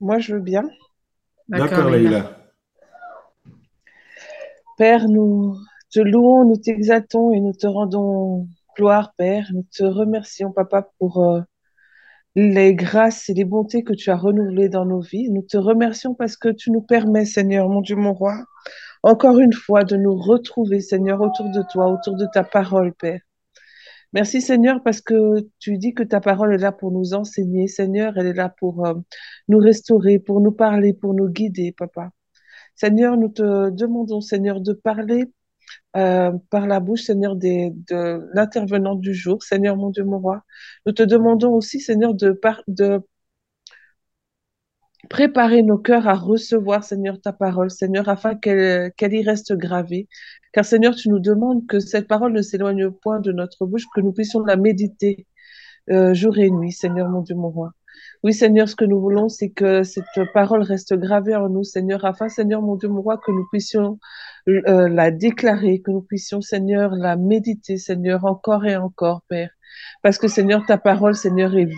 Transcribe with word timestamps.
Moi, 0.00 0.18
je 0.18 0.34
veux 0.34 0.40
bien. 0.40 0.68
D'accord, 1.48 1.90
Leïla. 1.90 2.36
Père, 4.76 5.08
nous 5.08 5.56
te 5.90 5.98
louons, 5.98 6.44
nous 6.44 6.56
t'exaltons 6.56 7.32
et 7.32 7.40
nous 7.40 7.52
te 7.52 7.66
rendons 7.66 8.46
gloire, 8.76 9.12
Père. 9.16 9.48
Nous 9.52 9.64
te 9.74 9.82
remercions, 9.82 10.52
Papa, 10.52 10.88
pour 10.98 11.24
euh, 11.24 11.40
les 12.36 12.74
grâces 12.74 13.28
et 13.28 13.34
les 13.34 13.44
bontés 13.44 13.82
que 13.82 13.92
tu 13.92 14.10
as 14.10 14.16
renouvelées 14.16 14.68
dans 14.68 14.84
nos 14.84 15.00
vies. 15.00 15.30
Nous 15.30 15.42
te 15.42 15.56
remercions 15.56 16.14
parce 16.14 16.36
que 16.36 16.48
tu 16.48 16.70
nous 16.70 16.82
permets, 16.82 17.24
Seigneur, 17.24 17.68
mon 17.68 17.80
Dieu, 17.80 17.96
mon 17.96 18.12
roi, 18.12 18.44
encore 19.02 19.38
une 19.40 19.52
fois, 19.52 19.82
de 19.82 19.96
nous 19.96 20.16
retrouver, 20.16 20.80
Seigneur, 20.80 21.20
autour 21.20 21.50
de 21.50 21.62
toi, 21.72 21.88
autour 21.88 22.16
de 22.16 22.26
ta 22.32 22.44
parole, 22.44 22.92
Père. 22.92 23.20
Merci 24.12 24.40
Seigneur 24.40 24.82
parce 24.82 25.00
que 25.00 25.46
tu 25.58 25.76
dis 25.78 25.94
que 25.94 26.02
ta 26.02 26.20
parole 26.20 26.54
est 26.54 26.58
là 26.58 26.72
pour 26.72 26.90
nous 26.92 27.14
enseigner. 27.14 27.68
Seigneur, 27.68 28.16
elle 28.16 28.26
est 28.26 28.32
là 28.34 28.48
pour 28.48 28.86
euh, 28.86 28.94
nous 29.48 29.58
restaurer, 29.58 30.18
pour 30.18 30.40
nous 30.40 30.52
parler, 30.52 30.94
pour 30.94 31.14
nous 31.14 31.28
guider, 31.28 31.72
Papa. 31.72 32.10
Seigneur, 32.76 33.16
nous 33.16 33.28
te 33.28 33.70
demandons, 33.70 34.20
Seigneur, 34.20 34.60
de 34.60 34.72
parler 34.72 35.32
euh, 35.96 36.32
par 36.50 36.66
la 36.66 36.80
bouche, 36.80 37.02
Seigneur, 37.02 37.36
de 37.36 37.72
l'intervenant 38.34 38.94
du 38.94 39.14
jour. 39.14 39.42
Seigneur, 39.42 39.76
mon 39.76 39.90
Dieu, 39.90 40.04
mon 40.04 40.18
roi. 40.20 40.44
Nous 40.86 40.92
te 40.92 41.02
demandons 41.02 41.52
aussi, 41.54 41.80
Seigneur, 41.80 42.14
de, 42.14 42.32
par, 42.32 42.62
de 42.68 43.02
préparer 45.10 45.62
nos 45.62 45.78
cœurs 45.78 46.06
à 46.08 46.14
recevoir, 46.14 46.84
Seigneur, 46.84 47.20
ta 47.20 47.32
parole, 47.32 47.70
Seigneur, 47.70 48.08
afin 48.08 48.34
qu'elle 48.36 48.92
y 49.00 49.22
reste 49.22 49.54
gravée. 49.54 50.08
Car, 50.52 50.64
Seigneur, 50.64 50.94
tu 50.94 51.08
nous 51.08 51.18
demandes 51.18 51.66
que 51.66 51.80
cette 51.80 52.08
parole 52.08 52.32
ne 52.32 52.42
s'éloigne 52.42 52.90
point 52.90 53.20
de 53.20 53.32
notre 53.32 53.66
bouche, 53.66 53.84
que 53.94 54.00
nous 54.00 54.12
puissions 54.12 54.40
la 54.44 54.56
méditer 54.56 55.26
euh, 55.90 56.14
jour 56.14 56.38
et 56.38 56.50
nuit, 56.50 56.72
Seigneur, 56.72 57.08
mon 57.08 57.22
Dieu, 57.22 57.34
mon 57.34 57.50
roi. 57.50 57.72
Oui, 58.24 58.32
Seigneur, 58.34 58.68
ce 58.68 58.76
que 58.76 58.84
nous 58.84 59.00
voulons, 59.00 59.28
c'est 59.28 59.50
que 59.50 59.84
cette 59.84 60.04
parole 60.34 60.62
reste 60.62 60.94
gravée 60.94 61.36
en 61.36 61.48
nous, 61.48 61.64
Seigneur, 61.64 62.04
afin, 62.04 62.28
Seigneur, 62.28 62.62
mon 62.62 62.76
Dieu, 62.76 62.88
mon 62.88 63.00
roi, 63.00 63.16
que 63.18 63.30
nous 63.30 63.46
puissions 63.50 63.98
euh, 64.48 64.88
la 64.88 65.10
déclarer, 65.10 65.80
que 65.80 65.90
nous 65.90 66.02
puissions, 66.02 66.40
Seigneur, 66.40 66.90
la 66.92 67.16
méditer, 67.16 67.76
Seigneur, 67.76 68.24
encore 68.24 68.66
et 68.66 68.76
encore, 68.76 69.22
Père. 69.28 69.50
Parce 70.02 70.18
que, 70.18 70.28
Seigneur, 70.28 70.64
ta 70.66 70.78
parole, 70.78 71.14
Seigneur, 71.14 71.54
est 71.56 71.66
vie. 71.66 71.74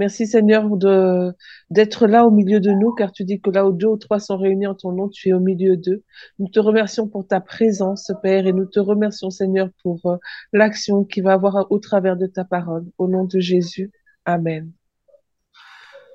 Merci 0.00 0.26
Seigneur 0.26 0.78
de 0.78 1.34
d'être 1.68 2.06
là 2.06 2.24
au 2.24 2.30
milieu 2.30 2.58
de 2.58 2.70
nous, 2.70 2.94
car 2.94 3.12
tu 3.12 3.22
dis 3.24 3.38
que 3.38 3.50
là 3.50 3.66
où 3.66 3.72
deux 3.72 3.86
ou 3.86 3.98
trois 3.98 4.18
sont 4.18 4.38
réunis 4.38 4.66
en 4.66 4.74
ton 4.74 4.92
nom, 4.92 5.10
tu 5.10 5.28
es 5.28 5.34
au 5.34 5.40
milieu 5.40 5.76
d'eux. 5.76 6.02
Nous 6.38 6.48
te 6.48 6.58
remercions 6.58 7.06
pour 7.06 7.26
ta 7.26 7.38
présence, 7.38 8.10
Père, 8.22 8.46
et 8.46 8.54
nous 8.54 8.64
te 8.64 8.80
remercions 8.80 9.28
Seigneur 9.28 9.68
pour 9.82 10.00
euh, 10.06 10.16
l'action 10.54 11.04
qui 11.04 11.20
va 11.20 11.34
avoir 11.34 11.70
au 11.70 11.78
travers 11.78 12.16
de 12.16 12.26
ta 12.26 12.44
parole. 12.44 12.86
Au 12.96 13.08
nom 13.08 13.24
de 13.24 13.40
Jésus, 13.40 13.92
Amen. 14.24 14.72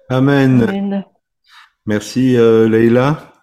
Amen. 0.09 0.63
Amen. 0.63 1.05
Merci 1.85 2.37
euh, 2.37 2.67
Leïla. 2.67 3.33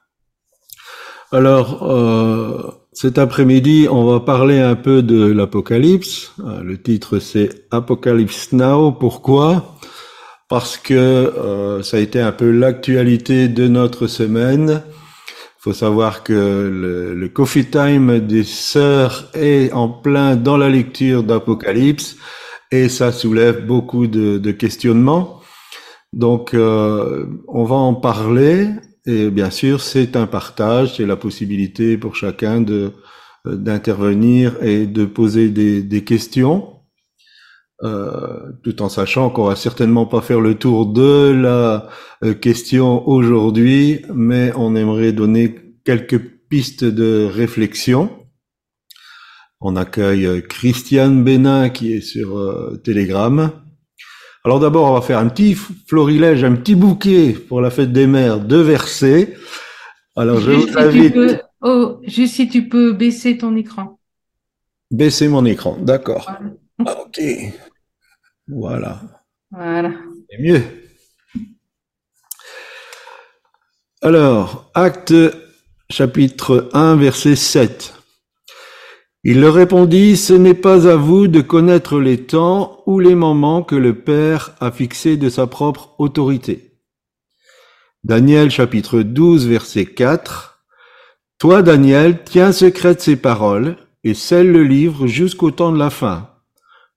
Alors, 1.30 1.84
euh, 1.84 2.68
cet 2.92 3.16
après-midi, 3.16 3.86
on 3.88 4.06
va 4.06 4.18
parler 4.18 4.58
un 4.58 4.74
peu 4.74 5.04
de 5.04 5.24
l'Apocalypse. 5.24 6.32
Euh, 6.40 6.64
Le 6.64 6.82
titre 6.82 7.20
c'est 7.20 7.64
Apocalypse 7.70 8.52
Now. 8.52 8.90
Pourquoi? 8.90 9.78
Parce 10.52 10.76
que 10.76 10.92
euh, 10.92 11.82
ça 11.82 11.96
a 11.96 12.00
été 12.00 12.20
un 12.20 12.30
peu 12.30 12.50
l'actualité 12.50 13.48
de 13.48 13.68
notre 13.68 14.06
semaine. 14.06 14.82
Il 15.26 15.60
faut 15.60 15.72
savoir 15.72 16.22
que 16.22 16.34
le, 16.34 17.14
le 17.14 17.28
Coffee 17.30 17.70
Time 17.70 18.20
des 18.20 18.44
sœurs 18.44 19.30
est 19.32 19.72
en 19.72 19.88
plein 19.88 20.36
dans 20.36 20.58
la 20.58 20.68
lecture 20.68 21.22
d'Apocalypse 21.22 22.18
et 22.70 22.90
ça 22.90 23.12
soulève 23.12 23.64
beaucoup 23.64 24.06
de, 24.06 24.36
de 24.36 24.50
questionnements. 24.50 25.40
Donc, 26.12 26.52
euh, 26.52 27.24
on 27.48 27.64
va 27.64 27.76
en 27.76 27.94
parler 27.94 28.68
et 29.06 29.30
bien 29.30 29.48
sûr, 29.48 29.80
c'est 29.80 30.16
un 30.16 30.26
partage, 30.26 30.98
c'est 30.98 31.06
la 31.06 31.16
possibilité 31.16 31.96
pour 31.96 32.14
chacun 32.14 32.60
de 32.60 32.92
euh, 33.46 33.56
d'intervenir 33.56 34.62
et 34.62 34.84
de 34.84 35.06
poser 35.06 35.48
des, 35.48 35.82
des 35.82 36.04
questions, 36.04 36.81
euh, 37.82 38.52
tout 38.62 38.82
en 38.82 38.88
sachant 38.88 39.30
qu'on 39.30 39.44
va 39.46 39.56
certainement 39.56 40.06
pas 40.06 40.20
faire 40.22 40.40
le 40.40 40.54
tour 40.56 40.86
de 40.86 41.30
la 41.32 41.88
euh, 42.24 42.34
question 42.34 43.06
aujourd'hui, 43.08 44.02
mais 44.14 44.52
on 44.56 44.76
aimerait 44.76 45.12
donner 45.12 45.54
quelques 45.84 46.18
pistes 46.48 46.84
de 46.84 47.28
réflexion. 47.32 48.10
On 49.60 49.76
accueille 49.76 50.26
euh, 50.26 50.40
Christiane 50.40 51.24
Bénin 51.24 51.70
qui 51.70 51.92
est 51.94 52.00
sur 52.00 52.38
euh, 52.38 52.80
Telegram. 52.84 53.50
Alors 54.44 54.60
d'abord, 54.60 54.90
on 54.90 54.94
va 54.94 55.02
faire 55.02 55.18
un 55.18 55.28
petit 55.28 55.54
florilège, 55.54 56.44
un 56.44 56.54
petit 56.56 56.74
bouquet 56.74 57.32
pour 57.32 57.60
la 57.60 57.70
fête 57.70 57.92
des 57.92 58.06
mères, 58.06 58.40
deux 58.40 58.62
versets. 58.62 59.34
Alors 60.16 60.40
je 60.40 60.52
Juste 60.52 60.68
vous 60.70 60.72
si, 60.72 60.78
invite, 60.78 61.14
peux, 61.14 61.38
oh, 61.62 62.00
juste 62.04 62.34
si 62.34 62.48
tu 62.48 62.68
peux 62.68 62.92
baisser 62.92 63.38
ton 63.38 63.56
écran. 63.56 63.98
baisser 64.90 65.28
mon 65.28 65.44
écran, 65.44 65.76
d'accord. 65.80 66.24
Voilà. 66.26 66.54
Ah, 66.86 66.96
Ok, 67.06 67.20
voilà, 68.54 69.00
Voilà. 69.50 69.92
c'est 70.30 70.38
mieux. 70.42 70.62
Alors, 74.02 74.70
acte 74.74 75.14
chapitre 75.90 76.68
1, 76.72 76.96
verset 76.96 77.36
7. 77.36 77.94
Il 79.24 79.40
leur 79.40 79.54
répondit, 79.54 80.16
Ce 80.16 80.32
n'est 80.32 80.54
pas 80.54 80.88
à 80.88 80.96
vous 80.96 81.28
de 81.28 81.40
connaître 81.40 82.00
les 82.00 82.24
temps 82.24 82.82
ou 82.86 82.98
les 82.98 83.14
moments 83.14 83.62
que 83.62 83.76
le 83.76 83.94
Père 83.94 84.54
a 84.60 84.72
fixés 84.72 85.16
de 85.16 85.28
sa 85.28 85.46
propre 85.46 85.94
autorité. 85.98 86.80
Daniel 88.02 88.50
chapitre 88.50 89.00
12, 89.02 89.46
verset 89.46 89.86
4. 89.86 90.64
Toi, 91.38 91.62
Daniel, 91.62 92.24
tiens 92.24 92.50
secrète 92.50 93.00
ces 93.00 93.16
paroles 93.16 93.76
et 94.02 94.14
scelle 94.14 94.50
le 94.50 94.64
livre 94.64 95.06
jusqu'au 95.06 95.52
temps 95.52 95.70
de 95.72 95.78
la 95.78 95.90
fin. 95.90 96.30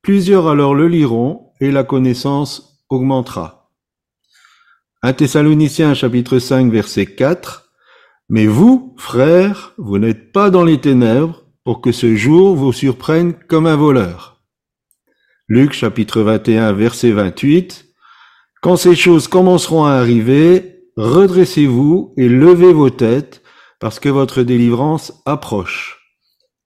Plusieurs 0.02 0.48
alors 0.48 0.74
le 0.74 0.88
liront 0.88 1.45
et 1.60 1.72
la 1.72 1.84
connaissance 1.84 2.84
augmentera. 2.90 3.72
1 5.02 5.14
Thessaloniciens 5.14 5.94
chapitre 5.94 6.40
5, 6.40 6.72
verset 6.72 7.06
4. 7.06 7.70
Mais 8.30 8.48
vous, 8.48 8.96
frères, 8.98 9.74
vous 9.78 10.00
n'êtes 10.00 10.32
pas 10.32 10.50
dans 10.50 10.64
les 10.64 10.82
ténèbres 10.82 11.44
pour 11.64 11.82
que 11.82 11.92
ce 11.92 12.16
jour 12.16 12.56
vous 12.56 12.74
surprenne 12.74 13.34
comme 13.34 13.68
un 13.68 13.76
voleur. 13.76 14.42
Luc 15.48 15.74
chapitre 15.74 16.22
21 16.22 16.74
verset 16.74 17.12
28. 17.12 17.86
Quand 18.62 18.78
ces 18.78 18.96
choses 18.96 19.28
commenceront 19.28 19.86
à 19.86 19.92
arriver, 19.92 20.84
redressez-vous 20.98 22.16
et 22.18 22.28
levez 22.28 22.74
vos 22.74 22.90
têtes 22.90 23.44
parce 23.80 24.00
que 24.00 24.10
votre 24.10 24.42
délivrance 24.42 25.22
approche. 25.26 26.00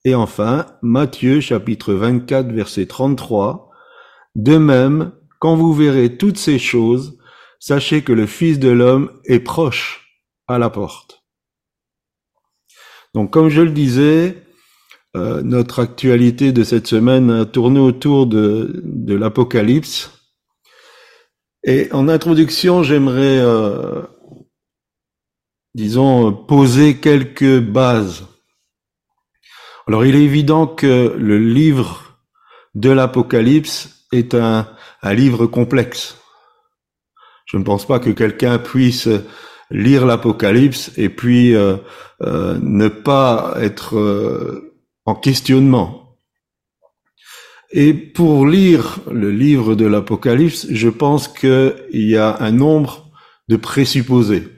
Et 0.06 0.14
enfin, 0.14 0.66
Matthieu 0.80 1.40
chapitre 1.40 1.92
24 1.92 2.52
verset 2.52 2.86
33. 2.86 3.69
De 4.34 4.56
même, 4.58 5.12
quand 5.38 5.56
vous 5.56 5.72
verrez 5.72 6.16
toutes 6.16 6.38
ces 6.38 6.58
choses, 6.58 7.18
sachez 7.58 8.02
que 8.02 8.12
le 8.12 8.26
Fils 8.26 8.58
de 8.58 8.68
l'homme 8.68 9.10
est 9.24 9.40
proche 9.40 10.22
à 10.46 10.58
la 10.58 10.70
porte. 10.70 11.24
Donc, 13.14 13.32
comme 13.32 13.48
je 13.48 13.62
le 13.62 13.70
disais, 13.70 14.44
euh, 15.16 15.42
notre 15.42 15.80
actualité 15.80 16.52
de 16.52 16.62
cette 16.62 16.86
semaine 16.86 17.30
a 17.30 17.44
tourné 17.44 17.80
autour 17.80 18.26
de, 18.26 18.82
l'Apocalypse. 19.08 20.12
Et 21.64 21.92
en 21.92 22.08
introduction, 22.08 22.82
j'aimerais, 22.82 23.38
euh, 23.38 24.02
disons, 25.74 26.32
poser 26.32 26.98
quelques 26.98 27.58
bases. 27.58 28.26
Alors, 29.88 30.04
il 30.04 30.14
est 30.14 30.22
évident 30.22 30.68
que 30.68 31.14
le 31.18 31.38
livre 31.38 32.20
de 32.76 32.90
l'Apocalypse 32.90 33.99
est 34.12 34.34
un, 34.34 34.68
un 35.02 35.14
livre 35.14 35.46
complexe. 35.46 36.18
Je 37.46 37.56
ne 37.56 37.64
pense 37.64 37.86
pas 37.86 37.98
que 37.98 38.10
quelqu'un 38.10 38.58
puisse 38.58 39.08
lire 39.70 40.06
l'Apocalypse 40.06 40.92
et 40.96 41.08
puis 41.08 41.54
euh, 41.54 41.76
euh, 42.22 42.58
ne 42.62 42.88
pas 42.88 43.54
être 43.58 43.96
euh, 43.96 44.76
en 45.04 45.14
questionnement. 45.14 46.18
Et 47.72 47.94
pour 47.94 48.46
lire 48.46 48.98
le 49.10 49.30
livre 49.30 49.76
de 49.76 49.86
l'Apocalypse, 49.86 50.66
je 50.70 50.88
pense 50.88 51.28
qu'il 51.28 51.76
y 51.92 52.16
a 52.16 52.36
un 52.40 52.50
nombre 52.50 53.10
de 53.48 53.56
présupposés. 53.56 54.48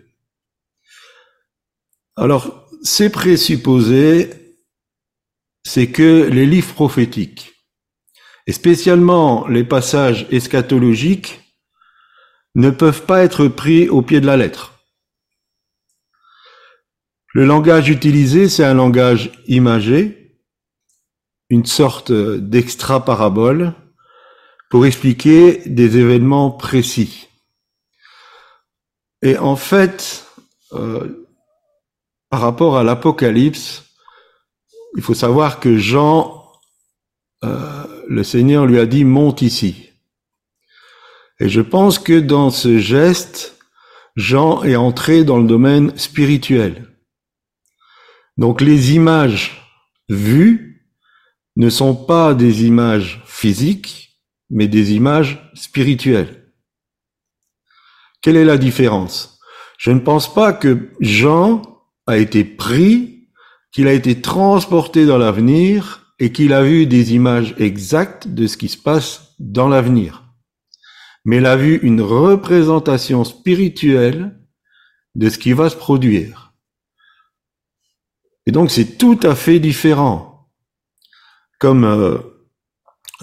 Alors, 2.16 2.68
ces 2.82 3.10
présupposés, 3.10 4.30
c'est 5.64 5.88
que 5.88 6.28
les 6.30 6.46
livres 6.46 6.72
prophétiques, 6.72 7.51
et 8.46 8.52
spécialement 8.52 9.46
les 9.48 9.64
passages 9.64 10.26
eschatologiques, 10.30 11.40
ne 12.54 12.70
peuvent 12.70 13.06
pas 13.06 13.22
être 13.22 13.48
pris 13.48 13.88
au 13.88 14.02
pied 14.02 14.20
de 14.20 14.26
la 14.26 14.36
lettre. 14.36 14.72
Le 17.34 17.46
langage 17.46 17.88
utilisé, 17.88 18.48
c'est 18.48 18.64
un 18.64 18.74
langage 18.74 19.32
imagé, 19.46 20.38
une 21.48 21.64
sorte 21.64 22.12
d'extra-parabole 22.12 23.74
pour 24.70 24.84
expliquer 24.84 25.62
des 25.66 25.98
événements 25.98 26.50
précis. 26.50 27.28
Et 29.22 29.38
en 29.38 29.56
fait, 29.56 30.26
euh, 30.72 31.26
par 32.28 32.40
rapport 32.40 32.76
à 32.76 32.84
l'Apocalypse, 32.84 33.84
il 34.96 35.02
faut 35.02 35.14
savoir 35.14 35.60
que 35.60 35.78
Jean, 35.78 36.50
euh, 37.44 37.81
le 38.08 38.22
Seigneur 38.22 38.66
lui 38.66 38.78
a 38.78 38.86
dit 38.86 39.04
monte 39.04 39.42
ici. 39.42 39.90
Et 41.40 41.48
je 41.48 41.60
pense 41.60 41.98
que 41.98 42.18
dans 42.20 42.50
ce 42.50 42.78
geste, 42.78 43.58
Jean 44.16 44.62
est 44.62 44.76
entré 44.76 45.24
dans 45.24 45.38
le 45.38 45.46
domaine 45.46 45.96
spirituel. 45.96 46.86
Donc 48.36 48.60
les 48.60 48.94
images 48.94 49.62
vues 50.08 50.86
ne 51.56 51.68
sont 51.68 51.94
pas 51.94 52.34
des 52.34 52.64
images 52.64 53.22
physiques, 53.26 54.20
mais 54.50 54.68
des 54.68 54.92
images 54.92 55.50
spirituelles. 55.54 56.52
Quelle 58.20 58.36
est 58.36 58.44
la 58.44 58.58
différence? 58.58 59.40
Je 59.78 59.90
ne 59.90 60.00
pense 60.00 60.32
pas 60.32 60.52
que 60.52 60.90
Jean 61.00 61.62
a 62.06 62.18
été 62.18 62.44
pris, 62.44 63.28
qu'il 63.72 63.88
a 63.88 63.92
été 63.92 64.20
transporté 64.20 65.06
dans 65.06 65.18
l'avenir 65.18 66.01
et 66.22 66.30
qu'il 66.30 66.52
a 66.52 66.62
vu 66.62 66.86
des 66.86 67.14
images 67.14 67.52
exactes 67.58 68.28
de 68.28 68.46
ce 68.46 68.56
qui 68.56 68.68
se 68.68 68.78
passe 68.78 69.34
dans 69.40 69.66
l'avenir. 69.66 70.22
Mais 71.24 71.38
il 71.38 71.46
a 71.46 71.56
vu 71.56 71.80
une 71.82 72.00
représentation 72.00 73.24
spirituelle 73.24 74.32
de 75.16 75.28
ce 75.28 75.36
qui 75.36 75.52
va 75.52 75.68
se 75.68 75.74
produire. 75.74 76.52
Et 78.46 78.52
donc 78.52 78.70
c'est 78.70 78.98
tout 78.98 79.18
à 79.24 79.34
fait 79.34 79.58
différent. 79.58 80.48
Comme 81.58 81.82
euh, 81.82 82.18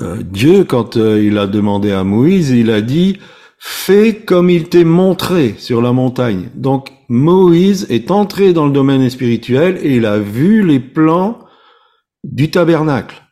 euh, 0.02 0.22
Dieu, 0.22 0.66
quand 0.66 0.98
euh, 0.98 1.24
il 1.24 1.38
a 1.38 1.48
demandé 1.48 1.94
à 1.94 2.04
Moïse, 2.04 2.50
il 2.50 2.70
a 2.70 2.82
dit, 2.82 3.18
fais 3.60 4.14
comme 4.14 4.50
il 4.50 4.68
t'est 4.68 4.84
montré 4.84 5.56
sur 5.58 5.82
la 5.82 5.94
montagne. 5.94 6.50
Donc 6.54 6.92
Moïse 7.08 7.88
est 7.90 8.12
entré 8.12 8.52
dans 8.52 8.66
le 8.66 8.74
domaine 8.74 9.10
spirituel 9.10 9.80
et 9.84 9.96
il 9.96 10.06
a 10.06 10.20
vu 10.20 10.64
les 10.68 10.82
plans 10.82 11.40
du 12.24 12.52
tabernacle. 12.52 13.24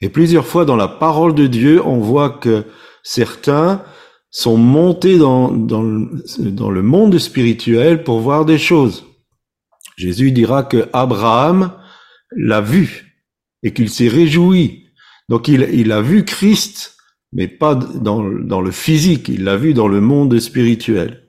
Et 0.00 0.08
plusieurs 0.08 0.46
fois 0.46 0.64
dans 0.64 0.76
la 0.76 0.88
parole 0.88 1.34
de 1.34 1.46
Dieu, 1.46 1.84
on 1.84 1.98
voit 1.98 2.30
que 2.30 2.64
certains 3.02 3.82
sont 4.30 4.56
montés 4.56 5.16
dans, 5.16 5.50
le 5.50 6.82
monde 6.82 7.18
spirituel 7.18 8.02
pour 8.02 8.20
voir 8.20 8.44
des 8.44 8.58
choses. 8.58 9.06
Jésus 9.96 10.32
dira 10.32 10.64
que 10.64 10.88
Abraham 10.92 11.72
l'a 12.36 12.60
vu 12.60 13.24
et 13.62 13.72
qu'il 13.72 13.88
s'est 13.88 14.08
réjoui. 14.08 14.88
Donc 15.28 15.48
il, 15.48 15.92
a 15.92 16.02
vu 16.02 16.24
Christ 16.24 16.96
mais 17.32 17.48
pas 17.48 17.74
dans, 17.74 18.22
le 18.22 18.70
physique, 18.70 19.28
il 19.28 19.44
l'a 19.44 19.56
vu 19.56 19.74
dans 19.74 19.88
le 19.88 20.00
monde 20.00 20.38
spirituel. 20.38 21.28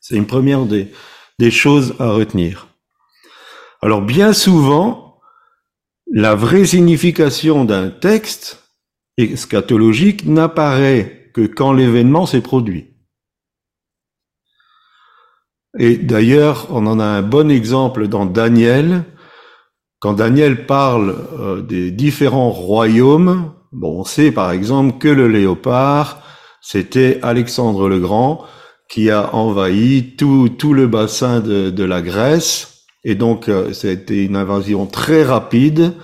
C'est 0.00 0.16
une 0.16 0.26
première 0.26 0.66
des 0.66 1.50
choses 1.50 1.94
à 1.98 2.10
retenir. 2.10 2.71
Alors 3.82 4.00
bien 4.00 4.32
souvent, 4.32 5.20
la 6.12 6.36
vraie 6.36 6.64
signification 6.64 7.64
d'un 7.64 7.90
texte 7.90 8.62
eschatologique 9.18 10.24
n'apparaît 10.24 11.30
que 11.34 11.46
quand 11.46 11.72
l'événement 11.72 12.24
s'est 12.24 12.42
produit. 12.42 12.90
Et 15.78 15.96
d'ailleurs, 15.96 16.68
on 16.70 16.86
en 16.86 17.00
a 17.00 17.04
un 17.04 17.22
bon 17.22 17.50
exemple 17.50 18.06
dans 18.06 18.26
Daniel, 18.26 19.04
quand 19.98 20.12
Daniel 20.12 20.66
parle 20.66 21.16
euh, 21.38 21.62
des 21.62 21.90
différents 21.90 22.50
royaumes 22.50 23.52
Bon, 23.72 24.00
on 24.00 24.04
sait 24.04 24.32
par 24.32 24.50
exemple 24.50 24.98
que 24.98 25.08
le 25.08 25.28
léopard, 25.28 26.22
c'était 26.60 27.18
Alexandre 27.22 27.88
le 27.88 28.00
Grand 28.00 28.44
qui 28.90 29.10
a 29.10 29.34
envahi 29.34 30.14
tout, 30.16 30.74
le 30.74 30.86
bassin 30.86 31.40
de 31.40 31.84
la 31.84 32.02
Grèce. 32.02 32.71
Et 33.04 33.14
donc, 33.14 33.48
euh, 33.48 33.72
c'était 33.72 34.24
une 34.24 34.36
invasion 34.36 34.86
très 34.86 35.22
rapide. 35.22 35.94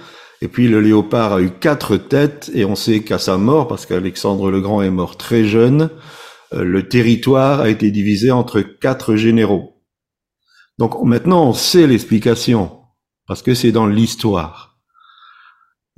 Et 0.40 0.48
puis, 0.48 0.68
le 0.68 0.80
léopard 0.80 1.34
a 1.34 1.42
eu 1.42 1.50
quatre 1.50 1.96
têtes. 1.96 2.50
Et 2.54 2.64
on 2.64 2.74
sait 2.74 3.00
qu'à 3.00 3.18
sa 3.18 3.38
mort, 3.38 3.68
parce 3.68 3.86
qu'Alexandre 3.86 4.50
le 4.50 4.60
Grand 4.60 4.82
est 4.82 4.90
mort 4.90 5.16
très 5.16 5.44
jeune, 5.44 5.90
euh, 6.54 6.64
le 6.64 6.88
territoire 6.88 7.60
a 7.60 7.68
été 7.68 7.90
divisé 7.90 8.30
entre 8.30 8.60
quatre 8.60 9.16
généraux. 9.16 9.82
Donc, 10.78 11.02
maintenant, 11.04 11.48
on 11.48 11.52
sait 11.52 11.86
l'explication, 11.86 12.80
parce 13.26 13.42
que 13.42 13.54
c'est 13.54 13.72
dans 13.72 13.86
l'histoire. 13.86 14.68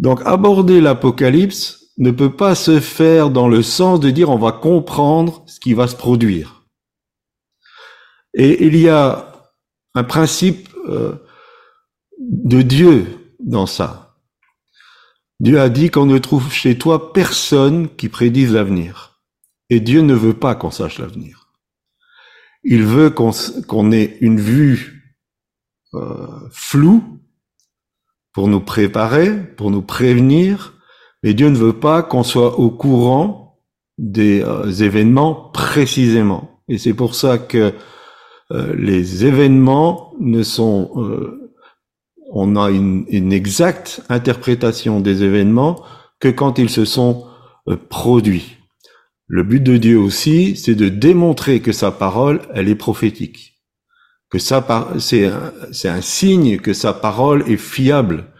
Donc 0.00 0.22
aborder 0.24 0.80
l'Apocalypse 0.80 1.92
ne 1.98 2.10
peut 2.10 2.34
pas 2.34 2.54
se 2.54 2.80
faire 2.80 3.28
dans 3.28 3.48
le 3.48 3.62
sens 3.62 4.00
de 4.00 4.10
dire 4.10 4.30
on 4.30 4.38
va 4.38 4.50
comprendre 4.50 5.44
ce 5.46 5.60
qui 5.60 5.74
va 5.74 5.86
se 5.86 5.94
produire. 5.94 6.64
Et 8.32 8.64
il 8.64 8.76
y 8.76 8.88
a 8.88 9.30
un 9.94 10.04
principe 10.04 10.69
euh, 10.88 11.14
de 12.18 12.62
Dieu 12.62 13.06
dans 13.38 13.66
ça. 13.66 14.16
Dieu 15.40 15.58
a 15.58 15.68
dit 15.68 15.90
qu'on 15.90 16.06
ne 16.06 16.18
trouve 16.18 16.52
chez 16.52 16.76
toi 16.76 17.12
personne 17.12 17.88
qui 17.96 18.08
prédise 18.08 18.52
l'avenir. 18.52 19.20
Et 19.70 19.80
Dieu 19.80 20.02
ne 20.02 20.14
veut 20.14 20.34
pas 20.34 20.54
qu'on 20.54 20.70
sache 20.70 20.98
l'avenir. 20.98 21.48
Il 22.62 22.84
veut 22.84 23.10
qu'on 23.10 23.92
ait 23.92 24.18
une 24.20 24.38
vue 24.38 25.16
euh, 25.94 26.26
floue 26.50 27.20
pour 28.32 28.48
nous 28.48 28.60
préparer, 28.60 29.34
pour 29.56 29.70
nous 29.70 29.82
prévenir, 29.82 30.74
mais 31.22 31.32
Dieu 31.34 31.48
ne 31.48 31.56
veut 31.56 31.78
pas 31.78 32.02
qu'on 32.02 32.22
soit 32.22 32.58
au 32.58 32.70
courant 32.70 33.58
des 33.96 34.42
euh, 34.42 34.70
événements 34.70 35.34
précisément. 35.34 36.62
Et 36.68 36.78
c'est 36.78 36.94
pour 36.94 37.14
ça 37.14 37.38
que 37.38 37.74
euh, 38.52 38.74
les 38.76 39.24
événements 39.24 40.12
ne 40.20 40.42
sont... 40.42 40.90
Euh, 40.96 41.50
on 42.32 42.54
a 42.54 42.70
une, 42.70 43.32
exacte 43.32 44.02
interprétation 44.08 45.00
des 45.00 45.24
événements 45.24 45.82
que 46.20 46.28
quand 46.28 46.60
ils 46.60 46.70
se 46.70 46.84
sont 46.84 47.26
produits. 47.88 48.56
Le 49.26 49.42
but 49.42 49.60
de 49.60 49.76
Dieu 49.76 49.98
aussi, 49.98 50.54
c'est 50.54 50.76
de 50.76 50.88
démontrer 50.88 51.60
que 51.60 51.72
sa 51.72 51.90
parole, 51.90 52.42
elle 52.54 52.68
est 52.68 52.76
prophétique 52.76 53.50
que 54.30 54.38
ça, 54.38 54.64
c'est 54.98 55.26
un, 55.26 56.00
signe 56.00 56.58
que 56.58 56.72
sa 56.72 56.92
parole 56.92 57.50
est 57.50 57.56
fiable, 57.56 58.32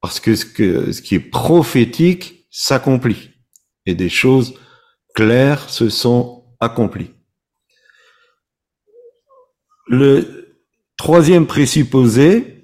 parce 0.00 0.20
que 0.20 0.34
ce, 0.34 0.46
que 0.46 0.92
ce 0.92 1.02
qui 1.02 1.16
est 1.16 1.20
prophétique 1.20 2.46
s'accomplit, 2.50 3.30
et 3.84 3.94
des 3.94 4.08
choses 4.08 4.54
claires 5.14 5.68
se 5.68 5.90
sont 5.90 6.44
accomplies. 6.60 7.10
Le 9.86 10.58
troisième 10.96 11.46
présupposé, 11.46 12.56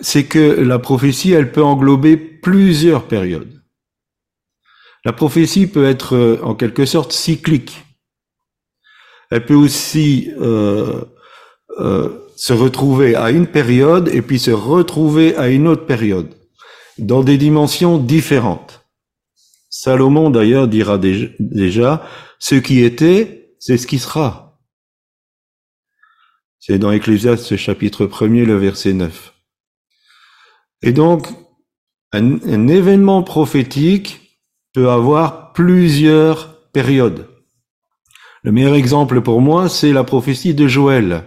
c'est 0.00 0.24
que 0.24 0.38
la 0.38 0.78
prophétie, 0.78 1.32
elle 1.32 1.52
peut 1.52 1.62
englober 1.62 2.16
plusieurs 2.16 3.06
périodes. 3.06 3.62
La 5.04 5.12
prophétie 5.12 5.66
peut 5.66 5.84
être 5.84 6.40
en 6.42 6.54
quelque 6.54 6.86
sorte 6.86 7.12
cyclique. 7.12 7.84
Elle 9.30 9.46
peut 9.46 9.54
aussi 9.54 10.30
euh, 10.40 11.04
euh, 11.80 12.28
se 12.36 12.52
retrouver 12.52 13.14
à 13.14 13.30
une 13.30 13.46
période 13.46 14.08
et 14.12 14.22
puis 14.22 14.38
se 14.38 14.50
retrouver 14.50 15.36
à 15.36 15.48
une 15.48 15.66
autre 15.66 15.86
période, 15.86 16.34
dans 16.98 17.22
des 17.22 17.38
dimensions 17.38 17.98
différentes. 17.98 18.84
Salomon 19.70 20.30
d'ailleurs 20.30 20.68
dira 20.68 20.98
déjà, 20.98 22.06
ce 22.38 22.54
qui 22.56 22.82
était, 22.82 23.54
c'est 23.58 23.78
ce 23.78 23.86
qui 23.86 23.98
sera. 23.98 24.51
C'est 26.64 26.78
dans 26.78 26.92
Ecclésiaste 26.92 27.56
chapitre 27.56 28.06
1er, 28.06 28.44
le 28.44 28.56
verset 28.56 28.92
9. 28.92 29.34
Et 30.82 30.92
donc, 30.92 31.26
un 32.12 32.68
événement 32.68 33.24
prophétique 33.24 34.38
peut 34.72 34.88
avoir 34.88 35.54
plusieurs 35.54 36.70
périodes. 36.70 37.26
Le 38.44 38.52
meilleur 38.52 38.76
exemple 38.76 39.22
pour 39.22 39.40
moi, 39.40 39.68
c'est 39.68 39.92
la 39.92 40.04
prophétie 40.04 40.54
de 40.54 40.68
Joël, 40.68 41.24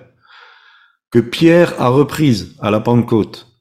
que 1.11 1.19
Pierre 1.19 1.81
a 1.81 1.89
reprise 1.89 2.55
à 2.61 2.71
la 2.71 2.79
Pentecôte. 2.79 3.59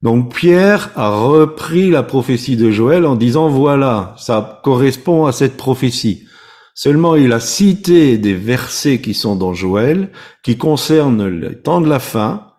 Donc 0.00 0.34
Pierre 0.34 0.92
a 0.96 1.10
repris 1.10 1.90
la 1.90 2.02
prophétie 2.02 2.56
de 2.56 2.70
Joël 2.70 3.04
en 3.04 3.16
disant 3.16 3.50
voilà, 3.50 4.14
ça 4.16 4.62
correspond 4.64 5.26
à 5.26 5.32
cette 5.32 5.58
prophétie. 5.58 6.23
Seulement 6.74 7.14
il 7.14 7.32
a 7.32 7.40
cité 7.40 8.18
des 8.18 8.34
versets 8.34 9.00
qui 9.00 9.14
sont 9.14 9.36
dans 9.36 9.54
Joël, 9.54 10.10
qui 10.42 10.58
concernent 10.58 11.28
le 11.28 11.62
temps 11.62 11.80
de 11.80 11.88
la 11.88 12.00
fin 12.00 12.52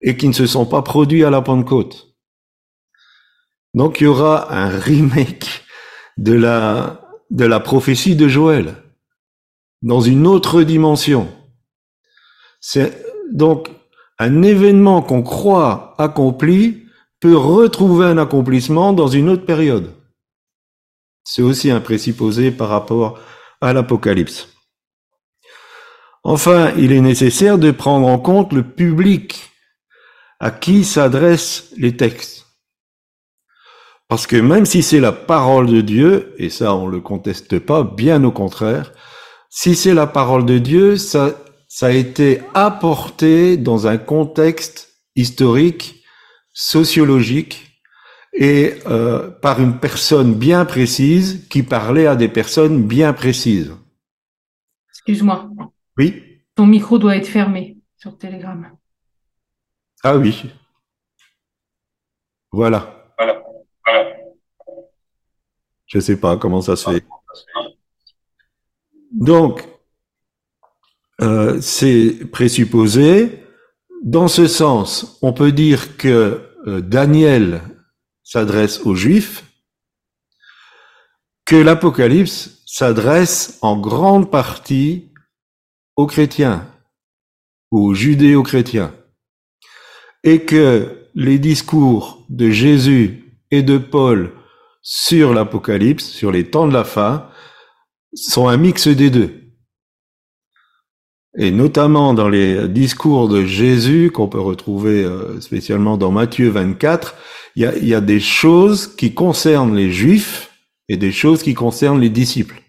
et 0.00 0.16
qui 0.16 0.26
ne 0.26 0.32
se 0.32 0.46
sont 0.46 0.66
pas 0.66 0.82
produits 0.82 1.24
à 1.24 1.30
la 1.30 1.40
Pentecôte. 1.40 2.16
Donc 3.72 4.00
il 4.00 4.04
y 4.04 4.06
aura 4.06 4.52
un 4.52 4.68
remake 4.68 5.64
de 6.16 6.32
la, 6.32 7.00
de 7.30 7.44
la 7.44 7.60
prophétie 7.60 8.16
de 8.16 8.26
Joël 8.26 8.74
dans 9.82 10.00
une 10.00 10.26
autre 10.26 10.62
dimension. 10.62 11.28
C'est 12.60 13.04
donc 13.32 13.70
un 14.18 14.42
événement 14.42 15.00
qu'on 15.00 15.22
croit 15.22 15.94
accompli 15.98 16.86
peut 17.20 17.36
retrouver 17.36 18.06
un 18.06 18.18
accomplissement 18.18 18.92
dans 18.92 19.08
une 19.08 19.28
autre 19.28 19.44
période. 19.44 19.92
C'est 21.24 21.42
aussi 21.42 21.70
un 21.70 21.80
présupposé 21.80 22.50
par 22.50 22.68
rapport 22.68 23.18
à 23.60 23.72
l'Apocalypse. 23.72 24.48
Enfin, 26.22 26.72
il 26.78 26.92
est 26.92 27.00
nécessaire 27.00 27.58
de 27.58 27.70
prendre 27.70 28.06
en 28.06 28.18
compte 28.18 28.52
le 28.52 28.62
public 28.62 29.50
à 30.40 30.50
qui 30.50 30.84
s'adressent 30.84 31.72
les 31.76 31.96
textes. 31.96 32.46
Parce 34.08 34.26
que 34.26 34.36
même 34.36 34.66
si 34.66 34.82
c'est 34.82 35.00
la 35.00 35.12
parole 35.12 35.66
de 35.66 35.80
Dieu, 35.80 36.34
et 36.38 36.50
ça 36.50 36.74
on 36.74 36.86
le 36.86 37.00
conteste 37.00 37.58
pas, 37.58 37.82
bien 37.82 38.22
au 38.24 38.32
contraire, 38.32 38.92
si 39.50 39.74
c'est 39.74 39.94
la 39.94 40.06
parole 40.06 40.44
de 40.44 40.58
Dieu, 40.58 40.96
ça, 40.96 41.34
ça 41.68 41.86
a 41.86 41.90
été 41.90 42.40
apporté 42.54 43.56
dans 43.56 43.86
un 43.86 43.98
contexte 43.98 44.94
historique, 45.16 46.02
sociologique, 46.52 47.63
et 48.34 48.74
euh, 48.86 49.30
par 49.30 49.60
une 49.60 49.78
personne 49.78 50.34
bien 50.34 50.64
précise 50.64 51.46
qui 51.48 51.62
parlait 51.62 52.06
à 52.06 52.16
des 52.16 52.28
personnes 52.28 52.82
bien 52.82 53.12
précises. 53.12 53.72
Excuse-moi. 54.90 55.50
Oui. 55.96 56.22
Ton 56.56 56.66
micro 56.66 56.98
doit 56.98 57.16
être 57.16 57.28
fermé 57.28 57.78
sur 57.96 58.18
Telegram. 58.18 58.70
Ah 60.02 60.16
oui. 60.16 60.50
Voilà. 62.50 63.12
Voilà. 63.16 63.42
Voilà. 63.86 64.10
Je 65.86 66.00
sais 66.00 66.18
pas 66.18 66.36
comment 66.36 66.60
ça 66.60 66.74
se 66.76 66.90
fait. 66.90 67.04
Donc, 69.12 69.68
euh, 71.20 71.60
c'est 71.60 72.28
présupposé. 72.32 73.40
Dans 74.02 74.28
ce 74.28 74.46
sens, 74.48 75.18
on 75.22 75.32
peut 75.32 75.52
dire 75.52 75.96
que 75.96 76.50
euh, 76.66 76.80
Daniel 76.80 77.62
s'adresse 78.24 78.80
aux 78.80 78.94
Juifs, 78.94 79.44
que 81.44 81.56
l'Apocalypse 81.56 82.62
s'adresse 82.66 83.58
en 83.62 83.78
grande 83.78 84.30
partie 84.30 85.12
aux 85.96 86.06
chrétiens, 86.06 86.66
aux 87.70 87.94
judéo-chrétiens, 87.94 88.92
et 90.24 90.44
que 90.44 91.08
les 91.14 91.38
discours 91.38 92.24
de 92.30 92.50
Jésus 92.50 93.38
et 93.50 93.62
de 93.62 93.78
Paul 93.78 94.32
sur 94.82 95.32
l'Apocalypse, 95.32 96.04
sur 96.04 96.32
les 96.32 96.50
temps 96.50 96.66
de 96.66 96.72
la 96.72 96.84
fin, 96.84 97.30
sont 98.14 98.48
un 98.48 98.56
mix 98.56 98.88
des 98.88 99.10
deux. 99.10 99.43
Et 101.36 101.50
notamment 101.50 102.14
dans 102.14 102.28
les 102.28 102.68
discours 102.68 103.28
de 103.28 103.44
Jésus 103.44 104.10
qu'on 104.12 104.28
peut 104.28 104.40
retrouver 104.40 105.02
euh, 105.02 105.40
spécialement 105.40 105.96
dans 105.96 106.12
Matthieu 106.12 106.48
24, 106.48 107.14
il 107.56 107.62
y 107.62 107.66
a, 107.66 107.76
il 107.76 107.86
y 107.86 107.94
a 107.94 108.00
des 108.00 108.20
choses 108.20 108.94
qui 108.94 109.14
concernent 109.14 109.74
les 109.74 109.90
juifs 109.90 110.50
et 110.88 110.96
des 110.96 111.12
choses 111.12 111.42
qui 111.42 111.54
concernent 111.54 112.00
les 112.00 112.10
disciples. 112.10 112.62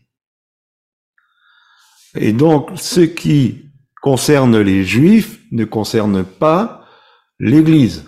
Et 2.16 2.34
donc, 2.34 2.70
ce 2.76 3.02
qui 3.02 3.66
concerne 4.02 4.60
les 4.60 4.84
juifs 4.84 5.40
ne 5.52 5.66
concerne 5.66 6.24
pas 6.24 6.86
l'Église. 7.40 8.06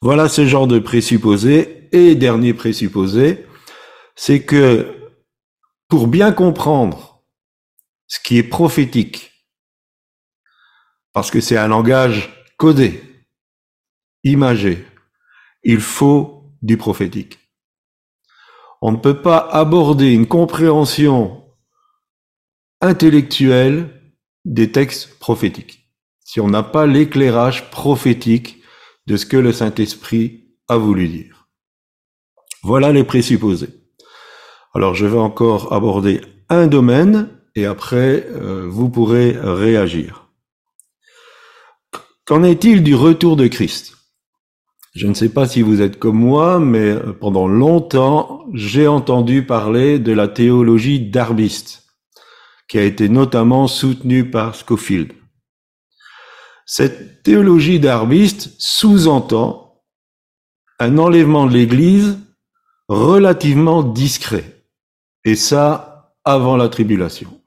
Voilà 0.00 0.28
ce 0.28 0.46
genre 0.46 0.66
de 0.66 0.78
présupposé. 0.78 1.88
Et 1.92 2.14
dernier 2.14 2.54
présupposé, 2.54 3.44
c'est 4.14 4.44
que 4.44 4.86
pour 5.88 6.06
bien 6.06 6.30
comprendre 6.30 7.09
ce 8.10 8.18
qui 8.20 8.36
est 8.36 8.42
prophétique, 8.42 9.32
parce 11.14 11.30
que 11.30 11.40
c'est 11.40 11.56
un 11.56 11.68
langage 11.68 12.44
codé, 12.58 13.24
imagé, 14.24 14.84
il 15.62 15.80
faut 15.80 16.52
du 16.60 16.76
prophétique. 16.76 17.38
On 18.82 18.92
ne 18.92 18.98
peut 18.98 19.22
pas 19.22 19.38
aborder 19.38 20.12
une 20.12 20.26
compréhension 20.26 21.44
intellectuelle 22.82 24.14
des 24.44 24.72
textes 24.72 25.18
prophétiques 25.18 25.80
si 26.30 26.38
on 26.38 26.46
n'a 26.46 26.62
pas 26.62 26.86
l'éclairage 26.86 27.70
prophétique 27.70 28.62
de 29.06 29.16
ce 29.16 29.26
que 29.26 29.36
le 29.36 29.52
Saint-Esprit 29.52 30.54
a 30.68 30.76
voulu 30.76 31.08
dire. 31.08 31.48
Voilà 32.62 32.92
les 32.92 33.02
présupposés. 33.02 33.74
Alors 34.72 34.94
je 34.94 35.06
vais 35.06 35.18
encore 35.18 35.72
aborder 35.72 36.20
un 36.48 36.68
domaine 36.68 37.39
et 37.60 37.66
après 37.66 38.26
euh, 38.30 38.66
vous 38.68 38.88
pourrez 38.88 39.36
réagir. 39.38 40.28
Qu'en 42.24 42.42
est-il 42.42 42.82
du 42.82 42.94
retour 42.94 43.36
de 43.36 43.46
Christ? 43.46 43.96
Je 44.94 45.06
ne 45.06 45.14
sais 45.14 45.28
pas 45.28 45.46
si 45.46 45.62
vous 45.62 45.82
êtes 45.82 45.98
comme 45.98 46.18
moi, 46.18 46.58
mais 46.58 46.96
pendant 47.20 47.46
longtemps, 47.46 48.44
j'ai 48.54 48.88
entendu 48.88 49.44
parler 49.44 49.98
de 49.98 50.12
la 50.12 50.26
théologie 50.26 51.10
darbiste, 51.10 51.84
qui 52.68 52.78
a 52.78 52.82
été 52.82 53.08
notamment 53.08 53.68
soutenue 53.68 54.30
par 54.30 54.56
Scofield. 54.56 55.12
Cette 56.66 57.22
théologie 57.22 57.78
darbiste 57.78 58.50
sous-entend 58.58 59.84
un 60.78 60.98
enlèvement 60.98 61.46
de 61.46 61.52
l'Église 61.52 62.18
relativement 62.88 63.82
discret, 63.82 64.64
et 65.24 65.36
ça 65.36 66.14
avant 66.24 66.56
la 66.56 66.68
tribulation. 66.68 67.39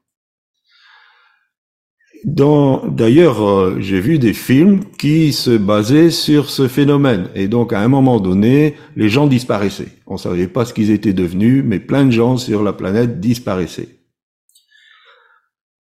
D'ailleurs, 2.24 3.44
euh, 3.44 3.78
j'ai 3.80 4.00
vu 4.00 4.18
des 4.18 4.34
films 4.34 4.86
qui 4.98 5.34
se 5.34 5.58
basaient 5.58 6.10
sur 6.10 6.50
ce 6.50 6.70
phénomène. 6.70 7.30
Et 7.36 7.50
donc, 7.50 7.74
à 7.74 7.82
un 7.82 7.90
moment 7.90 8.22
donné, 8.22 8.76
les 8.96 9.10
gens 9.10 9.28
disparaissaient. 9.28 9.98
On 10.08 10.18
savait 10.18 10.48
pas 10.48 10.64
ce 10.64 10.74
qu'ils 10.74 10.92
étaient 10.92 11.14
devenus, 11.14 11.64
mais 11.66 11.80
plein 11.80 12.06
de 12.06 12.12
gens 12.12 12.38
sur 12.38 12.64
la 12.64 12.72
planète 12.72 13.20
disparaissaient. 13.20 14.00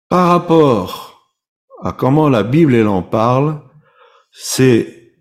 Par 0.08 0.28
rapport 0.28 1.34
à 1.82 1.92
comment 1.92 2.28
la 2.28 2.42
Bible 2.42 2.74
elle 2.74 2.88
en 2.88 3.02
parle, 3.02 3.60
c'est 4.32 5.12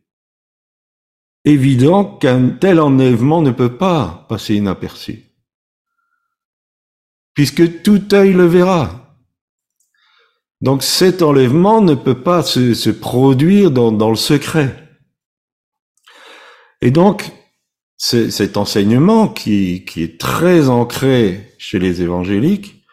évident 1.45 2.05
qu'un 2.05 2.49
tel 2.49 2.79
enlèvement 2.79 3.41
ne 3.41 3.51
peut 3.51 3.77
pas 3.77 4.25
passer 4.29 4.55
inaperçu. 4.55 5.23
Puisque 7.35 7.83
tout 7.83 8.01
œil 8.13 8.33
le 8.33 8.45
verra. 8.45 9.02
Donc 10.63 10.81
cet 10.81 11.21
enlèvement 11.21 11.81
ne 11.81 11.93
peut 11.93 12.21
pas 12.23 12.41
se, 12.41 12.89
produire 12.89 13.69
dans, 13.69 14.09
le 14.09 14.15
secret. 14.15 14.73
Et 16.81 16.89
donc, 16.89 17.29
cet 17.97 18.55
enseignement 18.55 19.27
qui, 19.27 19.83
qui, 19.83 20.03
est 20.03 20.17
très 20.17 20.69
ancré 20.69 21.53
chez 21.57 21.79
les 21.79 22.01
évangéliques 22.01 22.85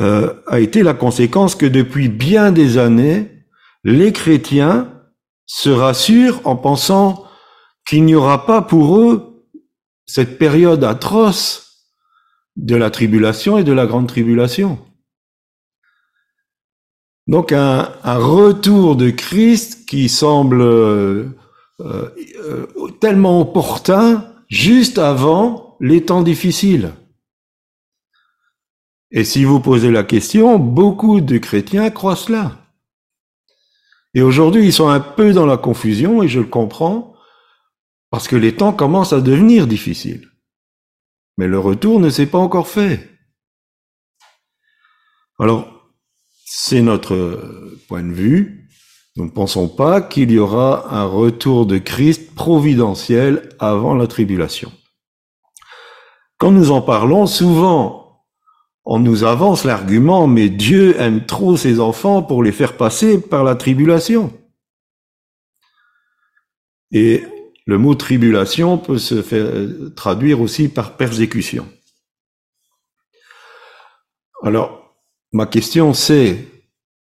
euh, 0.00 0.34
a 0.48 0.58
été 0.58 0.82
la 0.82 0.92
conséquence 0.92 1.54
que 1.54 1.66
depuis 1.66 2.08
bien 2.08 2.50
des 2.50 2.78
années, 2.78 3.44
les 3.84 4.12
chrétiens 4.12 4.92
se 5.46 5.70
rassurent 5.70 6.40
en 6.42 6.56
pensant 6.56 7.24
qu'il 7.86 8.04
n'y 8.06 8.16
aura 8.16 8.44
pas 8.44 8.60
pour 8.60 8.98
eux 8.98 9.46
cette 10.04 10.36
période 10.36 10.82
atroce 10.82 11.86
de 12.56 12.74
la 12.74 12.90
tribulation 12.90 13.56
et 13.56 13.62
de 13.62 13.72
la 13.72 13.86
grande 13.86 14.08
tribulation. 14.08 14.80
Donc 17.28 17.52
un, 17.52 17.92
retour 18.04 18.96
de 18.96 19.10
Christ 19.10 19.86
qui 19.86 20.08
semble 20.08 20.62
euh, 20.62 21.28
euh, 21.80 22.66
tellement 23.00 23.42
opportun 23.42 24.32
juste 24.48 24.98
avant 24.98 25.76
les 25.78 26.06
temps 26.06 26.22
difficiles. 26.22 26.94
Et 29.10 29.24
si 29.24 29.44
vous 29.44 29.60
posez 29.60 29.90
la 29.90 30.04
question, 30.04 30.58
beaucoup 30.58 31.20
de 31.20 31.36
chrétiens 31.36 31.90
croient 31.90 32.16
cela. 32.16 32.58
Et 34.14 34.22
aujourd'hui, 34.22 34.64
ils 34.64 34.72
sont 34.72 34.88
un 34.88 35.00
peu 35.00 35.32
dans 35.32 35.46
la 35.46 35.58
confusion, 35.58 36.22
et 36.22 36.28
je 36.28 36.40
le 36.40 36.46
comprends, 36.46 37.14
parce 38.10 38.26
que 38.26 38.36
les 38.36 38.56
temps 38.56 38.72
commencent 38.72 39.12
à 39.12 39.20
devenir 39.20 39.66
difficiles. 39.66 40.30
Mais 41.36 41.46
le 41.46 41.58
retour 41.58 42.00
ne 42.00 42.10
s'est 42.10 42.26
pas 42.26 42.38
encore 42.38 42.68
fait. 42.68 43.08
Alors, 45.38 45.77
c'est 46.50 46.80
notre 46.80 47.76
point 47.88 48.02
de 48.02 48.12
vue. 48.12 48.70
Nous 49.16 49.26
ne 49.26 49.30
pensons 49.30 49.68
pas 49.68 50.00
qu'il 50.00 50.30
y 50.30 50.38
aura 50.38 50.94
un 50.94 51.04
retour 51.04 51.66
de 51.66 51.76
Christ 51.76 52.34
providentiel 52.34 53.50
avant 53.58 53.94
la 53.94 54.06
tribulation. 54.06 54.72
Quand 56.38 56.50
nous 56.50 56.70
en 56.70 56.80
parlons, 56.80 57.26
souvent, 57.26 58.24
on 58.86 58.98
nous 58.98 59.24
avance 59.24 59.64
l'argument, 59.64 60.26
mais 60.26 60.48
Dieu 60.48 60.98
aime 60.98 61.26
trop 61.26 61.58
ses 61.58 61.80
enfants 61.80 62.22
pour 62.22 62.42
les 62.42 62.52
faire 62.52 62.78
passer 62.78 63.20
par 63.20 63.44
la 63.44 63.54
tribulation. 63.54 64.32
Et 66.92 67.24
le 67.66 67.76
mot 67.76 67.94
tribulation 67.94 68.78
peut 68.78 68.96
se 68.96 69.20
faire 69.20 69.52
traduire 69.96 70.40
aussi 70.40 70.68
par 70.68 70.96
persécution. 70.96 71.68
Alors, 74.42 74.87
Ma 75.32 75.46
question 75.46 75.92
c'est, 75.92 76.46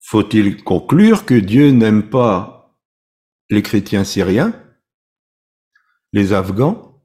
faut-il 0.00 0.62
conclure 0.64 1.26
que 1.26 1.34
Dieu 1.34 1.70
n'aime 1.70 2.08
pas 2.08 2.78
les 3.50 3.62
chrétiens 3.62 4.04
syriens, 4.04 4.54
les 6.12 6.32
Afghans, 6.32 7.02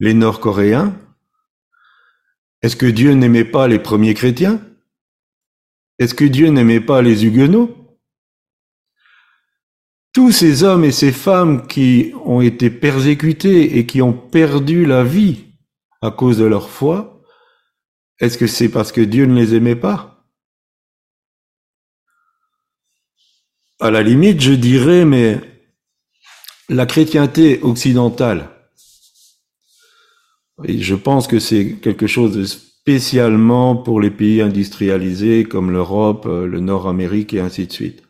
les 0.00 0.14
Nord-Coréens, 0.14 0.96
Est-ce 2.62 2.76
que 2.76 2.86
Dieu 2.86 3.12
n'aimait 3.14 3.44
pas 3.44 3.66
les 3.66 3.80
premiers 3.80 4.14
chrétiens? 4.14 4.60
Est-ce 5.98 6.14
que 6.14 6.24
Dieu 6.24 6.48
n'aimait 6.48 6.80
pas 6.80 7.02
les 7.02 7.26
huguenots? 7.26 7.98
Tous 10.12 10.30
ces 10.30 10.62
hommes 10.62 10.84
et 10.84 10.92
ces 10.92 11.10
femmes 11.10 11.66
qui 11.66 12.12
ont 12.24 12.40
été 12.40 12.70
persécutés 12.70 13.78
et 13.78 13.86
qui 13.86 14.00
ont 14.00 14.12
perdu 14.12 14.86
la 14.86 15.02
vie 15.02 15.46
à 16.02 16.10
cause 16.12 16.38
de 16.38 16.44
leur 16.44 16.70
foi, 16.70 17.20
est-ce 18.20 18.38
que 18.38 18.46
c'est 18.46 18.68
parce 18.68 18.92
que 18.92 19.00
Dieu 19.00 19.26
ne 19.26 19.34
les 19.34 19.54
aimait 19.54 19.74
pas? 19.74 20.11
À 23.82 23.90
la 23.90 24.04
limite, 24.04 24.40
je 24.40 24.52
dirais, 24.52 25.04
mais 25.04 25.40
la 26.68 26.86
chrétienté 26.86 27.58
occidentale, 27.64 28.48
et 30.62 30.78
je 30.78 30.94
pense 30.94 31.26
que 31.26 31.40
c'est 31.40 31.80
quelque 31.82 32.06
chose 32.06 32.36
de 32.36 32.44
spécialement 32.44 33.74
pour 33.74 34.00
les 34.00 34.12
pays 34.12 34.40
industrialisés 34.40 35.42
comme 35.42 35.72
l'Europe, 35.72 36.26
euh, 36.26 36.46
le 36.46 36.60
Nord-Amérique 36.60 37.34
et 37.34 37.40
ainsi 37.40 37.66
de 37.66 37.72
suite, 37.72 38.04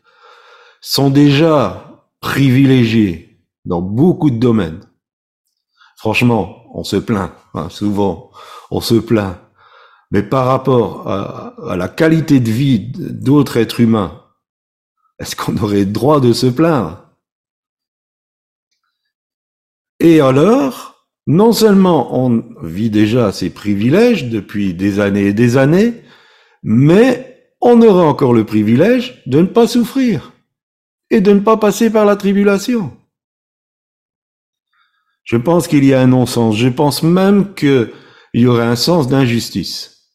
sont 0.79 1.09
déjà 1.09 2.05
privilégiés 2.19 3.39
dans 3.65 3.81
beaucoup 3.81 4.29
de 4.29 4.37
domaines. 4.37 4.81
Franchement, 5.97 6.67
on 6.75 6.83
se 6.83 6.97
plaint, 6.97 7.31
hein, 7.55 7.69
souvent, 7.71 8.29
on 8.69 8.79
se 8.79 8.93
plaint. 8.93 9.39
Mais 10.11 10.21
par 10.21 10.45
rapport 10.45 11.07
à, 11.07 11.55
à 11.67 11.75
la 11.75 11.87
qualité 11.87 12.39
de 12.39 12.51
vie 12.51 12.91
d'autres 12.95 13.57
êtres 13.57 13.79
humains, 13.79 14.22
est-ce 15.19 15.35
qu'on 15.35 15.57
aurait 15.57 15.85
droit 15.85 16.19
de 16.19 16.33
se 16.33 16.47
plaindre? 16.47 17.09
Et 19.99 20.19
alors, 20.19 21.07
non 21.27 21.53
seulement 21.53 22.17
on 22.17 22.43
vit 22.61 22.89
déjà 22.89 23.31
ces 23.31 23.49
privilèges 23.49 24.29
depuis 24.29 24.73
des 24.73 24.99
années 24.99 25.27
et 25.27 25.33
des 25.33 25.57
années, 25.57 26.03
mais 26.63 27.51
on 27.61 27.81
aura 27.81 28.03
encore 28.03 28.33
le 28.33 28.45
privilège 28.45 29.23
de 29.25 29.39
ne 29.39 29.47
pas 29.47 29.67
souffrir 29.67 30.33
et 31.09 31.21
de 31.21 31.31
ne 31.31 31.39
pas 31.39 31.57
passer 31.57 31.89
par 31.89 32.05
la 32.05 32.15
tribulation. 32.15 32.97
Je 35.23 35.37
pense 35.37 35.67
qu'il 35.67 35.85
y 35.85 35.93
a 35.93 36.01
un 36.01 36.07
non-sens. 36.07 36.57
Je 36.57 36.67
pense 36.67 37.03
même 37.03 37.53
qu'il 37.53 37.93
y 38.33 38.45
aurait 38.45 38.65
un 38.65 38.75
sens 38.75 39.07
d'injustice. 39.07 40.11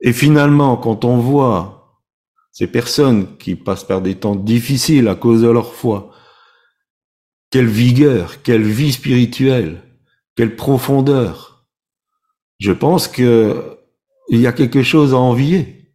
Et 0.00 0.12
finalement, 0.12 0.76
quand 0.76 1.04
on 1.04 1.18
voit 1.18 1.77
ces 2.58 2.66
personnes 2.66 3.36
qui 3.36 3.54
passent 3.54 3.84
par 3.84 4.02
des 4.02 4.16
temps 4.16 4.34
difficiles 4.34 5.06
à 5.06 5.14
cause 5.14 5.42
de 5.42 5.48
leur 5.48 5.74
foi, 5.74 6.12
quelle 7.50 7.68
vigueur, 7.68 8.42
quelle 8.42 8.64
vie 8.64 8.90
spirituelle, 8.90 9.80
quelle 10.34 10.56
profondeur. 10.56 11.68
Je 12.58 12.72
pense 12.72 13.06
que 13.06 13.78
il 14.28 14.40
y 14.40 14.48
a 14.48 14.52
quelque 14.52 14.82
chose 14.82 15.14
à 15.14 15.18
envier. 15.18 15.94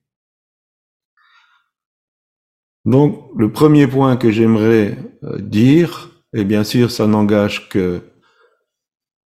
Donc, 2.86 3.30
le 3.36 3.52
premier 3.52 3.86
point 3.86 4.16
que 4.16 4.32
j'aimerais 4.32 4.98
euh, 5.24 5.40
dire, 5.40 6.12
et 6.34 6.46
bien 6.46 6.64
sûr, 6.64 6.92
ça 6.92 7.08
n'engage 7.08 7.68
que, 7.68 8.02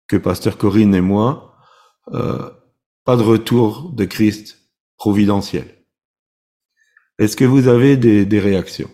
que 0.08 0.18
Pasteur 0.18 0.58
Corinne 0.58 0.96
et 0.96 1.02
moi, 1.02 1.56
euh, 2.14 2.50
pas 3.06 3.16
de 3.16 3.22
retour 3.22 3.92
de 3.92 4.06
Christ 4.06 4.58
providentiel. 4.98 5.77
Est-ce 7.20 7.36
que 7.38 7.46
vous 7.46 7.68
avez 7.68 7.96
des, 7.96 8.40
réactions? 8.40 8.90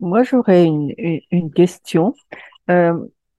Moi, 0.00 0.22
j'aurais 0.22 0.64
une, 0.64 0.92
une, 0.98 1.20
une 1.30 1.52
question. 1.52 2.14
Euh, 2.70 2.94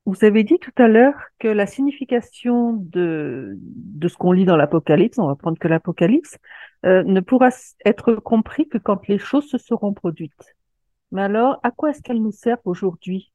vous 0.06 0.24
avez 0.24 0.44
dit 0.44 0.60
tout 0.60 0.74
à 0.78 0.88
l'heure 0.88 1.16
que 1.40 1.48
la 1.48 1.66
signification 1.66 2.74
de, 2.74 3.58
de 3.60 4.08
ce 4.08 4.16
qu'on 4.16 4.32
lit 4.32 4.46
dans 4.46 4.56
l'Apocalypse, 4.58 5.18
on 5.18 5.28
va 5.28 5.36
prendre 5.36 5.58
que 5.58 5.68
l'Apocalypse, 5.68 6.38
euh, 6.86 7.04
ne 7.04 7.20
pourra 7.20 7.50
être 7.86 8.14
compris 8.16 8.68
que 8.68 8.78
quand 8.78 9.08
les 9.08 9.18
choses 9.18 9.50
se 9.50 9.58
seront 9.58 9.94
produites. 9.94 10.56
Mais 11.12 11.24
alors, 11.24 11.60
à 11.64 11.72
quoi 11.72 11.90
est-ce 11.90 12.02
qu'elles 12.04 12.22
nous 12.22 12.32
servent 12.32 12.60
aujourd'hui 12.66 13.32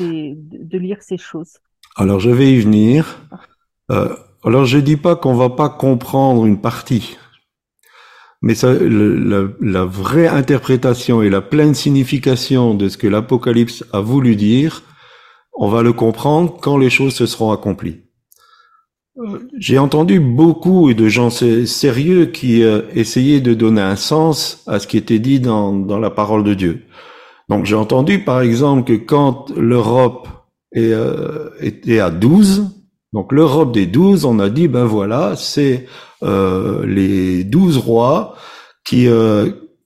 de, 0.00 0.78
lire 0.78 1.00
ces 1.00 1.18
choses? 1.18 1.58
Alors, 1.96 2.18
je 2.18 2.30
vais 2.30 2.50
y 2.52 2.60
venir. 2.60 3.20
Euh, 3.92 4.16
alors, 4.42 4.64
je 4.64 4.78
dis 4.78 4.96
pas 4.96 5.14
qu'on 5.14 5.34
va 5.34 5.50
pas 5.50 5.68
comprendre 5.68 6.44
une 6.46 6.60
partie, 6.60 7.16
mais 8.42 8.56
ça, 8.56 8.72
la, 8.72 9.48
la 9.60 9.84
vraie 9.84 10.28
interprétation 10.28 11.22
et 11.22 11.30
la 11.30 11.40
pleine 11.40 11.74
signification 11.74 12.74
de 12.74 12.88
ce 12.88 12.96
que 12.96 13.06
l'Apocalypse 13.06 13.84
a 13.92 14.00
voulu 14.00 14.34
dire, 14.34 14.82
on 15.58 15.68
va 15.68 15.82
le 15.82 15.92
comprendre 15.92 16.56
quand 16.60 16.78
les 16.78 16.90
choses 16.90 17.14
se 17.14 17.26
seront 17.26 17.52
accomplies. 17.52 17.98
Euh, 19.18 19.40
J'ai 19.58 19.78
entendu 19.78 20.20
beaucoup 20.20 20.94
de 20.94 21.08
gens 21.08 21.30
sé- 21.30 21.66
sérieux 21.66 22.26
qui 22.26 22.62
euh, 22.62 22.82
essayaient 22.94 23.40
de 23.40 23.54
donner 23.54 23.80
un 23.82 23.96
sens 23.96 24.62
à 24.66 24.78
ce 24.78 24.86
qui 24.86 24.96
était 24.96 25.18
dit 25.18 25.40
dans, 25.40 25.72
dans 25.72 25.98
la 25.98 26.10
parole 26.10 26.44
de 26.44 26.54
Dieu. 26.54 26.82
Donc 27.48 27.64
j'ai 27.66 27.74
entendu 27.74 28.20
par 28.20 28.40
exemple 28.42 28.84
que 28.84 28.92
quand 29.04 29.50
l'Europe 29.56 30.28
est, 30.72 30.92
euh, 30.92 31.50
était 31.60 31.98
à 32.00 32.10
12, 32.10 32.66
donc 33.12 33.32
l'Europe 33.32 33.72
des 33.72 33.86
12, 33.86 34.24
on 34.26 34.38
a 34.38 34.50
dit 34.50 34.68
ben 34.68 34.84
voilà, 34.84 35.34
c'est 35.36 35.86
euh, 36.22 36.86
les 36.86 37.44
12 37.44 37.78
rois 37.78 38.36
qui 38.84 39.08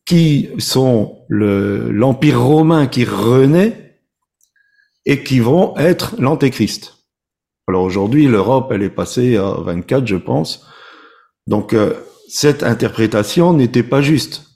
qui 0.06 0.48
sont 0.58 1.18
le 1.28 1.90
l'empire 1.90 2.40
romain 2.42 2.86
qui 2.86 3.04
renaît 3.04 3.91
et 5.06 5.22
qui 5.22 5.40
vont 5.40 5.76
être 5.76 6.14
l'antéchrist. 6.18 6.98
Alors 7.68 7.82
aujourd'hui, 7.82 8.26
l'Europe, 8.26 8.70
elle 8.72 8.82
est 8.82 8.90
passée 8.90 9.36
à 9.36 9.52
24, 9.52 10.06
je 10.06 10.16
pense. 10.16 10.66
Donc 11.46 11.72
euh, 11.72 11.94
cette 12.28 12.62
interprétation 12.62 13.52
n'était 13.52 13.82
pas 13.82 14.02
juste. 14.02 14.46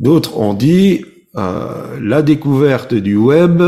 D'autres 0.00 0.36
ont 0.38 0.54
dit 0.54 1.04
euh, 1.36 1.98
la 2.00 2.22
découverte 2.22 2.94
du 2.94 3.16
web, 3.16 3.62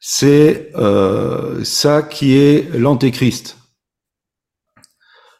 c'est 0.00 0.70
euh, 0.76 1.64
ça 1.64 2.02
qui 2.02 2.36
est 2.36 2.70
l'antéchrist. 2.76 3.58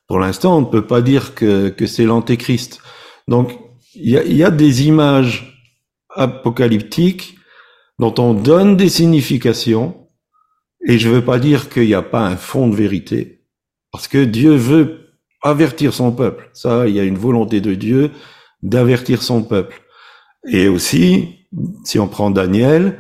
Pour 0.07 0.19
l'instant, 0.19 0.57
on 0.59 0.61
ne 0.63 0.67
peut 0.67 0.87
pas 0.87 1.03
dire 1.03 1.35
que, 1.35 1.69
que 1.69 1.87
c'est 1.87 2.05
l'antéchrist. 2.05 2.81
Donc 3.29 3.59
il 3.95 4.11
y 4.11 4.19
a, 4.19 4.25
il 4.25 4.37
y 4.37 4.45
a 4.45 4.51
des 4.51 4.87
images 4.87 5.69
apocalyptiques 6.11 7.37
dont 7.99 8.15
on 8.19 8.35
donne 8.35 8.77
des 8.77 8.89
significations, 8.89 10.09
et 10.87 10.99
je 10.99 11.09
ne 11.09 11.15
veux 11.15 11.25
pas 11.25 11.39
dire 11.39 11.69
qu'il 11.69 11.87
n'y 11.87 11.95
a 11.95 12.03
pas 12.03 12.27
un 12.27 12.37
fond 12.37 12.69
de 12.69 12.77
vérité, 12.77 13.45
parce 13.93 14.09
que 14.09 14.25
Dieu 14.25 14.55
veut 14.55 15.05
avertir 15.43 15.93
son 15.93 16.11
peuple. 16.13 16.51
Ça, 16.53 16.89
il 16.89 16.95
y 16.95 17.01
a 17.01 17.05
une 17.05 17.19
volonté 17.19 17.61
de 17.61 17.75
Dieu 17.75 18.11
d'avertir 18.63 19.23
son 19.23 19.43
peuple. 19.43 19.83
Et 20.49 20.69
aussi, 20.69 21.47
si 21.85 21.99
on 21.99 22.09
prend 22.09 22.31
Daniel, 22.31 22.99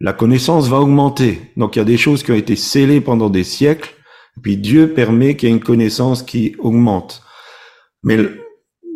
la 0.00 0.12
connaissance 0.12 0.68
va 0.68 0.80
augmenter. 0.80 1.40
Donc 1.56 1.76
il 1.76 1.80
y 1.80 1.82
a 1.82 1.84
des 1.84 1.98
choses 1.98 2.22
qui 2.22 2.32
ont 2.32 2.36
été 2.36 2.56
scellées 2.56 3.00
pendant 3.00 3.28
des 3.28 3.44
siècles, 3.44 3.94
et 4.36 4.40
puis 4.40 4.56
Dieu 4.56 4.94
permet 4.94 5.36
qu'il 5.36 5.48
y 5.48 5.52
ait 5.52 5.54
une 5.54 5.62
connaissance 5.62 6.22
qui 6.22 6.54
augmente. 6.58 7.22
Mais 8.02 8.18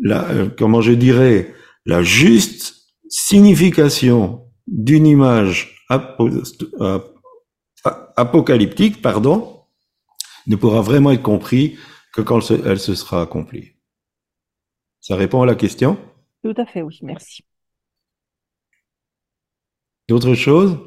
la, 0.03 0.25
euh, 0.31 0.49
comment 0.57 0.81
je 0.81 0.93
dirais, 0.93 1.53
la 1.85 2.03
juste 2.03 2.75
signification 3.09 4.45
d'une 4.67 5.07
image 5.07 5.87
euh, 5.91 6.99
apocalyptique, 8.17 9.03
pardon, 9.03 9.65
ne 10.47 10.57
pourra 10.57 10.81
vraiment 10.81 11.13
être 11.13 11.23
compris 11.23 11.77
que 12.13 12.23
quand 12.23 12.51
elle 12.51 12.79
se, 12.79 12.95
sera 12.95 13.23
accomplie. 13.23 13.73
Ça 15.01 15.17
répond 15.17 15.43
à 15.43 15.47
la 15.47 15.55
question? 15.55 15.99
Tout 16.43 16.55
à 16.57 16.67
fait, 16.67 16.83
oui, 16.83 16.99
merci. 17.03 17.45
D'autres 20.09 20.35
choses? 20.35 20.79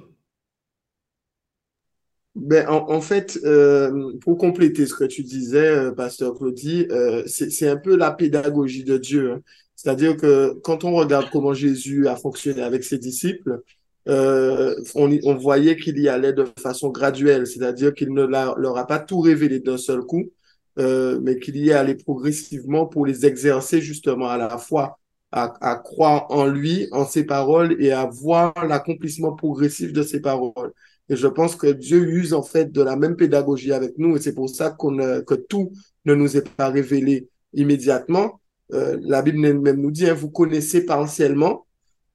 Ben, 2.36 2.68
en, 2.70 2.92
en 2.92 3.02
fait, 3.02 3.40
euh, 3.46 4.14
pour 4.22 4.38
compléter 4.38 4.86
ce 4.86 4.94
que 4.94 5.06
tu 5.06 5.24
disais, 5.24 5.68
euh, 5.70 5.92
Pasteur 5.92 6.36
Claudie, 6.36 6.86
euh, 6.92 7.24
c'est, 7.26 7.50
c'est 7.50 7.68
un 7.68 7.78
peu 7.78 7.96
la 7.96 8.12
pédagogie 8.12 8.84
de 8.84 8.98
Dieu. 8.98 9.34
hein. 9.34 9.42
C'est-à-dire 9.78 10.18
que 10.18 10.60
quand 10.64 10.84
on 10.84 10.94
regarde 10.94 11.30
comment 11.32 11.54
Jésus 11.54 12.08
a 12.10 12.18
fonctionné 12.18 12.62
avec 12.64 12.84
ses 12.84 12.98
disciples, 12.98 13.62
euh, 14.10 14.76
on, 14.96 15.18
on 15.24 15.36
voyait 15.36 15.78
qu'il 15.78 16.00
y 16.00 16.10
allait 16.10 16.34
de 16.34 16.46
façon 16.60 16.90
graduelle, 16.90 17.46
c'est-à-dire 17.46 17.94
qu'il 17.94 18.14
ne 18.14 18.24
leur 18.26 18.78
a 18.78 18.88
pas 18.88 19.00
tout 19.00 19.20
révélé 19.22 19.60
d'un 19.60 19.78
seul 19.78 20.02
coup, 20.02 20.32
euh, 20.80 21.20
mais 21.22 21.40
qu'il 21.40 21.58
y 21.58 21.70
est 21.70 21.74
allé 21.74 21.96
progressivement 21.96 22.88
pour 22.88 23.06
les 23.06 23.26
exercer 23.26 23.82
justement 23.82 24.30
à 24.30 24.38
la 24.38 24.58
fois 24.58 25.00
à, 25.32 25.54
à 25.62 25.76
croire 25.76 26.26
en 26.32 26.48
lui, 26.48 26.88
en 26.92 27.06
ses 27.06 27.26
paroles 27.26 27.76
et 27.80 27.92
à 27.92 28.06
voir 28.06 28.54
l'accomplissement 28.68 29.34
progressif 29.34 29.94
de 29.94 30.04
ses 30.04 30.22
paroles. 30.22 30.74
Et 31.10 31.16
je 31.16 31.28
pense 31.28 31.56
que 31.56 31.68
Dieu 31.68 32.00
use 32.02 32.34
en 32.34 32.44
fait 32.44 32.72
de 32.72 32.82
la 32.82 32.96
même 32.96 33.16
pédagogie 33.16 33.74
avec 33.74 33.98
nous 33.98 34.18
et 34.18 34.22
c'est 34.22 34.34
pour 34.34 34.50
ça 34.50 34.72
qu'on 34.72 34.98
que 35.24 35.36
tout 35.36 35.72
ne 36.06 36.16
nous 36.16 36.38
est 36.38 36.50
pas 36.50 36.70
révélé 36.70 37.30
immédiatement. 37.54 38.40
Euh, 38.74 38.98
la 39.02 39.22
Bible 39.22 39.40
même 39.40 39.82
nous 39.82 39.92
dit, 39.92 40.10
hein, 40.10 40.14
vous 40.14 40.30
connaissez 40.30 40.86
partiellement, 40.86 41.66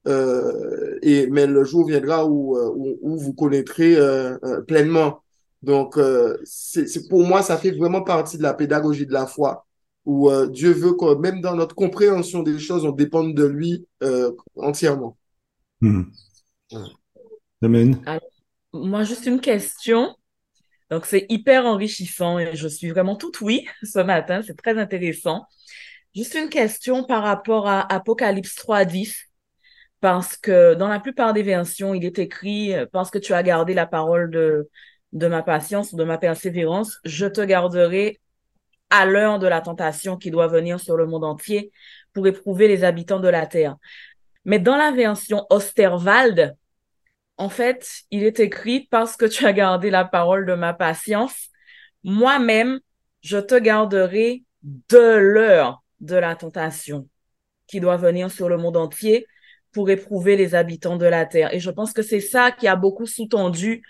euh, 0.07 0.99
et, 1.01 1.27
mais 1.27 1.47
le 1.47 1.63
jour 1.63 1.87
viendra 1.87 2.25
où, 2.25 2.57
euh, 2.57 2.71
où, 2.75 2.97
où 3.01 3.17
vous 3.17 3.33
connaîtrez 3.33 3.95
euh, 3.95 4.37
euh, 4.43 4.61
pleinement. 4.61 5.23
Donc, 5.61 5.97
c'est 6.43 7.07
pour 7.07 7.23
moi, 7.23 7.41
ça 7.41 7.57
fait 7.57 7.71
vraiment 7.71 8.01
partie 8.01 8.37
de 8.37 8.43
la 8.43 8.53
pédagogie 8.53 9.05
de 9.05 9.13
la 9.13 9.25
foi, 9.25 9.65
où 10.05 10.29
Dieu 10.47 10.71
veut 10.73 10.93
que 10.93 11.15
même 11.15 11.39
dans 11.39 11.55
notre 11.55 11.73
compréhension 11.73 12.43
des 12.43 12.59
choses, 12.59 12.83
on 12.83 12.91
dépende 12.91 13.33
de 13.33 13.45
lui 13.45 13.87
entièrement. 14.57 15.15
Hmm. 15.79 16.03
Amen. 17.61 17.97
Alors, 18.05 18.21
moi, 18.73 19.03
juste 19.03 19.25
une 19.25 19.39
question. 19.39 20.13
Donc, 20.89 21.05
c'est 21.05 21.25
hyper 21.29 21.65
enrichissant 21.65 22.39
et 22.39 22.57
je 22.57 22.67
suis 22.67 22.89
vraiment 22.89 23.15
toute 23.15 23.39
oui 23.39 23.65
ce 23.83 23.99
matin. 23.99 24.41
C'est 24.45 24.57
très 24.57 24.77
intéressant. 24.77 25.45
Juste 26.15 26.35
une 26.35 26.49
question 26.49 27.03
par 27.03 27.23
rapport 27.23 27.67
à 27.67 27.91
Apocalypse 27.91 28.55
3.10 28.55 29.15
parce 29.99 30.37
que 30.37 30.75
dans 30.75 30.89
la 30.89 30.99
plupart 30.99 31.33
des 31.33 31.43
versions, 31.43 31.93
il 31.93 32.05
est 32.05 32.19
écrit 32.19 32.73
euh, 32.73 32.85
parce 32.91 33.09
que 33.09 33.17
tu 33.17 33.33
as 33.33 33.41
gardé 33.41 33.73
la 33.73 33.87
parole 33.87 34.29
de, 34.29 34.69
de 35.13 35.27
ma 35.27 35.41
patience, 35.41 35.95
de 35.95 36.03
ma 36.03 36.17
persévérance, 36.17 36.99
je 37.05 37.25
te 37.25 37.41
garderai 37.41 38.19
à 38.89 39.05
l'heure 39.05 39.39
de 39.39 39.47
la 39.47 39.61
tentation 39.61 40.17
qui 40.17 40.29
doit 40.29 40.47
venir 40.47 40.79
sur 40.79 40.97
le 40.97 41.07
monde 41.07 41.23
entier 41.23 41.71
pour 42.13 42.27
éprouver 42.27 42.67
les 42.67 42.83
habitants 42.83 43.19
de 43.19 43.29
la 43.29 43.47
terre. 43.47 43.77
Mais 44.45 44.59
dans 44.59 44.75
la 44.75 44.91
version 44.91 45.47
Osterwald, 45.49 46.55
en 47.37 47.49
fait, 47.49 47.89
il 48.11 48.23
est 48.23 48.39
écrit 48.39 48.87
parce 48.91 49.15
que 49.15 49.25
tu 49.25 49.45
as 49.45 49.53
gardé 49.53 49.89
la 49.89 50.05
parole 50.05 50.45
de 50.45 50.53
ma 50.53 50.73
patience, 50.73 51.49
moi-même, 52.03 52.79
je 53.21 53.37
te 53.37 53.55
garderai 53.55 54.43
de 54.61 55.15
l'heure 55.15 55.82
de 56.03 56.15
la 56.15 56.35
tentation 56.35 57.07
qui 57.67 57.79
doit 57.79 57.97
venir 57.97 58.29
sur 58.29 58.49
le 58.49 58.57
monde 58.57 58.77
entier 58.77 59.25
pour 59.71 59.89
éprouver 59.89 60.35
les 60.35 60.55
habitants 60.55 60.97
de 60.97 61.05
la 61.05 61.25
terre. 61.25 61.53
Et 61.53 61.59
je 61.59 61.71
pense 61.71 61.93
que 61.93 62.01
c'est 62.01 62.19
ça 62.19 62.51
qui 62.51 62.67
a 62.67 62.75
beaucoup 62.75 63.05
sous-tendu 63.05 63.81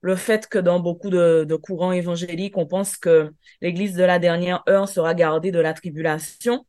le 0.00 0.16
fait 0.16 0.46
que 0.48 0.58
dans 0.58 0.80
beaucoup 0.80 1.10
de, 1.10 1.56
courants 1.56 1.92
évangéliques, 1.92 2.56
on 2.56 2.66
pense 2.66 2.96
que 2.96 3.32
l'Église 3.60 3.94
de 3.94 4.04
la 4.04 4.18
dernière 4.18 4.62
heure 4.68 4.88
sera 4.88 5.14
gardée 5.14 5.50
de 5.50 5.60
la 5.60 5.74
tribulation. 5.74 6.64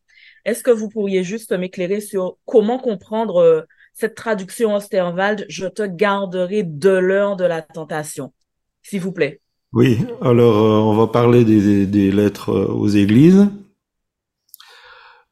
Est-ce 0.46 0.64
que 0.64 0.72
vous 0.72 0.90
pourriez 0.90 1.24
juste 1.24 1.52
m'éclairer 1.52 2.02
sur 2.02 2.38
comment 2.46 2.78
comprendre 2.80 3.38
euh, 3.38 3.62
cette 3.94 4.16
traduction 4.16 4.76
Osterwald, 4.76 5.46
je 5.48 5.68
te 5.68 5.84
garderai 5.84 6.64
de 6.64 6.90
l'heure 6.90 7.36
de 7.36 7.46
la 7.46 7.62
tentation, 7.62 8.34
s'il 8.82 9.02
vous 9.02 9.12
plaît? 9.12 9.40
Oui, 9.72 10.00
alors 10.22 10.58
euh, 10.58 10.92
on 10.92 10.96
va 10.96 11.08
parler 11.08 11.46
des 11.46 12.12
lettres 12.12 12.50
euh, 12.50 12.68
aux 12.68 12.90
églises. 12.90 13.48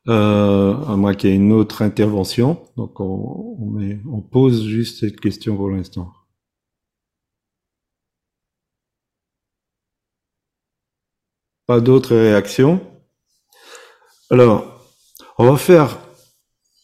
Euh, 0.08 0.74
à 0.88 0.96
moins 0.96 1.14
qu'il 1.14 1.30
y 1.30 1.34
ait 1.34 1.36
une 1.36 1.52
autre 1.52 1.84
intervention. 1.84 2.60
Donc 2.76 3.00
on, 3.00 4.22
pose 4.32 4.66
juste 4.66 5.00
cette 5.02 5.20
question 5.20 5.56
pour 5.56 5.70
l'instant. 5.70 6.12
Pas 11.68 11.80
d'autres 11.82 12.16
réactions? 12.16 12.82
Alors, 14.32 14.88
on 15.38 15.46
va 15.52 15.58
faire, 15.58 16.00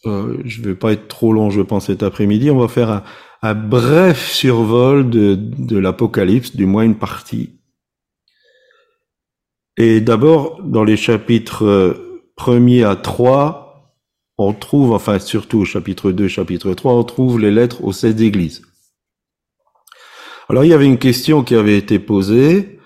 euh, 0.06 0.38
je 0.46 0.62
vais 0.62 0.76
pas 0.76 0.92
être 0.94 1.08
trop 1.08 1.34
long, 1.34 1.50
je 1.50 1.62
pense, 1.62 1.88
cet 1.88 2.04
après-midi, 2.04 2.52
on 2.52 2.60
va 2.60 2.68
faire 2.68 3.04
un, 3.42 3.56
bref 3.56 4.30
survol 4.30 5.10
de, 5.10 5.36
de 5.36 5.78
l'Apocalypse, 5.78 6.56
du 6.56 6.66
moins 6.66 6.84
une 6.84 6.98
partie. 6.98 7.60
Et 9.78 10.02
d'abord, 10.02 10.62
dans 10.64 10.84
les 10.84 10.98
chapitres 10.98 12.07
euh, 12.40 12.44
premier 12.44 12.84
à 12.84 12.96
3, 12.96 13.94
on 14.38 14.54
trouve, 14.54 14.94
enfin 14.94 15.20
surtout 15.20 15.66
chapitre 15.66 16.12
2, 16.12 16.28
chapitre 16.28 16.74
3, 16.74 16.94
on 16.94 17.04
trouve 17.04 17.40
les 17.40 17.52
lettres 17.52 17.84
aux 17.84 17.94
sept 17.94 18.20
églises. 18.22 18.62
Alors 20.50 20.64
il 20.64 20.70
y 20.70 20.74
avait 20.74 20.86
une 20.86 21.00
question 21.00 21.44
qui 21.44 21.56
avait 21.56 21.78
été 21.78 22.00
posée, 22.00 22.80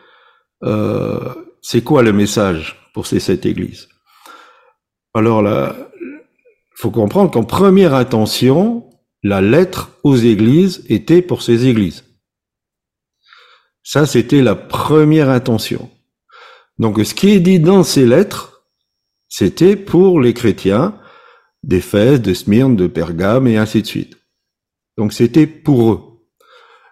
euh, 0.63 1.19
c'est 1.61 1.83
quoi 1.83 2.01
le 2.01 2.13
message 2.13 2.89
pour 2.93 3.05
ces 3.05 3.19
sept 3.19 3.45
églises? 3.45 3.87
Alors 5.13 5.41
là, 5.41 5.75
faut 6.75 6.91
comprendre 6.91 7.31
qu'en 7.31 7.43
première 7.43 7.93
intention, 7.93 8.89
la 9.23 9.41
lettre 9.41 9.91
aux 10.03 10.15
églises 10.15 10.83
était 10.89 11.21
pour 11.21 11.43
ces 11.43 11.67
églises. 11.67 12.05
Ça, 13.83 14.05
c'était 14.05 14.41
la 14.41 14.55
première 14.55 15.29
intention. 15.29 15.89
Donc 16.79 16.99
ce 17.05 17.13
qui 17.13 17.31
est 17.31 17.39
dit 17.39 17.59
dans 17.59 17.83
ces 17.83 18.05
lettres, 18.05 18.50
c'était 19.31 19.77
pour 19.77 20.19
les 20.19 20.33
chrétiens 20.33 20.93
d'Éphèse, 21.63 22.21
de 22.21 22.33
Smyrne, 22.33 22.75
de 22.75 22.85
Pergame 22.85 23.47
et 23.47 23.57
ainsi 23.57 23.81
de 23.81 23.87
suite. 23.87 24.17
Donc 24.97 25.13
c'était 25.13 25.47
pour 25.47 25.93
eux. 25.93 25.99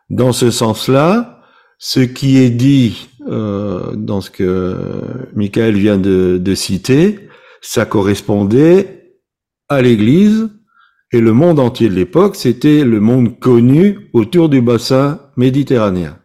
Dans 0.09 0.31
ce 0.31 0.49
sens-là, 0.49 1.43
ce 1.79 1.99
qui 1.99 2.37
est 2.37 2.49
dit 2.49 3.09
euh, 3.27 3.93
dans 3.93 4.21
ce 4.21 4.31
que 4.31 5.01
Michael 5.35 5.75
vient 5.75 5.97
de, 5.97 6.39
de 6.41 6.55
citer, 6.55 7.29
ça 7.61 7.85
correspondait 7.85 9.19
à 9.67 9.81
l'Église 9.81 10.49
et 11.11 11.19
le 11.19 11.33
monde 11.33 11.59
entier 11.59 11.89
de 11.89 11.95
l'époque, 11.95 12.37
c'était 12.37 12.85
le 12.85 13.01
monde 13.01 13.37
connu 13.39 14.09
autour 14.13 14.47
du 14.47 14.61
bassin 14.61 15.19
méditerranéen. 15.35 16.17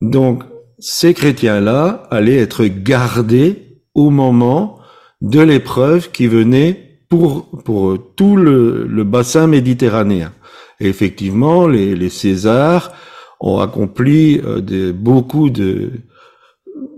Donc, 0.00 0.44
ces 0.78 1.14
chrétiens-là 1.14 2.06
allaient 2.10 2.38
être 2.38 2.64
gardés 2.66 3.71
au 3.94 4.10
moment 4.10 4.78
de 5.20 5.40
l'épreuve 5.40 6.10
qui 6.10 6.26
venait 6.26 6.98
pour, 7.08 7.48
pour 7.64 7.98
tout 8.16 8.36
le, 8.36 8.86
le 8.86 9.04
bassin 9.04 9.46
méditerranéen. 9.46 10.32
Effectivement, 10.80 11.68
les, 11.68 11.94
les 11.94 12.08
Césars 12.08 12.92
ont 13.40 13.58
accompli 13.58 14.40
euh, 14.44 14.92
beaucoup 14.92 15.50
de, 15.50 15.90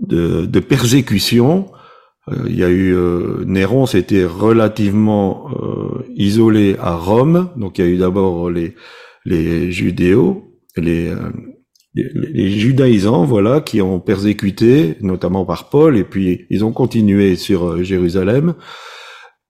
de, 0.01 0.45
de 0.45 0.59
persécutions. 0.59 1.67
Euh, 2.29 2.35
il 2.47 2.55
y 2.55 2.63
a 2.63 2.69
eu 2.69 2.95
euh, 2.95 3.43
Néron, 3.45 3.85
s'était 3.85 4.25
relativement 4.25 5.51
isolé 6.15 6.75
à 6.79 6.95
Rome, 6.95 7.49
donc 7.57 7.77
il 7.77 7.85
y 7.85 7.87
a 7.87 7.91
eu 7.91 7.97
d'abord 7.97 8.49
les, 8.49 8.73
les 9.25 9.71
judéos, 9.71 10.43
les, 10.77 11.13
les, 11.95 12.49
judaïsants, 12.51 13.25
voilà, 13.25 13.61
qui 13.61 13.81
ont 13.81 13.99
persécuté, 13.99 14.97
notamment 15.01 15.45
par 15.45 15.69
Paul, 15.69 15.97
et 15.97 16.03
puis 16.03 16.45
ils 16.49 16.65
ont 16.65 16.71
continué 16.71 17.35
sur 17.35 17.65
euh, 17.65 17.83
Jérusalem. 17.83 18.55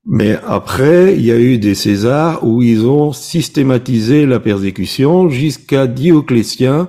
Mais 0.05 0.37
après, 0.45 1.15
il 1.15 1.25
y 1.25 1.31
a 1.31 1.39
eu 1.39 1.57
des 1.57 1.73
Césars 1.73 2.45
où 2.45 2.61
ils 2.61 2.85
ont 2.85 3.11
systématisé 3.11 4.27
la 4.27 4.39
persécution 4.39 5.29
jusqu'à 5.29 5.87
Dioclétien, 5.87 6.87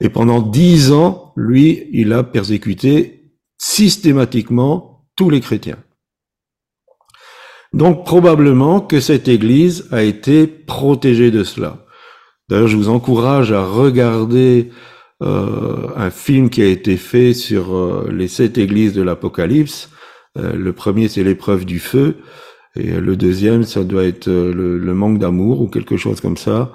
et 0.00 0.08
pendant 0.08 0.42
dix 0.42 0.92
ans, 0.92 1.32
lui, 1.36 1.88
il 1.92 2.12
a 2.12 2.24
persécuté 2.24 3.32
systématiquement 3.58 5.06
tous 5.16 5.30
les 5.30 5.40
chrétiens. 5.40 5.78
Donc 7.72 8.06
probablement 8.06 8.80
que 8.80 9.00
cette 9.00 9.28
Église 9.28 9.88
a 9.90 10.02
été 10.02 10.46
protégée 10.46 11.30
de 11.30 11.44
cela. 11.44 11.84
D'ailleurs, 12.48 12.68
je 12.68 12.76
vous 12.76 12.88
encourage 12.88 13.52
à 13.52 13.64
regarder 13.64 14.70
euh, 15.22 15.88
un 15.96 16.10
film 16.10 16.48
qui 16.48 16.62
a 16.62 16.66
été 16.66 16.96
fait 16.96 17.34
sur 17.34 17.74
euh, 17.74 18.08
les 18.12 18.28
sept 18.28 18.56
églises 18.56 18.94
de 18.94 19.02
l'Apocalypse. 19.02 19.90
Euh, 20.38 20.54
le 20.54 20.72
premier, 20.72 21.08
c'est 21.08 21.24
l'épreuve 21.24 21.64
du 21.64 21.78
feu. 21.78 22.16
Et 22.76 23.00
le 23.00 23.16
deuxième, 23.16 23.64
ça 23.64 23.82
doit 23.82 24.04
être 24.04 24.28
le, 24.28 24.94
manque 24.94 25.18
d'amour 25.18 25.60
ou 25.60 25.68
quelque 25.68 25.96
chose 25.96 26.20
comme 26.20 26.36
ça, 26.36 26.74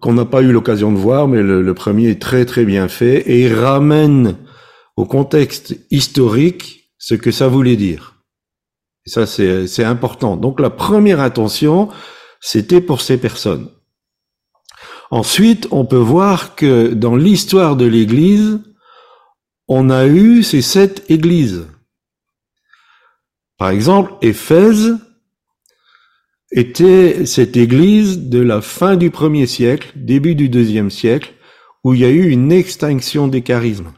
qu'on 0.00 0.14
n'a 0.14 0.24
pas 0.24 0.42
eu 0.42 0.50
l'occasion 0.50 0.90
de 0.90 0.96
voir, 0.96 1.28
mais 1.28 1.42
le, 1.42 1.62
le, 1.62 1.74
premier 1.74 2.08
est 2.08 2.20
très 2.20 2.44
très 2.44 2.64
bien 2.64 2.88
fait 2.88 3.18
et 3.30 3.42
il 3.42 3.54
ramène 3.54 4.36
au 4.96 5.04
contexte 5.04 5.78
historique 5.90 6.90
ce 6.98 7.14
que 7.14 7.30
ça 7.30 7.46
voulait 7.46 7.76
dire. 7.76 8.16
Et 9.06 9.10
ça, 9.10 9.24
c'est 9.26 9.84
important. 9.84 10.36
Donc 10.36 10.58
la 10.58 10.70
première 10.70 11.20
intention, 11.20 11.90
c'était 12.40 12.80
pour 12.80 13.00
ces 13.00 13.18
personnes. 13.18 13.68
Ensuite, 15.10 15.66
on 15.72 15.84
peut 15.84 15.96
voir 15.96 16.54
que 16.54 16.94
dans 16.94 17.16
l'histoire 17.16 17.76
de 17.76 17.84
l'Église, 17.84 18.60
on 19.66 19.90
a 19.90 20.06
eu 20.06 20.42
ces 20.42 20.62
sept 20.62 21.04
églises. 21.08 21.66
Par 23.58 23.70
exemple, 23.70 24.14
Éphèse 24.22 24.96
était 26.52 27.26
cette 27.26 27.56
église 27.56 28.28
de 28.28 28.40
la 28.40 28.60
fin 28.60 28.96
du 28.96 29.10
premier 29.10 29.46
siècle, 29.46 29.92
début 29.96 30.34
du 30.34 30.48
deuxième 30.48 30.90
siècle, 30.90 31.34
où 31.84 31.94
il 31.94 32.00
y 32.00 32.04
a 32.04 32.10
eu 32.10 32.30
une 32.30 32.52
extinction 32.52 33.28
des 33.28 33.42
charismes. 33.42 33.92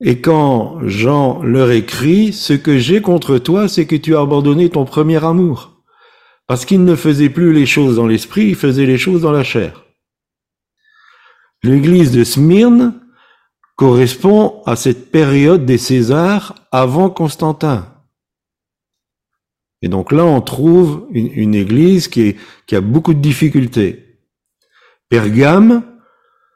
Et 0.00 0.20
quand 0.20 0.86
Jean 0.86 1.42
leur 1.42 1.70
écrit, 1.70 2.32
ce 2.32 2.52
que 2.52 2.78
j'ai 2.78 3.02
contre 3.02 3.38
toi, 3.38 3.68
c'est 3.68 3.86
que 3.86 3.96
tu 3.96 4.14
as 4.16 4.20
abandonné 4.20 4.70
ton 4.70 4.84
premier 4.84 5.22
amour. 5.24 5.77
Parce 6.48 6.64
qu'il 6.64 6.84
ne 6.84 6.96
faisait 6.96 7.30
plus 7.30 7.52
les 7.52 7.66
choses 7.66 7.96
dans 7.96 8.06
l'esprit, 8.06 8.46
il 8.46 8.56
faisait 8.56 8.86
les 8.86 8.98
choses 8.98 9.22
dans 9.22 9.30
la 9.30 9.44
chair. 9.44 9.84
L'église 11.62 12.10
de 12.10 12.24
Smyrne 12.24 13.00
correspond 13.76 14.62
à 14.64 14.74
cette 14.74 15.12
période 15.12 15.66
des 15.66 15.78
Césars 15.78 16.54
avant 16.72 17.10
Constantin. 17.10 17.94
Et 19.82 19.88
donc 19.88 20.10
là, 20.10 20.24
on 20.24 20.40
trouve 20.40 21.06
une, 21.12 21.54
église 21.54 22.08
qui, 22.08 22.34
qui 22.66 22.74
a 22.74 22.80
beaucoup 22.80 23.14
de 23.14 23.20
difficultés. 23.20 24.18
Pergame, 25.08 25.84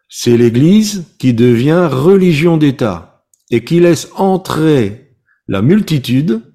c'est 0.09 0.37
l'église 0.37 1.14
qui 1.18 1.33
devient 1.33 1.88
religion 1.90 2.57
d'État 2.57 3.24
et 3.50 3.62
qui 3.62 3.78
laisse 3.78 4.11
entrer 4.16 5.16
la 5.46 5.62
multitude. 5.62 6.52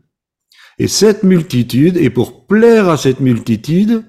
Et 0.80 0.88
cette 0.88 1.24
multitude, 1.24 1.98
et 1.98 2.10
pour 2.10 2.46
plaire 2.46 2.90
à 2.90 2.98
cette 2.98 3.20
multitude, 3.20 4.06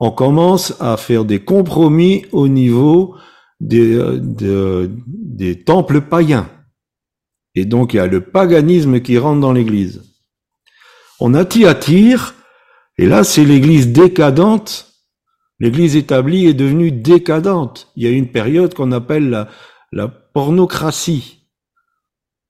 on 0.00 0.10
commence 0.10 0.74
à 0.80 0.96
faire 0.96 1.24
des 1.24 1.40
compromis 1.40 2.26
au 2.32 2.48
niveau 2.48 3.16
des, 3.60 3.96
de- 3.96 4.90
des 5.06 5.62
temples 5.62 6.00
païens. 6.00 6.48
Et 7.54 7.64
donc 7.64 7.94
il 7.94 7.96
y 7.98 8.00
a 8.00 8.06
le 8.06 8.20
paganisme 8.20 9.00
qui 9.00 9.18
rentre 9.18 9.40
dans 9.40 9.52
l'église. 9.52 10.02
On 11.20 11.34
a 11.34 11.44
et 12.98 13.06
là 13.06 13.24
c'est 13.24 13.44
l'église 13.44 13.88
décadente. 13.88 14.86
L'église 15.58 15.96
établie 15.96 16.46
est 16.46 16.54
devenue 16.54 16.92
décadente. 16.92 17.92
Il 17.96 18.04
y 18.04 18.06
a 18.06 18.10
une 18.10 18.30
période 18.30 18.72
qu'on 18.72 18.92
appelle 18.92 19.28
la, 19.28 19.48
la 19.92 20.08
pornocratie, 20.08 21.46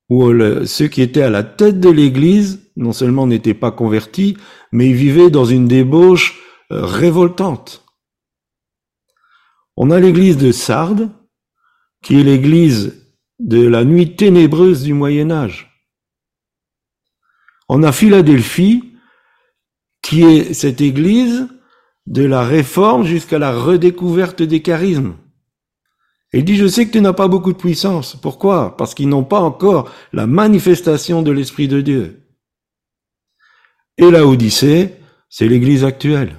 où 0.09 0.33
ceux 0.67 0.87
qui 0.87 1.03
étaient 1.03 1.23
à 1.23 1.31
la 1.31 1.43
tête 1.43 1.81
de 1.81 1.91
l'église, 1.91 2.70
non 2.77 2.93
seulement 2.93 3.27
n'étaient 3.27 3.55
pas 3.55 3.73
convertis, 3.73 4.37
mais 4.73 4.89
ils 4.89 4.97
vivaient 4.97 5.31
dans 5.31 5.45
une 5.45 5.69
débauche 5.69 6.41
euh, 6.73 6.85
révoltante. 6.85 7.85
On 9.77 9.91
a 9.91 10.01
l'église 10.01 10.37
de 10.37 10.53
Sardes, 10.53 11.11
qui 12.03 12.21
est 12.21 12.25
l'église 12.25 13.01
de 13.39 13.67
la 13.67 13.85
nuit 13.85 14.17
ténébreuse 14.17 14.83
du 14.83 14.93
Moyen 14.93 15.31
Âge. 15.31 15.71
On 17.69 17.83
a 17.83 17.93
Philadelphie, 17.93 18.95
qui 20.03 20.23
est 20.23 20.55
cette 20.55 20.81
église 20.81 21.49
de 22.07 22.25
la 22.25 22.43
réforme 22.43 23.05
jusqu'à 23.05 23.39
la 23.39 23.53
redécouverte 23.53 24.43
des 24.43 24.63
charismes. 24.63 25.15
Et 26.33 26.39
il 26.39 26.45
dit, 26.45 26.57
je 26.57 26.67
sais 26.67 26.87
que 26.87 26.93
tu 26.93 27.01
n'as 27.01 27.13
pas 27.13 27.29
beaucoup 27.29 27.53
de 27.53 27.59
puissance. 27.59 28.17
Pourquoi? 28.17 28.77
Parce 28.77 28.95
qu'ils 28.95 29.09
n'ont 29.09 29.25
pas 29.25 29.41
encore 29.41 29.91
la 30.13 30.27
manifestation 30.27 31.23
de 31.23 31.33
l'Esprit 31.33 31.69
de 31.69 31.81
Dieu. 31.81 32.20
Et 33.99 34.11
la 34.11 34.27
Odyssée, 34.27 34.95
c'est 35.29 35.49
l'église 35.49 35.85
actuelle. 35.85 36.37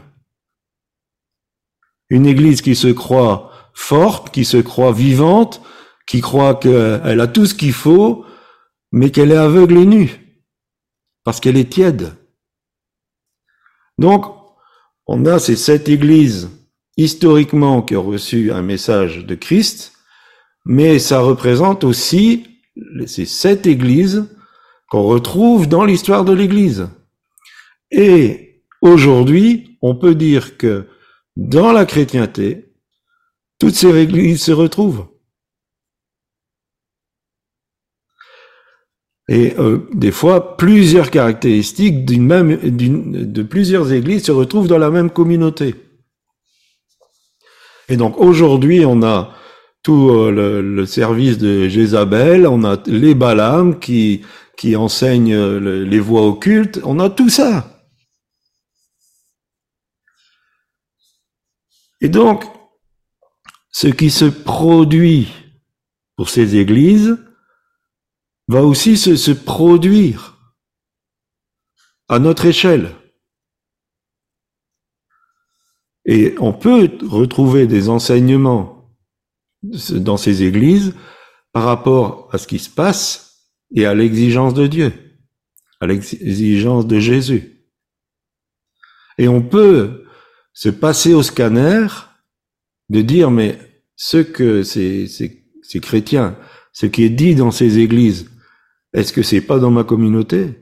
Une 2.09 2.25
église 2.25 2.61
qui 2.61 2.75
se 2.75 2.87
croit 2.87 3.51
forte, 3.73 4.31
qui 4.31 4.45
se 4.45 4.57
croit 4.57 4.91
vivante, 4.91 5.61
qui 6.07 6.21
croit 6.21 6.55
qu'elle 6.55 7.21
a 7.21 7.27
tout 7.27 7.45
ce 7.45 7.53
qu'il 7.53 7.73
faut, 7.73 8.25
mais 8.91 9.11
qu'elle 9.11 9.31
est 9.31 9.37
aveugle 9.37 9.77
et 9.77 9.85
nue, 9.85 10.43
parce 11.23 11.39
qu'elle 11.39 11.57
est 11.57 11.71
tiède. 11.71 12.13
Donc, 13.97 14.25
on 15.07 15.25
a 15.25 15.39
ces 15.39 15.55
sept 15.55 15.87
églises 15.87 16.49
historiquement 16.97 17.81
qui 17.81 17.95
ont 17.95 18.03
reçu 18.03 18.51
un 18.51 18.61
message 18.61 19.25
de 19.25 19.35
Christ, 19.35 19.93
mais 20.65 20.99
ça 20.99 21.21
représente 21.21 21.83
aussi 21.83 22.47
ces 23.05 23.25
sept 23.25 23.65
églises 23.65 24.27
qu'on 24.89 25.03
retrouve 25.03 25.67
dans 25.67 25.85
l'histoire 25.85 26.25
de 26.25 26.33
l'Église. 26.33 26.89
Et 27.91 28.63
aujourd'hui, 28.81 29.77
on 29.81 29.95
peut 29.95 30.15
dire 30.15 30.57
que 30.57 30.87
dans 31.35 31.71
la 31.71 31.85
chrétienté, 31.85 32.73
toutes 33.59 33.75
ces 33.75 33.95
églises 33.95 34.43
se 34.43 34.51
retrouvent. 34.51 35.07
Et 39.29 39.53
euh, 39.59 39.87
des 39.93 40.11
fois, 40.11 40.57
plusieurs 40.57 41.09
caractéristiques 41.09 42.05
de 42.05 43.43
plusieurs 43.43 43.93
églises 43.93 44.25
se 44.25 44.31
retrouvent 44.31 44.67
dans 44.67 44.77
la 44.77 44.89
même 44.89 45.09
communauté. 45.09 45.75
Et 47.87 47.97
donc 47.97 48.17
aujourd'hui, 48.17 48.85
on 48.85 49.03
a 49.03 49.33
tout 49.83 50.09
euh, 50.09 50.61
le, 50.61 50.85
service 50.85 51.37
de 51.37 51.67
Jézabel, 51.67 52.45
on 52.47 52.63
a 52.63 52.81
les 52.87 53.15
Balaam 53.15 53.79
qui, 53.79 54.23
enseignent 54.75 55.33
euh, 55.33 55.59
le- 55.59 55.83
les 55.83 55.99
voies 55.99 56.25
occultes, 56.25 56.79
on 56.83 56.99
a 56.99 57.09
tout 57.09 57.29
ça. 57.29 57.70
Et 62.01 62.09
donc, 62.09 62.45
ce 63.71 63.87
qui 63.87 64.09
se 64.09 64.25
produit 64.25 65.29
pour 66.15 66.29
ces 66.29 66.57
églises 66.57 67.17
va 68.47 68.63
aussi 68.63 68.97
se, 68.97 69.31
produire 69.31 70.37
à 72.09 72.19
notre 72.19 72.45
échelle. 72.45 72.91
Et 76.05 76.35
on 76.39 76.51
peut 76.51 76.91
retrouver 77.03 77.67
des 77.67 77.87
enseignements 77.87 78.91
dans 79.61 80.17
ces 80.17 80.43
églises 80.43 80.95
par 81.53 81.63
rapport 81.63 82.29
à 82.33 82.37
ce 82.39 82.47
qui 82.47 82.59
se 82.59 82.69
passe 82.69 83.51
et 83.73 83.85
à 83.85 83.93
l'exigence 83.93 84.53
de 84.53 84.67
Dieu, 84.67 84.91
à 85.79 85.87
l'exigence 85.87 86.87
de 86.87 86.99
Jésus. 86.99 87.67
Et 89.17 89.27
on 89.27 89.41
peut 89.41 90.00
se 90.53 90.69
passer 90.69 91.13
au 91.13 91.23
scanner 91.23 91.87
de 92.89 93.01
dire, 93.01 93.31
mais 93.31 93.57
ce 93.95 94.17
que 94.17 94.63
ces, 94.63 95.07
ces, 95.07 95.45
ces 95.61 95.79
chrétiens, 95.79 96.37
ce 96.73 96.85
qui 96.85 97.03
est 97.03 97.09
dit 97.09 97.35
dans 97.35 97.51
ces 97.51 97.79
églises, 97.79 98.29
est-ce 98.93 99.13
que 99.13 99.23
c'est 99.23 99.41
pas 99.41 99.59
dans 99.59 99.71
ma 99.71 99.83
communauté? 99.83 100.55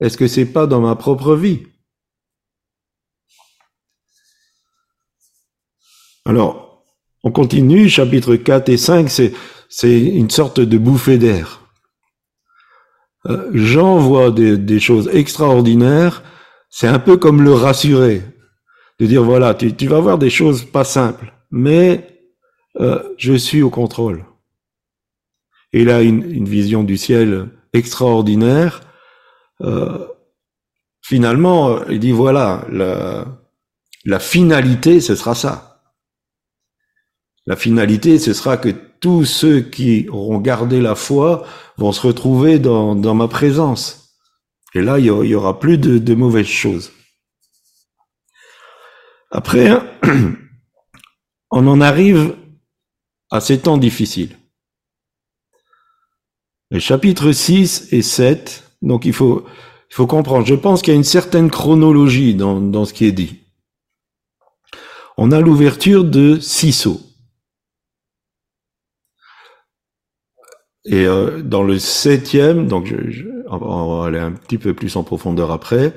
Est-ce 0.00 0.16
que 0.16 0.28
c'est 0.28 0.46
pas 0.46 0.66
dans 0.66 0.80
ma 0.80 0.94
propre 0.96 1.34
vie? 1.34 1.62
Alors, 6.24 6.84
on 7.24 7.32
continue, 7.32 7.88
chapitre 7.88 8.36
4 8.36 8.68
et 8.68 8.76
5, 8.76 9.08
c'est, 9.08 9.32
c'est 9.68 10.00
une 10.00 10.30
sorte 10.30 10.60
de 10.60 10.78
bouffée 10.78 11.18
d'air. 11.18 11.60
Euh, 13.26 13.50
Jean 13.52 13.98
voit 13.98 14.30
des, 14.30 14.58
des 14.58 14.80
choses 14.80 15.08
extraordinaires, 15.12 16.22
c'est 16.70 16.88
un 16.88 16.98
peu 16.98 17.16
comme 17.16 17.42
le 17.42 17.52
rassurer, 17.52 18.22
de 18.98 19.06
dire 19.06 19.22
voilà, 19.22 19.54
tu, 19.54 19.86
vas 19.86 20.00
voir 20.00 20.18
des 20.18 20.30
choses 20.30 20.64
pas 20.64 20.84
simples, 20.84 21.32
mais 21.50 22.06
euh, 22.80 23.02
je 23.18 23.34
suis 23.34 23.62
au 23.62 23.70
contrôle. 23.70 24.24
Il 25.72 25.90
a 25.90 26.02
une, 26.02 26.44
vision 26.44 26.84
du 26.84 26.98
ciel 26.98 27.48
extraordinaire. 27.72 28.80
Euh, 29.62 30.06
finalement, 31.00 31.84
il 31.86 31.98
dit 31.98 32.12
voilà, 32.12 32.66
la, 32.70 33.26
la 34.04 34.18
finalité, 34.18 35.00
ce 35.00 35.14
sera 35.14 35.34
ça. 35.34 35.82
La 37.46 37.56
finalité, 37.56 38.18
ce 38.18 38.34
sera 38.34 38.56
que 38.56 38.68
tous 39.00 39.24
ceux 39.24 39.60
qui 39.60 40.08
auront 40.10 40.38
gardé 40.38 40.80
la 40.80 40.94
foi 40.94 41.44
vont 41.76 41.92
se 41.92 42.06
retrouver 42.06 42.58
dans, 42.58 43.14
ma 43.14 43.28
présence. 43.28 44.14
Et 44.74 44.80
là, 44.80 44.98
il 44.98 45.06
y 45.06 45.34
aura, 45.34 45.58
plus 45.58 45.78
de 45.78 46.14
mauvaises 46.14 46.46
choses. 46.46 46.92
Après, 49.32 49.70
on 51.50 51.66
en 51.66 51.80
arrive 51.80 52.36
à 53.30 53.40
ces 53.40 53.58
temps 53.60 53.78
difficiles. 53.78 54.36
Les 56.70 56.80
chapitres 56.80 57.32
6 57.32 57.88
et 57.92 58.02
7, 58.02 58.62
donc 58.82 59.04
il 59.06 59.12
faut, 59.14 59.44
il 59.90 59.94
faut 59.94 60.06
comprendre, 60.06 60.46
je 60.46 60.54
pense 60.54 60.82
qu'il 60.82 60.92
y 60.92 60.94
a 60.94 60.98
une 60.98 61.04
certaine 61.04 61.50
chronologie 61.50 62.34
dans, 62.34 62.60
dans 62.60 62.84
ce 62.84 62.92
qui 62.92 63.06
est 63.06 63.12
dit. 63.12 63.40
On 65.16 65.32
a 65.32 65.40
l'ouverture 65.40 66.04
de 66.04 66.38
six 66.38 66.72
sceaux. 66.72 67.00
Et 70.84 71.06
euh, 71.06 71.42
dans 71.42 71.62
le 71.62 71.78
septième, 71.78 72.66
donc 72.66 72.86
je, 72.86 73.10
je- 73.10 73.28
on 73.48 73.98
va 74.00 74.06
aller 74.06 74.18
un 74.18 74.32
petit 74.32 74.58
peu 74.58 74.74
plus 74.74 74.96
en 74.96 75.04
profondeur 75.04 75.50
après, 75.50 75.92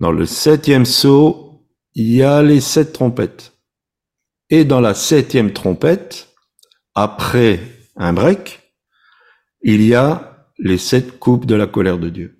dans 0.00 0.12
le 0.12 0.24
septième 0.26 0.86
sceau, 0.86 1.51
il 1.94 2.12
y 2.12 2.22
a 2.22 2.42
les 2.42 2.60
sept 2.60 2.92
trompettes. 2.92 3.52
Et 4.50 4.64
dans 4.64 4.80
la 4.80 4.94
septième 4.94 5.52
trompette, 5.52 6.28
après 6.94 7.60
un 7.96 8.12
break, 8.12 8.60
il 9.62 9.82
y 9.82 9.94
a 9.94 10.48
les 10.58 10.78
sept 10.78 11.18
coupes 11.18 11.46
de 11.46 11.54
la 11.54 11.66
colère 11.66 11.98
de 11.98 12.08
Dieu. 12.08 12.38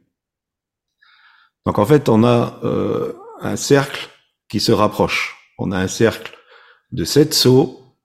Donc 1.64 1.78
en 1.78 1.86
fait, 1.86 2.08
on 2.08 2.24
a 2.24 2.60
euh, 2.64 3.14
un 3.40 3.56
cercle 3.56 4.08
qui 4.48 4.60
se 4.60 4.72
rapproche. 4.72 5.36
On 5.58 5.72
a 5.72 5.78
un 5.78 5.88
cercle 5.88 6.36
de 6.90 7.04
sept 7.04 7.32
sceaux, 7.34 7.96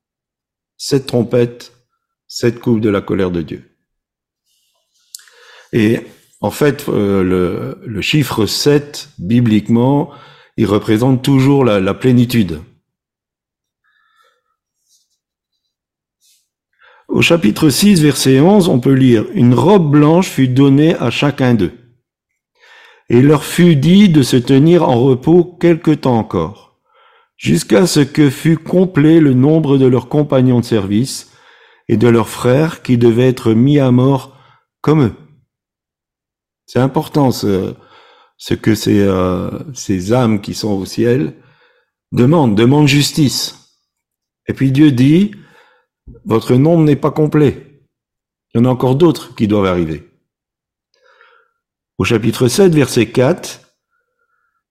sept 0.78 1.08
trompettes, 1.08 1.74
sept 2.28 2.60
coupes 2.60 2.82
de 2.82 2.90
la 2.90 3.02
colère 3.02 3.32
de 3.32 3.42
Dieu. 3.42 3.78
Et 5.74 6.02
en 6.40 6.52
fait, 6.52 6.88
euh, 6.88 7.24
le, 7.24 7.82
le 7.86 8.02
chiffre 8.02 8.46
7, 8.46 9.10
bibliquement, 9.18 10.14
il 10.58 10.65
représente 10.65 11.24
toujours 11.24 11.63
la, 11.63 11.93
plénitude. 11.93 12.62
Au 17.08 17.22
chapitre 17.22 17.70
6, 17.70 18.02
verset 18.02 18.39
11, 18.39 18.67
on 18.67 18.80
peut 18.80 18.93
lire 18.93 19.26
Une 19.34 19.54
robe 19.54 19.91
blanche 19.91 20.28
fut 20.28 20.48
donnée 20.48 20.96
à 20.96 21.12
chacun 21.12 21.54
d'eux. 21.54 21.74
Et 23.10 23.22
leur 23.22 23.46
fut 23.46 23.76
dit 23.76 24.10
de 24.10 24.24
se 24.24 24.36
tenir 24.36 24.84
en 24.89 25.00
repos 25.00 25.43
quelque 25.43 25.91
temps 25.91 26.17
encore, 26.17 26.80
jusqu'à 27.38 27.86
ce 27.86 28.02
que 28.02 28.30
fût 28.30 28.58
complet 28.58 29.20
le 29.20 29.34
nombre 29.34 29.78
de 29.78 29.86
leurs 29.86 30.10
compagnons 30.10 30.60
de 30.60 30.65
service 30.65 31.32
et 31.88 31.98
de 31.98 32.08
leurs 32.08 32.28
frères 32.28 32.82
qui 32.82 32.98
devaient 32.98 33.30
être 33.30 33.54
mis 33.54 33.80
à 33.80 33.91
mort 33.91 34.36
comme 34.82 35.04
eux. 35.04 35.13
C'est 36.65 36.80
important 36.80 37.32
ce, 37.32 37.76
ce 38.38 38.54
que 38.54 38.76
ces, 38.76 39.00
euh, 39.00 39.50
ces 39.73 40.13
âmes 40.13 40.41
qui 40.41 40.54
sont 40.54 40.71
au 40.71 40.86
ciel 40.86 41.34
demandent, 42.12 42.56
demandent 42.56 42.88
justice. 42.88 43.56
Et 44.47 44.54
puis 44.54 44.71
Dieu 44.71 44.91
dit, 44.91 45.32
votre 46.26 46.56
nombre 46.56 46.84
n'est 46.84 46.95
pas 46.95 47.12
complet. 47.12 47.82
Il 48.54 48.60
y 48.60 48.62
en 48.62 48.65
a 48.65 48.69
encore 48.69 48.95
d'autres 48.95 49.36
qui 49.36 49.47
doivent 49.47 49.65
arriver. 49.65 50.08
Au 51.97 52.04
chapitre 52.04 52.47
7, 52.47 52.73
verset 52.73 53.08
4, 53.08 53.62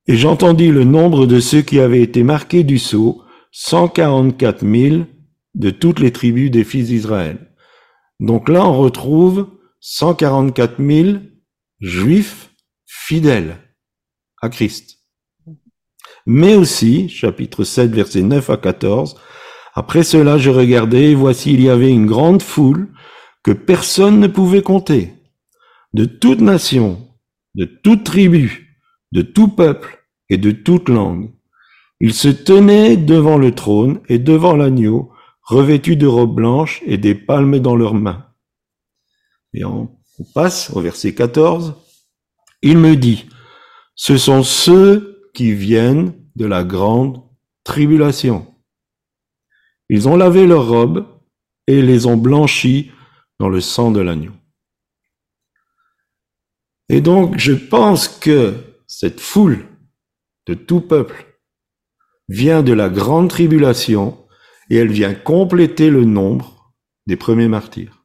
Et 0.06 0.16
j'entendis 0.16 0.70
le 0.70 0.84
nombre 0.84 1.26
de 1.26 1.40
ceux 1.40 1.62
qui 1.62 1.80
avaient 1.80 2.02
été 2.02 2.22
marqués 2.22 2.62
du 2.62 2.78
sceau, 2.78 3.22
144 3.50 4.64
000 4.64 5.04
de 5.54 5.70
toutes 5.70 5.98
les 5.98 6.12
tribus 6.12 6.50
des 6.50 6.62
fils 6.62 6.86
d'Israël. 6.88 7.54
Donc 8.20 8.48
là, 8.48 8.64
on 8.64 8.78
retrouve 8.78 9.48
144 9.80 10.76
000 10.78 11.18
juifs 11.80 12.45
fidèles 13.06 13.58
à 14.42 14.48
Christ. 14.48 14.98
Mais 16.26 16.56
aussi, 16.56 17.08
chapitre 17.08 17.62
7, 17.62 17.92
verset 17.92 18.22
9 18.22 18.50
à 18.50 18.56
14, 18.56 19.16
après 19.74 20.02
cela, 20.02 20.38
je 20.38 20.50
regardais, 20.50 21.12
et 21.12 21.14
voici, 21.14 21.52
il 21.52 21.62
y 21.62 21.68
avait 21.68 21.92
une 21.92 22.06
grande 22.06 22.42
foule 22.42 22.88
que 23.44 23.52
personne 23.52 24.18
ne 24.18 24.26
pouvait 24.26 24.62
compter, 24.62 25.14
de 25.92 26.04
toute 26.04 26.40
nation, 26.40 27.08
de 27.54 27.64
toute 27.64 28.02
tribu, 28.02 28.76
de 29.12 29.22
tout 29.22 29.48
peuple 29.48 30.04
et 30.28 30.36
de 30.36 30.50
toute 30.50 30.88
langue. 30.88 31.30
Ils 32.00 32.14
se 32.14 32.28
tenaient 32.28 32.96
devant 32.96 33.38
le 33.38 33.54
trône 33.54 34.00
et 34.08 34.18
devant 34.18 34.56
l'agneau, 34.56 35.12
revêtus 35.42 35.96
de 35.96 36.08
robes 36.08 36.34
blanches 36.34 36.82
et 36.84 36.98
des 36.98 37.14
palmes 37.14 37.60
dans 37.60 37.76
leurs 37.76 37.94
mains. 37.94 38.26
Et 39.54 39.64
on, 39.64 39.90
passe 40.34 40.70
au 40.70 40.80
verset 40.80 41.14
14. 41.14 41.85
Il 42.62 42.78
me 42.78 42.96
dit, 42.96 43.26
ce 43.94 44.16
sont 44.16 44.42
ceux 44.42 45.30
qui 45.34 45.52
viennent 45.52 46.14
de 46.36 46.46
la 46.46 46.64
grande 46.64 47.22
tribulation. 47.64 48.54
Ils 49.88 50.08
ont 50.08 50.16
lavé 50.16 50.46
leurs 50.46 50.68
robes 50.68 51.06
et 51.66 51.82
les 51.82 52.06
ont 52.06 52.16
blanchis 52.16 52.90
dans 53.38 53.48
le 53.48 53.60
sang 53.60 53.90
de 53.90 54.00
l'agneau. 54.00 54.32
Et 56.88 57.00
donc, 57.00 57.38
je 57.38 57.52
pense 57.52 58.08
que 58.08 58.54
cette 58.86 59.20
foule 59.20 59.66
de 60.46 60.54
tout 60.54 60.80
peuple 60.80 61.40
vient 62.28 62.62
de 62.62 62.72
la 62.72 62.88
grande 62.88 63.28
tribulation 63.28 64.26
et 64.70 64.76
elle 64.76 64.92
vient 64.92 65.14
compléter 65.14 65.90
le 65.90 66.04
nombre 66.04 66.74
des 67.06 67.16
premiers 67.16 67.48
martyrs. 67.48 68.04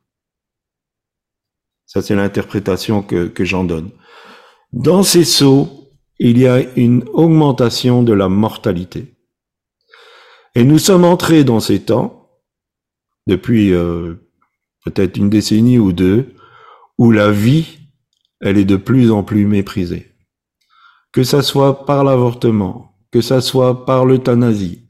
Ça, 1.86 2.02
c'est 2.02 2.16
l'interprétation 2.16 3.04
que, 3.04 3.28
que 3.28 3.44
j'en 3.44 3.64
donne. 3.64 3.92
Dans 4.74 5.04
ces 5.04 5.26
sceaux, 5.26 5.92
il 6.18 6.38
y 6.38 6.48
a 6.48 6.62
une 6.78 7.04
augmentation 7.12 8.04
de 8.04 8.14
la 8.14 8.30
mortalité. 8.30 9.16
Et 10.56 10.64
nous 10.64 10.80
sommes 10.80 11.04
entrés 11.04 11.44
dans 11.44 11.60
ces 11.60 11.82
temps, 11.82 12.30
depuis 13.28 13.74
euh, 13.74 14.16
peut-être 14.86 15.18
une 15.18 15.30
décennie 15.30 15.78
ou 15.78 15.92
deux, 15.92 16.36
où 16.98 17.12
la 17.12 17.32
vie, 17.32 17.80
elle 18.40 18.58
est 18.58 18.66
de 18.66 18.78
plus 18.78 19.12
en 19.12 19.24
plus 19.24 19.46
méprisée. 19.46 20.16
Que 21.12 21.24
ça 21.24 21.42
soit 21.42 21.86
par 21.86 22.06
l'avortement, 22.06 22.96
que 23.12 23.20
ça 23.20 23.42
soit 23.42 23.86
par 23.86 24.06
l'euthanasie, 24.06 24.88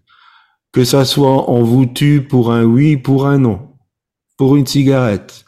que 0.72 0.84
ça 0.84 1.06
soit 1.06 1.50
on 1.50 1.64
vous 1.64 1.88
tue 1.88 2.22
pour 2.22 2.52
un 2.52 2.66
oui, 2.66 2.98
pour 2.98 3.26
un 3.26 3.40
non, 3.40 3.72
pour 4.38 4.56
une 4.56 4.68
cigarette, 4.68 5.44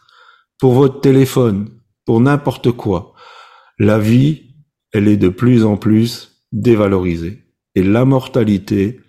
pour 0.60 0.74
votre 0.74 1.02
téléphone, 1.02 1.69
pour 2.06 2.19
n'importe 2.19 2.72
quoi. 2.72 3.12
La 3.84 4.00
vie, 4.00 4.43
elle 4.93 5.10
est 5.10 5.17
de 5.17 5.28
plus 5.28 5.65
en 5.65 5.76
plus 5.76 6.41
dévalorisée. 6.54 7.43
Et 7.76 7.84
la 7.84 8.06
mortalité, 8.06 9.02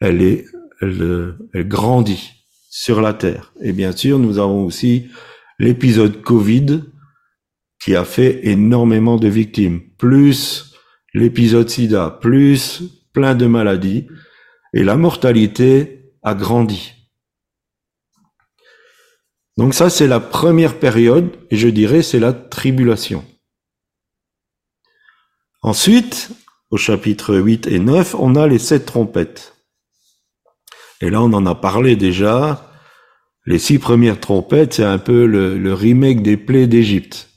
elle 0.00 0.22
est, 0.22 0.44
elle, 0.80 1.36
grandit 1.68 2.32
sur 2.68 3.00
la 3.00 3.14
Terre. 3.14 3.52
Et 3.62 3.72
bien 3.72 3.92
sûr, 3.92 4.18
nous 4.18 4.40
avons 4.40 4.64
aussi 4.64 5.06
l'épisode 5.60 6.20
Covid 6.20 6.82
qui 7.80 7.94
a 7.94 8.04
fait 8.04 8.44
énormément 8.48 9.18
de 9.18 9.28
victimes, 9.28 9.82
plus 9.98 10.74
l'épisode 11.14 11.68
SIDA, 11.68 12.18
plus 12.20 12.82
plein 13.12 13.36
de 13.36 13.46
maladies, 13.46 14.08
et 14.74 14.82
la 14.82 14.96
mortalité 14.96 16.10
a 16.24 16.34
grandi. 16.34 16.92
Donc 19.56 19.74
ça, 19.74 19.90
c'est 19.90 20.08
la 20.08 20.18
première 20.18 20.80
période, 20.80 21.30
et 21.52 21.56
je 21.56 21.68
dirais, 21.68 22.02
c'est 22.02 22.18
la 22.18 22.32
tribulation. 22.32 23.24
Ensuite, 25.62 26.30
au 26.70 26.76
chapitre 26.76 27.34
8 27.34 27.66
et 27.66 27.78
9, 27.78 28.14
on 28.18 28.36
a 28.36 28.46
les 28.46 28.58
sept 28.58 28.86
trompettes. 28.86 29.56
Et 31.00 31.10
là, 31.10 31.22
on 31.22 31.32
en 31.32 31.46
a 31.46 31.54
parlé 31.54 31.96
déjà. 31.96 32.72
Les 33.46 33.58
six 33.58 33.78
premières 33.78 34.20
trompettes, 34.20 34.74
c'est 34.74 34.84
un 34.84 34.98
peu 34.98 35.26
le, 35.26 35.72
remake 35.74 36.22
des 36.22 36.36
plaies 36.36 36.66
d'Égypte. 36.66 37.28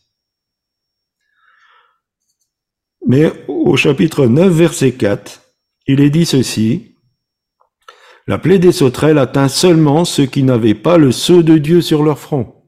Mais 3.07 3.31
au 3.47 3.75
chapitre 3.77 4.27
9, 4.27 4.51
verset 4.51 4.93
4, 4.93 5.41
il 5.88 6.01
est 6.01 6.10
dit 6.10 6.25
ceci. 6.25 6.95
La 8.27 8.38
plaie 8.38 8.60
des 8.60 8.71
sauterelles 8.71 9.17
atteint 9.17 9.47
seulement 9.47 10.05
ceux 10.05 10.25
qui 10.25 10.43
n'avaient 10.43 10.75
pas 10.75 10.97
le 10.97 11.12
sceau 11.12 11.41
de 11.41 11.57
Dieu 11.57 11.81
sur 11.81 12.03
leur 12.03 12.19
front. 12.19 12.63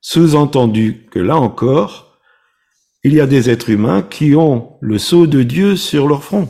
Sous-entendu 0.00 1.06
que 1.10 1.18
là 1.18 1.36
encore, 1.36 2.09
il 3.02 3.14
y 3.14 3.20
a 3.20 3.26
des 3.26 3.48
êtres 3.48 3.70
humains 3.70 4.02
qui 4.02 4.34
ont 4.34 4.78
le 4.80 4.98
sceau 4.98 5.26
de 5.26 5.42
Dieu 5.42 5.76
sur 5.76 6.06
leur 6.06 6.22
front 6.22 6.48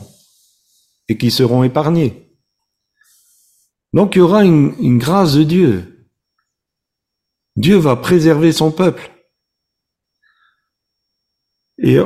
et 1.07 1.17
qui 1.17 1.31
seront 1.31 1.63
épargnés. 1.63 2.31
Donc 3.93 4.15
il 4.15 4.19
y 4.19 4.21
aura 4.21 4.43
une, 4.43 4.97
grâce 4.97 5.33
de 5.33 5.43
Dieu. 5.43 6.07
Dieu 7.55 7.77
va 7.77 7.95
préserver 7.95 8.51
son 8.51 8.71
peuple. 8.71 9.11
Et 11.77 11.97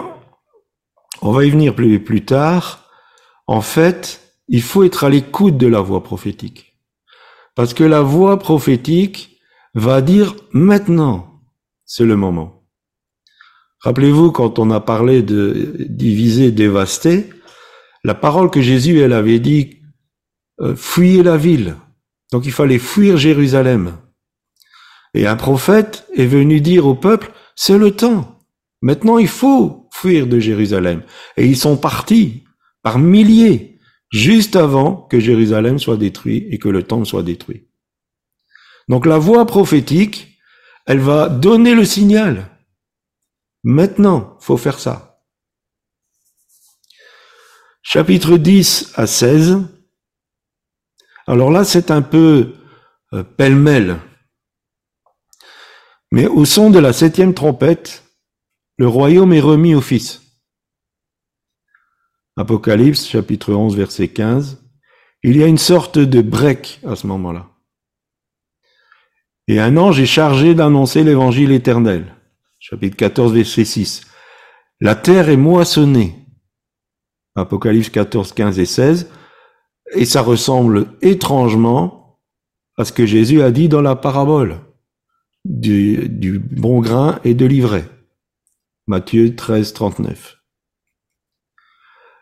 on 1.22 1.32
va 1.32 1.46
y 1.46 1.50
venir 1.50 1.76
plus, 1.76 2.26
tard. 2.26 2.90
En 3.46 3.62
fait, 3.62 4.22
il 4.48 4.62
faut 4.62 4.84
être 4.84 5.04
à 5.04 5.10
l'écoute 5.10 5.58
de 5.58 5.68
la 5.68 5.82
voix 5.82 6.04
prophétique. 6.04 6.80
Parce 7.56 7.74
que 7.74 7.84
la 7.84 8.02
voix 8.02 8.40
prophétique 8.40 9.40
va 9.76 10.02
dire 10.02 10.36
maintenant, 10.52 11.42
c'est 11.86 12.06
le 12.06 12.16
moment. 12.16 12.55
Rappelez-vous 13.86 14.32
quand 14.32 14.58
on 14.58 14.72
a 14.72 14.80
parlé 14.80 15.22
de 15.22 15.76
diviser, 15.88 16.52
dévaster, 16.52 17.30
la 18.04 18.16
parole 18.16 18.50
que 18.50 18.60
Jésus 18.60 19.00
elle 19.00 19.14
avait 19.14 19.38
dit 19.38 19.78
euh, 20.60 20.76
fuyez 20.76 21.22
la 21.22 21.38
ville. 21.38 21.76
Donc 22.32 22.48
il 22.48 22.52
fallait 22.52 22.80
fuir 22.80 23.18
Jérusalem. 23.18 23.96
Et 25.14 25.28
un 25.28 25.36
prophète 25.36 26.08
est 26.16 26.26
venu 26.26 26.62
dire 26.62 26.88
au 26.88 26.96
peuple, 26.96 27.32
c'est 27.56 27.78
le 27.78 27.92
temps. 27.92 28.40
Maintenant 28.82 29.20
il 29.20 29.28
faut 29.28 29.88
fuir 29.94 30.26
de 30.26 30.40
Jérusalem. 30.40 31.04
Et 31.38 31.46
ils 31.46 31.56
sont 31.56 31.78
partis 31.78 32.44
par 32.82 32.98
milliers, 32.98 33.78
juste 34.12 34.56
avant 34.56 34.96
que 34.96 35.20
Jérusalem 35.20 35.78
soit 35.78 35.98
détruit 35.98 36.48
et 36.50 36.58
que 36.58 36.70
le 36.70 36.82
temple 36.82 37.06
soit 37.06 37.22
détruit. 37.22 37.68
Donc 38.90 39.06
la 39.06 39.20
voix 39.20 39.46
prophétique, 39.46 40.40
elle 40.88 41.00
va 41.00 41.30
donner 41.30 41.76
le 41.76 41.86
signal. 41.86 42.50
Maintenant, 43.68 44.38
faut 44.42 44.58
faire 44.58 44.78
ça. 44.78 45.24
Chapitre 47.82 48.38
10 48.38 48.94
à 48.94 49.08
16, 49.08 49.58
alors 51.26 51.50
là, 51.50 51.64
c'est 51.64 51.90
un 51.90 52.04
peu 52.04 52.54
euh, 53.14 53.24
pêle-mêle. 53.24 54.00
Mais 56.12 56.28
au 56.28 56.46
son 56.46 56.70
de 56.70 56.78
la 56.78 56.94
septième 56.94 57.34
trompette, 57.34 58.04
le 58.78 58.88
royaume 58.88 59.34
est 59.34 59.42
remis 59.42 59.74
au 59.74 59.82
Fils. 59.82 60.22
Apocalypse 62.38 63.08
chapitre 63.08 63.52
11 63.52 63.76
verset 63.76 64.10
15. 64.10 64.64
Il 65.24 65.38
y 65.38 65.44
a 65.44 65.48
une 65.48 65.58
sorte 65.58 65.98
de 65.98 66.22
break 66.22 66.82
à 66.86 66.96
ce 66.96 67.08
moment-là. 67.08 67.50
Et 69.48 69.60
un 69.60 69.76
ange 69.76 70.00
est 70.00 70.06
chargé 70.06 70.54
d'annoncer 70.54 71.04
l'évangile 71.04 71.52
éternel. 71.52 72.16
Chapitre 72.68 72.98
14 72.98 73.32
verset 73.32 73.64
6. 73.64 74.02
La 74.82 74.96
terre 74.96 75.30
est 75.30 75.38
moissonnée. 75.38 76.16
Apocalypse 77.36 77.90
14, 77.90 78.34
15 78.34 78.58
et 78.58 78.66
16, 78.66 79.12
et 79.94 80.06
ça 80.06 80.24
ressemble 80.24 80.88
étrangement 81.04 82.20
à 82.76 82.84
ce 82.84 82.92
que 82.92 83.06
Jésus 83.06 83.44
a 83.44 83.52
dit 83.52 83.70
dans 83.70 83.84
la 83.84 83.96
parabole 83.96 84.62
du, 85.44 86.10
du 86.10 86.40
bon 86.40 86.80
grain 86.80 87.20
et 87.24 87.36
de 87.36 87.46
l'ivraie. 87.46 87.88
Matthieu 88.88 89.36
13, 89.36 89.74
39. 89.74 90.38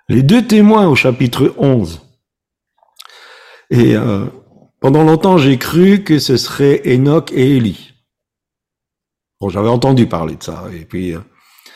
Les 0.10 0.24
deux 0.24 0.46
témoins 0.46 0.90
au 0.90 0.96
chapitre 0.96 1.54
11. 1.58 2.02
Et 3.70 3.96
euh, 3.96 4.26
pendant 4.82 5.06
longtemps, 5.06 5.38
j'ai 5.38 5.58
cru 5.58 6.04
que 6.04 6.20
ce 6.20 6.36
serait 6.36 6.82
Enoch 6.86 7.32
et 7.32 7.56
Élie. 7.56 7.93
J'avais 9.50 9.70
entendu 9.70 10.08
parler 10.08 10.36
de 10.36 10.44
ça. 10.44 10.66
Et 10.74 10.86
puis, 10.86 11.14
euh, 11.14 11.20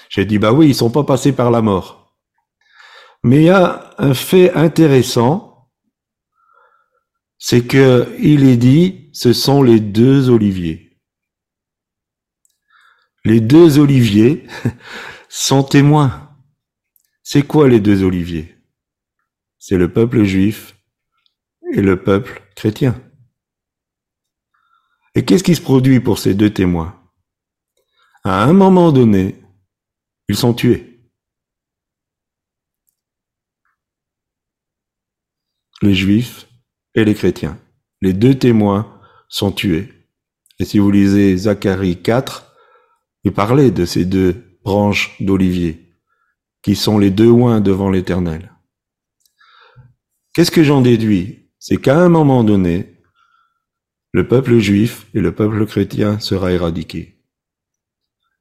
j'ai 0.09 0.25
dit, 0.25 0.39
bah 0.39 0.53
oui, 0.53 0.69
ils 0.69 0.75
sont 0.75 0.89
pas 0.89 1.03
passés 1.03 1.33
par 1.33 1.51
la 1.51 1.61
mort. 1.61 2.15
Mais 3.23 3.37
il 3.37 3.43
y 3.43 3.49
a 3.49 3.93
un 3.97 4.13
fait 4.13 4.53
intéressant, 4.53 5.69
c'est 7.37 7.65
que 7.65 8.15
il 8.19 8.47
est 8.47 8.57
dit, 8.57 9.09
ce 9.13 9.33
sont 9.33 9.61
les 9.61 9.79
deux 9.79 10.29
oliviers. 10.29 10.99
Les 13.25 13.41
deux 13.41 13.79
oliviers 13.79 14.47
sont 15.29 15.63
témoins. 15.63 16.31
C'est 17.23 17.43
quoi 17.43 17.67
les 17.67 17.79
deux 17.79 18.03
oliviers? 18.03 18.55
C'est 19.59 19.77
le 19.77 19.91
peuple 19.91 20.23
juif 20.23 20.77
et 21.73 21.81
le 21.81 22.01
peuple 22.01 22.41
chrétien. 22.55 23.01
Et 25.13 25.25
qu'est-ce 25.25 25.43
qui 25.43 25.55
se 25.55 25.61
produit 25.61 25.99
pour 25.99 26.19
ces 26.19 26.35
deux 26.35 26.53
témoins? 26.53 26.96
À 28.29 28.43
un 28.43 28.51
moment 28.51 28.91
donné, 28.91 29.35
ils 30.27 30.35
sont 30.35 30.53
tués. 30.53 30.99
Les 35.81 35.95
juifs 35.95 36.45
et 36.93 37.05
les 37.05 37.15
chrétiens. 37.15 37.57
Les 38.01 38.11
deux 38.11 38.37
témoins 38.37 39.01
sont 39.29 39.53
tués. 39.53 39.93
Et 40.59 40.65
si 40.65 40.77
vous 40.77 40.91
lisez 40.91 41.37
Zacharie 41.37 42.01
4, 42.01 42.53
il 43.23 43.31
parlait 43.31 43.71
de 43.71 43.85
ces 43.85 44.03
deux 44.03 44.59
branches 44.61 45.15
d'olivier, 45.21 45.93
qui 46.61 46.75
sont 46.75 46.97
les 46.97 47.11
deux 47.11 47.29
oins 47.29 47.61
devant 47.61 47.89
l'éternel. 47.89 48.51
Qu'est-ce 50.33 50.51
que 50.51 50.65
j'en 50.65 50.81
déduis? 50.81 51.49
C'est 51.59 51.77
qu'à 51.77 51.97
un 51.97 52.09
moment 52.09 52.43
donné, 52.43 53.01
le 54.11 54.27
peuple 54.27 54.57
juif 54.57 55.07
et 55.13 55.21
le 55.21 55.33
peuple 55.33 55.65
chrétien 55.65 56.19
sera 56.19 56.51
éradiqué. 56.51 57.16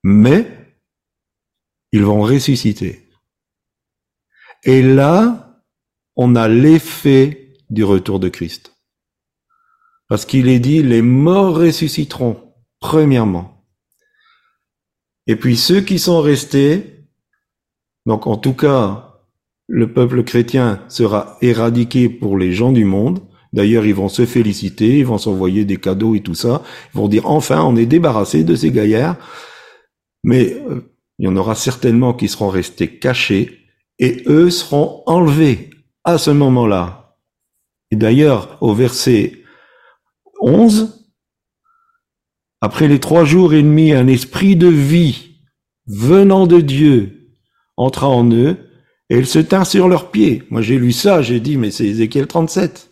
Mais, 0.09 0.47
ils 1.91 2.05
vont 2.05 2.21
ressusciter. 2.21 3.09
Et 4.63 4.81
là, 4.81 5.65
on 6.15 6.37
a 6.37 6.47
l'effet 6.47 7.57
du 7.71 7.83
retour 7.83 8.21
de 8.21 8.29
Christ. 8.29 8.73
Parce 10.07 10.25
qu'il 10.25 10.49
est 10.49 10.61
dit, 10.61 10.85
les 10.85 11.03
morts 11.03 11.57
ressusciteront, 11.57 12.41
premièrement. 12.79 13.67
Et 15.27 15.35
puis 15.35 15.57
ceux 15.57 15.81
qui 15.81 15.99
sont 15.99 16.21
restés, 16.21 17.09
donc 18.07 18.29
en 18.29 18.37
tout 18.37 18.55
cas, 18.55 19.25
le 19.67 19.93
peuple 19.93 20.23
chrétien 20.23 20.85
sera 20.89 21.37
éradiqué 21.43 22.09
pour 22.09 22.39
les 22.39 22.53
gens 22.53 22.71
du 22.71 22.85
monde. 22.85 23.23
D'ailleurs, 23.53 23.85
ils 23.85 23.95
vont 23.95 24.09
se 24.09 24.25
féliciter, 24.25 25.01
ils 25.01 25.07
vont 25.07 25.19
s'envoyer 25.19 25.65
des 25.65 25.79
cadeaux 25.79 26.15
et 26.15 26.21
tout 26.21 26.37
ça. 26.37 26.63
Ils 26.95 26.99
vont 26.99 27.09
dire, 27.09 27.29
enfin, 27.29 27.65
on 27.65 27.75
est 27.75 27.87
débarrassé 27.87 28.45
de 28.45 28.55
ces 28.55 28.71
gaillards. 28.71 29.17
Mais 30.27 30.53
euh, 30.53 30.81
il 31.19 31.25
y 31.25 31.29
en 31.29 31.37
aura 31.37 31.55
certainement 31.55 32.13
qui 32.13 32.29
seront 32.29 32.49
restés 32.49 32.99
cachés 32.99 33.61
et 33.99 34.25
eux 34.27 34.51
seront 34.51 35.03
enlevés 35.07 35.71
à 36.05 36.19
ce 36.19 36.31
moment-là. 36.31 37.17
Et 37.91 37.97
d'ailleurs, 37.97 38.59
au 38.61 38.75
verset 38.75 39.45
11, 40.41 41.09
après 42.61 42.89
les 42.89 42.99
trois 42.99 43.25
jours 43.25 43.55
et 43.55 43.63
demi, 43.63 43.93
un 43.93 44.09
esprit 44.09 44.57
de 44.57 44.67
vie 44.67 45.37
venant 45.87 46.49
de 46.49 46.61
Dieu 46.61 47.37
entra 47.77 48.09
en 48.09 48.29
eux 48.33 48.57
et 49.09 49.19
il 49.19 49.27
se 49.27 49.39
tint 49.39 49.65
sur 49.65 49.89
leurs 49.89 50.11
pieds. 50.11 50.43
Moi, 50.51 50.61
j'ai 50.61 50.77
lu 50.77 50.91
ça, 50.91 51.23
j'ai 51.23 51.39
dit, 51.39 51.57
mais 51.57 51.71
c'est 51.71 51.87
Ézéchiel 51.87 52.27
37. 52.27 52.91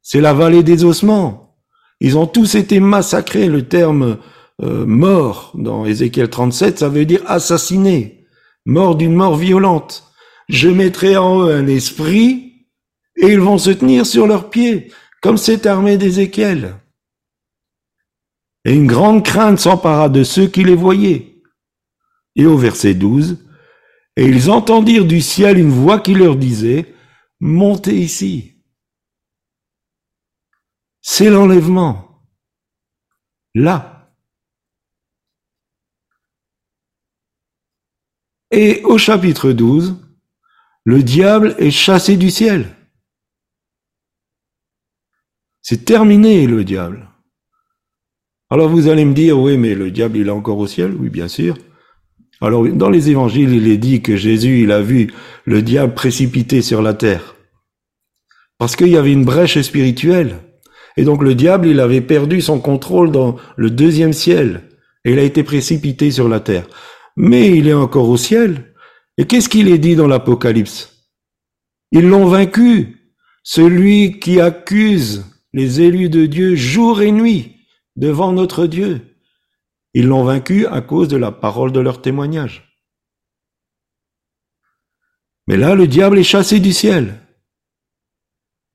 C'est 0.00 0.22
la 0.22 0.32
vallée 0.32 0.62
des 0.62 0.82
ossements. 0.84 1.58
Ils 2.00 2.16
ont 2.16 2.26
tous 2.26 2.54
été 2.54 2.80
massacrés. 2.80 3.48
Le 3.48 3.68
terme 3.68 4.16
euh, 4.62 4.84
mort 4.86 5.52
dans 5.54 5.86
Ézéchiel 5.86 6.28
37, 6.28 6.80
ça 6.80 6.88
veut 6.88 7.06
dire 7.06 7.22
assassiné, 7.26 8.26
mort 8.66 8.96
d'une 8.96 9.14
mort 9.14 9.36
violente. 9.36 10.04
Je 10.48 10.68
mettrai 10.68 11.16
en 11.16 11.46
eux 11.46 11.54
un 11.54 11.66
esprit 11.66 12.66
et 13.16 13.28
ils 13.28 13.40
vont 13.40 13.58
se 13.58 13.70
tenir 13.70 14.06
sur 14.06 14.26
leurs 14.26 14.50
pieds, 14.50 14.92
comme 15.22 15.36
cette 15.36 15.66
armée 15.66 15.96
d'Ézéchiel. 15.96 16.76
Et 18.64 18.74
une 18.74 18.86
grande 18.86 19.24
crainte 19.24 19.58
s'empara 19.58 20.08
de 20.08 20.24
ceux 20.24 20.46
qui 20.46 20.64
les 20.64 20.74
voyaient. 20.74 21.42
Et 22.36 22.46
au 22.46 22.56
verset 22.56 22.94
12, 22.94 23.38
et 24.16 24.26
ils 24.26 24.50
entendirent 24.50 25.06
du 25.06 25.20
ciel 25.20 25.58
une 25.58 25.70
voix 25.70 26.00
qui 26.00 26.14
leur 26.14 26.36
disait, 26.36 26.94
montez 27.40 27.96
ici. 27.96 28.62
C'est 31.00 31.30
l'enlèvement. 31.30 32.22
Là. 33.54 33.99
Et 38.50 38.82
au 38.84 38.98
chapitre 38.98 39.52
12, 39.52 39.96
le 40.84 41.02
diable 41.02 41.54
est 41.58 41.70
chassé 41.70 42.16
du 42.16 42.30
ciel. 42.30 42.66
C'est 45.62 45.84
terminé 45.84 46.46
le 46.46 46.64
diable. 46.64 47.08
Alors 48.50 48.68
vous 48.68 48.88
allez 48.88 49.04
me 49.04 49.14
dire, 49.14 49.38
oui, 49.38 49.56
mais 49.56 49.74
le 49.74 49.92
diable, 49.92 50.16
il 50.16 50.26
est 50.26 50.30
encore 50.30 50.58
au 50.58 50.66
ciel? 50.66 50.96
Oui, 50.98 51.10
bien 51.10 51.28
sûr. 51.28 51.56
Alors 52.40 52.66
dans 52.66 52.90
les 52.90 53.10
évangiles, 53.10 53.52
il 53.52 53.68
est 53.68 53.76
dit 53.76 54.02
que 54.02 54.16
Jésus, 54.16 54.62
il 54.62 54.72
a 54.72 54.80
vu 54.80 55.12
le 55.44 55.62
diable 55.62 55.94
précipité 55.94 56.62
sur 56.62 56.82
la 56.82 56.94
terre. 56.94 57.36
Parce 58.58 58.74
qu'il 58.74 58.88
y 58.88 58.96
avait 58.96 59.12
une 59.12 59.24
brèche 59.24 59.60
spirituelle. 59.60 60.38
Et 60.96 61.04
donc 61.04 61.22
le 61.22 61.34
diable, 61.34 61.68
il 61.68 61.78
avait 61.78 62.00
perdu 62.00 62.40
son 62.40 62.58
contrôle 62.58 63.12
dans 63.12 63.36
le 63.56 63.70
deuxième 63.70 64.12
ciel. 64.12 64.62
Et 65.04 65.12
il 65.12 65.18
a 65.18 65.22
été 65.22 65.44
précipité 65.44 66.10
sur 66.10 66.28
la 66.28 66.40
terre. 66.40 66.66
Mais 67.16 67.56
il 67.56 67.68
est 67.68 67.74
encore 67.74 68.08
au 68.08 68.16
ciel. 68.16 68.74
Et 69.16 69.26
qu'est-ce 69.26 69.48
qu'il 69.48 69.68
est 69.68 69.78
dit 69.78 69.96
dans 69.96 70.06
l'Apocalypse? 70.06 71.10
Ils 71.92 72.08
l'ont 72.08 72.26
vaincu. 72.26 72.96
Celui 73.42 74.20
qui 74.20 74.40
accuse 74.40 75.24
les 75.52 75.80
élus 75.80 76.10
de 76.10 76.26
Dieu 76.26 76.54
jour 76.54 77.02
et 77.02 77.12
nuit 77.12 77.56
devant 77.96 78.32
notre 78.32 78.66
Dieu. 78.66 79.16
Ils 79.94 80.06
l'ont 80.06 80.24
vaincu 80.24 80.66
à 80.66 80.80
cause 80.82 81.08
de 81.08 81.16
la 81.16 81.32
parole 81.32 81.72
de 81.72 81.80
leur 81.80 82.00
témoignage. 82.00 82.70
Mais 85.46 85.56
là, 85.56 85.74
le 85.74 85.88
diable 85.88 86.18
est 86.18 86.24
chassé 86.24 86.60
du 86.60 86.72
ciel. 86.72 87.20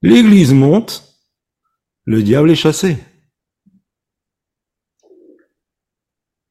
L'Église 0.02 0.54
monte, 0.54 1.16
le 2.04 2.22
diable 2.22 2.52
est 2.52 2.56
chassé. 2.56 2.98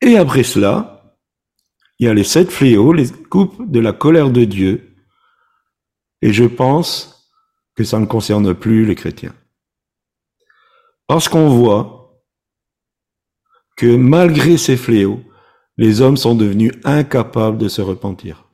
Et 0.00 0.16
après 0.16 0.42
cela, 0.44 0.93
il 1.98 2.06
y 2.06 2.08
a 2.08 2.14
les 2.14 2.24
sept 2.24 2.50
fléaux, 2.50 2.92
les 2.92 3.08
coupes 3.10 3.70
de 3.70 3.80
la 3.80 3.92
colère 3.92 4.30
de 4.30 4.44
Dieu. 4.44 4.96
Et 6.22 6.32
je 6.32 6.44
pense 6.44 7.32
que 7.76 7.84
ça 7.84 7.98
ne 7.98 8.06
concerne 8.06 8.54
plus 8.54 8.84
les 8.84 8.94
chrétiens. 8.94 9.34
Parce 11.06 11.28
qu'on 11.28 11.48
voit 11.48 12.22
que 13.76 13.96
malgré 13.96 14.56
ces 14.56 14.76
fléaux, 14.76 15.22
les 15.76 16.00
hommes 16.00 16.16
sont 16.16 16.34
devenus 16.34 16.72
incapables 16.84 17.58
de 17.58 17.68
se 17.68 17.82
repentir. 17.82 18.48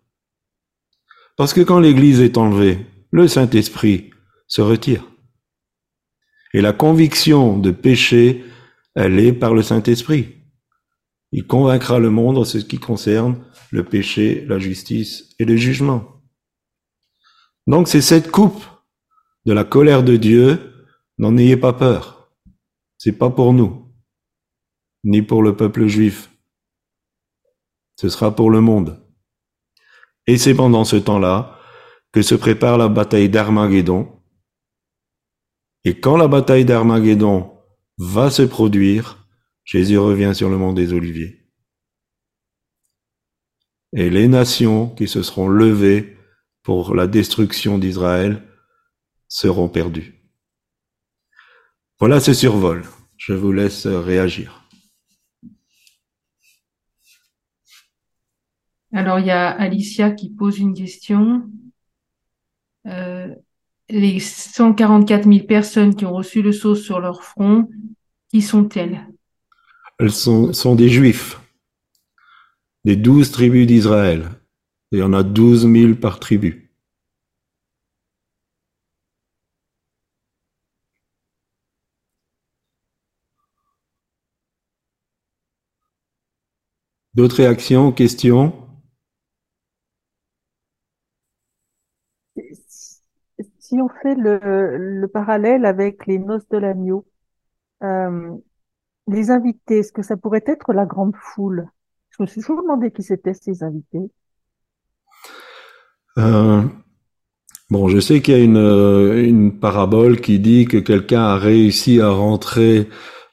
Parce 1.37 1.53
que 1.53 1.61
quand 1.61 1.81
l'Église 1.81 2.21
est 2.21 2.39
enlevée, 2.39 2.87
le 3.11 3.29
Saint-Esprit 3.29 4.11
se 4.47 4.61
retire. 4.63 5.07
Et 6.53 6.61
la 6.61 6.73
conviction 6.73 7.59
de 7.59 7.71
péché, 7.71 8.45
elle 8.95 9.19
est 9.19 9.33
par 9.33 9.55
le 9.55 9.63
Saint-Esprit. 9.63 10.40
Il 11.33 11.47
convaincra 11.47 11.99
le 11.99 12.11
monde 12.11 12.39
en 12.39 12.45
ce 12.45 12.59
qui 12.59 12.79
concerne 12.79 13.45
le 13.71 13.85
péché, 13.85 14.45
la 14.47 14.59
justice 14.59 15.35
et 15.39 15.45
le 15.45 15.57
jugement. 15.57 16.21
Donc 17.67 17.89
c'est 17.89 18.01
cette 18.01 18.31
coupe 18.31 18.65
de 19.47 19.53
la 19.53 19.65
colère 19.65 20.03
de 20.03 20.17
Dieu, 20.17 20.75
n'en 21.19 21.37
ayez 21.37 21.57
pas 21.57 21.73
peur. 21.73 22.33
C'est 22.99 23.17
pas 23.17 23.31
pour 23.31 23.53
nous, 23.53 23.93
ni 25.05 25.23
pour 25.23 25.43
le 25.43 25.57
peuple 25.57 25.87
juif. 25.87 26.31
Ce 27.97 28.09
sera 28.09 28.35
pour 28.35 28.51
le 28.51 28.61
monde. 28.61 29.01
Et 30.27 30.37
c'est 30.37 30.55
pendant 30.55 30.85
ce 30.85 30.97
temps-là 30.97 31.59
que 32.13 32.23
se 32.23 32.35
prépare 32.35 32.77
la 32.77 32.89
bataille 32.89 33.29
d'Armageddon. 33.29 34.21
Et 35.85 35.99
quand 35.99 36.17
la 36.17 36.29
bataille 36.29 36.65
d'Armageddon 36.65 37.53
va 37.99 38.31
se 38.31 38.43
produire, 38.43 39.20
Jésus 39.65 39.99
revient 39.99 40.33
sur 40.35 40.51
le 40.51 40.57
mont 40.57 40.73
des 40.73 40.93
Oliviers. 40.93 41.41
Et 43.93 44.11
les 44.11 44.29
nations 44.29 44.89
qui 44.89 45.09
se 45.09 45.23
seront 45.23 45.49
levées 45.49 46.17
pour 46.63 46.95
la 46.95 47.07
destruction 47.07 47.79
d'Israël 47.79 48.43
seront 49.29 49.69
perdus. 49.69 50.21
Voilà 51.99 52.21
ce 52.21 52.33
survol. 52.33 52.85
Je 53.17 53.33
vous 53.33 53.53
laisse 53.53 53.87
réagir. 53.87 54.67
Alors, 58.93 59.19
il 59.19 59.27
y 59.27 59.31
a 59.31 59.49
Alicia 59.49 60.11
qui 60.11 60.31
pose 60.31 60.59
une 60.59 60.75
question. 60.75 61.49
Euh, 62.87 63.35
les 63.89 64.19
144 64.21 65.25
000 65.25 65.47
personnes 65.47 65.95
qui 65.95 66.07
ont 66.07 66.13
reçu 66.13 66.43
le 66.43 66.53
sceau 66.53 66.75
sur 66.75 67.01
leur 67.01 67.23
front, 67.23 67.69
qui 68.31 68.41
sont-elles? 68.41 69.10
Elles 70.01 70.11
sont, 70.11 70.75
des 70.75 70.89
juifs, 70.89 71.39
des 72.85 72.97
douze 72.97 73.31
tribus 73.31 73.67
d'Israël. 73.67 74.31
Il 74.93 74.99
y 74.99 75.03
en 75.03 75.13
a 75.13 75.23
douze 75.23 75.67
mille 75.67 76.01
par 76.01 76.19
tribu. 76.19 76.73
D'autres 87.15 87.37
réactions, 87.37 87.93
questions? 87.93 88.53
Si 93.61 93.81
on 93.81 93.89
fait 93.89 94.15
le, 94.17 94.77
le 94.77 95.09
parallèle 95.09 95.65
avec 95.65 96.07
les 96.07 96.19
noces 96.19 96.49
de 96.49 96.59
l'agneau, 96.59 97.07
euh, 97.83 98.37
les 99.11 99.31
invités, 99.31 99.79
est-ce 99.81 99.93
que 99.93 100.03
ça 100.03 100.17
pourrait 100.17 100.45
être 100.47 100.73
la 100.73 100.87
grande 100.87 101.15
foule? 101.17 101.69
Je 102.11 102.23
me 102.23 102.27
suis 102.27 102.41
toujours 102.41 102.63
demandé 102.63 102.91
qui 102.93 103.03
c'était 103.03 103.35
ces 103.35 103.63
invités. 103.63 104.11
Euh, 106.19 106.63
Bon, 107.71 107.89
je 107.89 108.01
sais 108.01 108.21
qu'il 108.21 108.35
y 108.37 108.41
a 108.41 108.43
une, 108.43 108.57
euh, 108.57 109.23
une 109.25 109.61
parabole 109.61 110.21
qui 110.21 110.41
dit 110.41 110.65
que 110.67 110.77
quelqu'un 110.79 111.23
a 111.23 111.37
réussi 111.37 112.01
à 112.01 112.11
rentrer 112.11 112.89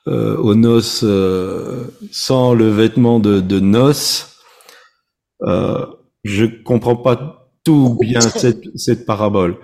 euh, 0.07 0.37
aux 0.37 0.53
noces 0.53 1.01
euh, 1.03 1.85
sans 2.11 2.53
le 2.53 2.69
vêtement 2.69 3.19
de, 3.19 3.39
de 3.41 3.59
noces. 3.59 4.37
Je 6.23 6.45
comprends 6.63 6.95
pas 6.95 7.49
tout 7.63 7.97
bien 7.99 8.21
cette, 8.21 8.63
cette 8.75 9.05
parabole. 9.05 9.57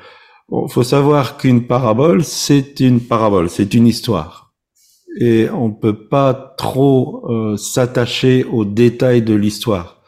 Bon, 0.49 0.67
faut 0.67 0.83
savoir 0.83 1.37
qu'une 1.37 1.67
parabole, 1.67 2.23
c'est 2.23 2.79
une 2.79 3.01
parabole, 3.01 3.49
c'est 3.49 3.73
une 3.73 3.87
histoire. 3.87 4.42
Et 5.19 5.47
on 5.49 5.71
peut 5.71 6.07
pas 6.07 6.33
trop 6.57 7.25
euh, 7.29 7.57
s'attacher 7.57 8.43
aux 8.45 8.65
détails 8.65 9.21
de 9.21 9.35
l'histoire. 9.35 10.01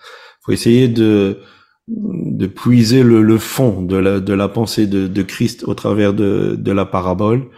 faut 0.43 0.51
essayer 0.51 0.87
de, 0.87 1.39
de 1.87 2.47
puiser 2.47 3.03
le, 3.03 3.21
le 3.21 3.37
fond 3.37 3.81
de 3.83 3.97
la, 3.97 4.19
de 4.19 4.33
la 4.33 4.47
pensée 4.47 4.87
de, 4.87 5.07
de 5.07 5.21
Christ 5.21 5.63
au 5.65 5.75
travers 5.75 6.13
de, 6.13 6.55
de 6.57 6.71
la 6.71 6.85
parabole. 6.85 7.49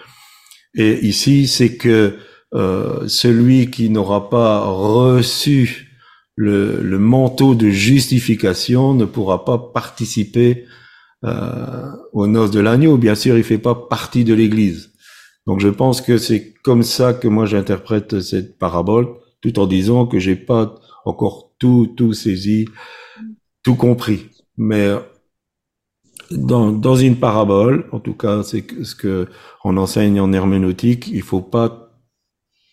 Et 0.75 1.05
ici, 1.05 1.47
c'est 1.47 1.77
que 1.77 2.15
euh, 2.53 3.07
celui 3.07 3.69
qui 3.71 3.89
n'aura 3.89 4.29
pas 4.29 4.65
reçu 4.65 5.87
le, 6.35 6.81
le, 6.81 6.99
manteau 6.99 7.55
de 7.55 7.69
justification 7.69 8.93
ne 8.93 9.05
pourra 9.05 9.43
pas 9.43 9.57
participer 9.57 10.65
euh, 11.25 11.89
aux 12.13 12.27
noces 12.27 12.51
de 12.51 12.59
l'agneau. 12.59 12.97
Bien 12.97 13.15
sûr, 13.15 13.37
il 13.37 13.43
fait 13.43 13.57
pas 13.57 13.75
partie 13.75 14.23
de 14.23 14.33
l'Église. 14.33 14.91
Donc, 15.47 15.61
je 15.61 15.69
pense 15.69 16.01
que 16.01 16.17
c'est 16.17 16.53
comme 16.63 16.83
ça 16.83 17.13
que 17.13 17.27
moi 17.27 17.45
j'interprète 17.45 18.19
cette 18.19 18.57
parabole, 18.59 19.07
tout 19.41 19.57
en 19.59 19.65
disant 19.65 20.05
que 20.05 20.19
j'ai 20.19 20.35
pas 20.35 20.75
encore 21.05 21.53
tout 21.57 21.93
tout 21.95 22.13
saisi, 22.13 22.67
tout 23.63 23.75
compris. 23.75 24.29
Mais 24.57 24.93
dans, 26.31 26.71
dans 26.71 26.95
une 26.95 27.17
parabole, 27.17 27.87
en 27.91 27.99
tout 27.99 28.13
cas, 28.13 28.43
c'est 28.43 28.65
ce 28.83 28.93
que 28.93 29.27
on 29.63 29.77
enseigne 29.77 30.19
en 30.19 30.33
herméneutique, 30.33 31.07
il 31.07 31.21
faut 31.21 31.41
pas 31.41 31.91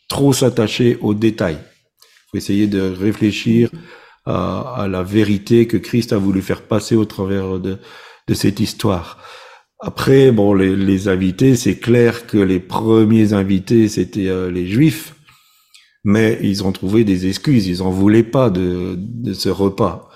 trop 0.08 0.32
s'attacher 0.32 0.98
aux 1.00 1.14
détails. 1.14 1.58
Il 1.60 2.30
faut 2.30 2.36
essayer 2.38 2.66
de 2.66 2.80
réfléchir 2.80 3.70
à, 4.24 4.82
à, 4.82 4.88
la 4.88 5.02
vérité 5.02 5.66
que 5.66 5.76
Christ 5.76 6.12
a 6.12 6.18
voulu 6.18 6.42
faire 6.42 6.62
passer 6.62 6.96
au 6.96 7.04
travers 7.04 7.58
de, 7.58 7.78
de 8.26 8.34
cette 8.34 8.60
histoire. 8.60 9.18
Après, 9.86 10.32
bon, 10.32 10.54
les, 10.54 10.74
les 10.74 11.08
invités, 11.08 11.56
c'est 11.56 11.76
clair 11.76 12.26
que 12.26 12.38
les 12.38 12.58
premiers 12.58 13.34
invités, 13.34 13.86
c'était 13.88 14.28
euh, 14.28 14.50
les 14.50 14.66
Juifs, 14.66 15.14
mais 16.04 16.38
ils 16.42 16.64
ont 16.64 16.72
trouvé 16.72 17.04
des 17.04 17.26
excuses. 17.26 17.66
Ils 17.66 17.82
en 17.82 17.90
voulaient 17.90 18.22
pas 18.22 18.48
de, 18.48 18.94
de 18.96 19.34
ce 19.34 19.50
repas. 19.50 20.08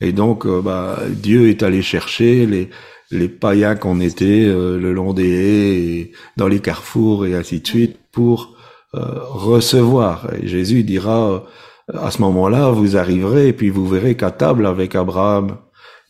Et 0.00 0.12
donc, 0.12 0.46
euh, 0.46 0.62
bah, 0.62 1.00
Dieu 1.10 1.48
est 1.48 1.64
allé 1.64 1.82
chercher 1.82 2.46
les, 2.46 2.70
les 3.10 3.28
païens 3.28 3.74
qu'on 3.74 3.98
était 3.98 4.44
euh, 4.46 4.78
le 4.78 4.92
long 4.92 5.12
des 5.12 5.28
haies, 5.28 5.74
et 5.74 6.12
dans 6.36 6.46
les 6.46 6.60
carrefours 6.60 7.26
et 7.26 7.34
ainsi 7.34 7.60
de 7.60 7.66
suite 7.66 7.96
pour 8.12 8.56
euh, 8.94 9.00
recevoir. 9.24 10.28
Et 10.40 10.46
Jésus 10.46 10.84
dira, 10.84 11.44
à 11.92 12.12
ce 12.12 12.22
moment-là, 12.22 12.70
vous 12.70 12.96
arriverez 12.96 13.48
et 13.48 13.52
puis 13.52 13.70
vous 13.70 13.88
verrez 13.88 14.16
qu'à 14.16 14.30
table 14.30 14.66
avec 14.66 14.94
Abraham, 14.94 15.56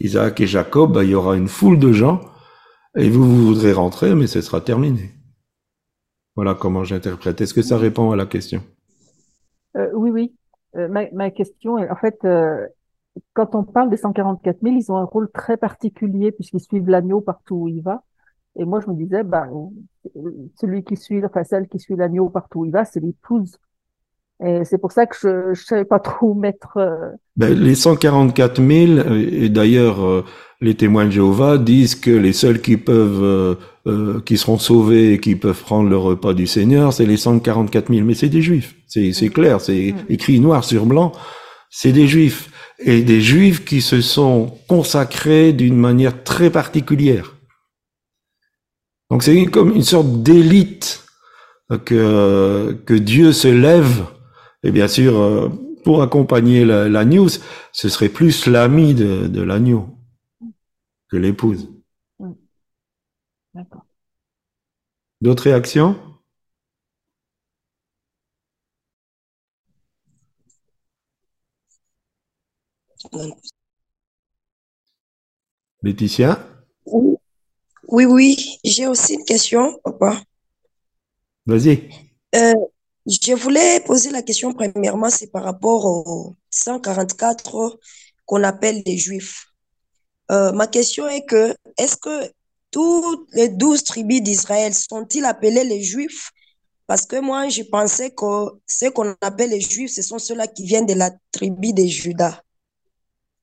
Isaac 0.01 0.39
et 0.43 0.47
Jacob, 0.47 0.93
bah, 0.93 1.03
il 1.03 1.11
y 1.13 1.15
aura 1.15 1.35
une 1.35 1.49
foule 1.49 1.79
de 1.79 1.95
gens 1.95 2.21
et 2.97 3.11
vous, 3.11 3.25
vous 3.25 3.47
voudrez 3.47 3.73
rentrer, 3.73 4.15
mais 4.15 4.27
ce 4.27 4.41
sera 4.41 4.61
terminé. 4.61 5.11
Voilà 6.35 6.55
comment 6.55 6.85
j'interprète. 6.85 7.41
Est-ce 7.41 7.55
que 7.55 7.63
ça 7.63 7.79
répond 7.79 8.11
à 8.11 8.17
la 8.17 8.27
question? 8.27 8.63
Euh, 9.77 9.91
Oui, 9.95 10.11
oui. 10.11 10.35
Euh, 10.77 10.89
ma, 10.89 11.11
ma, 11.13 11.31
question, 11.31 11.77
en 11.77 11.97
fait, 11.97 12.19
euh, 12.25 12.67
quand 13.33 13.55
on 13.55 13.65
parle 13.65 13.89
des 13.89 13.97
144 13.97 14.59
000, 14.63 14.77
ils 14.77 14.93
ont 14.93 14.97
un 14.97 15.05
rôle 15.05 15.31
très 15.31 15.57
particulier 15.57 16.33
puisqu'ils 16.33 16.61
suivent 16.61 16.89
l'agneau 16.89 17.21
partout 17.21 17.57
où 17.57 17.69
il 17.69 17.83
va. 17.83 18.03
Et 18.59 18.65
moi, 18.65 18.81
je 18.81 18.91
me 18.91 18.97
disais, 18.97 19.23
ben, 19.23 19.71
celui 20.59 20.83
qui 20.85 20.97
suit, 20.97 21.25
enfin, 21.25 21.45
celle 21.45 21.69
qui 21.69 21.79
suit 21.79 21.97
l'agneau 21.97 22.29
partout 22.31 22.61
où 22.61 22.65
il 22.65 22.73
va, 22.73 22.85
c'est 22.85 23.01
l'épouse. 23.01 23.59
Et 24.45 24.65
c'est 24.65 24.79
pour 24.79 24.93
ça 24.93 25.07
que 25.07 25.17
je 25.19 25.49
ne 25.49 25.55
savais 25.55 25.85
pas 25.85 25.99
trop 25.99 26.31
où 26.31 26.35
mettre. 26.35 26.79
Ben, 27.37 27.55
les 27.55 27.75
144 27.75 28.57
000, 28.57 29.15
et 29.15 29.49
d'ailleurs, 29.49 30.25
les 30.61 30.75
témoins 30.75 31.07
de 31.07 31.11
Jéhovah 31.11 31.59
disent 31.59 31.95
que 31.95 32.11
les 32.11 32.33
seuls 32.33 32.61
qui 32.61 32.77
peuvent, 32.77 33.23
euh, 33.23 33.55
euh, 33.87 34.21
qui 34.21 34.39
seront 34.39 34.59
sauvés 34.59 35.13
et 35.13 35.21
qui 35.21 35.37
peuvent 35.37 35.61
prendre 35.61 35.89
le 35.89 35.99
repas 35.99 36.33
du 36.33 36.47
Seigneur, 36.47 36.93
c'est 36.93 37.07
les 37.07 37.17
144 37.19 37.93
000. 37.93 38.07
Mais 38.07 38.15
c'est 38.15 38.29
des 38.29 38.43
juifs. 38.43 38.75
C'est 38.87 39.13
c'est 39.13 39.29
clair, 39.29 39.61
c'est 39.61 39.95
écrit 40.09 40.41
noir 40.41 40.65
sur 40.65 40.87
blanc. 40.87 41.13
C'est 41.71 41.93
des 41.93 42.07
juifs. 42.07 42.51
Et 42.79 43.03
des 43.03 43.21
juifs 43.21 43.65
qui 43.65 43.81
se 43.81 44.01
sont 44.01 44.59
consacrés 44.69 45.53
d'une 45.53 45.77
manière 45.77 46.25
très 46.25 46.51
particulière. 46.51 47.35
Donc 49.11 49.23
c'est 49.23 49.35
une, 49.35 49.51
comme 49.51 49.75
une 49.75 49.83
sorte 49.83 50.23
d'élite 50.23 51.05
que, 51.85 52.77
que 52.85 52.95
Dieu 52.95 53.33
se 53.33 53.49
lève. 53.49 54.05
Et 54.63 54.71
bien 54.71 54.89
sûr, 54.89 55.51
pour 55.85 56.03
accompagner 56.03 56.65
la, 56.65 56.89
la 56.89 57.05
news, 57.05 57.29
ce 57.73 57.89
serait 57.89 58.09
plus 58.09 58.47
l'ami 58.47 58.95
de, 58.95 59.27
de 59.27 59.43
l'agneau 59.43 59.96
que 61.09 61.17
l'épouse. 61.17 61.71
D'accord. 63.55 63.87
D'autres 65.21 65.45
réactions? 65.45 65.97
Laetitia? 75.83 76.39
Oui, 76.87 77.17
oui, 77.89 78.05
oui. 78.05 78.59
j'ai 78.65 78.87
aussi 78.87 79.15
une 79.15 79.25
question, 79.25 79.79
papa. 79.85 80.21
Vas-y. 81.47 81.89
Euh, 82.35 82.53
je 83.07 83.33
voulais 83.35 83.81
poser 83.81 84.11
la 84.11 84.23
question 84.23 84.53
premièrement, 84.53 85.11
c'est 85.11 85.31
par 85.31 85.45
rapport 85.45 85.85
aux 85.87 86.35
144 86.51 87.79
qu'on 88.25 88.43
appelle 88.43 88.83
les 88.85 88.99
Juifs. 88.99 89.47
Euh, 90.31 90.53
ma 90.53 90.67
question 90.67 91.09
est 91.09 91.25
que, 91.25 91.55
est-ce 91.79 91.97
que 91.97 92.31
toutes 92.71 93.29
les 93.33 93.49
douze 93.49 93.85
tribus 93.85 94.23
d'Israël 94.23 94.75
sont-ils 94.75 95.25
appelés 95.25 95.65
les 95.65 95.83
Juifs? 95.83 96.31
Parce 96.87 97.07
que 97.07 97.21
moi, 97.21 97.49
je 97.49 97.63
pensais 97.63 98.11
que 98.11 98.51
ceux 98.67 98.91
qu'on 98.91 99.15
appelle 99.21 99.51
les 99.51 99.61
Juifs, 99.61 99.93
ce 99.93 100.03
sont 100.03 100.19
ceux-là 100.19 100.47
qui 100.47 100.65
viennent 100.65 100.87
de 100.87 100.95
la 100.95 101.11
tribu 101.33 101.73
de 101.73 101.85
Judas. 101.85 102.43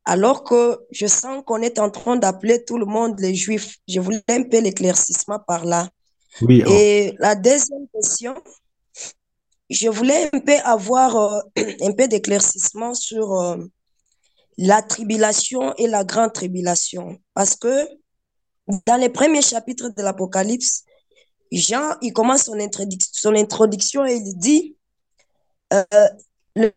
Alors 0.06 0.44
que 0.44 0.80
je 0.92 1.08
sens 1.08 1.44
qu'on 1.46 1.62
est 1.62 1.80
en 1.80 1.90
train 1.90 2.18
d'appeler 2.18 2.64
tout 2.64 2.78
le 2.78 2.86
monde 2.86 3.20
les 3.20 3.36
Juifs. 3.36 3.78
Je 3.88 4.00
voulais 4.00 4.24
un 4.30 4.44
peu 4.44 4.60
l'éclaircissement 4.60 5.40
par 5.40 5.66
là. 5.66 5.90
Oui, 6.42 6.64
Et 6.68 7.16
la 7.20 7.36
deuxième 7.36 7.88
question, 7.94 8.34
je 9.70 9.90
voulais 9.90 10.30
un 10.34 10.40
peu 10.40 10.58
avoir 10.64 11.16
euh, 11.16 11.42
un 11.82 11.92
peu 11.94 12.08
d'éclaircissement 12.08 12.94
sur 12.94 13.34
euh, 13.34 13.58
la 14.58 14.82
tribulation 14.82 15.74
et 15.78 15.88
la 15.88 16.04
grande 16.04 16.34
tribulation. 16.34 17.18
Parce 17.34 17.56
que 17.56 17.88
dans 18.86 18.96
les 18.96 19.10
premiers 19.10 19.42
chapitres 19.42 19.90
de 19.90 20.02
l'Apocalypse, 20.02 20.84
Jean, 21.52 21.96
il 22.02 22.14
commence 22.14 22.44
son, 22.44 22.58
introduction, 23.36 24.06
et 24.06 24.16
il 24.16 24.38
dit, 24.38 24.76
euh, 25.74 25.84
le, 26.56 26.72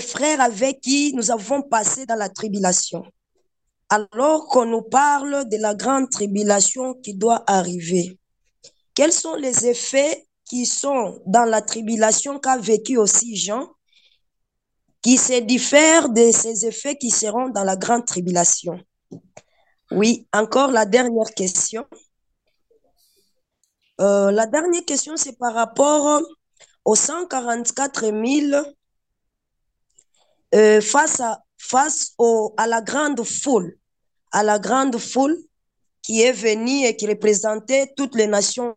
frère 0.00 0.40
avec 0.40 0.80
qui 0.80 1.14
nous 1.14 1.30
avons 1.30 1.62
passé 1.62 2.04
dans 2.06 2.14
la 2.14 2.28
tribulation. 2.28 3.04
alors 3.90 4.46
qu'on 4.48 4.66
nous 4.66 4.82
parle 4.82 5.48
de 5.48 5.56
la 5.56 5.74
grande 5.74 6.10
tribulation 6.10 6.92
qui 6.94 7.14
doit 7.14 7.42
arriver. 7.46 8.18
Quels 8.94 9.14
sont 9.14 9.36
les 9.36 9.66
effets 9.66 10.26
qui 10.44 10.66
sont 10.66 11.22
dans 11.24 11.44
la 11.44 11.62
tribulation 11.62 12.38
qu'a 12.38 12.58
vécu 12.58 12.98
aussi 12.98 13.34
Jean, 13.36 13.66
qui 15.08 15.16
se 15.16 15.40
diffèrent 15.40 16.10
de 16.10 16.30
ces 16.30 16.66
effets 16.66 16.94
qui 16.94 17.08
seront 17.08 17.48
dans 17.48 17.64
la 17.64 17.76
grande 17.76 18.04
tribulation? 18.04 18.78
Oui, 19.90 20.28
encore 20.34 20.70
la 20.70 20.84
dernière 20.84 21.32
question. 21.34 21.86
Euh, 24.02 24.30
la 24.30 24.44
dernière 24.44 24.84
question, 24.84 25.16
c'est 25.16 25.38
par 25.38 25.54
rapport 25.54 26.20
aux 26.84 26.94
144 26.94 28.02
000 28.02 28.62
euh, 30.54 30.82
face, 30.82 31.20
à, 31.20 31.40
face 31.56 32.14
à 32.58 32.66
la 32.66 32.82
grande 32.82 33.24
foule, 33.24 33.78
à 34.30 34.42
la 34.42 34.58
grande 34.58 34.98
foule 34.98 35.38
qui 36.02 36.20
est 36.20 36.32
venue 36.32 36.84
et 36.84 36.94
qui 36.96 37.06
représentait 37.06 37.94
toutes 37.96 38.14
les 38.14 38.26
nations 38.26 38.76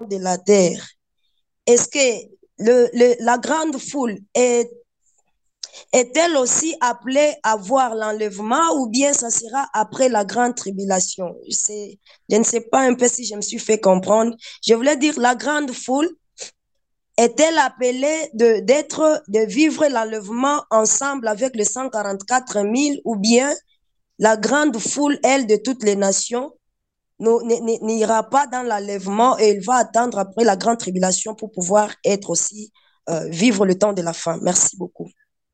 de 0.00 0.16
la 0.16 0.36
terre. 0.36 0.84
Est-ce 1.64 1.86
que 1.86 3.24
la 3.24 3.38
grande 3.38 3.78
foule 3.78 4.18
est 4.34 4.68
est-elle 5.92 6.36
aussi 6.36 6.74
appelée 6.80 7.34
à 7.42 7.56
voir 7.56 7.94
l'enlèvement 7.94 8.74
ou 8.76 8.88
bien 8.88 9.12
ça 9.12 9.30
sera 9.30 9.68
après 9.74 10.08
la 10.08 10.24
grande 10.24 10.54
tribulation? 10.54 11.36
Je, 11.48 12.36
ne 12.36 12.42
sais 12.42 12.60
pas 12.60 12.80
un 12.80 12.94
peu 12.94 13.08
si 13.08 13.24
je 13.24 13.34
me 13.34 13.40
suis 13.40 13.58
fait 13.58 13.80
comprendre. 13.80 14.34
Je 14.64 14.74
voulais 14.74 14.96
dire 14.96 15.18
la 15.18 15.34
grande 15.34 15.72
foule 15.72 16.08
est-elle 17.16 17.58
appelée 17.58 18.30
de, 18.34 18.60
d'être, 18.60 19.22
de 19.28 19.40
vivre 19.40 19.86
l'enlèvement 19.88 20.62
ensemble 20.70 21.28
avec 21.28 21.54
les 21.54 21.64
144 21.64 22.52
000 22.52 22.72
ou 23.04 23.16
bien 23.16 23.52
la 24.18 24.36
grande 24.36 24.78
foule, 24.78 25.18
elle, 25.22 25.46
de 25.46 25.56
toutes 25.56 25.82
les 25.82 25.96
nations, 25.96 26.52
n'ira 27.20 28.22
pas 28.28 28.46
dans 28.46 28.62
l'enlèvement 28.62 29.38
et 29.38 29.50
il 29.50 29.60
va 29.60 29.74
attendre 29.74 30.18
après 30.18 30.44
la 30.44 30.56
grande 30.56 30.78
tribulation 30.78 31.34
pour 31.34 31.50
pouvoir 31.50 31.90
être 32.04 32.30
aussi, 32.30 32.72
euh, 33.08 33.28
vivre 33.28 33.66
le 33.66 33.78
temps 33.78 33.92
de 33.92 34.02
la 34.02 34.12
fin? 34.12 34.38
Merci 34.42 34.76
beaucoup. 34.76 35.10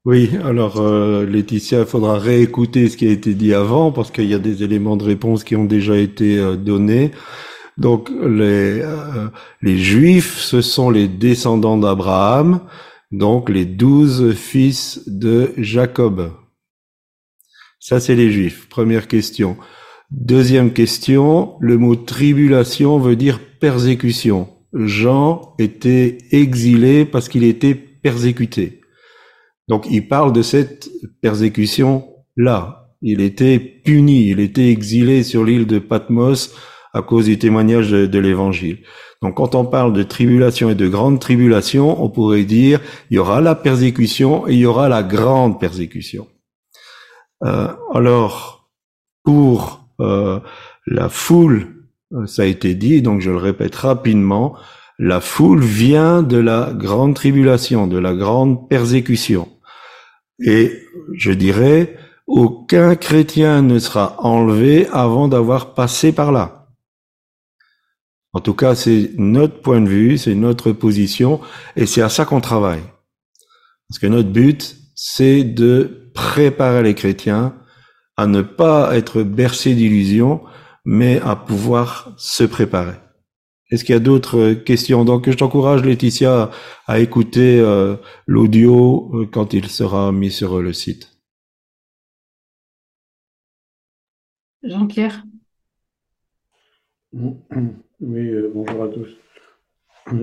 Oui, 0.07 0.31
alors 0.45 0.81
euh, 0.81 1.27
Laetitia, 1.27 1.81
il 1.81 1.85
faudra 1.85 2.17
réécouter 2.17 2.89
ce 2.89 2.97
qui 2.97 3.09
a 3.09 3.11
été 3.11 3.35
dit 3.35 3.53
avant 3.53 3.91
parce 3.91 4.13
qu'il 4.13 4.27
y 4.27 4.35
a 4.35 4.39
des 4.39 4.63
éléments 4.63 4.97
de 4.97 5.03
réponse 5.03 5.43
qui 5.43 5.57
ont 5.57 5.65
déjà 5.65 5.97
été 5.99 6.39
euh, 6.39 6.55
donnés. 6.55 7.11
Donc 7.77 8.11
les, 8.11 8.83
euh, 8.83 9.27
les 9.63 9.77
Juifs, 9.79 10.39
ce 10.39 10.61
sont 10.61 10.91
les 10.91 11.09
descendants 11.09 11.77
d'Abraham, 11.77 12.61
donc 13.11 13.51
les 13.51 13.65
douze 13.65 14.33
fils 14.33 15.03
de 15.09 15.51
Jacob. 15.57 16.31
Ça, 17.81 17.99
c'est 17.99 18.15
les 18.15 18.31
Juifs. 18.31 18.69
Première 18.69 19.09
question. 19.09 19.57
Deuxième 20.13 20.73
question, 20.73 21.57
le 21.59 21.79
mot 21.79 21.97
tribulation 21.97 23.01
veut 23.01 23.17
dire 23.17 23.41
persécution. 23.59 24.51
Jean 24.73 25.57
était 25.59 26.19
exilé 26.31 27.05
parce 27.05 27.29
qu'il 27.29 27.43
était 27.43 27.75
persécuté. 27.75 28.83
Donc 29.69 29.87
il 29.91 30.09
parle 30.09 30.33
de 30.33 30.43
cette 30.43 30.89
persécution-là. 31.23 32.91
Il 33.03 33.21
était 33.21 33.59
puni, 33.59 34.29
il 34.29 34.41
était 34.41 34.71
exilé 34.71 35.23
sur 35.23 35.45
l'île 35.45 35.67
de 35.67 35.79
Patmos 35.79 36.55
à 36.93 37.03
cause 37.03 37.27
du 37.27 37.39
témoignage 37.39 37.91
de, 37.91 38.19
l'évangile. 38.19 38.79
Donc 39.23 39.37
quand 39.37 39.55
on 39.55 39.67
parle 39.67 39.93
de 39.93 40.03
tribulation 40.03 40.71
et 40.71 40.75
de 40.75 40.89
grande 40.89 41.21
tribulation, 41.21 42.03
on 42.03 42.09
pourrait 42.09 42.45
dire 42.45 42.81
il 43.11 43.17
y 43.17 43.19
aura 43.19 43.41
la 43.41 43.55
persécution 43.55 44.49
et 44.49 44.55
il 44.55 44.61
y 44.61 44.67
aura 44.67 44.89
la 44.89 45.03
grande 45.03 45.61
persécution. 45.61 46.27
Euh, 47.45 47.69
alors 47.93 48.71
pour 49.25 49.89
euh, 50.01 50.41
la 50.87 51.09
foule, 51.09 51.85
euh, 52.13 52.27
ça 52.27 52.43
a 52.43 52.47
été 52.47 52.75
dit, 52.75 53.03
donc 53.03 53.21
je 53.21 53.31
le 53.31 53.37
répète 53.37 53.75
rapidement, 53.75 54.57
la 54.99 55.21
foule 55.21 55.61
vient 55.61 56.23
de 56.23 56.39
la 56.39 56.73
grande 56.73 57.15
tribulation, 57.15 57.87
de 57.87 57.99
la 57.99 58.15
grande 58.15 58.69
persécution. 58.71 59.49
Et 60.39 60.83
je 61.15 61.33
dirais, 61.33 61.97
aucun 62.27 62.97
chrétien 62.97 63.63
ne 63.63 63.79
sera 63.79 64.21
enlevé 64.23 64.87
avant 64.93 65.29
d'avoir 65.29 65.75
passé 65.75 66.13
par 66.13 66.33
là. 66.33 66.69
En 68.33 68.41
tout 68.41 68.55
cas, 68.55 68.75
c'est 68.75 69.13
notre 69.17 69.63
point 69.63 69.81
de 69.81 69.89
vue, 69.89 70.19
c'est 70.19 70.35
notre 70.35 70.73
position, 70.73 71.41
et 71.75 71.87
c'est 71.87 72.03
à 72.03 72.11
ça 72.11 72.27
qu'on 72.27 72.43
travaille. 72.43 72.83
Parce 73.89 73.99
que 73.99 74.07
notre 74.07 74.29
but, 74.29 74.77
c'est 74.95 75.43
de 75.43 76.11
préparer 76.13 76.83
les 76.83 76.95
chrétiens 76.95 77.55
à 78.17 78.27
ne 78.27 78.43
pas 78.43 78.97
être 78.97 79.23
bercés 79.23 79.75
d'illusions, 79.75 80.43
mais 80.85 81.21
à 81.21 81.37
pouvoir 81.37 82.13
se 82.19 82.45
préparer. 82.45 82.97
Est-ce 83.71 83.85
qu'il 83.85 83.95
y 83.95 83.97
a 83.97 84.01
d'autres 84.01 84.53
questions? 84.53 85.05
Donc, 85.05 85.29
je 85.29 85.37
t'encourage, 85.37 85.85
Laetitia, 85.85 86.53
à 86.87 87.01
écouter 87.01 87.59
euh, 87.59 87.97
l'audio 88.29 89.11
euh, 89.15 89.27
quand 89.27 89.55
il 89.55 89.69
sera 89.69 90.13
mis 90.13 90.31
sur 90.31 90.63
le 90.63 90.73
site. 90.73 91.19
Jean-Pierre. 94.63 95.25
Oui, 97.99 98.29
euh, 98.29 98.51
bonjour 98.55 98.83
à 98.83 98.89
tous. 98.89 99.09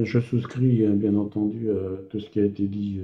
Je 0.04 0.20
souscris, 0.20 0.86
bien 0.90 1.16
entendu, 1.16 1.72
à 1.72 2.04
tout 2.12 2.20
ce 2.20 2.30
qui 2.30 2.40
a 2.40 2.46
été 2.46 2.68
dit, 2.68 3.02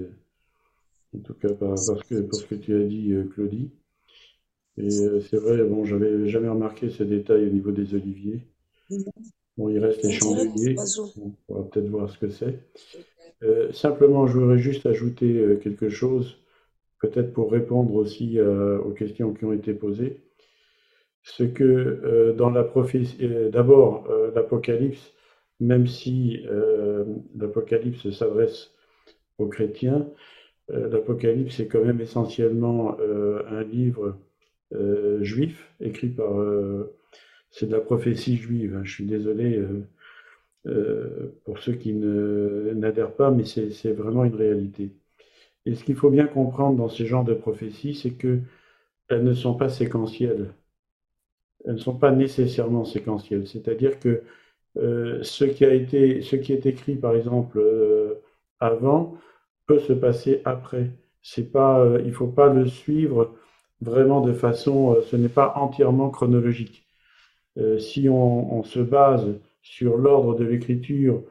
en 1.17 1.19
tout 1.21 1.33
cas 1.33 1.49
parce 1.59 1.89
que, 2.03 2.21
pour 2.21 2.39
ce 2.39 2.45
que 2.45 2.53
tu 2.53 2.75
as 2.75 2.83
dit, 2.83 3.15
Claudie. 3.33 3.71
Et 4.77 4.91
c'est 4.91 5.37
vrai, 5.37 5.63
bon, 5.63 5.85
j'avais 5.85 6.29
jamais 6.29 6.49
remarqué 6.49 6.91
ces 6.91 7.05
détails 7.05 7.47
au 7.47 7.49
niveau 7.49 7.71
des 7.71 7.95
oliviers. 7.95 8.45
Bon, 9.60 9.68
il 9.68 9.80
reste 9.80 10.01
les 10.05 10.14
chandeliers. 10.14 10.78
On 11.18 11.32
pourra 11.45 11.70
peut-être 11.70 11.89
voir 11.89 12.10
ce 12.10 12.18
que 12.18 12.30
c'est. 12.30 12.60
Euh, 13.43 13.74
simplement, 13.74 14.26
je 14.26 14.38
voudrais 14.38 14.57
juste 14.57 14.86
ajouter 14.86 15.38
euh, 15.38 15.57
quelque 15.57 15.89
chose, 15.89 16.38
peut-être 17.01 17.34
pour 17.34 17.51
répondre 17.51 17.93
aussi 17.95 18.39
euh, 18.39 18.80
aux 18.80 18.91
questions 18.91 19.34
qui 19.34 19.43
ont 19.43 19.51
été 19.51 19.74
posées. 19.74 20.22
Ce 21.24 21.43
que 21.43 22.34
dans 22.38 22.49
la 22.49 22.64
prophétie, 22.64 23.18
d'abord, 23.51 24.07
l'Apocalypse, 24.34 25.12
même 25.60 25.86
si 25.86 26.41
l'Apocalypse 27.36 28.10
s'adresse 28.12 28.72
aux 29.38 29.47
chrétiens, 29.47 30.07
l'Apocalypse 30.70 31.60
est 31.60 31.68
quand 31.68 31.84
même 31.84 31.99
essentiellement 31.99 32.97
un 32.97 33.64
livre 33.64 34.16
juif 35.20 35.70
écrit 35.82 36.07
par 36.07 36.32
c'est 37.51 37.67
de 37.67 37.71
la 37.71 37.81
prophétie 37.81 38.37
juive. 38.37 38.75
Hein. 38.75 38.83
Je 38.83 38.91
suis 38.93 39.05
désolé 39.05 39.57
euh, 39.57 39.87
euh, 40.67 41.39
pour 41.45 41.59
ceux 41.59 41.73
qui 41.73 41.93
n'adhèrent 41.93 43.15
pas, 43.15 43.31
mais 43.31 43.45
c'est 43.45 43.91
vraiment 43.91 44.25
une 44.25 44.35
réalité. 44.35 44.91
Et 45.65 45.75
ce 45.75 45.83
qu'il 45.83 45.95
faut 45.95 46.09
bien 46.09 46.27
comprendre 46.27 46.77
dans 46.77 46.89
ce 46.89 47.03
genre 47.05 47.23
de 47.23 47.33
prophéties, 47.33 47.95
c'est 47.95 48.11
que 48.11 48.39
elles 49.09 49.23
ne 49.23 49.33
sont 49.33 49.55
pas 49.55 49.69
séquentielles. 49.69 50.53
Elles 51.65 51.73
ne 51.73 51.79
sont 51.79 51.95
pas 51.95 52.11
nécessairement 52.11 52.85
séquentielles. 52.85 53.47
C'est-à-dire 53.47 53.99
que 53.99 54.23
euh, 54.77 55.19
ce 55.23 55.45
qui 55.45 55.65
a 55.65 55.73
été, 55.73 56.21
ce 56.21 56.35
qui 56.35 56.53
est 56.53 56.65
écrit, 56.65 56.95
par 56.95 57.15
exemple, 57.15 57.61
avant, 58.59 59.17
peut 59.67 59.79
se 59.79 59.93
passer 59.93 60.41
après. 60.45 60.91
Il 61.37 62.13
faut 62.13 62.27
pas 62.27 62.53
le 62.53 62.67
suivre 62.67 63.35
vraiment 63.81 64.21
de 64.21 64.33
façon, 64.33 64.97
ce 65.09 65.15
n'est 65.15 65.29
pas 65.29 65.53
entièrement 65.55 66.09
chronologique. 66.09 66.88
Euh, 67.57 67.79
si 67.79 68.07
on, 68.09 68.63
se 68.63 68.79
base 68.79 69.27
sur 69.61 69.97
l'ordre 69.97 70.35
de 70.35 70.45
l'écriture 70.45 71.23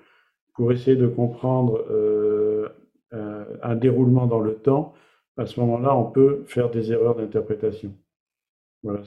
pour 0.55 0.73
essayer 0.73 0.97
de 0.97 1.07
comprendre 1.07 1.85
euh, 1.91 2.69
un, 3.13 3.77
déroulement 3.77 4.27
dans 4.27 4.41
le 4.41 4.55
temps, 4.55 4.95
à 5.37 5.47
ce 5.47 5.61
moment-là, 5.61 5.97
on 5.97 6.11
peut 6.11 6.43
faire 6.47 6.71
des 6.71 6.93
erreurs 6.93 7.15
d'interprétation. 7.15 7.95
Voilà, 8.83 9.03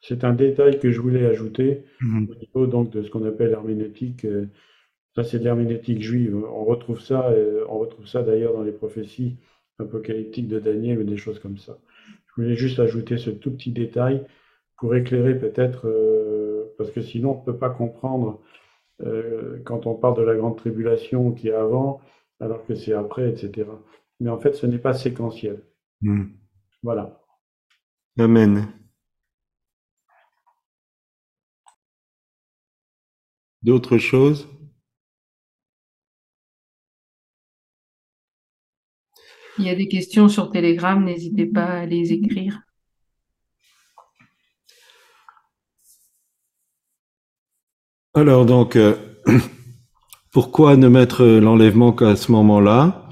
c'est 0.00 0.24
un 0.24 0.32
détail 0.32 0.78
que 0.78 0.90
je 0.90 1.00
voulais 1.00 1.26
ajouter 1.26 1.84
mmh 2.00 2.26
au 2.30 2.34
niveau 2.34 2.66
donc 2.66 2.90
de 2.90 3.02
ce 3.02 3.10
qu'on 3.10 3.24
appelle 3.24 3.50
l'herméneutique. 3.50 4.24
Euh, 4.24 4.46
ça, 5.14 5.24
c'est 5.24 5.38
l'herméneutique 5.38 6.02
juive. 6.02 6.36
On 6.36 6.64
retrouve 6.64 7.00
ça, 7.00 7.30
on 7.68 7.78
retrouve 7.78 8.06
ça 8.06 8.22
d'ailleurs 8.22 8.54
dans 8.54 8.62
les 8.62 8.72
prophéties 8.72 9.36
apocalyptiques 9.78 10.48
de 10.48 10.58
Daniel 10.58 11.00
ou 11.00 11.04
des 11.04 11.16
choses 11.16 11.38
comme 11.38 11.58
ça. 11.58 11.78
Je 12.28 12.42
voulais 12.42 12.56
juste 12.56 12.78
ajouter 12.78 13.18
ce 13.18 13.30
tout 13.30 13.50
petit 13.50 13.72
détail 13.72 14.24
pour 14.82 14.96
éclairer 14.96 15.38
peut-être, 15.38 15.86
euh, 15.86 16.74
parce 16.76 16.90
que 16.90 17.00
sinon 17.00 17.36
on 17.36 17.38
ne 17.38 17.44
peut 17.44 17.56
pas 17.56 17.70
comprendre 17.70 18.40
euh, 19.04 19.62
quand 19.64 19.86
on 19.86 19.94
parle 19.94 20.16
de 20.16 20.22
la 20.22 20.34
grande 20.34 20.56
tribulation 20.56 21.30
qui 21.30 21.50
est 21.50 21.54
avant, 21.54 22.00
alors 22.40 22.66
que 22.66 22.74
c'est 22.74 22.92
après, 22.92 23.30
etc. 23.30 23.68
Mais 24.18 24.28
en 24.28 24.40
fait, 24.40 24.54
ce 24.54 24.66
n'est 24.66 24.80
pas 24.80 24.92
séquentiel. 24.92 25.62
Hmm. 26.00 26.24
Voilà. 26.82 27.22
Amen. 28.18 28.72
D'autres 33.62 33.98
choses? 33.98 34.48
Il 39.58 39.64
y 39.64 39.70
a 39.70 39.76
des 39.76 39.86
questions 39.86 40.28
sur 40.28 40.50
Telegram, 40.50 41.04
n'hésitez 41.04 41.46
pas 41.46 41.66
à 41.66 41.86
les 41.86 42.12
écrire. 42.12 42.62
Alors 48.14 48.44
donc, 48.44 48.76
euh, 48.76 48.94
pourquoi 50.32 50.76
ne 50.76 50.88
mettre 50.88 51.24
l'enlèvement 51.24 51.92
qu'à 51.92 52.14
ce 52.14 52.30
moment-là? 52.32 53.08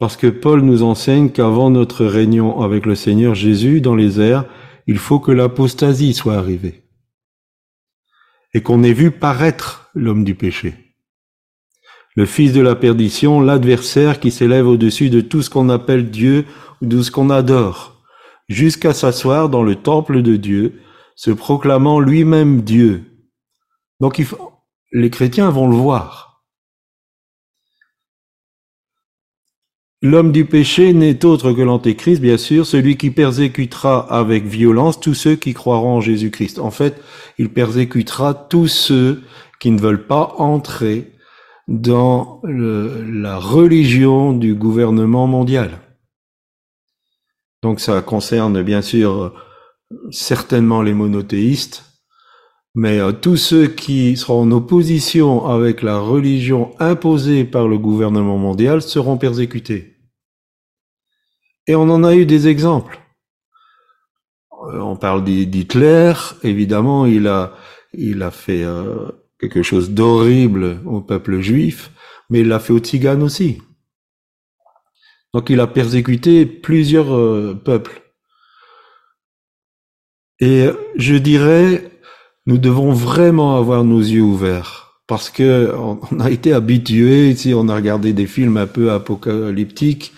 Parce 0.00 0.16
que 0.16 0.26
Paul 0.26 0.62
nous 0.62 0.82
enseigne 0.82 1.30
qu'avant 1.30 1.70
notre 1.70 2.04
réunion 2.04 2.60
avec 2.60 2.86
le 2.86 2.96
Seigneur 2.96 3.36
Jésus 3.36 3.80
dans 3.80 3.94
les 3.94 4.20
airs, 4.20 4.46
il 4.88 4.98
faut 4.98 5.20
que 5.20 5.30
l'apostasie 5.30 6.12
soit 6.12 6.34
arrivée 6.34 6.82
et 8.52 8.62
qu'on 8.62 8.82
ait 8.82 8.92
vu 8.92 9.12
paraître 9.12 9.90
l'homme 9.94 10.24
du 10.24 10.34
péché. 10.34 10.74
Le 12.16 12.26
fils 12.26 12.52
de 12.52 12.60
la 12.60 12.74
perdition, 12.74 13.40
l'adversaire 13.40 14.18
qui 14.18 14.32
s'élève 14.32 14.66
au-dessus 14.66 15.10
de 15.10 15.20
tout 15.20 15.42
ce 15.42 15.50
qu'on 15.50 15.68
appelle 15.68 16.10
Dieu 16.10 16.46
ou 16.82 16.86
de 16.86 17.00
ce 17.00 17.12
qu'on 17.12 17.30
adore, 17.30 18.04
jusqu'à 18.48 18.92
s'asseoir 18.92 19.48
dans 19.48 19.62
le 19.62 19.76
temple 19.76 20.22
de 20.22 20.36
Dieu, 20.36 20.80
se 21.14 21.30
proclamant 21.30 22.00
lui-même 22.00 22.62
Dieu. 22.62 23.13
Donc 24.04 24.22
les 24.92 25.08
chrétiens 25.08 25.48
vont 25.48 25.66
le 25.66 25.76
voir. 25.76 26.44
L'homme 30.02 30.30
du 30.30 30.44
péché 30.44 30.92
n'est 30.92 31.24
autre 31.24 31.54
que 31.54 31.62
l'antéchrist, 31.62 32.20
bien 32.20 32.36
sûr, 32.36 32.66
celui 32.66 32.98
qui 32.98 33.10
persécutera 33.10 34.00
avec 34.14 34.44
violence 34.44 35.00
tous 35.00 35.14
ceux 35.14 35.36
qui 35.36 35.54
croiront 35.54 35.94
en 35.94 36.00
Jésus-Christ. 36.02 36.58
En 36.58 36.70
fait, 36.70 37.02
il 37.38 37.48
persécutera 37.48 38.34
tous 38.34 38.68
ceux 38.68 39.22
qui 39.58 39.70
ne 39.70 39.80
veulent 39.80 40.06
pas 40.06 40.34
entrer 40.36 41.12
dans 41.66 42.42
la 42.44 43.38
religion 43.38 44.34
du 44.34 44.54
gouvernement 44.54 45.26
mondial. 45.26 45.80
Donc 47.62 47.80
ça 47.80 48.02
concerne 48.02 48.62
bien 48.62 48.82
sûr 48.82 49.32
certainement 50.10 50.82
les 50.82 50.92
monothéistes, 50.92 51.93
mais 52.74 52.98
euh, 52.98 53.12
tous 53.12 53.36
ceux 53.36 53.68
qui 53.68 54.16
seront 54.16 54.42
en 54.42 54.50
opposition 54.50 55.46
avec 55.46 55.82
la 55.82 55.98
religion 55.98 56.74
imposée 56.80 57.44
par 57.44 57.68
le 57.68 57.78
gouvernement 57.78 58.36
mondial 58.36 58.82
seront 58.82 59.16
persécutés. 59.16 59.96
Et 61.66 61.76
on 61.76 61.88
en 61.88 62.02
a 62.04 62.14
eu 62.14 62.26
des 62.26 62.48
exemples. 62.48 63.00
Euh, 64.72 64.80
on 64.80 64.96
parle 64.96 65.24
d'Hitler, 65.24 66.14
évidemment, 66.42 67.06
il 67.06 67.28
a, 67.28 67.52
fait 68.32 68.64
euh, 68.64 69.08
quelque 69.38 69.62
chose 69.62 69.90
d'horrible 69.90 70.80
au 70.84 71.00
peuple 71.00 71.40
juif, 71.40 71.92
mais 72.28 72.40
il 72.40 72.48
l'a 72.48 72.58
fait 72.58 72.72
aux 72.72 72.80
tziganes 72.80 73.22
aussi. 73.22 73.62
Donc 75.32 75.48
il 75.50 75.60
a 75.60 75.66
persécuté 75.66 76.46
plusieurs 76.46 77.58
peuples. 77.64 78.02
Et 80.40 80.68
je 80.96 81.16
dirais, 81.16 81.93
nous 82.46 82.58
devons 82.58 82.92
vraiment 82.92 83.56
avoir 83.56 83.84
nos 83.84 84.00
yeux 84.00 84.22
ouverts, 84.22 85.00
parce 85.06 85.30
que 85.30 85.74
on 85.76 86.20
a 86.20 86.30
été 86.30 86.52
habitués, 86.52 87.30
ici 87.30 87.54
on 87.54 87.68
a 87.68 87.74
regardé 87.74 88.12
des 88.12 88.26
films 88.26 88.56
un 88.56 88.66
peu 88.66 88.92
apocalyptiques, 88.92 90.12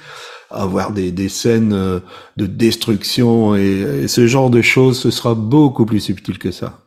à 0.51 0.67
voir 0.67 0.93
des, 0.93 1.29
scènes 1.29 1.73
euh, 1.73 2.01
de 2.37 2.47
destruction 2.47 3.57
et 3.57 4.07
ce 4.07 4.27
genre 4.27 4.49
de 4.49 4.63
choses, 4.63 4.99
ce 4.99 5.11
sera 5.11 5.35
beaucoup 5.35 5.87
plus 5.87 6.01
subtil 6.01 6.39
que 6.39 6.53
ça. 6.53 6.87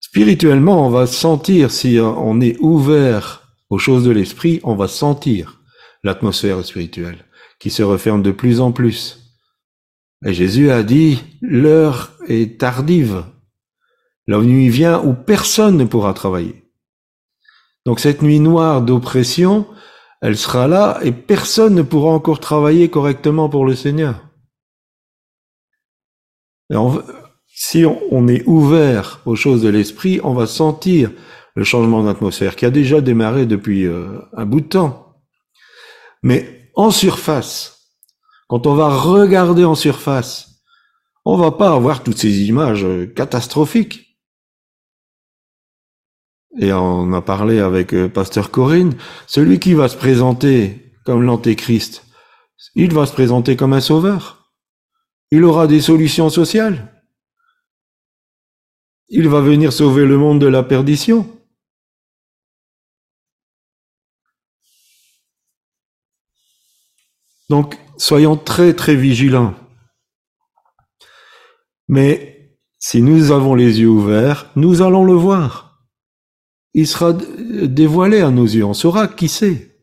Spirituellement, 0.00 0.86
on 0.86 0.90
va 0.90 1.06
sentir, 1.06 1.70
si 1.70 1.98
on 2.00 2.40
est 2.40 2.56
ouvert 2.60 3.42
aux 3.70 3.78
choses 3.78 4.04
de 4.04 4.10
l'esprit, 4.10 4.60
on 4.62 4.74
va 4.74 4.88
sentir 4.88 5.60
l'atmosphère 6.04 6.64
spirituelle 6.64 7.24
qui 7.58 7.70
se 7.70 7.82
referme 7.82 8.22
de 8.22 8.30
plus 8.30 8.60
en 8.60 8.72
plus. 8.72 9.34
Et 10.24 10.32
Jésus 10.32 10.70
a 10.70 10.82
dit, 10.82 11.22
l'heure 11.42 12.12
est 12.28 12.58
tardive. 12.60 13.24
La 14.26 14.38
nuit 14.38 14.68
vient 14.68 15.00
où 15.02 15.14
personne 15.14 15.76
ne 15.76 15.84
pourra 15.84 16.14
travailler. 16.14 16.64
Donc 17.84 18.00
cette 18.00 18.22
nuit 18.22 18.40
noire 18.40 18.82
d'oppression, 18.82 19.66
elle 20.20 20.36
sera 20.36 20.66
là 20.66 20.98
et 21.02 21.12
personne 21.12 21.74
ne 21.74 21.82
pourra 21.82 22.10
encore 22.10 22.40
travailler 22.40 22.90
correctement 22.90 23.48
pour 23.48 23.64
le 23.64 23.76
Seigneur. 23.76 24.26
Si 27.46 27.84
on, 27.84 28.28
est 28.28 28.42
ouvert 28.46 29.20
aux 29.24 29.36
choses 29.36 29.62
de 29.62 29.68
l'esprit, 29.68 30.20
on 30.24 30.34
va 30.34 30.46
sentir 30.46 31.10
le 31.54 31.64
changement 31.64 32.02
d'atmosphère 32.02 32.56
qui 32.56 32.66
a 32.66 32.70
déjà 32.70 33.00
démarré 33.00 33.46
depuis 33.46 33.86
euh, 33.86 34.18
un 34.36 34.44
bout 34.44 34.60
de 34.60 34.66
temps. 34.66 35.14
Mais 36.22 36.70
en 36.74 36.90
surface, 36.90 37.94
quand 38.48 38.66
on 38.66 38.74
va 38.74 38.88
regarder 38.88 39.64
en 39.64 39.74
surface, 39.74 40.60
on 41.24 41.36
va 41.36 41.50
pas 41.52 41.72
avoir 41.72 42.02
toutes 42.02 42.18
ces 42.18 42.42
images 42.42 42.84
euh, 42.84 43.06
catastrophiques. 43.06 44.05
Et 46.58 46.72
on 46.72 47.12
a 47.12 47.20
parlé 47.20 47.60
avec 47.60 47.92
euh, 47.92 48.08
Pasteur 48.08 48.50
Corinne, 48.50 48.94
celui 49.26 49.60
qui 49.60 49.74
va 49.74 49.88
se 49.88 49.96
présenter 49.96 50.92
comme 51.04 51.22
l'antéchrist, 51.22 52.06
il 52.74 52.92
va 52.92 53.06
se 53.06 53.12
présenter 53.12 53.56
comme 53.56 53.72
un 53.72 53.80
sauveur. 53.80 54.52
Il 55.30 55.44
aura 55.44 55.66
des 55.66 55.80
solutions 55.80 56.30
sociales. 56.30 56.92
Il 59.08 59.28
va 59.28 59.40
venir 59.40 59.72
sauver 59.72 60.04
le 60.04 60.18
monde 60.18 60.40
de 60.40 60.46
la 60.46 60.62
perdition. 60.62 61.26
Donc, 67.48 67.78
soyons 67.96 68.36
très 68.36 68.74
très 68.74 68.96
vigilants. 68.96 69.54
Mais 71.88 72.58
si 72.78 73.00
nous 73.00 73.30
avons 73.30 73.54
les 73.54 73.80
yeux 73.80 73.88
ouverts, 73.88 74.50
nous 74.56 74.82
allons 74.82 75.04
le 75.04 75.14
voir. 75.14 75.65
Il 76.78 76.86
sera 76.86 77.14
dévoilé 77.14 78.20
à 78.20 78.30
nos 78.30 78.44
yeux, 78.44 78.62
on 78.62 78.74
saura 78.74 79.08
qui 79.08 79.28
c'est. 79.28 79.78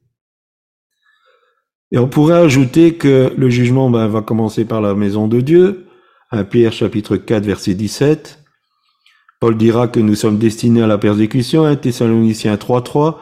Et 1.91 1.97
on 1.97 2.07
pourrait 2.07 2.37
ajouter 2.37 2.93
que 2.93 3.33
le 3.35 3.49
jugement 3.49 3.89
ben, 3.89 4.07
va 4.07 4.21
commencer 4.21 4.63
par 4.63 4.79
la 4.79 4.93
maison 4.93 5.27
de 5.27 5.41
Dieu, 5.41 5.87
à 6.29 6.43
Pierre 6.43 6.71
chapitre 6.71 7.17
4 7.17 7.45
verset 7.45 7.73
17, 7.73 8.43
Paul 9.39 9.57
dira 9.57 9.87
que 9.87 9.99
nous 9.99 10.13
sommes 10.13 10.37
destinés 10.37 10.83
à 10.83 10.87
la 10.87 10.99
persécution, 10.99 11.63
1 11.63 11.77
Thessaloniciens 11.77 12.57
3.3, 12.57 13.15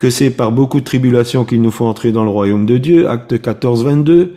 que 0.00 0.10
c'est 0.10 0.30
par 0.30 0.50
beaucoup 0.50 0.80
de 0.80 0.84
tribulations 0.84 1.44
qu'il 1.44 1.62
nous 1.62 1.70
faut 1.70 1.86
entrer 1.86 2.10
dans 2.10 2.24
le 2.24 2.30
royaume 2.30 2.66
de 2.66 2.78
Dieu, 2.78 3.08
acte 3.08 3.40
14, 3.40 3.84
22, 3.84 4.34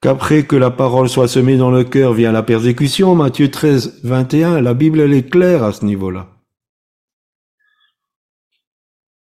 qu'après 0.00 0.44
que 0.44 0.54
la 0.54 0.70
parole 0.70 1.08
soit 1.08 1.26
semée 1.26 1.56
dans 1.56 1.72
le 1.72 1.82
cœur 1.82 2.12
vient 2.12 2.30
la 2.30 2.44
persécution, 2.44 3.16
Matthieu 3.16 3.50
13, 3.50 4.00
21, 4.04 4.60
la 4.60 4.74
Bible 4.74 5.00
elle 5.00 5.12
est 5.12 5.28
claire 5.28 5.64
à 5.64 5.72
ce 5.72 5.84
niveau-là. 5.84 6.31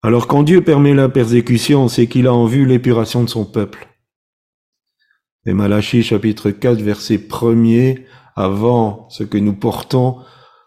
Alors 0.05 0.27
quand 0.27 0.43
Dieu 0.43 0.61
permet 0.61 0.93
la 0.93 1.09
persécution, 1.09 1.89
c'est 1.89 2.09
qu'il 2.09 2.27
a 2.27 2.35
en 2.35 2.45
vue 2.45 2.67
l'épuration 2.67 3.25
de 3.25 3.29
son 3.31 3.47
peuple. 3.47 3.89
Et 5.47 5.55
Malachie 5.55 6.03
chapitre 6.03 6.51
4 6.51 6.83
verset 6.83 7.27
1 7.33 7.95
avant 8.37 9.09
ce 9.09 9.25
que 9.25 9.39
nous 9.39 9.55
portons, 9.55 10.19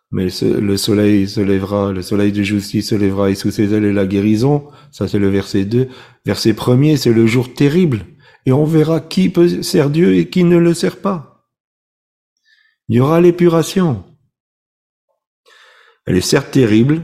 mais 0.10 0.30
le 0.42 0.76
soleil 0.76 1.30
se 1.30 1.40
lèvera, 1.40 1.92
le 1.92 2.02
soleil 2.02 2.32
de 2.32 2.42
justice 2.42 2.90
se 2.90 2.96
lèvera 2.96 3.30
et 3.30 3.36
sous 3.36 3.52
ses 3.52 3.76
ailes 3.76 3.86
est 3.86 3.94
la 3.94 4.08
guérison. 4.08 4.70
Ça, 4.90 5.08
c'est 5.08 5.20
le 5.20 5.30
verset 5.30 5.66
2. 5.66 5.88
Verset 6.26 6.56
1 6.60 6.96
c'est 6.96 7.14
le 7.14 7.28
jour 7.28 7.54
terrible. 7.54 8.08
Et 8.48 8.52
on 8.52 8.66
verra 8.66 9.00
qui 9.02 9.30
peut 9.30 9.62
servir 9.62 9.92
Dieu 9.92 10.16
et 10.16 10.32
qui 10.32 10.46
ne 10.46 10.58
le 10.58 10.74
sert 10.74 10.98
pas. 10.98 11.48
Il 12.90 12.96
y 12.96 13.00
aura 13.00 13.22
l'épuration. 13.22 14.04
Elle 16.08 16.18
est 16.18 16.22
certes 16.22 16.50
terrible, 16.50 17.04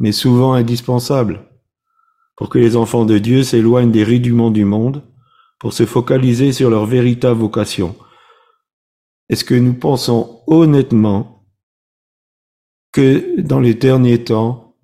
mais 0.00 0.10
souvent 0.10 0.54
indispensable 0.54 1.47
pour 2.38 2.48
que 2.48 2.58
les 2.58 2.76
enfants 2.76 3.04
de 3.04 3.18
Dieu 3.18 3.42
s'éloignent 3.42 3.90
des 3.90 4.04
rudiments 4.04 4.52
du 4.52 4.64
monde 4.64 5.02
pour 5.58 5.72
se 5.72 5.84
focaliser 5.84 6.52
sur 6.52 6.70
leur 6.70 6.86
véritable 6.86 7.40
vocation. 7.40 7.96
Est-ce 9.28 9.44
que 9.44 9.56
nous 9.56 9.74
pensons 9.74 10.44
honnêtement 10.46 11.44
que 12.92 13.40
dans 13.40 13.58
les 13.58 13.74
derniers 13.74 14.22
temps, 14.22 14.76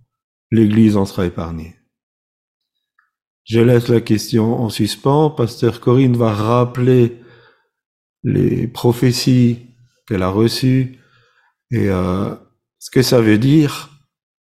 l'Église 0.51 0.97
en 0.97 1.05
sera 1.05 1.27
épargnée? 1.27 1.77
Je 3.45 3.61
laisse 3.61 3.87
la 3.89 4.01
question 4.01 4.61
en 4.61 4.69
suspens. 4.69 5.31
Pasteur 5.31 5.81
Corinne 5.81 6.17
va 6.17 6.33
rappeler 6.33 7.21
les 8.25 8.67
prophéties 8.67 9.77
qu'elle 10.09 10.23
a 10.23 10.29
reçues 10.29 10.99
et 11.71 11.89
euh, 11.89 12.35
ce 12.81 12.91
que 12.91 13.03
ça 13.03 13.21
veut 13.21 13.39
dire. 13.39 13.91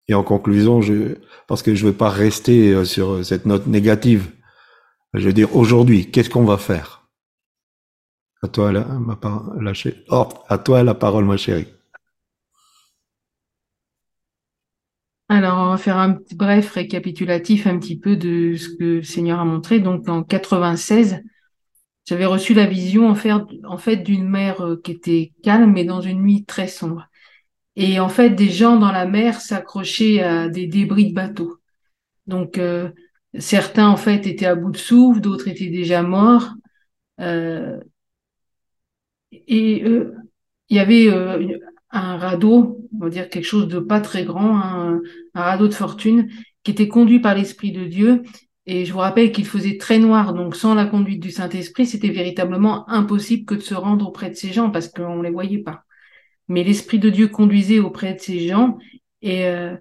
Et 0.08 0.14
en 0.14 0.24
conclusion, 0.24 0.82
je, 0.82 1.16
parce 1.52 1.64
que 1.64 1.76
je 1.76 1.86
ne 1.86 1.92
veux 1.92 1.98
pas 1.98 2.10
rester 2.10 2.72
euh, 2.72 2.86
sur 2.86 3.26
cette 3.26 3.46
note 3.46 3.68
négative, 3.68 4.32
je 5.14 5.26
veux 5.26 5.34
dire 5.34 5.54
aujourd'hui, 5.54 6.10
qu'est-ce 6.10 6.30
qu'on 6.30 6.46
va 6.46 6.58
faire? 6.58 7.10
À 8.42 8.48
toi 8.48 8.72
la, 8.72 8.88
oh, 10.12 10.30
à 10.48 10.58
toi 10.58 10.82
la 10.84 10.94
parole, 10.94 11.26
ma 11.26 11.36
chérie. 11.36 11.68
Alors, 15.28 15.58
on 15.58 15.72
va 15.72 15.78
faire 15.78 15.98
un 15.98 16.20
bref 16.36 16.72
récapitulatif 16.72 17.68
un 17.68 17.78
petit 17.80 18.00
peu 18.00 18.16
de 18.16 18.56
ce 18.56 18.70
que 18.70 18.84
le 18.84 19.04
Seigneur 19.04 19.42
a 19.42 19.44
montré. 19.44 19.82
Donc, 19.82 20.08
en 20.08 20.24
96, 20.24 21.22
j'avais 22.06 22.26
reçu 22.26 22.54
la 22.54 22.66
vision 22.66 23.10
en 23.10 23.16
fait, 23.16 23.34
en 23.66 23.78
fait 23.78 23.98
d'une 23.98 24.30
mer 24.30 24.62
euh, 24.62 24.80
qui 24.82 24.92
était 24.92 25.34
calme, 25.44 25.74
mais 25.74 25.84
dans 25.84 26.00
une 26.00 26.22
nuit 26.22 26.46
très 26.46 26.70
sombre. 26.70 27.10
Et 27.76 28.00
en 28.00 28.10
fait, 28.10 28.32
des 28.32 28.50
gens 28.50 28.78
dans 28.78 28.92
la 28.92 29.06
mer 29.06 29.42
s'accrochaient 29.42 30.22
à 30.22 30.50
des 30.50 30.68
débris 30.68 31.10
de 31.10 31.14
bateaux. 31.14 31.58
Donc, 32.28 32.60
certains, 33.40 33.88
en 33.88 33.98
fait, 33.98 34.28
étaient 34.28 34.46
à 34.46 34.56
bout 34.56 34.72
de 34.72 34.78
souffle, 34.78 35.22
d'autres 35.22 35.48
étaient 35.48 35.70
déjà 35.70 36.04
morts. 36.04 36.54
et 37.20 37.82
il 40.70 40.70
y 40.70 40.80
avait 40.80 41.10
un 41.92 42.18
radeau, 42.18 42.88
on 42.96 43.06
va 43.06 43.10
dire 43.10 43.30
quelque 43.30 43.46
chose 43.46 43.68
de 43.68 43.80
pas 43.80 44.02
très 44.02 44.24
grand, 44.24 44.58
un, 44.58 45.02
radeau 45.36 45.68
de 45.68 45.74
fortune, 45.74 46.30
qui 46.64 46.72
était 46.72 46.88
conduit 46.88 47.20
par 47.20 47.36
l'Esprit 47.36 47.72
de 47.72 47.86
Dieu. 47.86 48.24
Et 48.66 48.86
je 48.86 48.94
vous 48.94 49.00
rappelle 49.00 49.32
qu'il 49.32 49.46
faisait 49.46 49.78
très 49.78 50.00
noir, 50.00 50.34
donc 50.34 50.56
sans 50.56 50.76
la 50.76 50.86
conduite 50.86 51.22
du 51.22 51.32
Saint-Esprit, 51.32 51.86
c'était 51.86 52.10
véritablement 52.10 52.88
impossible 52.90 53.46
que 53.46 53.56
de 53.56 53.62
se 53.62 53.74
rendre 53.74 54.08
auprès 54.08 54.30
de 54.30 54.36
ces 54.36 54.54
gens 54.54 54.70
parce 54.70 54.88
qu'on 54.88 55.18
ne 55.18 55.24
les 55.24 55.32
voyait 55.32 55.60
pas. 55.60 55.84
Mais 56.52 56.64
l'Esprit 56.64 57.00
de 57.00 57.10
Dieu 57.10 57.28
conduisait 57.28 57.80
auprès 57.80 58.14
de 58.14 58.20
ces 58.20 58.48
gens 58.48 58.78
et 59.22 59.46
euh, 59.46 59.76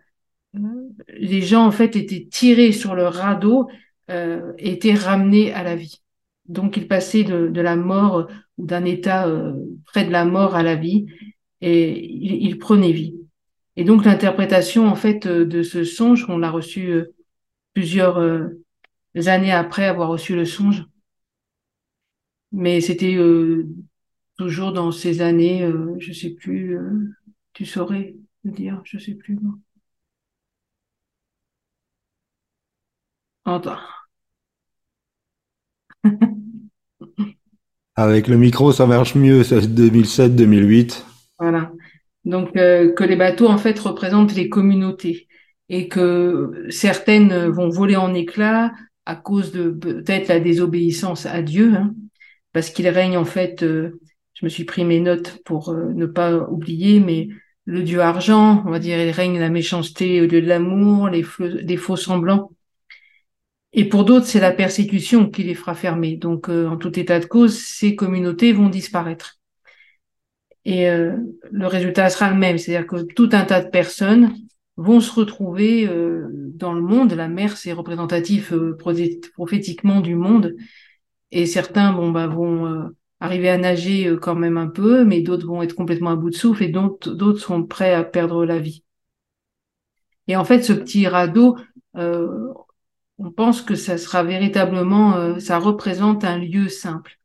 les 1.08 1.42
gens, 1.42 1.66
en 1.66 1.70
fait, 1.70 1.96
étaient 1.96 2.28
tirés 2.30 2.72
sur 2.72 2.94
le 2.94 3.06
radeau, 3.06 3.68
euh, 4.10 4.52
étaient 4.58 4.94
ramenés 4.94 5.52
à 5.52 5.62
la 5.62 5.76
vie. 5.76 6.00
Donc, 6.46 6.76
ils 6.76 6.88
passaient 6.88 7.24
de, 7.24 7.60
la 7.60 7.76
mort 7.76 8.28
ou 8.58 8.66
d'un 8.66 8.84
état 8.84 9.26
euh, 9.26 9.54
près 9.84 10.04
de 10.04 10.10
la 10.10 10.24
mort 10.24 10.54
à 10.54 10.62
la 10.62 10.74
vie 10.76 11.06
et 11.60 12.06
il, 12.06 12.58
prenait 12.58 12.92
vie. 12.92 13.14
Et 13.76 13.84
donc 13.84 14.04
l'interprétation 14.04 14.86
en 14.86 14.94
fait 14.94 15.26
euh, 15.26 15.44
de 15.44 15.62
ce 15.62 15.84
songe, 15.84 16.26
on 16.28 16.38
l'a 16.38 16.50
reçu 16.50 16.88
euh, 16.88 17.14
plusieurs 17.74 18.18
euh, 18.18 18.62
années 19.26 19.52
après 19.52 19.84
avoir 19.84 20.08
reçu 20.08 20.34
le 20.34 20.44
songe, 20.44 20.84
mais 22.52 22.80
c'était 22.80 23.16
toujours 24.40 24.72
dans 24.72 24.90
ces 24.90 25.20
années, 25.20 25.70
je 25.98 26.14
sais 26.14 26.30
plus, 26.30 26.78
tu 27.52 27.66
saurais 27.66 28.14
me 28.44 28.50
dire, 28.50 28.80
je 28.84 28.96
sais 28.96 29.12
plus. 29.12 29.38
Moi. 29.38 29.52
Avec 37.96 38.28
le 38.28 38.38
micro, 38.38 38.72
ça 38.72 38.86
marche 38.86 39.14
mieux, 39.14 39.44
c'est 39.44 39.58
2007-2008. 39.58 41.04
Voilà. 41.38 41.70
Donc 42.24 42.56
euh, 42.56 42.94
que 42.94 43.04
les 43.04 43.16
bateaux 43.16 43.48
en 43.48 43.58
fait 43.58 43.78
représentent 43.78 44.34
les 44.34 44.48
communautés 44.48 45.28
et 45.68 45.86
que 45.88 46.66
certaines 46.70 47.48
vont 47.48 47.68
voler 47.68 47.96
en 47.96 48.14
éclats 48.14 48.72
à 49.04 49.16
cause 49.16 49.52
de 49.52 49.68
peut-être 49.68 50.28
la 50.28 50.40
désobéissance 50.40 51.26
à 51.26 51.42
Dieu, 51.42 51.74
hein, 51.74 51.94
parce 52.54 52.70
qu'il 52.70 52.88
règne 52.88 53.18
en 53.18 53.26
fait. 53.26 53.62
Euh, 53.62 54.00
je 54.40 54.46
me 54.46 54.48
suis 54.48 54.64
pris 54.64 54.84
mes 54.84 55.00
notes 55.00 55.42
pour 55.44 55.68
euh, 55.68 55.92
ne 55.92 56.06
pas 56.06 56.34
oublier, 56.48 56.98
mais 56.98 57.28
le 57.66 57.82
dieu 57.82 58.00
argent, 58.00 58.64
on 58.66 58.70
va 58.70 58.78
dire, 58.78 58.98
il 58.98 59.10
règne 59.10 59.38
la 59.38 59.50
méchanceté 59.50 60.22
au 60.22 60.26
lieu 60.26 60.40
de 60.40 60.48
l'amour, 60.48 61.10
les, 61.10 61.22
faux 61.76 61.96
semblants. 61.96 62.50
Et 63.72 63.84
pour 63.84 64.04
d'autres, 64.04 64.26
c'est 64.26 64.40
la 64.40 64.50
persécution 64.50 65.30
qui 65.30 65.44
les 65.44 65.54
fera 65.54 65.74
fermer. 65.74 66.16
Donc, 66.16 66.48
en 66.48 66.76
tout 66.76 66.98
état 66.98 67.20
de 67.20 67.26
cause, 67.26 67.56
ces 67.56 67.94
communautés 67.94 68.52
vont 68.52 68.68
disparaître. 68.68 69.40
Et 70.64 70.88
euh, 70.90 71.16
le 71.50 71.66
résultat 71.66 72.10
sera 72.10 72.30
le 72.30 72.36
même, 72.36 72.58
c'est-à-dire 72.58 72.86
que 72.86 73.02
tout 73.02 73.30
un 73.32 73.44
tas 73.44 73.62
de 73.62 73.70
personnes 73.70 74.34
vont 74.76 75.00
se 75.00 75.12
retrouver 75.12 75.86
euh, 75.86 76.28
dans 76.30 76.72
le 76.72 76.82
monde. 76.82 77.12
La 77.12 77.28
mer, 77.28 77.56
c'est 77.56 77.72
représentatif 77.72 78.52
euh, 78.52 78.76
prophétiquement 78.76 80.00
du 80.00 80.14
monde. 80.14 80.54
Et 81.30 81.46
certains 81.46 81.92
bon, 81.92 82.10
bah, 82.10 82.26
vont 82.26 82.90
arriver 83.20 83.48
à 83.48 83.58
nager 83.58 84.16
quand 84.20 84.34
même 84.34 84.56
un 84.56 84.68
peu, 84.68 85.04
mais 85.04 85.20
d'autres 85.20 85.46
vont 85.46 85.62
être 85.62 85.74
complètement 85.74 86.10
à 86.10 86.16
bout 86.16 86.30
de 86.30 86.34
souffle 86.34 86.64
et 86.64 86.68
d'autres 86.68 87.38
sont 87.38 87.64
prêts 87.64 87.94
à 87.94 88.02
perdre 88.02 88.44
la 88.44 88.58
vie. 88.58 88.82
Et 90.26 90.36
en 90.36 90.44
fait, 90.44 90.62
ce 90.62 90.72
petit 90.72 91.06
radeau, 91.06 91.56
on 91.94 93.30
pense 93.36 93.62
que 93.62 93.74
ça 93.74 93.98
sera 93.98 94.24
véritablement, 94.24 95.38
ça 95.38 95.58
représente 95.58 96.24
un 96.24 96.38
lieu 96.38 96.68
simple 96.68 97.20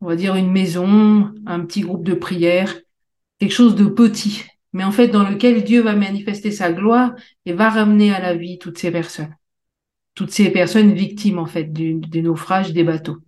on 0.00 0.06
va 0.06 0.16
dire 0.16 0.36
une 0.36 0.50
maison, 0.50 1.32
un 1.46 1.60
petit 1.60 1.80
groupe 1.80 2.04
de 2.04 2.14
prière, 2.14 2.74
quelque 3.38 3.52
chose 3.52 3.74
de 3.74 3.86
petit, 3.86 4.44
mais 4.72 4.84
en 4.84 4.92
fait 4.92 5.08
dans 5.08 5.28
lequel 5.28 5.64
Dieu 5.64 5.82
va 5.82 5.94
manifester 5.94 6.50
sa 6.50 6.72
gloire 6.72 7.14
et 7.44 7.52
va 7.52 7.70
ramener 7.70 8.12
à 8.14 8.20
la 8.20 8.34
vie 8.34 8.58
toutes 8.58 8.78
ces 8.78 8.90
personnes, 8.90 9.34
toutes 10.14 10.30
ces 10.30 10.50
personnes 10.50 10.92
victimes 10.92 11.38
en 11.38 11.46
fait 11.46 11.72
des 11.72 12.22
naufrages 12.22 12.72
des 12.72 12.84
bateaux. 12.84 13.18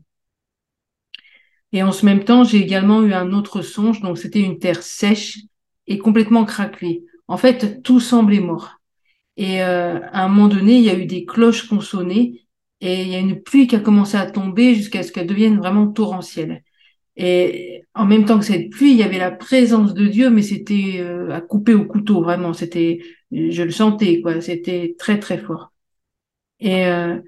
Et 1.72 1.82
en 1.82 1.92
ce 1.92 2.06
même 2.06 2.24
temps, 2.24 2.44
j'ai 2.44 2.58
également 2.58 3.02
eu 3.02 3.12
un 3.12 3.32
autre 3.32 3.62
songe, 3.62 4.00
donc 4.00 4.18
c'était 4.18 4.40
une 4.40 4.58
terre 4.58 4.82
sèche 4.82 5.38
et 5.86 5.98
complètement 5.98 6.44
craquelée. 6.44 7.04
En 7.28 7.36
fait, 7.36 7.82
tout 7.82 8.00
semblait 8.00 8.40
mort. 8.40 8.78
Et 9.36 9.62
euh, 9.62 10.00
à 10.12 10.24
un 10.24 10.28
moment 10.28 10.48
donné, 10.48 10.76
il 10.76 10.84
y 10.84 10.90
a 10.90 10.98
eu 10.98 11.06
des 11.06 11.24
cloches 11.24 11.68
consonnées 11.68 12.46
et 12.80 13.02
il 13.02 13.08
y 13.08 13.14
a 13.14 13.18
une 13.18 13.42
pluie 13.42 13.66
qui 13.66 13.76
a 13.76 13.80
commencé 13.80 14.16
à 14.16 14.30
tomber 14.30 14.74
jusqu'à 14.74 15.02
ce 15.02 15.12
qu'elle 15.12 15.26
devienne 15.26 15.58
vraiment 15.58 15.88
torrentielle. 15.88 16.62
Et 17.16 17.82
en 17.94 18.06
même 18.06 18.24
temps 18.24 18.38
que 18.38 18.44
cette 18.44 18.70
pluie, 18.70 18.92
il 18.92 18.96
y 18.96 19.02
avait 19.02 19.18
la 19.18 19.32
présence 19.32 19.92
de 19.94 20.06
Dieu, 20.06 20.30
mais 20.30 20.42
c'était 20.42 20.98
euh, 21.00 21.30
à 21.32 21.40
couper 21.40 21.74
au 21.74 21.84
couteau, 21.84 22.22
vraiment. 22.22 22.52
C'était, 22.52 23.00
je 23.32 23.62
le 23.62 23.70
sentais, 23.72 24.20
quoi. 24.20 24.40
C'était 24.40 24.94
très 24.98 25.18
très 25.18 25.38
fort. 25.38 25.72
Et 26.60 26.86
euh, 26.86 27.18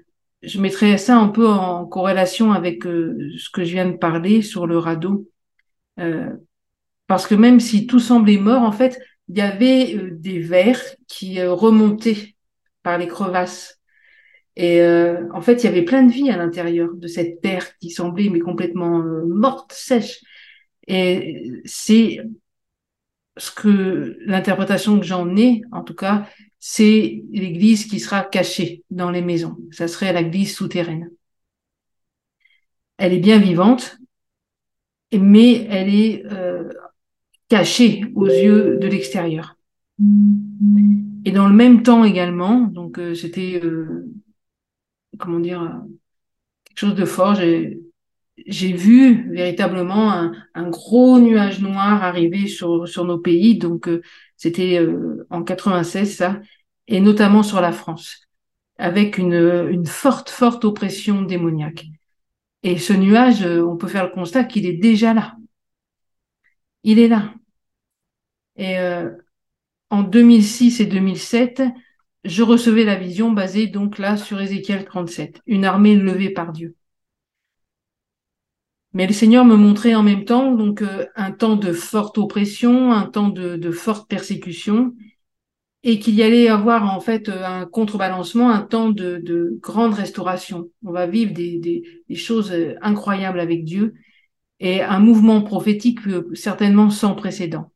je 0.41 0.59
mettrais 0.59 0.97
ça 0.97 1.17
un 1.17 1.27
peu 1.27 1.47
en 1.47 1.85
corrélation 1.85 2.51
avec 2.51 2.85
euh, 2.85 3.31
ce 3.37 3.49
que 3.49 3.63
je 3.63 3.73
viens 3.73 3.89
de 3.89 3.97
parler 3.97 4.41
sur 4.41 4.67
le 4.67 4.77
radeau, 4.77 5.27
parce 7.07 7.27
que 7.27 7.35
même 7.35 7.59
si 7.59 7.85
tout 7.85 7.99
semblait 7.99 8.37
mort, 8.37 8.63
en 8.63 8.71
fait, 8.71 8.99
il 9.27 9.37
y 9.37 9.41
avait 9.41 9.99
des 10.11 10.39
vers 10.39 10.81
qui 11.07 11.43
remontaient 11.43 12.35
par 12.81 12.97
les 12.97 13.07
crevasses 13.07 13.81
et 14.55 14.81
euh, 14.81 15.27
en 15.33 15.41
fait, 15.41 15.63
il 15.63 15.65
y 15.65 15.69
avait 15.69 15.83
plein 15.83 16.03
de 16.03 16.11
vie 16.11 16.29
à 16.29 16.37
l'intérieur 16.37 16.93
de 16.93 17.07
cette 17.07 17.41
terre 17.41 17.77
qui 17.79 17.89
semblait 17.89 18.29
mais 18.29 18.39
complètement 18.39 18.99
euh, 18.99 19.25
morte, 19.25 19.71
sèche. 19.73 20.21
Et 20.87 21.61
c'est 21.65 22.19
ce 23.37 23.51
que 23.51 24.17
l'interprétation 24.25 24.99
que 24.99 25.05
j'en 25.05 25.35
ai, 25.37 25.61
en 25.71 25.83
tout 25.83 25.95
cas, 25.95 26.27
c'est 26.61 27.23
l'église 27.31 27.87
qui 27.87 27.99
sera 27.99 28.23
cachée 28.23 28.83
dans 28.89 29.09
les 29.09 29.21
maisons. 29.21 29.57
Ça 29.71 29.87
serait 29.89 30.13
l'église 30.13 30.55
souterraine. 30.55 31.09
Elle 32.97 33.13
est 33.13 33.19
bien 33.19 33.39
vivante, 33.39 33.97
mais 35.11 35.65
elle 35.69 35.93
est 35.93 36.23
euh, 36.31 36.69
cachée 37.49 38.05
aux 38.15 38.27
yeux 38.27 38.77
de 38.77 38.87
l'extérieur. 38.87 39.57
Et 41.25 41.31
dans 41.31 41.49
le 41.49 41.55
même 41.55 41.81
temps 41.81 42.03
également, 42.03 42.61
donc 42.61 42.99
c'était 43.15 43.59
comment 45.21 45.39
dire, 45.39 45.81
quelque 46.65 46.79
chose 46.79 46.95
de 46.95 47.05
fort. 47.05 47.35
J'ai 47.35 48.73
vu 48.73 49.31
véritablement 49.31 50.31
un, 50.53 50.69
gros 50.69 51.19
nuage 51.19 51.61
noir 51.61 52.03
arriver 52.03 52.47
sur, 52.47 52.87
sur 52.87 53.05
nos 53.05 53.19
pays. 53.19 53.57
Donc, 53.57 53.87
euh, 53.87 54.01
c'était 54.41 54.79
euh, 54.79 55.27
en 55.29 55.43
96, 55.43 56.15
ça, 56.15 56.41
et 56.87 56.99
notamment 56.99 57.43
sur 57.43 57.61
la 57.61 57.71
France, 57.71 58.27
avec 58.79 59.19
une, 59.19 59.85
forte, 59.85 60.31
forte 60.31 60.65
oppression 60.65 61.21
démoniaque. 61.21 61.85
Et 62.63 62.79
ce 62.79 62.93
nuage, 62.93 63.43
euh, 63.43 63.63
on 63.63 63.77
peut 63.77 63.87
faire 63.87 64.05
le 64.05 64.09
constat 64.09 64.45
qu'il 64.45 64.65
est 64.65 64.73
déjà 64.73 65.13
là. 65.13 65.35
Il 66.83 66.97
est 66.97 67.07
là. 67.07 67.35
Et 68.57 68.77
en 69.89 70.03
2006 70.03 70.81
et 70.81 70.85
2007, 70.85 71.63
je 72.23 72.43
recevais 72.43 72.83
la 72.83 72.95
vision 72.95 73.31
basée 73.31 73.67
donc 73.67 73.97
là 73.97 74.17
sur 74.17 74.41
Ézéchiel 74.41 74.85
37, 74.85 75.41
une 75.45 75.65
armée 75.65 75.95
levée 75.95 76.31
par 76.31 76.51
Dieu. 76.51 76.75
Mais 78.93 79.07
le 79.07 79.13
Seigneur 79.13 79.45
me 79.45 79.55
montrait 79.55 79.95
en 79.95 80.03
même 80.03 80.25
temps 80.25 80.51
donc 80.51 80.81
euh, 80.81 81.05
un 81.15 81.31
temps 81.31 81.55
de 81.55 81.71
forte 81.71 82.17
oppression, 82.17 82.91
un 82.91 83.05
temps 83.05 83.29
de, 83.29 83.71
forte 83.71 84.09
persécution, 84.09 84.93
et 85.83 85.99
qu'il 85.99 86.15
y 86.15 86.23
allait 86.23 86.49
avoir 86.49 86.93
en 86.93 86.99
fait 86.99 87.29
euh, 87.29 87.43
un 87.45 87.65
contrebalancement, 87.65 88.49
un 88.51 88.61
temps 88.61 88.89
de, 88.89 89.57
grande 89.61 89.93
restauration. 89.93 90.69
On 90.85 90.91
va 90.91 91.07
vivre 91.07 91.33
des, 91.33 91.57
des, 91.59 92.15
choses 92.15 92.51
euh, 92.51 92.75
incroyables 92.81 93.39
avec 93.39 93.63
Dieu 93.63 93.93
et 94.59 94.81
un 94.81 94.99
mouvement 94.99 95.41
prophétique 95.41 95.99
certainement 96.33 96.89
sans 96.89 97.15
précédent. 97.15 97.71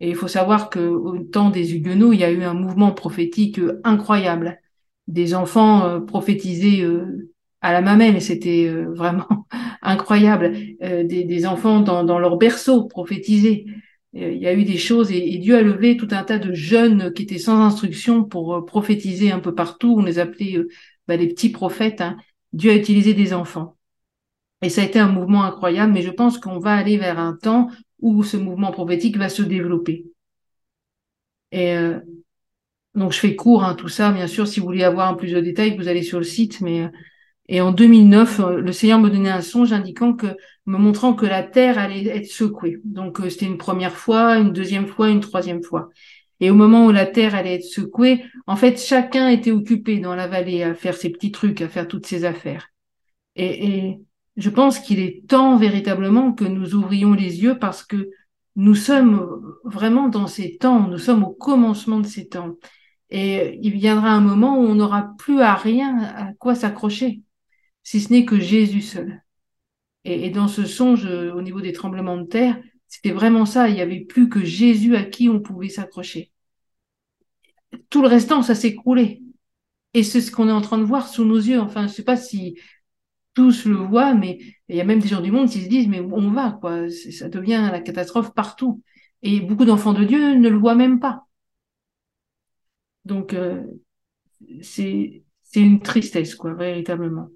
Et 0.00 0.08
il 0.10 0.16
faut 0.16 0.28
savoir 0.28 0.70
qu'au 0.70 1.18
temps 1.18 1.50
des 1.50 1.74
Huguenots, 1.74 2.12
il 2.12 2.20
y 2.20 2.24
a 2.24 2.30
eu 2.32 2.42
un 2.42 2.54
mouvement 2.54 2.92
prophétique 2.92 3.60
incroyable. 3.84 4.60
Des 5.06 5.34
enfants 5.34 6.00
prophétisés 6.00 6.82
euh, 6.82 7.33
à 7.64 7.72
la 7.72 7.80
mamelle, 7.80 8.20
c'était 8.20 8.68
vraiment 8.68 9.46
incroyable. 9.82 10.52
Des, 10.82 11.46
enfants 11.46 11.80
dans, 11.80 12.18
leur 12.18 12.36
berceau 12.36 12.84
prophétisés. 12.84 13.64
Il 14.12 14.36
y 14.36 14.46
a 14.46 14.52
eu 14.52 14.64
des 14.64 14.76
choses 14.76 15.10
et, 15.10 15.38
Dieu 15.38 15.56
a 15.56 15.62
levé 15.62 15.96
tout 15.96 16.08
un 16.10 16.24
tas 16.24 16.38
de 16.38 16.52
jeunes 16.52 17.10
qui 17.14 17.22
étaient 17.22 17.38
sans 17.38 17.62
instruction 17.62 18.22
pour 18.22 18.66
prophétiser 18.66 19.32
un 19.32 19.40
peu 19.40 19.54
partout. 19.54 19.96
On 19.98 20.02
les 20.02 20.18
appelait 20.18 20.58
bah, 21.08 21.16
les 21.16 21.26
petits 21.28 21.48
prophètes. 21.48 22.02
Hein. 22.02 22.18
Dieu 22.52 22.70
a 22.70 22.74
utilisé 22.74 23.14
des 23.14 23.32
enfants. 23.32 23.78
Et 24.60 24.68
ça 24.68 24.82
a 24.82 24.84
été 24.84 24.98
un 24.98 25.08
mouvement 25.08 25.44
incroyable, 25.44 25.94
mais 25.94 26.02
je 26.02 26.10
pense 26.10 26.36
qu'on 26.36 26.58
va 26.58 26.74
aller 26.74 26.98
vers 26.98 27.18
un 27.18 27.34
temps 27.34 27.70
où 27.98 28.22
ce 28.22 28.36
mouvement 28.36 28.72
prophétique 28.72 29.16
va 29.16 29.30
se 29.30 29.42
développer. 29.42 30.04
Et 31.50 31.74
euh, 31.74 31.98
donc 32.94 33.12
je 33.12 33.20
fais 33.20 33.34
court, 33.36 33.64
hein, 33.64 33.74
tout 33.74 33.88
ça. 33.88 34.12
Bien 34.12 34.26
sûr, 34.26 34.46
si 34.46 34.60
vous 34.60 34.66
voulez 34.66 34.84
avoir 34.84 35.08
un 35.08 35.14
plus 35.14 35.32
de 35.32 35.40
détails, 35.40 35.78
vous 35.78 35.88
allez 35.88 36.02
sur 36.02 36.18
le 36.18 36.24
site. 36.24 36.60
Mais 36.60 36.90
et 37.46 37.60
en 37.60 37.72
2009, 37.72 38.40
le 38.56 38.72
Seigneur 38.72 38.98
me 38.98 39.10
donnait 39.10 39.30
un 39.30 39.42
songe 39.42 39.72
indiquant 39.72 40.14
que, 40.14 40.28
me 40.66 40.78
montrant 40.78 41.14
que 41.14 41.26
la 41.26 41.42
terre 41.42 41.78
allait 41.78 42.06
être 42.06 42.26
secouée. 42.26 42.80
Donc 42.84 43.20
c'était 43.28 43.46
une 43.46 43.58
première 43.58 43.96
fois, 43.96 44.38
une 44.38 44.52
deuxième 44.52 44.86
fois, 44.86 45.10
une 45.10 45.20
troisième 45.20 45.62
fois. 45.62 45.90
Et 46.40 46.50
au 46.50 46.54
moment 46.54 46.86
où 46.86 46.90
la 46.90 47.06
terre 47.06 47.34
allait 47.34 47.56
être 47.56 47.64
secouée, 47.64 48.24
en 48.46 48.56
fait, 48.56 48.80
chacun 48.80 49.28
était 49.28 49.50
occupé 49.50 49.98
dans 49.98 50.14
la 50.14 50.26
vallée 50.26 50.62
à 50.62 50.74
faire 50.74 50.94
ses 50.94 51.10
petits 51.10 51.32
trucs, 51.32 51.60
à 51.60 51.68
faire 51.68 51.86
toutes 51.86 52.06
ses 52.06 52.24
affaires. 52.24 52.68
Et, 53.36 53.66
et 53.66 54.00
je 54.36 54.50
pense 54.50 54.78
qu'il 54.78 55.00
est 55.00 55.26
temps 55.28 55.56
véritablement 55.56 56.32
que 56.32 56.44
nous 56.44 56.74
ouvrions 56.74 57.12
les 57.12 57.42
yeux 57.42 57.58
parce 57.58 57.84
que 57.84 58.10
nous 58.56 58.74
sommes 58.74 59.42
vraiment 59.64 60.08
dans 60.08 60.26
ces 60.26 60.56
temps, 60.56 60.88
nous 60.88 60.98
sommes 60.98 61.24
au 61.24 61.30
commencement 61.30 62.00
de 62.00 62.06
ces 62.06 62.28
temps. 62.28 62.56
Et 63.10 63.58
il 63.62 63.72
viendra 63.74 64.10
un 64.10 64.20
moment 64.20 64.58
où 64.58 64.62
on 64.62 64.76
n'aura 64.76 65.10
plus 65.18 65.40
à 65.40 65.54
rien 65.54 65.98
à 66.02 66.32
quoi 66.34 66.54
s'accrocher, 66.54 67.22
si 67.84 68.00
ce 68.00 68.12
n'est 68.12 68.24
que 68.24 68.40
Jésus 68.40 68.82
seul. 68.82 69.22
Et, 70.04 70.30
dans 70.30 70.48
ce 70.48 70.66
songe, 70.66 71.06
au 71.06 71.40
niveau 71.42 71.60
des 71.60 71.72
tremblements 71.72 72.18
de 72.18 72.26
terre, 72.26 72.60
c'était 72.88 73.12
vraiment 73.12 73.46
ça. 73.46 73.68
Il 73.68 73.74
n'y 73.74 73.80
avait 73.80 74.00
plus 74.00 74.28
que 74.28 74.44
Jésus 74.44 74.96
à 74.96 75.04
qui 75.04 75.28
on 75.28 75.40
pouvait 75.40 75.68
s'accrocher. 75.68 76.32
Tout 77.90 78.02
le 78.02 78.08
restant, 78.08 78.42
ça 78.42 78.54
s'écroulait. 78.54 79.22
Et 79.94 80.02
c'est 80.02 80.20
ce 80.20 80.30
qu'on 80.30 80.48
est 80.48 80.52
en 80.52 80.60
train 80.60 80.78
de 80.78 80.84
voir 80.84 81.08
sous 81.08 81.24
nos 81.24 81.38
yeux. 81.38 81.60
Enfin, 81.60 81.82
je 81.82 81.86
ne 81.86 81.92
sais 81.92 82.04
pas 82.04 82.16
si 82.16 82.58
tous 83.34 83.66
le 83.66 83.76
voient, 83.76 84.14
mais 84.14 84.38
il 84.68 84.76
y 84.76 84.80
a 84.80 84.84
même 84.84 85.00
des 85.00 85.08
gens 85.08 85.20
du 85.20 85.30
monde 85.32 85.48
qui 85.48 85.62
se 85.62 85.68
disent, 85.68 85.88
mais 85.88 86.00
on 86.00 86.30
va, 86.30 86.58
quoi? 86.60 86.88
Ça 86.90 87.28
devient 87.28 87.68
la 87.70 87.80
catastrophe 87.80 88.34
partout. 88.34 88.82
Et 89.22 89.40
beaucoup 89.40 89.64
d'enfants 89.64 89.94
de 89.94 90.04
Dieu 90.04 90.34
ne 90.34 90.48
le 90.48 90.58
voient 90.58 90.74
même 90.74 91.00
pas. 91.00 91.26
Donc, 93.04 93.34
euh, 93.34 93.62
c'est 94.62 95.22
une 95.54 95.80
tristesse, 95.80 96.34
quoi, 96.34 96.54
véritablement. 96.54 97.28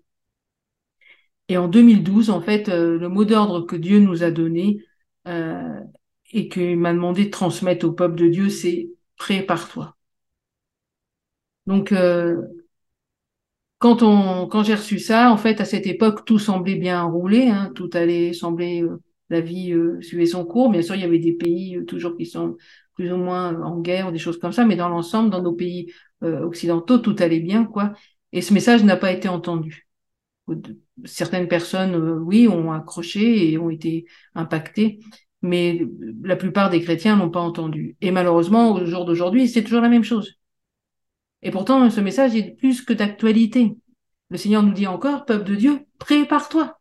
Et 1.49 1.57
en 1.59 1.69
2012, 1.69 2.31
en 2.31 2.41
fait, 2.41 2.69
euh, 2.69 2.99
le 2.99 3.09
mot 3.09 3.25
d'ordre 3.25 3.63
que 3.67 3.77
Dieu 3.77 4.01
nous 4.01 4.23
a 4.23 4.31
donné 4.31 4.85
euh, 5.27 5.81
et 6.33 6.49
qu'il 6.49 6.77
m'a 6.79 6.93
demandé 6.93 7.27
de 7.27 7.31
transmettre 7.31 7.87
au 7.87 7.93
peuple 7.93 8.17
de 8.17 8.29
Dieu, 8.29 8.49
c'est 8.51 8.91
prépare-toi. 9.17 9.97
Donc, 11.67 11.93
euh, 11.93 12.43
quand 13.79 14.03
on, 14.03 14.47
quand 14.49 14.63
j'ai 14.65 14.75
reçu 14.75 14.99
ça, 14.99 15.31
en 15.33 15.37
fait, 15.37 15.61
à 15.61 15.65
cette 15.65 15.87
époque, 15.87 16.25
tout 16.25 16.39
semblait 16.39 16.75
bien 16.77 17.03
rouler, 17.05 17.49
hein, 17.49 17.71
tout 17.75 17.91
allait 17.93 18.33
sembler, 18.33 18.83
euh, 18.83 19.01
la 19.31 19.41
vie 19.41 19.73
euh, 19.73 20.01
suivait 20.03 20.27
son 20.27 20.45
cours. 20.45 20.71
Bien 20.71 20.83
sûr, 20.83 20.95
il 20.97 21.01
y 21.03 21.05
avait 21.05 21.19
des 21.19 21.33
pays 21.35 21.77
euh, 21.77 21.85
toujours 21.85 22.17
qui 22.17 22.27
sont 22.27 22.57
plus 22.95 23.13
ou 23.13 23.17
moins 23.17 23.61
en 23.63 23.79
guerre, 23.81 24.11
des 24.11 24.19
choses 24.19 24.39
comme 24.39 24.53
ça, 24.53 24.65
mais 24.65 24.75
dans 24.77 24.89
l'ensemble, 24.89 25.31
dans 25.31 25.43
nos 25.43 25.53
pays 25.53 25.93
occidentaux, 26.21 26.99
tout 26.99 27.15
allait 27.21 27.39
bien, 27.39 27.65
quoi. 27.65 27.93
Et 28.33 28.43
ce 28.43 28.53
message 28.53 28.83
n'a 28.83 28.97
pas 28.97 29.13
été 29.13 29.29
entendu. 29.29 29.87
Certaines 31.05 31.49
personnes, 31.49 31.97
oui, 31.97 32.49
ont 32.49 32.73
accroché 32.73 33.51
et 33.51 33.59
ont 33.59 33.71
été 33.71 34.07
impactées, 34.35 35.01
mais 35.43 35.81
la 36.23 36.37
plupart 36.37 36.71
des 36.71 36.83
chrétiens 36.83 37.17
n'ont 37.17 37.31
pas 37.31 37.41
entendu. 37.41 37.97
Et 38.01 38.11
malheureusement, 38.11 38.73
au 38.73 38.85
jour 38.85 39.05
d'aujourd'hui, 39.05 39.49
c'est 39.49 39.63
toujours 39.63 39.81
la 39.83 39.89
même 39.89 40.05
chose. 40.05 40.39
Et 41.43 41.51
pourtant, 41.51 41.89
ce 41.91 42.01
message 42.01 42.35
est 42.37 42.57
plus 42.57 42.83
que 42.83 42.93
d'actualité. 42.93 43.77
Le 44.31 44.37
Seigneur 44.37 44.63
nous 44.63 44.73
dit 44.73 44.87
encore, 44.87 45.25
peuple 45.25 45.45
de 45.45 45.55
Dieu, 45.55 45.81
prépare-toi. 45.99 46.79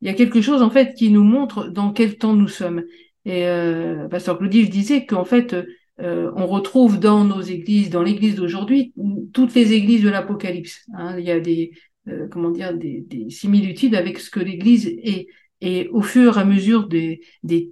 Il 0.00 0.06
y 0.08 0.10
a 0.10 0.14
quelque 0.14 0.40
chose, 0.40 0.62
en 0.62 0.70
fait, 0.70 0.94
qui 0.94 1.10
nous 1.10 1.24
montre 1.24 1.68
dans 1.68 1.92
quel 1.92 2.18
temps 2.18 2.34
nous 2.34 2.48
sommes. 2.48 2.84
Et 3.24 3.46
euh, 3.46 4.06
Pasteur 4.08 4.38
Claudie 4.38 4.68
disait 4.68 5.06
qu'en 5.06 5.24
fait, 5.24 5.56
euh, 6.00 6.32
on 6.34 6.46
retrouve 6.46 6.98
dans 6.98 7.24
nos 7.24 7.40
églises, 7.40 7.90
dans 7.90 8.02
l'église 8.02 8.34
d'aujourd'hui, 8.34 8.92
toutes 9.32 9.54
les 9.54 9.72
églises 9.72 10.02
de 10.02 10.08
l'Apocalypse. 10.08 10.84
Hein. 10.94 11.18
Il 11.18 11.24
y 11.24 11.30
a 11.30 11.40
des, 11.40 11.72
euh, 12.08 12.26
comment 12.28 12.50
dire, 12.50 12.76
des, 12.76 13.04
des 13.06 13.30
similitudes 13.30 13.94
avec 13.94 14.18
ce 14.18 14.30
que 14.30 14.40
l'église 14.40 14.86
est. 14.86 15.28
Et 15.60 15.88
au 15.88 16.02
fur 16.02 16.36
et 16.36 16.40
à 16.40 16.44
mesure 16.44 16.88
des, 16.88 17.20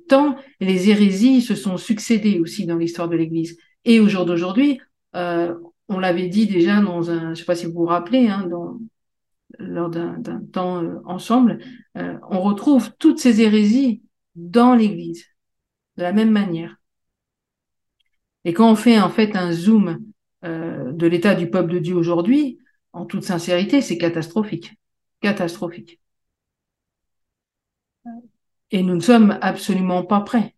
temps, 0.09 0.37
les 0.61 0.89
hérésies 0.89 1.43
se 1.43 1.55
sont 1.55 1.77
succédées 1.77 2.39
aussi 2.39 2.65
dans 2.65 2.79
l'histoire 2.79 3.09
de 3.09 3.17
l'Église. 3.17 3.59
Et 3.85 4.01
au 4.01 4.09
jour 4.09 4.25
d'aujourd'hui, 4.25 4.81
euh, 5.15 5.55
on 5.89 5.99
l'avait 5.99 6.29
dit 6.29 6.47
déjà 6.47 6.81
dans 6.81 7.11
un, 7.11 7.35
je 7.35 7.41
sais 7.41 7.45
pas 7.45 7.57
si 7.57 7.67
vous 7.67 7.73
vous 7.73 7.85
rappelez, 7.85 8.29
hein, 8.29 8.49
lors 9.59 9.91
d'un 9.91 10.23
temps 10.53 10.83
euh, 10.83 10.95
ensemble, 11.05 11.59
on 11.95 12.41
retrouve 12.41 12.93
toutes 12.99 13.19
ces 13.19 13.43
hérésies 13.43 14.03
dans 14.37 14.75
l'Église, 14.75 15.27
de 15.99 16.03
la 16.03 16.13
même 16.13 16.31
manière. 16.31 16.77
Et 18.45 18.53
quand 18.53 18.71
on 18.71 18.77
fait 18.77 19.01
en 19.01 19.11
fait 19.11 19.37
un 19.37 19.53
zoom 19.53 20.01
euh, 20.45 20.93
de 20.93 21.07
l'état 21.07 21.35
du 21.35 21.49
peuple 21.49 21.73
de 21.73 21.79
Dieu 21.79 21.95
aujourd'hui, 21.95 22.59
en 22.93 23.07
toute 23.07 23.25
sincérité, 23.25 23.81
c'est 23.81 23.99
catastrophique. 23.99 24.75
Catastrophique. 25.21 26.01
Et 28.71 28.83
nous 28.83 28.95
ne 28.95 29.01
sommes 29.01 29.39
absolument 29.41 30.03
pas 30.03 30.21
prêts. 30.21 30.55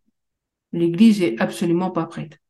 L'Église 0.72 1.22
est 1.22 1.40
absolument 1.40 1.90
pas 1.90 2.06
prête. 2.06 2.40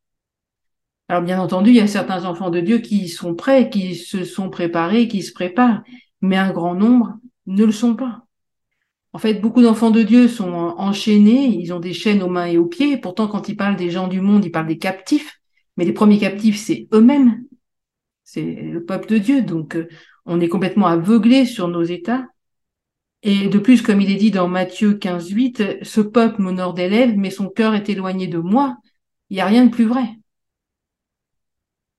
Alors 1.09 1.22
bien 1.22 1.41
entendu, 1.41 1.70
il 1.70 1.76
y 1.76 1.80
a 1.80 1.87
certains 1.87 2.24
enfants 2.24 2.51
de 2.51 2.61
Dieu 2.61 2.78
qui 2.78 3.09
sont 3.09 3.35
prêts, 3.35 3.68
qui 3.68 3.95
se 3.95 4.24
sont 4.24 4.49
préparés, 4.49 5.09
qui 5.09 5.22
se 5.22 5.32
préparent, 5.32 5.82
mais 6.22 6.37
un 6.37 6.51
grand 6.51 6.74
nombre 6.74 7.18
ne 7.47 7.64
le 7.64 7.72
sont 7.72 7.95
pas. 7.95 8.24
En 9.14 9.18
fait, 9.18 9.34
beaucoup 9.34 9.62
d'enfants 9.62 9.90
de 9.90 10.02
Dieu 10.02 10.28
sont 10.28 10.52
enchaînés, 10.52 11.46
ils 11.46 11.72
ont 11.72 11.80
des 11.80 11.94
chaînes 11.94 12.22
aux 12.22 12.28
mains 12.28 12.46
et 12.46 12.58
aux 12.58 12.66
pieds, 12.66 12.98
pourtant 12.98 13.28
quand 13.28 13.48
ils 13.48 13.56
parlent 13.56 13.76
des 13.76 13.90
gens 13.90 14.08
du 14.08 14.20
monde, 14.20 14.44
ils 14.44 14.50
parlent 14.50 14.66
des 14.66 14.78
captifs, 14.78 15.40
mais 15.76 15.84
les 15.84 15.92
premiers 15.92 16.18
captifs, 16.18 16.58
c'est 16.58 16.88
eux-mêmes, 16.92 17.44
c'est 18.24 18.42
le 18.42 18.84
peuple 18.84 19.08
de 19.08 19.18
Dieu, 19.18 19.42
donc 19.42 19.76
euh, 19.76 19.88
on 20.26 20.40
est 20.40 20.48
complètement 20.48 20.88
aveuglé 20.88 21.46
sur 21.46 21.68
nos 21.68 21.84
états, 21.84 22.26
et 23.22 23.48
de 23.48 23.58
plus, 23.58 23.80
comme 23.80 24.02
il 24.02 24.10
est 24.10 24.16
dit 24.16 24.30
dans 24.30 24.48
Matthieu 24.48 24.94
15, 24.94 25.30
8, 25.30 25.82
ce 25.82 26.00
peuple 26.02 26.42
m'honore 26.42 26.74
des 26.74 26.90
lèvres, 26.90 27.14
mais 27.16 27.30
son 27.30 27.48
cœur 27.48 27.74
est 27.74 27.88
éloigné 27.88 28.26
de 28.26 28.36
moi. 28.36 28.76
Il 29.30 29.36
n'y 29.36 29.40
a 29.40 29.46
rien 29.46 29.64
de 29.64 29.70
plus 29.70 29.86
vrai. 29.86 30.04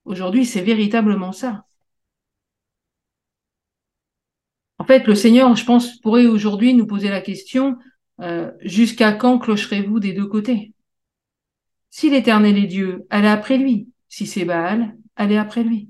Aujourd'hui, 0.05 0.45
c'est 0.45 0.61
véritablement 0.61 1.32
ça. 1.32 1.64
En 4.86 4.88
fait, 4.88 5.08
le 5.08 5.16
Seigneur, 5.16 5.56
je 5.56 5.66
pense, 5.66 5.98
pourrait 5.98 6.28
aujourd'hui 6.28 6.76
nous 6.76 6.86
poser 6.86 7.10
la 7.10 7.20
question, 7.20 7.80
euh, 8.22 8.52
jusqu'à 8.62 9.14
quand 9.14 9.40
clocherez-vous 9.40 10.00
des 10.00 10.14
deux 10.14 10.28
côtés? 10.28 10.76
Si 11.90 12.12
l'Éternel 12.12 12.56
est 12.56 12.68
Dieu, 12.68 13.08
allez 13.10 13.28
après 13.28 13.58
lui. 13.58 13.90
Si 14.10 14.28
c'est 14.28 14.46
Baal, 14.46 14.96
allez 15.16 15.38
après 15.38 15.64
lui. 15.64 15.90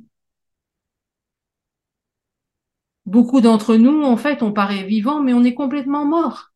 Beaucoup 3.06 3.42
d'entre 3.42 3.76
nous, 3.76 4.02
en 4.04 4.16
fait, 4.16 4.42
on 4.42 4.54
paraît 4.54 4.84
vivant, 4.84 5.22
mais 5.22 5.34
on 5.34 5.44
est 5.44 5.54
complètement 5.54 6.06
mort. 6.06 6.54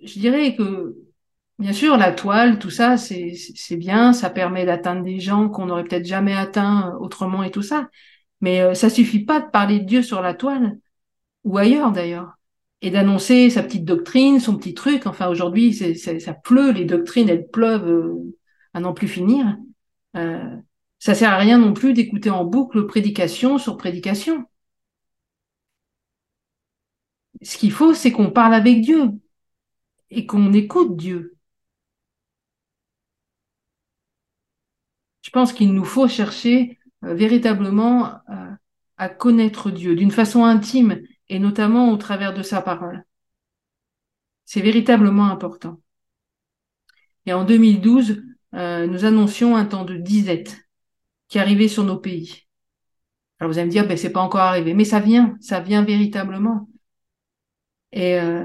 Je 0.00 0.16
dirais 0.20 0.54
que, 0.54 0.96
bien 1.58 1.72
sûr, 1.72 1.96
la 1.96 2.12
toile, 2.12 2.60
tout 2.60 2.70
ça, 2.70 2.96
c'est 2.96 3.76
bien, 3.76 4.12
ça 4.12 4.30
permet 4.30 4.64
d'atteindre 4.64 5.02
des 5.02 5.18
gens 5.18 5.48
qu'on 5.48 5.66
n'aurait 5.66 5.82
peut-être 5.82 6.06
jamais 6.06 6.36
atteints 6.36 6.94
autrement 7.00 7.42
et 7.42 7.50
tout 7.50 7.62
ça. 7.62 7.88
Mais 8.40 8.60
euh, 8.62 8.74
ça 8.74 8.90
suffit 8.90 9.24
pas 9.24 9.40
de 9.40 9.50
parler 9.50 9.80
de 9.80 9.84
Dieu 9.84 10.02
sur 10.02 10.22
la 10.22 10.34
toile, 10.34 10.78
ou 11.44 11.58
ailleurs 11.58 11.92
d'ailleurs, 11.92 12.34
et 12.82 12.90
d'annoncer 12.90 13.50
sa 13.50 13.62
petite 13.62 13.84
doctrine, 13.84 14.40
son 14.40 14.56
petit 14.56 14.74
truc. 14.74 15.06
Enfin, 15.06 15.28
aujourd'hui, 15.28 15.74
ça 15.74 16.34
pleut, 16.34 16.72
les 16.72 16.84
doctrines, 16.84 17.28
elles 17.28 17.48
pleuvent 17.48 17.88
euh, 17.88 18.36
à 18.74 18.80
n'en 18.80 18.94
plus 18.94 19.08
finir. 19.08 19.56
Euh, 20.16 20.56
ça 20.98 21.14
sert 21.14 21.32
à 21.32 21.38
rien 21.38 21.58
non 21.58 21.72
plus 21.74 21.94
d'écouter 21.94 22.30
en 22.30 22.44
boucle 22.44 22.86
prédication 22.86 23.58
sur 23.58 23.76
prédication. 23.76 24.46
Ce 27.42 27.56
qu'il 27.58 27.72
faut, 27.72 27.92
c'est 27.94 28.12
qu'on 28.12 28.30
parle 28.30 28.54
avec 28.54 28.80
Dieu 28.80 29.10
et 30.10 30.26
qu'on 30.26 30.52
écoute 30.52 30.96
Dieu. 30.96 31.36
Je 35.22 35.30
pense 35.30 35.52
qu'il 35.52 35.72
nous 35.72 35.84
faut 35.84 36.08
chercher 36.08 36.78
véritablement 37.02 38.20
euh, 38.30 38.50
à 38.96 39.08
connaître 39.08 39.70
Dieu 39.70 39.96
d'une 39.96 40.10
façon 40.10 40.44
intime 40.44 41.00
et 41.28 41.38
notamment 41.38 41.90
au 41.92 41.96
travers 41.96 42.34
de 42.34 42.42
sa 42.42 42.60
parole. 42.60 43.04
C'est 44.44 44.60
véritablement 44.60 45.30
important. 45.30 45.80
Et 47.26 47.32
en 47.32 47.44
2012, 47.44 48.22
euh, 48.54 48.86
nous 48.86 49.04
annoncions 49.04 49.56
un 49.56 49.64
temps 49.64 49.84
de 49.84 49.96
disette 49.96 50.58
qui 51.28 51.38
arrivait 51.38 51.68
sur 51.68 51.84
nos 51.84 51.98
pays. 51.98 52.46
Alors 53.38 53.52
vous 53.52 53.58
allez 53.58 53.66
me 53.66 53.70
dire, 53.72 53.86
ben 53.86 53.96
c'est 53.96 54.12
pas 54.12 54.20
encore 54.20 54.40
arrivé, 54.40 54.74
mais 54.74 54.84
ça 54.84 55.00
vient, 55.00 55.36
ça 55.40 55.60
vient 55.60 55.84
véritablement. 55.84 56.68
Et 57.92 58.20
euh, 58.20 58.44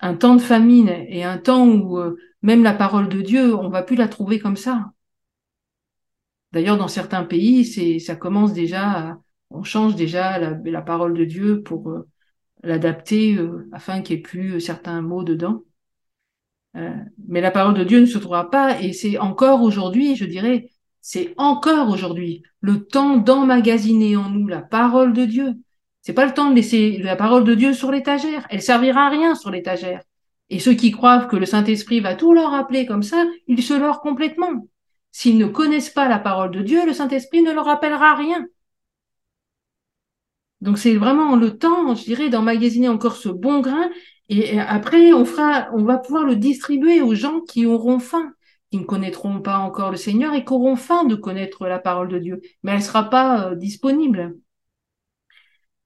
un 0.00 0.14
temps 0.16 0.36
de 0.36 0.40
famine 0.40 0.88
et 0.88 1.24
un 1.24 1.38
temps 1.38 1.66
où 1.66 1.98
euh, 1.98 2.16
même 2.42 2.62
la 2.62 2.74
parole 2.74 3.08
de 3.08 3.20
Dieu, 3.22 3.54
on 3.54 3.68
va 3.68 3.82
plus 3.82 3.96
la 3.96 4.08
trouver 4.08 4.38
comme 4.38 4.56
ça. 4.56 4.92
D'ailleurs, 6.52 6.78
dans 6.78 6.88
certains 6.88 7.24
pays, 7.24 7.64
c'est 7.64 7.98
ça 7.98 8.16
commence 8.16 8.52
déjà, 8.52 9.18
on 9.50 9.62
change 9.62 9.94
déjà 9.96 10.38
la, 10.38 10.82
parole 10.82 11.14
de 11.14 11.24
Dieu 11.24 11.62
pour 11.62 11.90
euh, 11.90 12.08
l'adapter 12.62 13.36
euh, 13.36 13.68
afin 13.72 14.02
qu'il 14.02 14.16
n'y 14.16 14.20
ait 14.20 14.22
plus 14.22 14.60
certains 14.60 15.02
mots 15.02 15.24
dedans. 15.24 15.62
Euh, 16.76 16.94
mais 17.26 17.40
la 17.40 17.50
parole 17.50 17.74
de 17.74 17.84
Dieu 17.84 18.00
ne 18.00 18.06
se 18.06 18.18
trouvera 18.18 18.50
pas, 18.50 18.80
et 18.80 18.92
c'est 18.92 19.18
encore 19.18 19.62
aujourd'hui, 19.62 20.16
je 20.16 20.24
dirais, 20.24 20.70
c'est 21.00 21.34
encore 21.36 21.88
aujourd'hui 21.90 22.42
le 22.60 22.84
temps 22.84 23.16
d'emmagasiner 23.16 24.16
en 24.16 24.30
nous 24.30 24.46
la 24.46 24.62
parole 24.62 25.12
de 25.12 25.24
Dieu. 25.24 25.54
C'est 26.02 26.12
pas 26.12 26.26
le 26.26 26.34
temps 26.34 26.50
de 26.50 26.54
laisser 26.54 26.98
la 26.98 27.16
parole 27.16 27.44
de 27.44 27.54
Dieu 27.54 27.72
sur 27.74 27.90
l'étagère. 27.90 28.46
Elle 28.50 28.62
servira 28.62 29.06
à 29.06 29.10
rien 29.10 29.34
sur 29.34 29.50
l'étagère. 29.50 30.02
Et 30.50 30.58
ceux 30.58 30.74
qui 30.74 30.90
croient 30.90 31.26
que 31.26 31.36
le 31.36 31.46
Saint-Esprit 31.46 32.00
va 32.00 32.14
tout 32.14 32.32
leur 32.32 32.50
rappeler 32.50 32.86
comme 32.86 33.02
ça, 33.02 33.24
ils 33.46 33.62
se 33.62 33.74
leurrent 33.74 34.00
complètement. 34.00 34.66
S'ils 35.18 35.36
ne 35.36 35.46
connaissent 35.46 35.90
pas 35.90 36.06
la 36.06 36.20
parole 36.20 36.52
de 36.52 36.62
Dieu, 36.62 36.86
le 36.86 36.92
Saint-Esprit 36.92 37.42
ne 37.42 37.50
leur 37.50 37.64
rappellera 37.64 38.14
rien. 38.14 38.46
Donc 40.60 40.78
c'est 40.78 40.94
vraiment 40.94 41.34
le 41.34 41.58
temps, 41.58 41.92
je 41.96 42.04
dirais, 42.04 42.28
d'emmagasiner 42.28 42.88
encore 42.88 43.16
ce 43.16 43.28
bon 43.28 43.58
grain. 43.58 43.90
Et 44.28 44.60
après, 44.60 45.12
on 45.12 45.24
fera, 45.24 45.70
on 45.72 45.82
va 45.82 45.98
pouvoir 45.98 46.22
le 46.22 46.36
distribuer 46.36 47.00
aux 47.00 47.16
gens 47.16 47.40
qui 47.40 47.66
auront 47.66 47.98
faim, 47.98 48.32
qui 48.70 48.78
ne 48.78 48.84
connaîtront 48.84 49.40
pas 49.40 49.58
encore 49.58 49.90
le 49.90 49.96
Seigneur 49.96 50.34
et 50.34 50.44
qui 50.44 50.52
auront 50.52 50.76
faim 50.76 51.02
de 51.02 51.16
connaître 51.16 51.66
la 51.66 51.80
parole 51.80 52.06
de 52.06 52.20
Dieu. 52.20 52.40
Mais 52.62 52.70
elle 52.70 52.78
ne 52.78 52.84
sera 52.84 53.10
pas 53.10 53.48
euh, 53.48 53.54
disponible. 53.56 54.36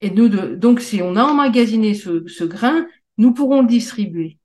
Et 0.01 0.11
nous, 0.11 0.29
de, 0.29 0.53
donc, 0.53 0.79
si 0.79 1.01
on 1.01 1.15
a 1.15 1.23
emmagasiné 1.23 1.95
ce, 1.95 2.27
ce 2.27 2.43
grain, 2.43 2.85
nous 3.17 3.33
pourrons 3.33 3.61
le 3.61 3.67
distribuer. 3.67 4.37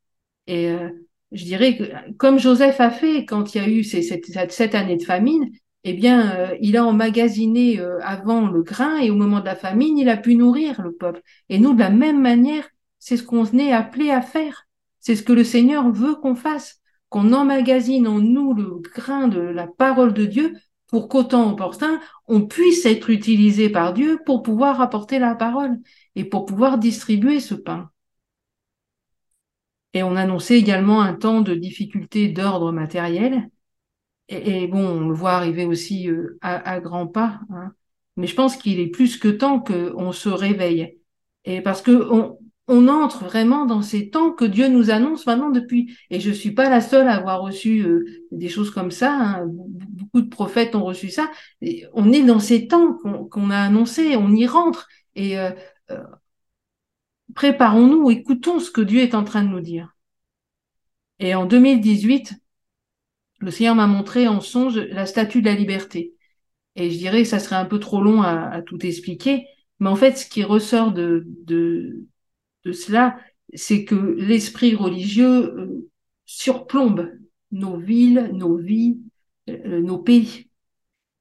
Et 0.47 0.71
euh, 0.71 0.89
je 1.33 1.45
dirais 1.45 1.77
que, 1.77 2.13
comme 2.17 2.39
Joseph 2.39 2.81
a 2.81 2.91
fait 2.91 3.25
quand 3.25 3.55
il 3.55 3.59
y 3.59 3.65
a 3.65 3.69
eu 3.69 3.85
cette 3.85 4.75
année 4.75 4.97
de 4.97 5.05
famine, 5.05 5.51
eh 5.85 5.93
bien, 5.93 6.33
euh, 6.37 6.57
il 6.61 6.77
a 6.77 6.85
emmagasiné 6.85 7.79
euh, 7.81 7.99
avant 8.03 8.49
le 8.49 8.63
grain 8.63 8.99
et 8.99 9.11
au 9.11 9.15
moment 9.15 9.41
de 9.41 9.45
la 9.45 9.57
famine, 9.57 9.97
il 9.97 10.09
a 10.09 10.17
pu 10.17 10.35
nourrir 10.35 10.83
le 10.83 10.93
peuple. 10.93 11.23
Et 11.49 11.59
nous, 11.59 11.75
de 11.75 11.81
la 11.81 11.91
même 11.91 12.21
manière, 12.21 12.69
c'est 12.99 13.17
ce 13.17 13.23
qu'on 13.23 13.47
est 13.47 13.73
appelé 13.73 14.11
à 14.11 14.23
faire. 14.23 14.67
C'est 15.01 15.17
ce 15.17 15.23
que 15.23 15.33
le 15.33 15.45
Seigneur 15.45 15.91
veut 15.91 16.17
qu'on 16.17 16.35
fasse, 16.35 16.81
qu'on 17.09 17.33
emmagasine 17.33 18.07
en 18.07 18.19
nous 18.19 18.55
le 18.55 18.83
grain 18.95 19.29
de 19.29 19.41
la 19.41 19.67
parole 19.67 20.13
de 20.13 20.27
Dieu 20.27 20.55
pour 20.89 21.09
qu'au 21.09 21.23
temps 21.23 21.51
opportun, 21.53 22.01
on 22.27 22.47
puisse 22.47 22.85
être 22.87 23.11
utilisé 23.11 23.69
par 23.69 23.93
Dieu 23.93 24.19
pour 24.25 24.43
pouvoir 24.43 24.81
apporter 24.81 25.19
la 25.19 25.35
parole 25.35 25.79
et 26.17 26.25
pour 26.25 26.47
pouvoir 26.47 26.79
distribuer 26.79 27.41
ce 27.41 27.55
pain. 27.55 27.91
Et 29.95 30.03
on 30.03 30.17
annonçait 30.17 30.59
également 30.59 31.01
un 31.01 31.15
temps 31.15 31.41
de 31.41 31.55
difficulté 31.55 32.29
d'ordre 32.29 32.73
matériel, 32.73 33.49
et, 34.29 34.67
bon, 34.67 34.87
on 34.87 35.09
le 35.09 35.15
voit 35.15 35.33
arriver 35.33 35.65
aussi 35.65 36.09
euh, 36.11 36.39
à, 36.43 36.81
grands 36.81 37.07
pas. 37.07 37.41
Hein. 37.51 37.73
Mais 38.17 38.27
je 38.27 38.35
pense 38.35 38.57
qu'il 38.57 38.79
est 38.79 38.89
plus 38.89 39.17
que 39.17 39.29
temps 39.29 39.61
qu'on 39.61 40.13
se 40.13 40.29
réveille. 40.29 40.99
Et 41.45 41.63
parce 41.63 41.81
que 41.81 41.93
on, 42.13 42.39
on, 42.67 42.89
entre 42.89 43.25
vraiment 43.25 43.65
dans 43.65 43.81
ces 43.81 44.11
temps 44.11 44.33
que 44.33 44.45
Dieu 44.45 44.69
nous 44.69 44.91
annonce 44.91 45.27
maintenant 45.27 45.51
depuis. 45.51 45.97
Et 46.11 46.21
je 46.21 46.31
suis 46.31 46.51
pas 46.51 46.69
la 46.69 46.83
seule 46.83 47.09
à 47.09 47.17
avoir 47.17 47.41
reçu 47.41 47.81
euh, 47.81 48.05
des 48.31 48.49
choses 48.49 48.71
comme 48.71 48.91
ça. 48.91 49.15
Hein. 49.15 49.47
Beaucoup 49.47 50.21
de 50.21 50.29
prophètes 50.29 50.75
ont 50.75 50.85
reçu 50.85 51.09
ça. 51.11 51.31
On 51.95 52.13
est 52.13 52.23
dans 52.23 52.41
ces 52.41 52.69
temps 52.69 52.99
qu'on 53.31 53.51
a 53.51 53.59
annoncés. 53.59 54.17
On 54.17 54.35
y 54.35 54.47
rentre. 54.47 54.89
Et 55.15 55.39
euh, 55.39 55.51
préparons-nous, 57.35 58.11
écoutons 58.11 58.61
ce 58.61 58.71
que 58.71 58.81
Dieu 58.81 59.01
est 59.01 59.15
en 59.15 59.25
train 59.25 59.43
de 59.43 59.49
nous 59.49 59.61
dire. 59.61 59.97
Et 61.19 61.35
en 61.35 61.47
2018, 61.47 62.35
le 63.41 63.51
Seigneur 63.51 63.75
m'a 63.75 63.87
montré 63.87 64.29
en 64.29 64.41
songe 64.41 64.79
la 64.79 65.07
statue 65.07 65.41
de 65.43 65.47
la 65.47 65.55
liberté. 65.55 66.15
Et 66.77 66.91
je 66.91 66.99
dirais 66.99 67.23
que 67.23 67.29
ça 67.29 67.39
serait 67.39 67.57
un 67.57 67.65
peu 67.65 67.79
trop 67.79 68.01
long 68.03 68.23
à, 68.23 68.63
tout 68.63 68.85
expliquer, 68.85 69.47
mais 69.81 69.89
en 69.89 69.97
fait, 69.97 70.17
ce 70.17 70.27
qui 70.27 70.45
ressort 70.45 70.93
de, 70.93 71.25
de, 71.45 72.07
cela, 72.73 73.19
c'est 73.55 73.85
que 73.85 73.95
l'esprit 73.95 74.75
religieux 74.75 75.55
euh, 75.59 75.91
surplombe 76.27 77.11
nos 77.51 77.79
villes, 77.79 78.31
nos 78.35 78.57
vies, 78.57 78.99
euh, 79.49 79.81
nos 79.81 79.99
pays. 79.99 80.51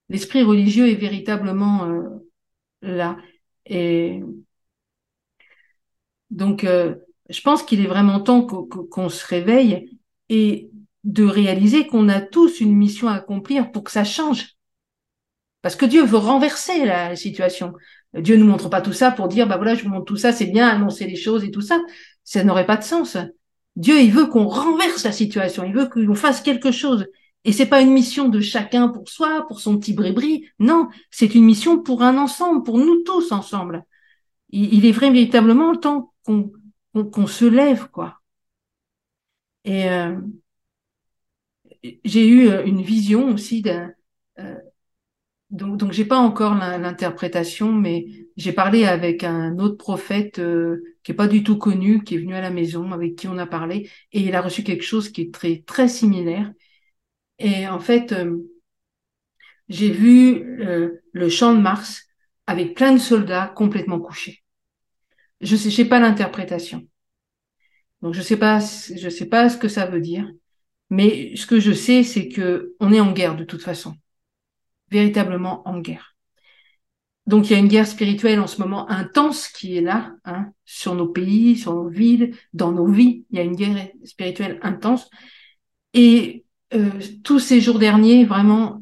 L'esprit 0.09 0.43
religieux 0.43 0.89
est 0.89 0.95
véritablement 0.95 1.85
euh, 1.85 2.09
là. 2.81 3.17
Et 3.65 4.21
donc, 6.29 6.65
je 6.65 7.41
pense 7.41 7.63
qu'il 7.63 7.81
est 7.81 7.87
vraiment 7.87 8.19
temps 8.19 8.45
qu'on 8.45 9.09
se 9.09 9.25
réveille 9.25 9.97
et 10.29 10.69
de 11.03 11.23
réaliser 11.23 11.87
qu'on 11.87 12.09
a 12.09 12.21
tous 12.21 12.59
une 12.59 12.75
mission 12.75 13.07
à 13.07 13.13
accomplir 13.13 13.71
pour 13.71 13.83
que 13.83 13.91
ça 13.91 14.03
change. 14.03 14.57
Parce 15.61 15.75
que 15.75 15.85
Dieu 15.85 16.03
veut 16.03 16.17
renverser 16.17 16.85
la 16.85 17.15
situation. 17.15 17.73
Dieu 18.13 18.35
ne 18.35 18.43
nous 18.43 18.49
montre 18.49 18.69
pas 18.69 18.81
tout 18.81 18.93
ça 18.93 19.11
pour 19.11 19.27
dire, 19.27 19.47
bah 19.47 19.57
voilà, 19.57 19.75
je 19.75 19.83
vous 19.83 19.89
montre 19.89 20.05
tout 20.05 20.17
ça, 20.17 20.31
c'est 20.31 20.45
bien, 20.45 20.67
annoncer 20.67 21.07
les 21.07 21.15
choses 21.15 21.43
et 21.43 21.51
tout 21.51 21.61
ça. 21.61 21.79
Ça 22.23 22.43
n'aurait 22.43 22.65
pas 22.65 22.77
de 22.77 22.83
sens. 22.83 23.17
Dieu, 23.75 23.99
il 23.99 24.11
veut 24.11 24.25
qu'on 24.25 24.47
renverse 24.47 25.03
la 25.03 25.11
situation. 25.11 25.63
Il 25.63 25.73
veut 25.73 25.87
qu'on 25.87 26.15
fasse 26.15 26.41
quelque 26.41 26.71
chose. 26.71 27.05
Et 27.43 27.53
c'est 27.53 27.67
pas 27.67 27.81
une 27.81 27.93
mission 27.93 28.27
de 28.27 28.41
chacun 28.41 28.89
pour 28.89 29.07
soi, 29.07 29.45
pour 29.47 29.59
son 29.59 29.77
petit 29.77 29.93
brébri. 29.93 30.45
Non, 30.59 30.89
c'est 31.11 31.35
une 31.35 31.45
mission 31.45 31.79
pour 31.79 32.01
un 32.01 32.17
ensemble, 32.17 32.63
pour 32.63 32.77
nous 32.77 33.03
tous 33.03 33.31
ensemble. 33.31 33.85
Il, 34.49 34.85
est 34.85 34.91
vrai 34.91 35.09
véritablement 35.11 35.71
le 35.71 35.77
temps 35.77 36.13
qu'on 36.27 37.27
se 37.27 37.45
lève, 37.45 37.89
quoi. 37.89 38.19
Et 39.63 39.89
euh, 39.89 40.15
j'ai 42.03 42.27
eu 42.27 42.49
euh, 42.49 42.65
une 42.65 42.81
vision 42.81 43.33
aussi 43.33 43.61
d'un. 43.61 43.91
Euh, 44.39 44.55
donc, 45.51 45.77
donc 45.77 45.93
j'ai 45.93 46.05
pas 46.05 46.17
encore 46.17 46.55
l'interprétation, 46.55 47.71
mais 47.71 48.07
j'ai 48.37 48.53
parlé 48.53 48.85
avec 48.85 49.23
un 49.23 49.59
autre 49.59 49.77
prophète 49.77 50.39
euh, 50.39 50.83
qui 51.03 51.13
est 51.13 51.15
pas 51.15 51.27
du 51.27 51.43
tout 51.43 51.57
connu, 51.57 52.03
qui 52.03 52.15
est 52.15 52.19
venu 52.19 52.35
à 52.35 52.41
la 52.41 52.51
maison, 52.51 52.91
avec 52.91 53.15
qui 53.15 53.27
on 53.29 53.37
a 53.37 53.47
parlé, 53.47 53.89
et 54.11 54.21
il 54.21 54.35
a 54.35 54.41
reçu 54.41 54.63
quelque 54.63 54.83
chose 54.83 55.09
qui 55.09 55.21
est 55.21 55.33
très 55.33 55.63
très 55.65 55.87
similaire. 55.87 56.53
Et 57.39 57.67
en 57.67 57.79
fait, 57.79 58.13
j'ai 59.69 59.91
vu 59.91 60.43
le 61.11 61.29
champ 61.29 61.53
de 61.53 61.59
Mars 61.61 62.03
avec 62.47 62.75
plein 62.75 62.93
de 62.93 62.97
soldats 62.99 63.51
complètement 63.55 63.99
couchés. 63.99 64.43
Je 65.41 65.55
sais, 65.55 65.71
sais 65.71 65.85
pas 65.85 65.99
l'interprétation. 65.99 66.87
Donc 68.01 68.13
je 68.13 68.21
sais 68.21 68.37
pas, 68.37 68.59
je 68.59 69.09
sais 69.09 69.25
pas 69.25 69.49
ce 69.49 69.57
que 69.57 69.67
ça 69.67 69.85
veut 69.85 70.01
dire. 70.01 70.29
Mais 70.89 71.35
ce 71.35 71.45
que 71.45 71.59
je 71.59 71.73
sais, 71.73 72.03
c'est 72.03 72.29
que 72.29 72.75
on 72.79 72.93
est 72.93 72.99
en 72.99 73.11
guerre 73.11 73.35
de 73.35 73.43
toute 73.43 73.61
façon, 73.61 73.95
véritablement 74.89 75.67
en 75.67 75.79
guerre. 75.79 76.15
Donc 77.25 77.49
il 77.49 77.53
y 77.53 77.55
a 77.55 77.59
une 77.59 77.67
guerre 77.67 77.87
spirituelle 77.87 78.39
en 78.39 78.47
ce 78.47 78.61
moment 78.61 78.89
intense 78.89 79.49
qui 79.49 79.75
est 79.77 79.81
là, 79.81 80.13
hein, 80.23 80.51
sur 80.63 80.95
nos 80.95 81.09
pays, 81.09 81.57
sur 81.57 81.73
nos 81.73 81.89
villes, 81.89 82.35
dans 82.53 82.71
nos 82.71 82.87
vies. 82.87 83.25
Il 83.31 83.37
y 83.37 83.41
a 83.41 83.43
une 83.43 83.55
guerre 83.55 83.89
spirituelle 84.05 84.59
intense. 84.63 85.09
Et 85.93 86.45
euh, 86.73 86.89
tous 87.23 87.39
ces 87.39 87.59
jours 87.59 87.79
derniers, 87.79 88.23
vraiment, 88.23 88.81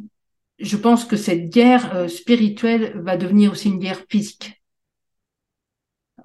je 0.60 0.78
pense 0.78 1.06
que 1.06 1.18
cette 1.18 1.50
guerre 1.50 1.96
euh, 1.96 2.08
spirituelle 2.08 2.94
va 3.02 3.18
devenir 3.18 3.52
aussi 3.52 3.70
une 3.70 3.80
guerre 3.80 4.04
physique. 4.10 4.55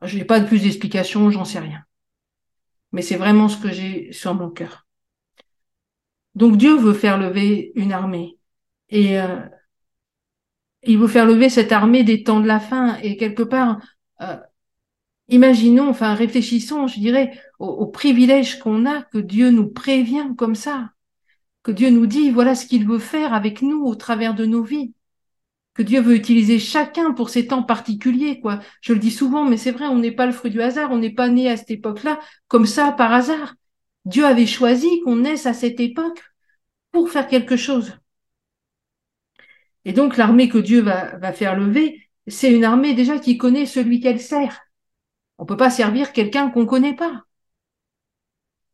Je 0.02 0.16
n'ai 0.16 0.24
pas 0.24 0.40
de 0.40 0.46
plus 0.46 0.62
d'explications, 0.62 1.30
j'en 1.30 1.44
sais 1.44 1.58
rien. 1.58 1.84
Mais 2.92 3.02
c'est 3.02 3.16
vraiment 3.16 3.48
ce 3.48 3.58
que 3.58 3.70
j'ai 3.70 4.12
sur 4.12 4.34
mon 4.34 4.50
cœur. 4.50 4.86
Donc 6.34 6.56
Dieu 6.56 6.76
veut 6.76 6.94
faire 6.94 7.18
lever 7.18 7.72
une 7.74 7.92
armée. 7.92 8.38
Et 8.88 9.20
euh, 9.20 9.40
il 10.82 10.98
veut 10.98 11.08
faire 11.08 11.26
lever 11.26 11.50
cette 11.50 11.72
armée 11.72 12.04
des 12.04 12.22
temps 12.22 12.40
de 12.40 12.46
la 12.46 12.60
fin. 12.60 12.96
Et 12.98 13.16
quelque 13.16 13.42
part, 13.42 13.80
euh, 14.20 14.38
imaginons, 15.28 15.88
enfin 15.88 16.14
réfléchissons, 16.14 16.86
je 16.86 16.98
dirais, 17.00 17.38
au, 17.58 17.66
au 17.68 17.86
privilège 17.86 18.58
qu'on 18.58 18.86
a 18.86 19.02
que 19.02 19.18
Dieu 19.18 19.50
nous 19.50 19.68
prévient 19.68 20.30
comme 20.36 20.54
ça. 20.54 20.92
Que 21.62 21.72
Dieu 21.72 21.90
nous 21.90 22.06
dit, 22.06 22.30
voilà 22.30 22.54
ce 22.54 22.66
qu'il 22.66 22.86
veut 22.86 22.98
faire 22.98 23.34
avec 23.34 23.62
nous 23.62 23.84
au 23.84 23.94
travers 23.94 24.34
de 24.34 24.46
nos 24.46 24.62
vies. 24.62 24.94
Dieu 25.82 26.00
veut 26.00 26.14
utiliser 26.14 26.58
chacun 26.58 27.12
pour 27.12 27.30
ces 27.30 27.46
temps 27.46 27.62
particuliers, 27.62 28.40
quoi. 28.40 28.60
Je 28.80 28.92
le 28.92 28.98
dis 28.98 29.10
souvent, 29.10 29.44
mais 29.44 29.56
c'est 29.56 29.70
vrai, 29.70 29.86
on 29.86 29.98
n'est 29.98 30.12
pas 30.12 30.26
le 30.26 30.32
fruit 30.32 30.50
du 30.50 30.60
hasard, 30.62 30.90
on 30.90 30.98
n'est 30.98 31.14
pas 31.14 31.28
né 31.28 31.48
à 31.48 31.56
cette 31.56 31.70
époque-là 31.70 32.18
comme 32.48 32.66
ça 32.66 32.92
par 32.92 33.12
hasard. 33.12 33.54
Dieu 34.04 34.24
avait 34.24 34.46
choisi 34.46 35.00
qu'on 35.02 35.16
naisse 35.16 35.46
à 35.46 35.54
cette 35.54 35.80
époque 35.80 36.22
pour 36.92 37.10
faire 37.10 37.28
quelque 37.28 37.56
chose. 37.56 37.92
Et 39.84 39.92
donc 39.92 40.16
l'armée 40.16 40.48
que 40.48 40.58
Dieu 40.58 40.82
va, 40.82 41.32
faire 41.32 41.56
lever, 41.58 42.08
c'est 42.26 42.52
une 42.52 42.64
armée 42.64 42.94
déjà 42.94 43.18
qui 43.18 43.38
connaît 43.38 43.66
celui 43.66 44.00
qu'elle 44.00 44.20
sert. 44.20 44.60
On 45.38 45.46
peut 45.46 45.56
pas 45.56 45.70
servir 45.70 46.12
quelqu'un 46.12 46.50
qu'on 46.50 46.66
connaît 46.66 46.94
pas. 46.94 47.24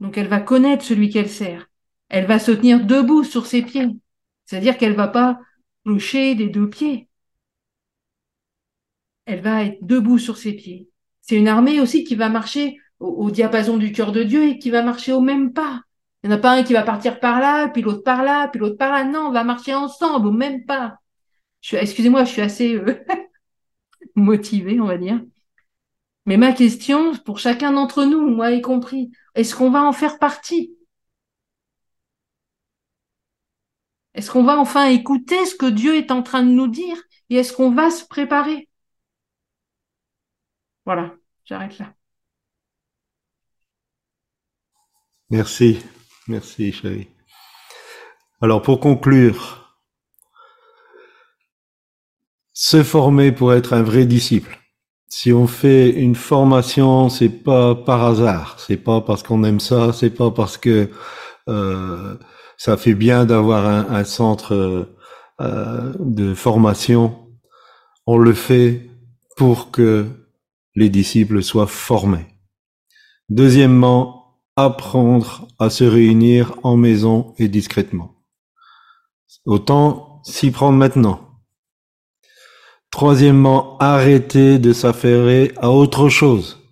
Donc 0.00 0.18
elle 0.18 0.28
va 0.28 0.40
connaître 0.40 0.84
celui 0.84 1.10
qu'elle 1.10 1.30
sert. 1.30 1.68
Elle 2.08 2.26
va 2.26 2.38
se 2.38 2.52
tenir 2.52 2.84
debout 2.84 3.24
sur 3.24 3.46
ses 3.46 3.62
pieds. 3.62 3.88
C'est-à-dire 4.44 4.78
qu'elle 4.78 4.94
va 4.94 5.08
pas 5.08 5.40
toucher 5.86 6.34
des 6.34 6.48
deux 6.48 6.68
pieds. 6.68 7.08
Elle 9.24 9.40
va 9.40 9.64
être 9.64 9.78
debout 9.82 10.18
sur 10.18 10.36
ses 10.36 10.52
pieds. 10.52 10.88
C'est 11.20 11.36
une 11.36 11.48
armée 11.48 11.80
aussi 11.80 12.04
qui 12.04 12.16
va 12.16 12.28
marcher 12.28 12.78
au, 12.98 13.30
diapason 13.30 13.76
du 13.76 13.92
cœur 13.92 14.12
de 14.12 14.22
Dieu 14.22 14.44
et 14.48 14.58
qui 14.58 14.70
va 14.70 14.82
marcher 14.82 15.12
au 15.12 15.20
même 15.20 15.52
pas. 15.52 15.82
Il 16.22 16.28
n'y 16.28 16.34
en 16.34 16.38
a 16.38 16.40
pas 16.40 16.52
un 16.52 16.62
qui 16.64 16.72
va 16.72 16.82
partir 16.82 17.20
par 17.20 17.40
là, 17.40 17.68
puis 17.68 17.82
l'autre 17.82 18.02
par 18.02 18.24
là, 18.24 18.48
puis 18.48 18.58
l'autre 18.60 18.76
par 18.76 18.90
là. 18.90 19.04
Non, 19.04 19.28
on 19.28 19.32
va 19.32 19.44
marcher 19.44 19.74
ensemble 19.74 20.26
au 20.26 20.32
même 20.32 20.64
pas. 20.64 20.96
excusez-moi, 21.72 22.24
je 22.24 22.30
suis 22.30 22.42
assez 22.42 22.74
euh, 22.74 23.04
motivée, 24.16 24.80
on 24.80 24.86
va 24.86 24.98
dire. 24.98 25.20
Mais 26.24 26.36
ma 26.36 26.52
question, 26.52 27.14
pour 27.14 27.38
chacun 27.38 27.72
d'entre 27.72 28.04
nous, 28.04 28.28
moi 28.28 28.50
y 28.50 28.60
compris, 28.60 29.12
est-ce 29.36 29.54
qu'on 29.54 29.70
va 29.70 29.84
en 29.84 29.92
faire 29.92 30.18
partie? 30.18 30.75
Est-ce 34.16 34.30
qu'on 34.30 34.44
va 34.44 34.58
enfin 34.58 34.86
écouter 34.88 35.44
ce 35.44 35.54
que 35.54 35.66
Dieu 35.66 35.94
est 35.96 36.10
en 36.10 36.22
train 36.22 36.42
de 36.42 36.48
nous 36.50 36.68
dire 36.68 36.96
et 37.28 37.36
est-ce 37.36 37.52
qu'on 37.52 37.70
va 37.70 37.90
se 37.90 38.04
préparer? 38.04 38.68
Voilà, 40.86 41.14
j'arrête 41.44 41.78
là. 41.78 41.92
Merci, 45.28 45.80
merci 46.28 46.72
chérie. 46.72 47.08
Alors 48.40 48.62
pour 48.62 48.80
conclure, 48.80 49.76
se 52.54 52.82
former 52.82 53.32
pour 53.32 53.52
être 53.52 53.74
un 53.74 53.82
vrai 53.82 54.06
disciple. 54.06 54.58
Si 55.08 55.30
on 55.32 55.46
fait 55.46 55.90
une 55.90 56.14
formation, 56.14 57.10
c'est 57.10 57.28
pas 57.28 57.74
par 57.74 58.04
hasard, 58.04 58.58
c'est 58.60 58.78
pas 58.78 59.02
parce 59.02 59.22
qu'on 59.22 59.44
aime 59.44 59.60
ça, 59.60 59.92
c'est 59.92 60.10
pas 60.10 60.30
parce 60.30 60.56
que 60.56 60.90
euh, 61.48 62.16
ça 62.58 62.76
fait 62.76 62.94
bien 62.94 63.24
d'avoir 63.24 63.66
un, 63.66 64.04
centre 64.04 64.88
euh, 65.40 65.92
de 65.98 66.34
formation. 66.34 67.28
On 68.06 68.18
le 68.18 68.32
fait 68.32 68.88
pour 69.36 69.70
que 69.70 70.06
les 70.74 70.88
disciples 70.88 71.42
soient 71.42 71.66
formés. 71.66 72.26
Deuxièmement, 73.28 74.40
apprendre 74.56 75.48
à 75.58 75.68
se 75.68 75.84
réunir 75.84 76.54
en 76.62 76.76
maison 76.76 77.34
et 77.38 77.48
discrètement. 77.48 78.14
Autant 79.44 80.22
s'y 80.24 80.50
prendre 80.50 80.78
maintenant. 80.78 81.20
Troisièmement, 82.90 83.76
arrêter 83.78 84.58
de 84.58 84.72
s'affairer 84.72 85.52
à 85.58 85.70
autre 85.70 86.08
chose. 86.08 86.62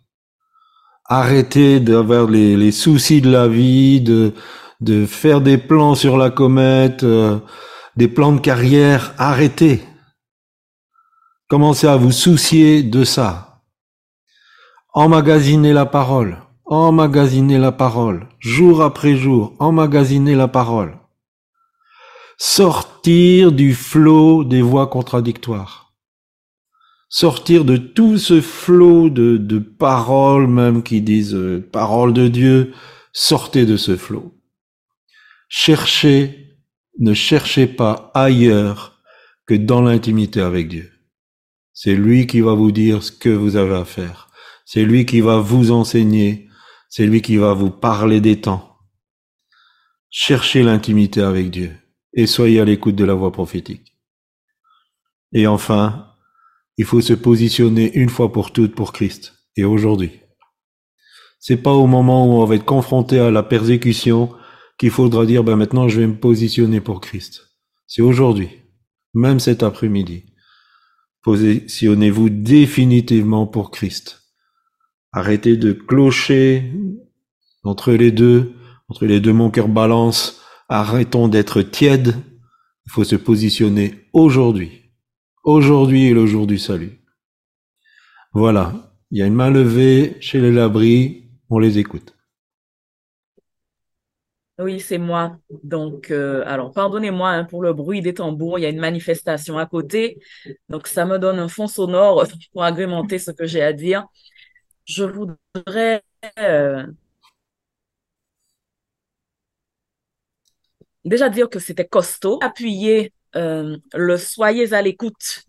Arrêter 1.05 1.81
d'avoir 1.81 2.27
les, 2.27 2.57
les, 2.57 2.73
soucis 2.73 3.21
de 3.21 3.31
la 3.31 3.47
vie, 3.47 4.01
de, 4.01 4.33
de 4.85 5.07
faire 5.07 5.41
des 5.41 5.59
plans 5.59 5.95
sur 5.95 6.17
la 6.17 6.31
comète, 6.31 7.03
euh, 7.03 7.39
des 7.97 8.09
plans 8.09 8.33
de 8.33 8.41
carrière. 8.41 9.15
Arrêtez. 9.19 9.83
Commencez 11.49 11.87
à 11.87 11.97
vous 11.97 12.13
soucier 12.13 12.83
de 12.83 13.05
ça. 13.05 13.63
Emmagasiner 14.93 15.73
la 15.73 15.87
parole. 15.87 16.39
Emmagasiner 16.67 17.59
la 17.59 17.73
parole. 17.73 18.29
Jour 18.39 18.83
après 18.83 19.17
jour. 19.17 19.55
Emmagasiner 19.59 20.35
la 20.35 20.49
parole. 20.49 20.99
Sortir 22.37 23.53
du 23.53 23.75
flot 23.75 24.45
des 24.45 24.63
voix 24.63 24.89
contradictoires. 24.89 25.95
Sortir 27.09 27.65
de 27.65 27.77
tout 27.77 28.19
ce 28.19 28.41
flot 28.41 29.09
de, 29.09 29.37
de 29.37 29.59
paroles 29.59 30.49
même 30.49 30.83
qui 30.83 31.01
disent 31.01 31.35
euh, 31.35 31.67
parole 31.73 32.13
de 32.13 32.29
Dieu. 32.29 32.73
Sortez 33.13 33.67
de 33.67 33.77
ce 33.77 33.97
flot. 33.97 34.35
Cherchez, 35.49 36.59
ne 36.99 37.15
cherchez 37.15 37.67
pas 37.67 38.11
ailleurs 38.15 39.03
que 39.47 39.55
dans 39.55 39.83
l'intimité 39.83 40.41
avec 40.41 40.69
Dieu. 40.69 40.91
C'est 41.73 41.95
lui 41.95 42.27
qui 42.27 42.41
va 42.41 42.55
vous 42.55 42.73
dire 42.73 43.03
ce 43.03 43.13
que 43.13 43.29
vous 43.29 43.57
avez 43.57 43.75
à 43.75 43.85
faire. 43.85 44.31
C'est 44.65 44.85
lui 44.85 45.07
qui 45.07 45.21
va 45.21 45.39
vous 45.39 45.71
enseigner. 45.71 46.49
C'est 46.89 47.07
lui 47.07 47.21
qui 47.21 47.37
va 47.37 47.53
vous 47.53 47.71
parler 47.71 48.21
des 48.21 48.41
temps. 48.41 48.79
Cherchez 50.11 50.63
l'intimité 50.63 51.21
avec 51.21 51.51
Dieu 51.51 51.73
et 52.13 52.27
soyez 52.27 52.61
à 52.61 52.65
l'écoute 52.65 52.95
de 52.95 53.05
la 53.05 53.15
voix 53.15 53.33
prophétique. 53.33 53.97
Et 55.33 55.49
enfin, 55.49 56.15
il 56.77 56.85
faut 56.85 57.01
se 57.01 57.13
positionner 57.13 57.93
une 57.95 58.09
fois 58.09 58.33
pour 58.33 58.53
toutes 58.53 58.75
pour 58.75 58.93
Christ 58.93 59.35
et 59.57 59.65
aujourd'hui. 59.65 60.21
C'est 61.41 61.57
pas 61.57 61.73
au 61.73 61.87
moment 61.87 62.27
où 62.27 62.41
on 62.41 62.45
va 62.45 62.55
être 62.55 62.65
confronté 62.65 63.19
à 63.19 63.31
la 63.31 63.43
persécution 63.43 64.33
qu'il 64.79 64.91
faudra 64.91 65.27
dire, 65.27 65.45
ben 65.45 65.57
maintenant 65.57 65.89
je 65.89 66.01
vais 66.01 66.07
me 66.07 66.19
positionner 66.19 66.81
pour 66.81 67.01
Christ. 67.01 67.55
C'est 67.87 68.03
aujourd'hui, 68.03 68.49
même 69.15 69.41
cet 69.41 69.63
après-midi. 69.63 70.25
Positionnez-vous 71.23 72.29
définitivement 72.29 73.47
pour 73.47 73.71
Christ. 73.71 74.23
Arrêtez 75.13 75.57
de 75.57 75.73
clocher 75.73 76.73
entre 77.63 77.93
les 77.93 78.13
deux, 78.13 78.53
entre 78.89 79.07
les 79.07 79.21
deux 79.21 79.33
mon 79.33 79.51
cœur 79.51 79.69
balance. 79.69 80.43
Arrêtons 80.69 81.29
d'être 81.29 81.63
tièdes. 81.63 82.15
Il 82.87 82.93
faut 82.93 83.05
se 83.05 83.17
positionner 83.17 84.07
aujourd'hui. 84.13 84.91
Aujourd'hui 85.45 86.09
est 86.09 86.15
le 86.15 86.27
jour 86.27 86.47
du 86.47 86.59
salut. 86.59 87.01
Voilà. 88.33 88.93
Il 89.11 89.19
y 89.19 89.23
a 89.23 89.27
une 89.27 89.35
main 89.35 89.51
levée 89.51 90.17
chez 90.21 90.41
les 90.41 90.53
labris. 90.53 91.31
On 91.49 91.59
les 91.59 91.79
écoute. 91.79 92.14
Oui, 94.59 94.79
c'est 94.79 94.99
moi. 94.99 95.37
Donc, 95.65 96.13
euh, 96.13 96.45
alors, 96.47 96.71
pardonnez-moi 96.73 97.29
hein, 97.31 97.45
pour 97.45 97.61
le 97.63 97.73
bruit 97.73 98.03
des 98.03 98.15
tambours. 98.15 98.59
Il 98.59 98.63
y 98.63 98.67
a 98.67 98.69
une 98.69 98.79
manifestation 98.79 99.59
à 99.59 99.67
côté. 99.67 100.21
Donc, 100.69 100.87
ça 100.87 101.05
me 101.07 101.19
donne 101.19 101.41
un 101.41 101.49
fond 101.49 101.67
sonore 101.67 102.25
pour 102.53 102.63
agrémenter 102.63 103.19
ce 103.19 103.33
que 103.33 103.47
j'ai 103.47 103.63
à 103.63 103.73
dire. 103.73 104.07
Je 104.87 105.05
voudrais 105.05 106.03
euh, 106.41 106.87
déjà 111.05 111.29
dire 111.29 111.49
que 111.49 111.59
c'était 111.59 111.87
costaud. 111.87 112.39
Appuyer 112.43 113.13
euh, 113.37 113.77
le 113.95 114.17
soyez 114.17 114.73
à 114.73 114.83
l'écoute 114.83 115.45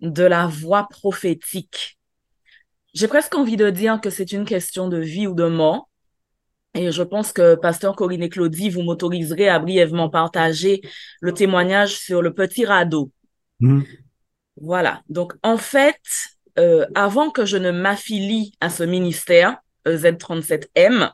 de 0.00 0.24
la 0.24 0.46
voix 0.46 0.88
prophétique. 0.90 1.98
J'ai 2.94 3.08
presque 3.08 3.34
envie 3.36 3.56
de 3.56 3.70
dire 3.70 4.00
que 4.00 4.10
c'est 4.10 4.32
une 4.32 4.44
question 4.44 4.88
de 4.88 4.98
vie 4.98 5.26
ou 5.26 5.34
de 5.34 5.46
mort. 5.48 5.88
Et 6.76 6.92
je 6.92 7.02
pense 7.02 7.32
que 7.32 7.54
Pasteur 7.54 7.96
Corinne 7.96 8.22
et 8.22 8.28
Claudie, 8.28 8.68
vous 8.68 8.82
m'autoriserez 8.82 9.48
à 9.48 9.58
brièvement 9.58 10.10
partager 10.10 10.82
le 11.20 11.32
témoignage 11.32 11.96
sur 11.96 12.20
le 12.20 12.34
petit 12.34 12.66
radeau. 12.66 13.10
Mmh. 13.60 13.82
Voilà. 14.60 15.02
Donc, 15.08 15.32
en 15.42 15.56
fait, 15.56 16.00
euh, 16.58 16.86
avant 16.94 17.30
que 17.30 17.44
je 17.44 17.56
ne 17.56 17.70
m'affilie 17.70 18.52
à 18.60 18.68
ce 18.68 18.82
ministère, 18.82 19.56
E 19.86 19.96
Z37M, 19.96 21.10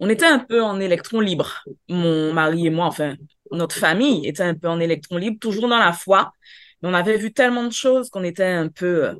on 0.00 0.08
était 0.08 0.26
un 0.26 0.38
peu 0.38 0.62
en 0.62 0.80
électron 0.80 1.20
libre. 1.20 1.64
Mon 1.88 2.32
mari 2.32 2.66
et 2.66 2.70
moi, 2.70 2.86
enfin, 2.86 3.14
notre 3.50 3.76
famille 3.76 4.26
était 4.26 4.42
un 4.42 4.54
peu 4.54 4.68
en 4.68 4.80
électron 4.80 5.16
libre, 5.16 5.38
toujours 5.40 5.68
dans 5.68 5.78
la 5.78 5.92
foi. 5.92 6.32
Mais 6.82 6.88
on 6.90 6.94
avait 6.94 7.16
vu 7.16 7.32
tellement 7.32 7.64
de 7.64 7.72
choses 7.72 8.10
qu'on 8.10 8.24
était 8.24 8.44
un 8.44 8.68
peu 8.68 9.06
euh, 9.06 9.14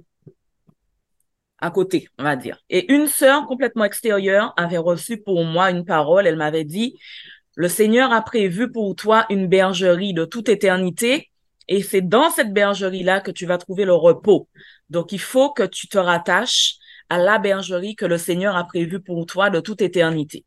à 1.65 1.70
côté, 1.70 2.09
on 2.19 2.24
va 2.24 2.36
dire. 2.36 2.59
Et 2.69 2.93
une 2.93 3.07
sœur 3.07 3.47
complètement 3.47 3.85
extérieure 3.85 4.53
avait 4.59 4.77
reçu 4.77 5.16
pour 5.16 5.45
moi 5.45 5.70
une 5.70 5.86
parole. 5.86 6.27
Elle 6.27 6.36
m'avait 6.36 6.65
dit, 6.65 6.99
le 7.55 7.69
Seigneur 7.69 8.12
a 8.12 8.20
prévu 8.20 8.70
pour 8.70 8.95
toi 8.95 9.24
une 9.31 9.47
bergerie 9.47 10.12
de 10.12 10.27
toute 10.27 10.51
éternité 10.51 11.31
et 11.69 11.82
c'est 11.82 12.03
dans 12.03 12.28
cette 12.28 12.53
bergerie-là 12.53 13.20
que 13.20 13.31
tu 13.31 13.47
vas 13.47 13.57
trouver 13.57 13.86
le 13.86 13.95
repos. 13.95 14.47
Donc, 14.91 15.12
il 15.12 15.20
faut 15.20 15.53
que 15.53 15.62
tu 15.62 15.89
te 15.89 15.97
rattaches 15.97 16.74
à 17.09 17.16
la 17.16 17.39
bergerie 17.39 17.97
que 17.97 18.05
le 18.05 18.19
Seigneur 18.19 18.57
a 18.57 18.65
prévue 18.65 19.01
pour 19.01 19.24
toi 19.24 19.49
de 19.49 19.61
toute 19.61 19.81
éternité. 19.81 20.45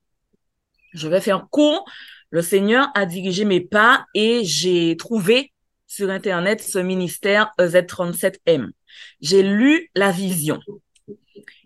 Je 0.94 1.07
vais 1.07 1.22
faire 1.22 1.48
court. 1.49 1.84
Le 2.30 2.44
Seigneur 2.44 2.89
a 2.94 3.07
dirigé 3.07 3.44
mes 3.44 3.61
pas 3.61 4.06
et 4.14 4.41
j'ai 4.44 4.95
trouvé 4.98 5.52
sur 5.88 6.11
Internet 6.11 6.61
ce 6.61 6.77
ministère 6.77 7.53
EZ37M. 7.57 8.69
J'ai 9.19 9.41
lu 9.41 9.89
la 9.95 10.11
vision. 10.11 10.60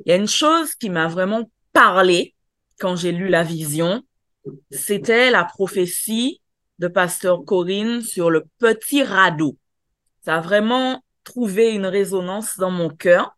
Il 0.05 0.09
y 0.09 0.11
a 0.11 0.15
une 0.15 0.27
chose 0.27 0.75
qui 0.75 0.89
m'a 0.89 1.07
vraiment 1.07 1.49
parlé 1.73 2.35
quand 2.79 2.95
j'ai 2.95 3.11
lu 3.11 3.27
la 3.27 3.43
vision, 3.43 4.03
c'était 4.71 5.29
la 5.29 5.43
prophétie 5.43 6.41
de 6.79 6.87
pasteur 6.87 7.45
Corinne 7.45 8.01
sur 8.01 8.29
le 8.31 8.45
petit 8.57 9.03
radeau. 9.03 9.57
Ça 10.25 10.37
a 10.37 10.41
vraiment 10.41 11.03
trouvé 11.23 11.71
une 11.71 11.85
résonance 11.85 12.57
dans 12.57 12.71
mon 12.71 12.89
cœur. 12.89 13.37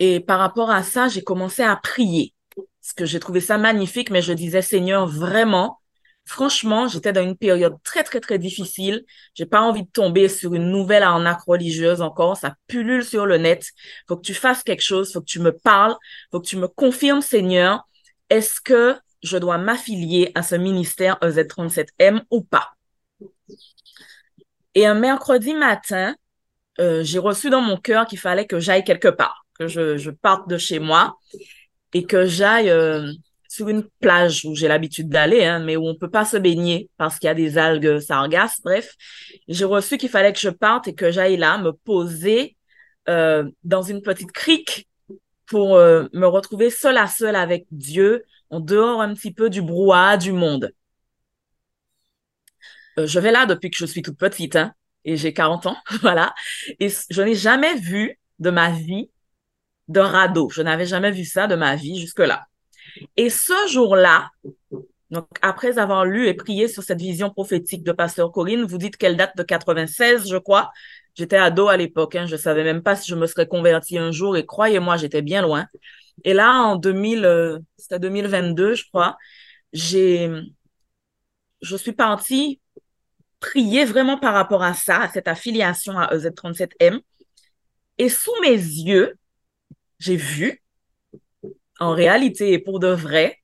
Et 0.00 0.18
par 0.18 0.40
rapport 0.40 0.70
à 0.70 0.82
ça, 0.82 1.06
j'ai 1.06 1.22
commencé 1.22 1.62
à 1.62 1.76
prier. 1.76 2.34
Parce 2.56 2.92
que 2.96 3.04
j'ai 3.04 3.20
trouvé 3.20 3.40
ça 3.40 3.58
magnifique, 3.58 4.10
mais 4.10 4.22
je 4.22 4.32
disais, 4.32 4.62
Seigneur, 4.62 5.06
vraiment, 5.06 5.78
Franchement, 6.24 6.86
j'étais 6.86 7.12
dans 7.12 7.22
une 7.22 7.36
période 7.36 7.74
très, 7.82 8.04
très, 8.04 8.20
très 8.20 8.38
difficile. 8.38 9.04
J'ai 9.34 9.44
pas 9.44 9.60
envie 9.60 9.82
de 9.82 9.90
tomber 9.90 10.28
sur 10.28 10.54
une 10.54 10.70
nouvelle 10.70 11.02
arnaque 11.02 11.42
religieuse 11.42 12.00
encore. 12.00 12.36
Ça 12.36 12.54
pullule 12.68 13.04
sur 13.04 13.26
le 13.26 13.38
net. 13.38 13.66
Faut 14.08 14.16
que 14.16 14.22
tu 14.22 14.34
fasses 14.34 14.62
quelque 14.62 14.82
chose. 14.82 15.12
Faut 15.12 15.20
que 15.20 15.26
tu 15.26 15.40
me 15.40 15.52
parles. 15.52 15.96
Faut 16.30 16.40
que 16.40 16.46
tu 16.46 16.56
me 16.56 16.68
confirmes, 16.68 17.22
Seigneur. 17.22 17.86
Est-ce 18.30 18.60
que 18.60 18.96
je 19.22 19.36
dois 19.36 19.58
m'affilier 19.58 20.30
à 20.34 20.42
ce 20.42 20.54
ministère 20.54 21.18
EZ37M 21.22 22.22
ou 22.30 22.42
pas? 22.42 22.70
Et 24.74 24.86
un 24.86 24.94
mercredi 24.94 25.54
matin, 25.54 26.14
euh, 26.80 27.02
j'ai 27.02 27.18
reçu 27.18 27.50
dans 27.50 27.60
mon 27.60 27.76
cœur 27.76 28.06
qu'il 28.06 28.18
fallait 28.18 28.46
que 28.46 28.58
j'aille 28.58 28.84
quelque 28.84 29.08
part, 29.08 29.44
que 29.58 29.66
je, 29.66 30.10
parte 30.10 30.48
de 30.48 30.56
chez 30.56 30.78
moi 30.78 31.18
et 31.92 32.04
que 32.04 32.26
j'aille 32.26 32.70
euh, 32.70 33.12
sur 33.52 33.68
une 33.68 33.84
plage 34.00 34.46
où 34.46 34.54
j'ai 34.54 34.66
l'habitude 34.66 35.10
d'aller, 35.10 35.44
hein, 35.44 35.58
mais 35.58 35.76
où 35.76 35.86
on 35.86 35.94
peut 35.94 36.08
pas 36.08 36.24
se 36.24 36.38
baigner 36.38 36.88
parce 36.96 37.18
qu'il 37.18 37.26
y 37.26 37.30
a 37.30 37.34
des 37.34 37.58
algues 37.58 37.98
sargasses. 37.98 38.62
Bref, 38.64 38.94
j'ai 39.46 39.66
reçu 39.66 39.98
qu'il 39.98 40.08
fallait 40.08 40.32
que 40.32 40.38
je 40.38 40.48
parte 40.48 40.88
et 40.88 40.94
que 40.94 41.10
j'aille 41.10 41.36
là 41.36 41.58
me 41.58 41.72
poser 41.72 42.56
euh, 43.10 43.44
dans 43.62 43.82
une 43.82 44.00
petite 44.00 44.32
crique 44.32 44.88
pour 45.44 45.76
euh, 45.76 46.06
me 46.14 46.26
retrouver 46.26 46.70
seule 46.70 46.96
à 46.96 47.06
seule 47.06 47.36
avec 47.36 47.66
Dieu, 47.70 48.24
en 48.48 48.58
dehors 48.58 49.02
un 49.02 49.12
petit 49.12 49.34
peu 49.34 49.50
du 49.50 49.60
brouhaha 49.60 50.16
du 50.16 50.32
monde. 50.32 50.72
Euh, 52.98 53.06
je 53.06 53.20
vais 53.20 53.32
là 53.32 53.44
depuis 53.44 53.70
que 53.70 53.76
je 53.76 53.84
suis 53.84 54.00
toute 54.00 54.16
petite, 54.16 54.56
hein, 54.56 54.72
et 55.04 55.18
j'ai 55.18 55.34
40 55.34 55.66
ans, 55.66 55.76
voilà. 56.00 56.34
Et 56.80 56.88
je 56.88 57.20
n'ai 57.20 57.34
jamais 57.34 57.74
vu 57.74 58.18
de 58.38 58.48
ma 58.48 58.70
vie 58.70 59.10
de 59.88 60.00
radeau. 60.00 60.48
Je 60.48 60.62
n'avais 60.62 60.86
jamais 60.86 61.10
vu 61.10 61.26
ça 61.26 61.46
de 61.46 61.54
ma 61.54 61.76
vie 61.76 62.00
jusque-là. 62.00 62.46
Et 63.16 63.30
ce 63.30 63.52
jour-là, 63.70 64.30
donc 65.10 65.26
après 65.42 65.78
avoir 65.78 66.04
lu 66.04 66.26
et 66.28 66.34
prié 66.34 66.68
sur 66.68 66.82
cette 66.82 67.00
vision 67.00 67.30
prophétique 67.30 67.84
de 67.84 67.92
Pasteur 67.92 68.32
Corinne, 68.32 68.64
vous 68.64 68.78
dites 68.78 68.96
qu'elle 68.96 69.16
date 69.16 69.36
de 69.36 69.42
96, 69.42 70.28
je 70.28 70.36
crois. 70.36 70.70
J'étais 71.14 71.36
ado 71.36 71.68
à 71.68 71.76
l'époque, 71.76 72.16
hein, 72.16 72.26
je 72.26 72.36
savais 72.36 72.64
même 72.64 72.82
pas 72.82 72.96
si 72.96 73.10
je 73.10 73.14
me 73.14 73.26
serais 73.26 73.46
convertie 73.46 73.98
un 73.98 74.12
jour 74.12 74.36
et 74.36 74.46
croyez-moi, 74.46 74.96
j'étais 74.96 75.20
bien 75.20 75.42
loin. 75.42 75.66
Et 76.24 76.32
là, 76.32 76.52
en 76.62 76.76
2000, 76.76 77.24
euh, 77.24 77.58
c'était 77.76 77.98
2022, 77.98 78.74
je 78.74 78.84
crois, 78.88 79.16
j'ai, 79.72 80.30
je 81.60 81.76
suis 81.76 81.92
partie 81.92 82.60
prier 83.40 83.84
vraiment 83.84 84.18
par 84.18 84.32
rapport 84.32 84.62
à 84.62 84.72
ça, 84.72 85.02
à 85.02 85.08
cette 85.10 85.28
affiliation 85.28 85.98
à 85.98 86.14
EZ37M. 86.14 87.00
Et 87.98 88.08
sous 88.08 88.32
mes 88.40 88.52
yeux, 88.52 89.18
j'ai 89.98 90.16
vu, 90.16 90.61
en 91.82 91.94
réalité 91.94 92.52
et 92.52 92.60
pour 92.60 92.78
de 92.78 92.86
vrai, 92.86 93.38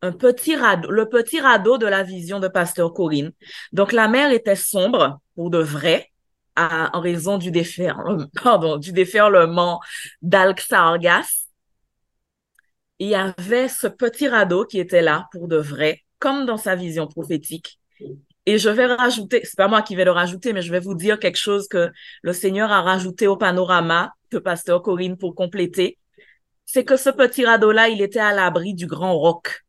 un 0.00 0.12
petit 0.12 0.54
le 0.54 1.08
petit 1.08 1.40
radeau 1.40 1.76
de 1.76 1.86
la 1.86 2.04
vision 2.04 2.38
de 2.38 2.46
Pasteur 2.46 2.94
Corinne. 2.94 3.32
Donc 3.72 3.92
la 3.92 4.06
mer 4.06 4.30
était 4.30 4.54
sombre 4.54 5.20
pour 5.34 5.50
de 5.50 5.58
vrai, 5.58 6.08
en 6.56 7.00
raison 7.00 7.38
du 7.38 7.50
déferlement, 7.50 8.26
pardon, 8.42 8.76
du 8.76 8.92
déferlement 8.92 9.80
d'Alxargas. 10.22 11.48
Il 13.00 13.08
y 13.08 13.16
avait 13.16 13.66
ce 13.68 13.88
petit 13.88 14.28
radeau 14.28 14.64
qui 14.64 14.78
était 14.78 15.02
là 15.02 15.26
pour 15.32 15.48
de 15.48 15.56
vrai, 15.56 16.02
comme 16.20 16.46
dans 16.46 16.56
sa 16.56 16.76
vision 16.76 17.08
prophétique. 17.08 17.80
Et 18.46 18.58
je 18.58 18.68
vais 18.68 18.86
rajouter, 18.86 19.40
c'est 19.42 19.56
pas 19.56 19.66
moi 19.66 19.82
qui 19.82 19.96
vais 19.96 20.04
le 20.04 20.12
rajouter, 20.12 20.52
mais 20.52 20.62
je 20.62 20.70
vais 20.70 20.80
vous 20.80 20.94
dire 20.94 21.18
quelque 21.18 21.38
chose 21.38 21.66
que 21.66 21.90
le 22.22 22.32
Seigneur 22.32 22.70
a 22.70 22.82
rajouté 22.82 23.26
au 23.26 23.36
panorama 23.36 24.12
de 24.30 24.38
Pasteur 24.38 24.80
Corinne 24.82 25.16
pour 25.16 25.34
compléter. 25.34 25.98
C'est 26.64 26.84
que 26.84 26.96
ce 26.96 27.10
petit 27.10 27.44
radeau-là, 27.44 27.88
il 27.88 28.00
était 28.00 28.20
à 28.20 28.32
l'abri 28.32 28.74
du 28.74 28.86
grand 28.86 29.18
roc, 29.18 29.64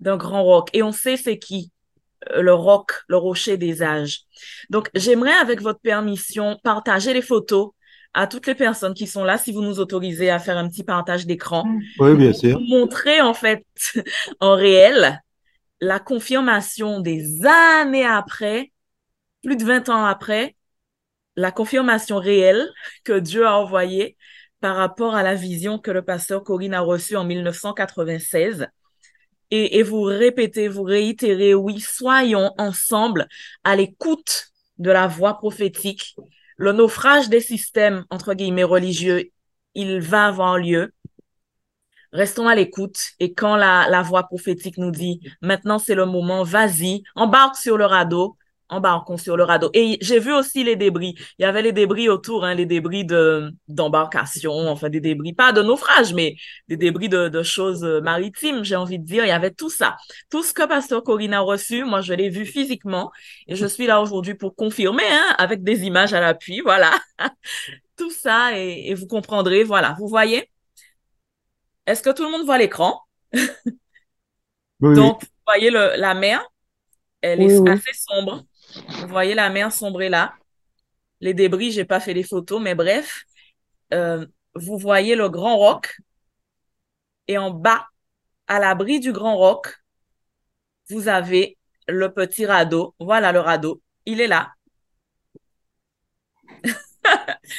d'un 0.00 0.16
grand 0.16 0.44
roc. 0.44 0.68
Et 0.72 0.82
on 0.82 0.92
sait 0.92 1.16
c'est 1.16 1.38
qui 1.38 1.72
euh, 2.32 2.42
le 2.42 2.54
roc, 2.54 2.92
le 3.08 3.16
rocher 3.16 3.56
des 3.56 3.82
âges. 3.82 4.20
Donc, 4.70 4.90
j'aimerais, 4.94 5.32
avec 5.32 5.60
votre 5.60 5.80
permission, 5.80 6.58
partager 6.62 7.12
les 7.12 7.22
photos 7.22 7.70
à 8.14 8.26
toutes 8.26 8.46
les 8.46 8.54
personnes 8.54 8.94
qui 8.94 9.06
sont 9.06 9.24
là, 9.24 9.38
si 9.38 9.52
vous 9.52 9.62
nous 9.62 9.80
autorisez 9.80 10.30
à 10.30 10.38
faire 10.38 10.56
un 10.56 10.68
petit 10.68 10.84
partage 10.84 11.26
d'écran. 11.26 11.64
Oui, 11.98 12.14
bien 12.14 12.32
sûr. 12.32 12.52
Pour 12.52 12.68
montrer, 12.68 13.20
en 13.20 13.34
fait, 13.34 13.64
en 14.40 14.54
réel, 14.54 15.20
la 15.80 15.98
confirmation 15.98 17.00
des 17.00 17.44
années 17.44 18.06
après, 18.06 18.72
plus 19.42 19.56
de 19.56 19.64
20 19.64 19.88
ans 19.88 20.04
après, 20.04 20.56
la 21.36 21.50
confirmation 21.50 22.18
réelle 22.18 22.68
que 23.02 23.18
Dieu 23.18 23.46
a 23.46 23.58
envoyée 23.58 24.16
par 24.64 24.76
rapport 24.76 25.14
à 25.14 25.22
la 25.22 25.34
vision 25.34 25.78
que 25.78 25.90
le 25.90 26.00
pasteur 26.00 26.42
Corinne 26.42 26.72
a 26.72 26.80
reçue 26.80 27.16
en 27.16 27.24
1996. 27.24 28.66
Et, 29.50 29.82
vous 29.82 30.00
répétez, 30.00 30.68
vous 30.68 30.84
réitérez, 30.84 31.52
oui, 31.52 31.80
soyons 31.80 32.50
ensemble 32.56 33.28
à 33.62 33.76
l'écoute 33.76 34.46
de 34.78 34.90
la 34.90 35.06
voix 35.06 35.34
prophétique. 35.34 36.16
Le 36.56 36.72
naufrage 36.72 37.28
des 37.28 37.40
systèmes, 37.40 38.06
entre 38.08 38.32
guillemets, 38.32 38.64
religieux, 38.64 39.32
il 39.74 40.00
va 40.00 40.28
avoir 40.28 40.56
lieu 40.56 40.94
restons 42.14 42.48
à 42.48 42.54
l'écoute 42.54 42.98
et 43.20 43.34
quand 43.34 43.56
la 43.56 44.02
voix 44.02 44.22
prophétique 44.22 44.78
nous 44.78 44.92
dit 44.92 45.20
maintenant 45.42 45.78
c'est 45.78 45.96
le 45.96 46.06
moment, 46.06 46.42
vas-y, 46.42 47.02
embarque 47.16 47.56
sur 47.56 47.76
le 47.76 47.84
radeau, 47.84 48.38
embarquons 48.74 49.16
sur 49.16 49.36
le 49.36 49.44
radeau. 49.44 49.70
Et 49.74 49.98
j'ai 50.00 50.18
vu 50.18 50.32
aussi 50.32 50.64
les 50.64 50.76
débris. 50.76 51.14
Il 51.38 51.42
y 51.42 51.44
avait 51.44 51.62
les 51.62 51.72
débris 51.72 52.08
autour, 52.08 52.44
hein, 52.44 52.54
les 52.54 52.66
débris 52.66 53.04
de 53.04 53.50
d'embarcation, 53.68 54.52
enfin 54.68 54.88
des 54.90 55.00
débris, 55.00 55.32
pas 55.32 55.52
de 55.52 55.62
naufrage, 55.62 56.12
mais 56.14 56.36
des 56.68 56.76
débris 56.76 57.08
de, 57.08 57.28
de 57.28 57.42
choses 57.42 57.84
maritimes, 58.02 58.64
j'ai 58.64 58.76
envie 58.76 58.98
de 58.98 59.04
dire. 59.04 59.24
Il 59.24 59.28
y 59.28 59.30
avait 59.30 59.50
tout 59.52 59.70
ça. 59.70 59.96
Tout 60.30 60.42
ce 60.42 60.52
que 60.52 60.66
Pasteur 60.66 61.02
Corinne 61.02 61.34
a 61.34 61.40
reçu, 61.40 61.84
moi 61.84 62.00
je 62.00 62.14
l'ai 62.14 62.28
vu 62.30 62.46
physiquement 62.46 63.10
et 63.46 63.56
je 63.56 63.66
suis 63.66 63.86
là 63.86 64.00
aujourd'hui 64.00 64.34
pour 64.34 64.54
confirmer, 64.56 65.04
hein, 65.10 65.34
avec 65.38 65.62
des 65.62 65.82
images 65.84 66.12
à 66.14 66.20
l'appui, 66.20 66.60
voilà. 66.60 66.92
tout 67.96 68.10
ça 68.10 68.58
et, 68.58 68.90
et 68.90 68.94
vous 68.94 69.06
comprendrez, 69.06 69.64
voilà. 69.64 69.96
Vous 69.98 70.08
voyez? 70.08 70.48
Est-ce 71.86 72.02
que 72.02 72.10
tout 72.10 72.24
le 72.24 72.30
monde 72.30 72.44
voit 72.44 72.58
l'écran? 72.58 73.00
Oui, 74.80 74.94
Donc, 74.94 75.22
vous 75.22 75.28
voyez 75.46 75.70
le, 75.70 75.94
la 75.96 76.14
mer, 76.14 76.46
elle 77.22 77.42
est 77.42 77.60
oui. 77.60 77.70
assez 77.70 77.92
sombre. 77.94 78.44
Vous 79.00 79.08
voyez 79.08 79.34
la 79.34 79.50
mer 79.50 79.72
sombrer 79.72 80.08
là. 80.08 80.34
Les 81.20 81.34
débris, 81.34 81.72
j'ai 81.72 81.84
pas 81.84 82.00
fait 82.00 82.14
les 82.14 82.24
photos, 82.24 82.62
mais 82.62 82.74
bref, 82.74 83.24
euh, 83.94 84.26
vous 84.54 84.78
voyez 84.78 85.16
le 85.16 85.28
grand 85.30 85.58
roc 85.58 85.96
et 87.28 87.36
en 87.38 87.50
bas, 87.50 87.86
à 88.48 88.60
l'abri 88.60 89.00
du 89.00 89.12
grand 89.12 89.36
roc, 89.36 89.76
vous 90.88 91.08
avez 91.08 91.58
le 91.88 92.12
petit 92.12 92.46
radeau. 92.46 92.94
Voilà 92.98 93.32
le 93.32 93.40
radeau. 93.40 93.82
Il 94.06 94.20
est 94.20 94.26
là. 94.26 94.52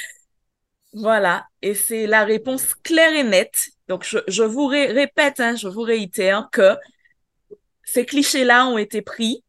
Voilà. 0.92 1.46
Et 1.62 1.74
c'est 1.74 2.06
la 2.06 2.24
réponse 2.24 2.74
claire 2.74 3.14
et 3.14 3.22
nette. 3.24 3.68
Donc, 3.88 4.04
je, 4.04 4.18
je 4.28 4.42
vous 4.42 4.66
ré- 4.66 4.86
répète, 4.92 5.40
hein, 5.40 5.54
je 5.56 5.68
vous 5.68 5.82
réitère 5.82 6.48
que 6.50 6.76
ces 7.84 8.04
clichés-là 8.04 8.66
ont 8.66 8.78
été 8.78 9.02
pris 9.02 9.44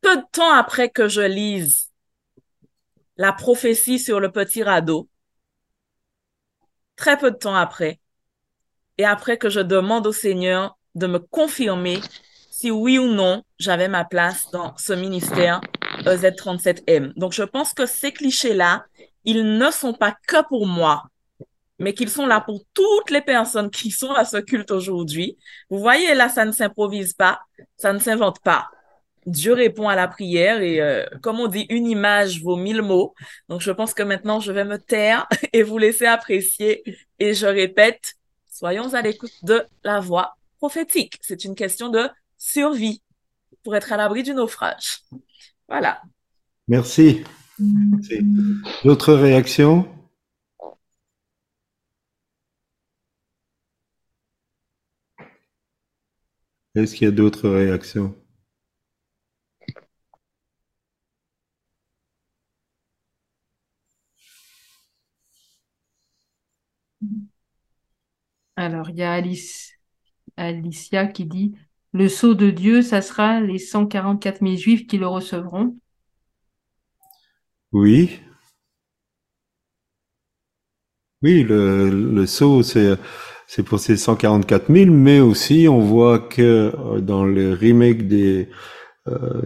peu 0.00 0.16
de 0.16 0.24
temps 0.32 0.52
après 0.52 0.90
que 0.90 1.08
je 1.08 1.20
lise 1.20 1.90
la 3.16 3.32
prophétie 3.32 3.98
sur 3.98 4.20
le 4.20 4.30
petit 4.30 4.62
radeau. 4.62 5.08
Très 6.96 7.18
peu 7.18 7.30
de 7.30 7.36
temps 7.36 7.54
après. 7.54 8.00
Et 8.96 9.04
après 9.04 9.38
que 9.38 9.48
je 9.48 9.60
demande 9.60 10.06
au 10.06 10.12
Seigneur 10.12 10.78
de 10.94 11.06
me 11.06 11.18
confirmer 11.18 12.00
si 12.50 12.70
oui 12.70 12.98
ou 12.98 13.06
non 13.06 13.44
j'avais 13.58 13.88
ma 13.88 14.04
place 14.04 14.50
dans 14.50 14.76
ce 14.76 14.92
ministère 14.92 15.60
E 16.06 16.16
EZ37M. 16.16 17.12
Donc, 17.16 17.32
je 17.32 17.42
pense 17.42 17.72
que 17.72 17.86
ces 17.86 18.12
clichés-là, 18.12 18.84
ils 19.24 19.58
ne 19.58 19.70
sont 19.70 19.92
pas 19.92 20.16
que 20.26 20.46
pour 20.48 20.66
moi, 20.66 21.04
mais 21.78 21.94
qu'ils 21.94 22.08
sont 22.08 22.26
là 22.26 22.40
pour 22.40 22.62
toutes 22.74 23.10
les 23.10 23.20
personnes 23.20 23.70
qui 23.70 23.90
sont 23.90 24.12
à 24.12 24.24
ce 24.24 24.38
culte 24.38 24.70
aujourd'hui. 24.70 25.36
Vous 25.70 25.78
voyez, 25.78 26.14
là, 26.14 26.28
ça 26.28 26.44
ne 26.44 26.52
s'improvise 26.52 27.14
pas, 27.14 27.40
ça 27.76 27.92
ne 27.92 27.98
s'invente 27.98 28.40
pas. 28.40 28.68
Dieu 29.26 29.52
répond 29.52 29.88
à 29.88 29.96
la 29.96 30.08
prière 30.08 30.62
et 30.62 30.80
euh, 30.80 31.04
comme 31.22 31.40
on 31.40 31.48
dit, 31.48 31.66
une 31.70 31.86
image 31.86 32.42
vaut 32.42 32.56
mille 32.56 32.82
mots. 32.82 33.14
Donc, 33.48 33.60
je 33.60 33.70
pense 33.70 33.94
que 33.94 34.02
maintenant, 34.02 34.40
je 34.40 34.52
vais 34.52 34.64
me 34.64 34.78
taire 34.78 35.26
et 35.52 35.62
vous 35.62 35.78
laisser 35.78 36.06
apprécier. 36.06 36.82
Et 37.18 37.34
je 37.34 37.46
répète, 37.46 38.14
soyons 38.48 38.94
à 38.94 39.02
l'écoute 39.02 39.44
de 39.44 39.62
la 39.84 40.00
voix 40.00 40.36
prophétique. 40.58 41.18
C'est 41.20 41.44
une 41.44 41.54
question 41.54 41.88
de 41.88 42.08
survie 42.36 43.02
pour 43.64 43.76
être 43.76 43.92
à 43.92 43.96
l'abri 43.96 44.22
du 44.22 44.34
naufrage. 44.34 45.00
Voilà. 45.68 46.00
Merci. 46.68 47.24
Merci. 47.58 48.20
D'autres 48.84 49.14
réactions? 49.14 49.88
Est-ce 56.74 56.94
qu'il 56.94 57.06
y 57.06 57.08
a 57.08 57.10
d'autres 57.12 57.48
réactions? 57.48 58.14
Alors, 68.58 68.90
il 68.90 68.96
y 68.96 69.04
a 69.04 69.12
Alice, 69.12 69.70
Alicia 70.36 71.06
qui 71.06 71.26
dit, 71.26 71.54
le 71.92 72.08
sceau 72.08 72.34
de 72.34 72.50
Dieu, 72.50 72.82
ça 72.82 73.02
sera 73.02 73.40
les 73.40 73.58
144 73.58 74.40
000 74.40 74.56
juifs 74.56 74.88
qui 74.88 74.98
le 74.98 75.06
recevront. 75.06 75.76
Oui. 77.70 78.18
Oui, 81.22 81.44
le, 81.44 81.88
le 81.88 82.26
sceau, 82.26 82.64
c'est, 82.64 82.98
pour 83.64 83.78
ces 83.78 83.96
144 83.96 84.72
000, 84.72 84.90
mais 84.90 85.20
aussi 85.20 85.68
on 85.68 85.78
voit 85.78 86.18
que 86.18 86.74
euh, 86.76 87.00
dans 87.00 87.24
le 87.24 87.52
remake 87.52 88.08
des, 88.08 88.48
euh, 89.06 89.40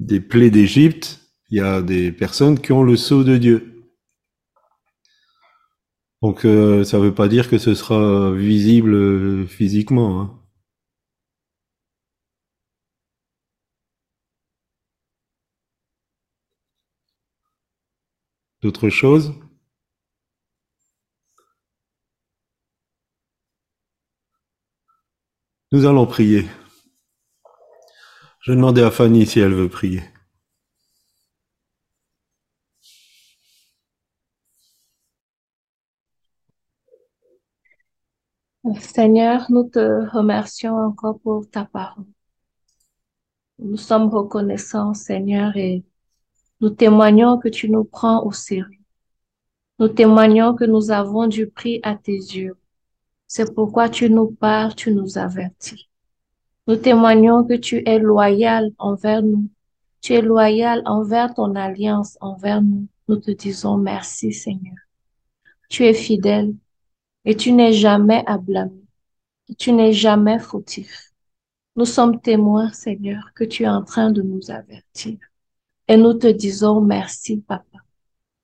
des 0.00 0.18
plaies 0.18 0.50
d'Égypte, 0.50 1.20
il 1.50 1.58
y 1.58 1.60
a 1.60 1.82
des 1.82 2.10
personnes 2.10 2.58
qui 2.58 2.72
ont 2.72 2.82
le 2.82 2.96
sceau 2.96 3.22
de 3.22 3.36
Dieu. 3.36 3.77
Donc 6.22 6.44
euh, 6.44 6.84
ça 6.84 7.00
veut 7.00 7.12
pas 7.12 7.26
dire 7.26 7.48
que 7.50 7.58
ce 7.58 7.74
sera 7.74 8.30
visible 8.32 8.94
euh, 8.94 9.46
physiquement. 9.46 10.20
hein. 10.20 10.38
D'autres 18.62 18.88
choses? 18.88 19.34
Nous 25.72 25.86
allons 25.86 26.04
prier. 26.06 26.46
Je 28.40 28.50
vais 28.50 28.56
demander 28.56 28.82
à 28.82 28.90
Fanny 28.90 29.26
si 29.26 29.38
elle 29.38 29.54
veut 29.54 29.68
prier. 29.68 30.02
Seigneur, 38.76 39.46
nous 39.50 39.64
te 39.64 40.08
remercions 40.10 40.76
encore 40.76 41.18
pour 41.20 41.48
ta 41.48 41.64
parole. 41.64 42.04
Nous 43.58 43.76
sommes 43.76 44.08
reconnaissants, 44.08 44.94
Seigneur, 44.94 45.56
et 45.56 45.84
nous 46.60 46.70
témoignons 46.70 47.38
que 47.38 47.48
tu 47.48 47.70
nous 47.70 47.84
prends 47.84 48.24
au 48.24 48.32
sérieux. 48.32 48.78
Nous 49.78 49.88
témoignons 49.88 50.54
que 50.54 50.64
nous 50.64 50.90
avons 50.90 51.26
du 51.26 51.46
prix 51.46 51.80
à 51.82 51.94
tes 51.94 52.16
yeux. 52.16 52.56
C'est 53.26 53.54
pourquoi 53.54 53.88
tu 53.88 54.10
nous 54.10 54.30
parles, 54.30 54.74
tu 54.74 54.92
nous 54.92 55.18
avertis. 55.18 55.88
Nous 56.66 56.76
témoignons 56.76 57.44
que 57.44 57.54
tu 57.54 57.82
es 57.86 57.98
loyal 57.98 58.70
envers 58.78 59.22
nous. 59.22 59.48
Tu 60.00 60.14
es 60.14 60.22
loyal 60.22 60.82
envers 60.84 61.34
ton 61.34 61.54
alliance, 61.54 62.18
envers 62.20 62.62
nous. 62.62 62.86
Nous 63.08 63.16
te 63.16 63.30
disons 63.30 63.76
merci, 63.76 64.32
Seigneur. 64.32 64.76
Tu 65.68 65.84
es 65.84 65.94
fidèle 65.94 66.54
et 67.28 67.36
tu 67.36 67.52
n'es 67.52 67.74
jamais 67.74 68.24
à 68.26 68.38
blâmer. 68.38 68.86
Tu 69.58 69.72
n'es 69.72 69.92
jamais 69.92 70.38
fautif. 70.38 71.12
Nous 71.76 71.84
sommes 71.84 72.22
témoins, 72.22 72.72
Seigneur, 72.72 73.32
que 73.34 73.44
tu 73.44 73.64
es 73.64 73.68
en 73.68 73.84
train 73.84 74.10
de 74.10 74.22
nous 74.22 74.50
avertir. 74.50 75.18
Et 75.88 75.98
nous 75.98 76.14
te 76.14 76.26
disons 76.26 76.80
merci, 76.80 77.36
Papa. 77.36 77.80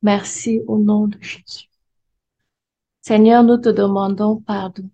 Merci 0.03 0.61
au 0.67 0.79
nom 0.79 1.07
de 1.07 1.17
Jésus. 1.19 1.71
Seigneur, 3.01 3.43
nous 3.43 3.57
te 3.57 3.71
demandons 3.71 4.37
pardon. 4.37 4.91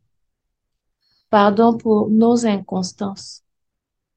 Pardon 1.29 1.77
pour 1.77 2.11
nos 2.11 2.47
inconstances. 2.47 3.43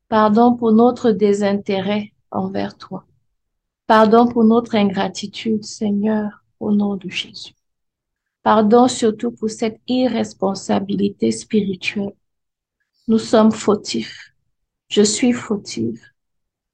Pardon 0.08 0.56
pour 0.56 0.72
notre 0.72 1.10
désintérêt 1.10 2.14
envers 2.30 2.78
toi. 2.78 3.08
Pardon 3.88 4.28
pour 4.28 4.44
notre 4.44 4.76
ingratitude, 4.76 5.66
Seigneur, 5.66 6.44
au 6.60 6.72
nom 6.72 6.96
de 6.96 7.10
Jésus. 7.10 7.56
Pardon 8.44 8.90
surtout 8.90 9.32
pour 9.32 9.50
cette 9.50 9.80
irresponsabilité 9.88 11.32
spirituelle. 11.32 12.14
Nous 13.08 13.20
sommes 13.20 13.54
fautifs. 13.54 14.34
Je 14.90 15.02
suis 15.02 15.32
fautive. 15.32 16.02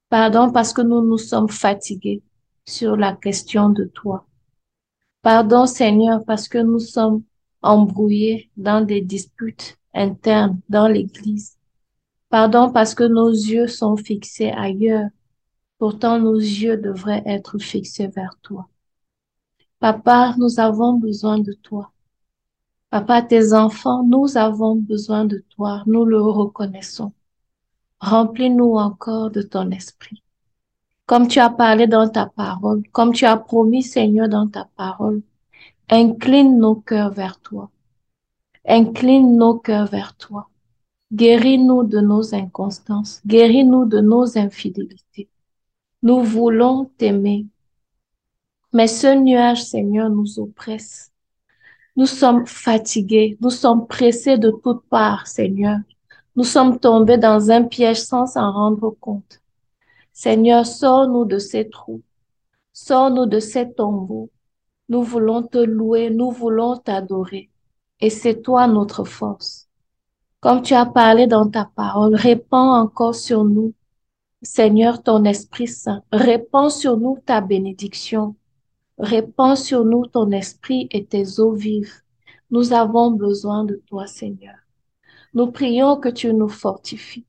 Pardon 0.08 0.50
parce 0.50 0.72
que 0.72 0.82
nous 0.82 1.00
nous 1.00 1.18
sommes 1.18 1.48
fatigués 1.48 2.22
sur 2.66 2.96
la 2.96 3.14
question 3.14 3.68
de 3.68 3.84
toi. 3.84 4.26
Pardon 5.22 5.66
Seigneur 5.66 6.24
parce 6.24 6.48
que 6.48 6.58
nous 6.58 6.80
sommes 6.80 7.22
embrouillés 7.62 8.50
dans 8.56 8.84
des 8.84 9.00
disputes 9.00 9.78
internes 9.94 10.60
dans 10.68 10.88
l'Église. 10.88 11.56
Pardon 12.30 12.72
parce 12.72 12.96
que 12.96 13.04
nos 13.04 13.30
yeux 13.30 13.68
sont 13.68 13.96
fixés 13.96 14.50
ailleurs. 14.50 15.08
Pourtant 15.78 16.18
nos 16.18 16.36
yeux 16.36 16.76
devraient 16.78 17.22
être 17.26 17.58
fixés 17.58 18.08
vers 18.08 18.34
toi. 18.42 18.68
Papa, 19.80 20.34
nous 20.38 20.60
avons 20.60 20.94
besoin 20.94 21.38
de 21.38 21.52
toi. 21.52 21.90
Papa, 22.90 23.22
tes 23.22 23.52
enfants, 23.52 24.04
nous 24.04 24.36
avons 24.36 24.76
besoin 24.76 25.24
de 25.24 25.44
toi. 25.50 25.82
Nous 25.86 26.04
le 26.04 26.20
reconnaissons. 26.20 27.12
Remplis-nous 28.00 28.74
encore 28.76 29.30
de 29.30 29.42
ton 29.42 29.70
esprit 29.70 30.22
comme 31.10 31.26
tu 31.26 31.40
as 31.40 31.50
parlé 31.50 31.88
dans 31.88 32.08
ta 32.08 32.26
parole, 32.26 32.84
comme 32.92 33.12
tu 33.12 33.26
as 33.26 33.36
promis, 33.36 33.82
Seigneur, 33.82 34.28
dans 34.28 34.46
ta 34.46 34.68
parole. 34.76 35.22
Incline 35.88 36.56
nos 36.56 36.76
cœurs 36.76 37.10
vers 37.10 37.40
toi. 37.40 37.68
Incline 38.64 39.36
nos 39.36 39.58
cœurs 39.58 39.88
vers 39.88 40.14
toi. 40.16 40.48
Guéris-nous 41.12 41.82
de 41.82 41.98
nos 41.98 42.32
inconstances. 42.32 43.20
Guéris-nous 43.26 43.86
de 43.86 43.98
nos 43.98 44.38
infidélités. 44.38 45.28
Nous 46.04 46.22
voulons 46.22 46.88
t'aimer. 46.96 47.46
Mais 48.72 48.86
ce 48.86 49.14
nuage, 49.14 49.64
Seigneur, 49.64 50.10
nous 50.10 50.38
oppresse. 50.38 51.10
Nous 51.96 52.06
sommes 52.06 52.46
fatigués. 52.46 53.36
Nous 53.40 53.50
sommes 53.50 53.86
pressés 53.86 54.38
de 54.38 54.50
toutes 54.50 54.84
parts, 54.88 55.26
Seigneur. 55.26 55.78
Nous 56.36 56.44
sommes 56.44 56.78
tombés 56.78 57.18
dans 57.18 57.50
un 57.50 57.64
piège 57.64 58.00
sans 58.00 58.26
s'en 58.26 58.52
rendre 58.52 58.90
compte. 59.00 59.40
Seigneur, 60.12 60.66
sors-nous 60.66 61.24
de 61.24 61.38
ces 61.38 61.68
trous. 61.68 62.02
Sors-nous 62.72 63.26
de 63.26 63.40
ces 63.40 63.72
tombeaux. 63.72 64.30
Nous 64.88 65.02
voulons 65.02 65.42
te 65.42 65.58
louer, 65.58 66.10
nous 66.10 66.30
voulons 66.30 66.76
t'adorer. 66.76 67.50
Et 68.00 68.10
c'est 68.10 68.40
toi 68.42 68.66
notre 68.66 69.04
force. 69.04 69.68
Comme 70.40 70.62
tu 70.62 70.74
as 70.74 70.86
parlé 70.86 71.26
dans 71.26 71.48
ta 71.48 71.64
parole, 71.64 72.14
répands 72.14 72.80
encore 72.80 73.14
sur 73.14 73.44
nous, 73.44 73.74
Seigneur, 74.42 75.02
ton 75.02 75.24
Esprit 75.24 75.68
Saint. 75.68 76.02
Répands 76.12 76.70
sur 76.70 76.96
nous 76.96 77.18
ta 77.26 77.40
bénédiction. 77.40 78.34
Répands 79.02 79.56
sur 79.56 79.86
nous 79.86 80.04
ton 80.04 80.30
esprit 80.30 80.86
et 80.90 81.06
tes 81.06 81.40
eaux 81.40 81.52
vives. 81.52 82.02
Nous 82.50 82.74
avons 82.74 83.10
besoin 83.10 83.64
de 83.64 83.82
toi, 83.86 84.06
Seigneur. 84.06 84.56
Nous 85.32 85.50
prions 85.50 85.96
que 85.96 86.10
tu 86.10 86.34
nous 86.34 86.50
fortifies. 86.50 87.24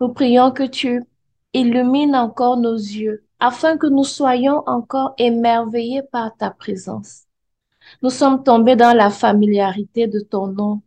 Nous 0.00 0.08
prions 0.08 0.50
que 0.50 0.64
tu 0.64 1.04
illumine 1.52 2.16
encore 2.16 2.56
nos 2.56 2.74
yeux, 2.74 3.22
afin 3.38 3.78
que 3.78 3.86
nous 3.86 4.02
soyons 4.02 4.64
encore 4.66 5.14
émerveillés 5.16 6.02
par 6.02 6.36
ta 6.36 6.50
présence. 6.50 7.26
Nous 8.02 8.10
sommes 8.10 8.42
tombés 8.42 8.74
dans 8.74 8.96
la 8.96 9.10
familiarité 9.10 10.08
de 10.08 10.18
ton 10.18 10.48
nom. 10.48 10.82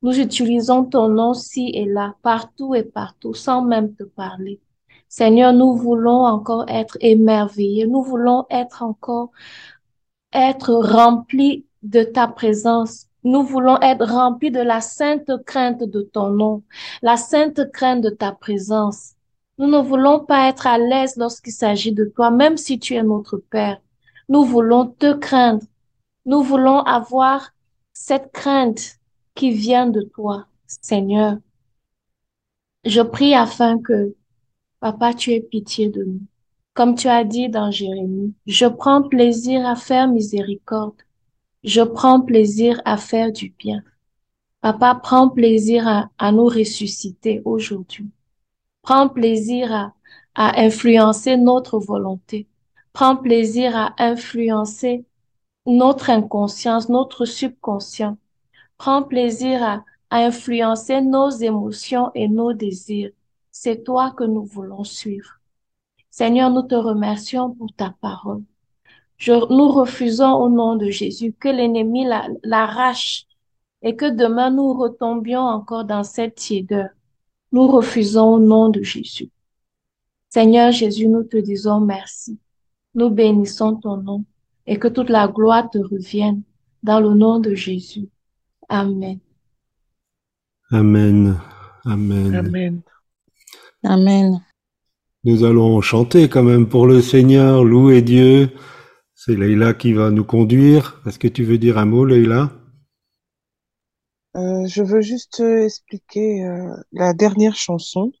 Nous 0.00 0.18
utilisons 0.18 0.84
ton 0.86 1.08
nom 1.08 1.34
ci 1.34 1.72
et 1.74 1.84
là, 1.84 2.14
partout 2.22 2.74
et 2.74 2.84
partout, 2.84 3.34
sans 3.34 3.62
même 3.62 3.94
te 3.94 4.04
parler. 4.04 4.60
Seigneur, 5.08 5.52
nous 5.52 5.76
voulons 5.76 6.24
encore 6.24 6.64
être 6.68 6.96
émerveillés, 7.00 7.86
nous 7.86 8.02
voulons 8.02 8.46
être 8.50 8.82
encore, 8.82 9.30
être 10.32 10.74
remplis 10.74 11.66
de 11.82 12.02
ta 12.02 12.28
présence. 12.28 13.06
Nous 13.24 13.42
voulons 13.42 13.80
être 13.80 14.06
remplis 14.06 14.50
de 14.50 14.60
la 14.60 14.80
sainte 14.80 15.30
crainte 15.44 15.82
de 15.82 16.02
ton 16.02 16.30
nom, 16.30 16.62
la 17.02 17.16
sainte 17.16 17.70
crainte 17.72 18.02
de 18.02 18.10
ta 18.10 18.32
présence. 18.32 19.14
Nous 19.58 19.66
ne 19.66 19.78
voulons 19.80 20.24
pas 20.24 20.48
être 20.48 20.66
à 20.66 20.78
l'aise 20.78 21.16
lorsqu'il 21.16 21.52
s'agit 21.52 21.92
de 21.92 22.04
toi, 22.04 22.30
même 22.30 22.56
si 22.56 22.78
tu 22.78 22.94
es 22.94 23.02
notre 23.02 23.38
Père. 23.38 23.80
Nous 24.28 24.44
voulons 24.44 24.86
te 24.86 25.14
craindre. 25.14 25.64
Nous 26.26 26.42
voulons 26.42 26.80
avoir 26.80 27.50
cette 27.92 28.30
crainte 28.32 28.98
qui 29.34 29.50
vient 29.50 29.86
de 29.86 30.02
toi, 30.02 30.46
Seigneur. 30.66 31.38
Je 32.84 33.00
prie 33.00 33.34
afin 33.34 33.80
que, 33.80 34.14
Papa, 34.80 35.12
tu 35.12 35.32
aies 35.32 35.40
pitié 35.40 35.88
de 35.88 36.04
nous. 36.04 36.20
Comme 36.72 36.94
tu 36.94 37.08
as 37.08 37.24
dit 37.24 37.48
dans 37.48 37.72
Jérémie, 37.72 38.34
je 38.46 38.66
prends 38.66 39.02
plaisir 39.02 39.66
à 39.66 39.74
faire 39.74 40.06
miséricorde. 40.06 40.94
Je 41.64 41.82
prends 41.82 42.20
plaisir 42.20 42.80
à 42.84 42.96
faire 42.96 43.32
du 43.32 43.52
bien. 43.58 43.82
Papa, 44.60 44.94
prends 45.02 45.28
plaisir 45.28 46.08
à, 46.18 46.32
nous 46.32 46.46
ressusciter 46.46 47.42
aujourd'hui. 47.44 48.08
Prends 48.82 49.08
plaisir 49.08 49.72
à, 49.72 49.92
influencer 50.36 51.36
notre 51.36 51.80
volonté. 51.80 52.46
Prends 52.92 53.16
plaisir 53.16 53.76
à 53.76 53.94
influencer 53.98 55.04
notre 55.66 56.10
inconscience, 56.10 56.88
notre 56.88 57.24
subconscient. 57.24 58.16
Prends 58.76 59.02
plaisir 59.02 59.60
à 59.64 59.84
influencer 60.10 61.00
nos 61.00 61.30
émotions 61.30 62.12
et 62.14 62.28
nos 62.28 62.52
désirs. 62.52 63.10
C'est 63.60 63.82
toi 63.82 64.12
que 64.12 64.22
nous 64.22 64.44
voulons 64.44 64.84
suivre. 64.84 65.40
Seigneur, 66.10 66.48
nous 66.48 66.62
te 66.62 66.76
remercions 66.76 67.50
pour 67.50 67.72
ta 67.76 67.92
parole. 68.00 68.44
Je, 69.16 69.32
nous 69.32 69.72
refusons 69.72 70.32
au 70.34 70.48
nom 70.48 70.76
de 70.76 70.90
Jésus 70.90 71.32
que 71.32 71.48
l'ennemi 71.48 72.06
l'arrache 72.44 73.26
et 73.82 73.96
que 73.96 74.08
demain 74.08 74.50
nous 74.50 74.74
retombions 74.74 75.40
encore 75.40 75.84
dans 75.84 76.04
cette 76.04 76.36
tiédeur. 76.36 76.90
Nous 77.50 77.66
refusons 77.66 78.34
au 78.34 78.38
nom 78.38 78.68
de 78.68 78.80
Jésus. 78.84 79.28
Seigneur 80.28 80.70
Jésus, 80.70 81.08
nous 81.08 81.24
te 81.24 81.38
disons 81.38 81.80
merci. 81.80 82.38
Nous 82.94 83.10
bénissons 83.10 83.74
ton 83.74 83.96
nom 83.96 84.24
et 84.68 84.78
que 84.78 84.86
toute 84.86 85.10
la 85.10 85.26
gloire 85.26 85.68
te 85.68 85.78
revienne 85.78 86.42
dans 86.84 87.00
le 87.00 87.12
nom 87.12 87.40
de 87.40 87.56
Jésus. 87.56 88.08
Amen. 88.68 89.18
Amen. 90.70 91.40
Amen. 91.84 92.36
Amen. 92.36 92.82
Amen. 93.84 94.44
Nous 95.22 95.44
allons 95.44 95.80
chanter 95.80 96.28
quand 96.28 96.42
même 96.42 96.68
pour 96.68 96.88
le 96.88 97.00
Seigneur, 97.00 97.62
louer 97.62 98.02
Dieu. 98.02 98.50
C'est 99.14 99.36
Leïla 99.36 99.74
qui 99.74 99.92
va 99.92 100.10
nous 100.10 100.24
conduire. 100.24 101.00
Est-ce 101.06 101.20
que 101.20 101.28
tu 101.28 101.44
veux 101.44 101.58
dire 101.58 101.78
un 101.78 101.84
mot, 101.84 102.04
Leïla? 102.04 102.50
Euh, 104.36 104.66
je 104.66 104.82
veux 104.82 105.02
juste 105.02 105.40
expliquer 105.40 106.44
euh, 106.44 106.74
la 106.92 107.12
dernière 107.14 107.54
chanson. 107.56 108.12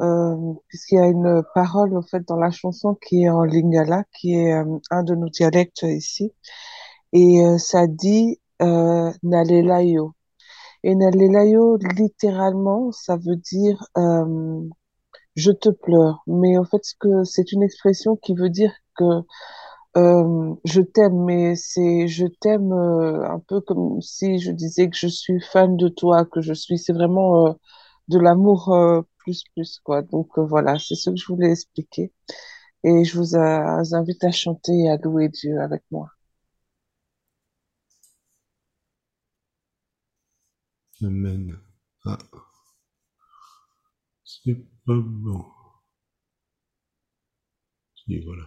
euh, 0.00 0.54
puisqu'il 0.68 0.96
y 0.96 0.98
a 0.98 1.06
une 1.08 1.42
parole, 1.54 1.96
en 1.96 2.02
fait, 2.02 2.26
dans 2.28 2.36
la 2.36 2.50
chanson 2.50 2.94
qui 2.96 3.24
est 3.24 3.30
en 3.30 3.44
lingala, 3.44 4.04
qui 4.18 4.34
est 4.34 4.52
euh, 4.54 4.78
un 4.90 5.02
de 5.04 5.14
nos 5.14 5.28
dialectes 5.30 5.84
ici. 5.84 6.32
Et 7.14 7.42
euh, 7.44 7.58
ça 7.58 7.88
dit 7.88 8.40
euh, 8.62 9.12
Nalelayo. 9.24 10.15
Et 10.86 10.94
Nalelayo, 10.94 11.76
littéralement, 11.98 12.90
ça 12.92 13.16
veut 13.16 13.36
dire 13.36 13.78
euh, 13.98 14.60
je 15.36 15.52
te 15.52 15.70
pleure. 15.70 16.22
Mais 16.28 16.58
en 16.58 16.64
fait, 16.64 16.82
c'est 17.24 17.52
une 17.52 17.62
expression 17.64 18.16
qui 18.16 18.34
veut 18.34 18.50
dire 18.50 18.72
que 18.96 19.04
euh, 19.96 20.54
je 20.64 20.80
t'aime, 20.82 21.24
mais 21.24 21.56
c'est 21.56 22.08
je 22.08 22.26
t'aime 22.26 22.72
euh, 22.72 23.28
un 23.30 23.40
peu 23.40 23.60
comme 23.62 24.00
si 24.02 24.38
je 24.40 24.52
disais 24.52 24.90
que 24.90 24.96
je 24.96 25.08
suis 25.08 25.40
fan 25.40 25.76
de 25.76 25.88
toi, 25.88 26.24
que 26.26 26.40
je 26.42 26.52
suis, 26.54 26.78
c'est 26.78 26.92
vraiment 26.94 27.48
euh, 27.48 27.52
de 28.08 28.18
l'amour 28.18 28.72
euh, 28.74 29.02
plus 29.18 29.44
plus 29.54 29.80
quoi. 29.84 30.02
Donc 30.02 30.38
euh, 30.38 30.44
voilà, 30.46 30.78
c'est 30.78 30.96
ce 30.96 31.10
que 31.10 31.16
je 31.16 31.26
voulais 31.28 31.52
expliquer. 31.52 32.12
Et 32.84 33.04
je 33.04 33.18
vous, 33.18 33.36
euh, 33.36 33.78
vous 33.82 33.94
invite 33.96 34.24
à 34.24 34.32
chanter 34.32 34.72
et 34.84 34.90
à 34.90 34.98
louer 34.98 35.28
Dieu 35.30 35.60
avec 35.60 35.82
moi. 35.92 36.08
Amen. 41.02 41.58
Ah, 42.06 42.16
c'est 44.24 44.56
pas 44.86 44.94
bon. 44.96 45.44
Si, 47.94 48.18
voilà. 48.20 48.44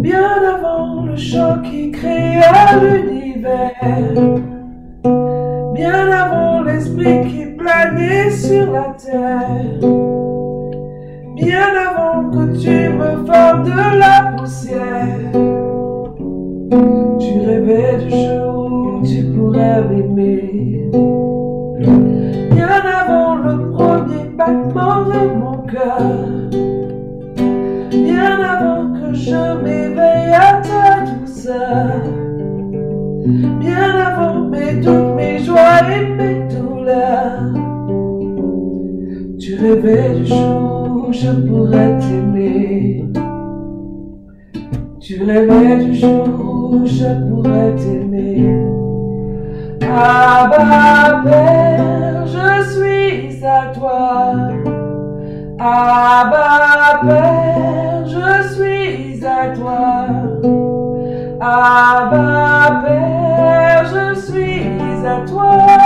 Bien 0.00 0.44
avant 0.54 1.02
le 1.02 1.16
choc 1.16 1.62
qui 1.62 1.90
créa 1.90 2.78
l'univers, 2.78 4.04
bien 5.74 6.12
avant 6.12 6.62
l'esprit 6.62 7.28
qui 7.28 7.39
sur 8.30 8.72
la 8.72 8.94
terre, 8.98 9.78
bien 11.36 11.68
avant 11.88 12.30
que 12.30 12.58
tu 12.58 12.88
me 12.88 13.24
formes 13.26 13.64
de 13.64 13.98
la 13.98 14.32
poussière, 14.36 15.32
tu 17.18 17.32
rêvais 17.46 17.96
du 17.98 18.10
jour 18.10 18.64
où 18.72 19.06
tu 19.06 19.22
pourrais 19.32 19.82
m'aimer. 19.84 20.90
Bien 22.52 22.82
avant 23.02 23.36
le 23.36 23.70
premier 23.70 24.24
battement 24.36 25.02
de 25.04 25.20
mon 25.38 25.58
cœur, 25.66 26.02
bien 27.90 28.38
avant 28.40 28.92
que 28.94 29.14
je 29.14 29.62
m'éveille 29.62 30.34
à 30.34 30.60
ta 30.60 31.10
douceur, 31.12 32.02
bien 33.60 33.90
avant 34.06 34.40
mes 34.48 34.74
doutes, 34.74 34.99
rêvais 39.60 40.14
du 40.14 40.26
jour 40.26 41.04
où 41.08 41.12
je 41.12 41.30
pourrais 41.46 41.98
t'aimer. 41.98 43.04
Tu 45.00 45.22
rêvais 45.22 45.84
du 45.84 45.94
jour 45.94 46.28
où 46.28 46.86
je 46.86 47.28
pourrais 47.28 47.74
t'aimer. 47.76 48.56
Abba 49.82 51.22
Père, 51.24 52.26
je 52.26 52.70
suis 52.72 53.44
à 53.44 53.72
toi. 53.74 54.32
Abba 55.58 57.00
Père, 57.06 58.06
je 58.06 58.54
suis 58.54 59.26
à 59.26 59.48
toi. 59.54 60.06
Abba 61.40 62.82
Père, 62.86 63.84
je 63.84 64.20
suis 64.20 65.06
à 65.06 65.26
toi. 65.26 65.80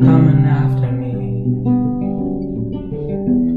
coming 0.00 0.46
after 0.46 0.90
me. 0.90 1.14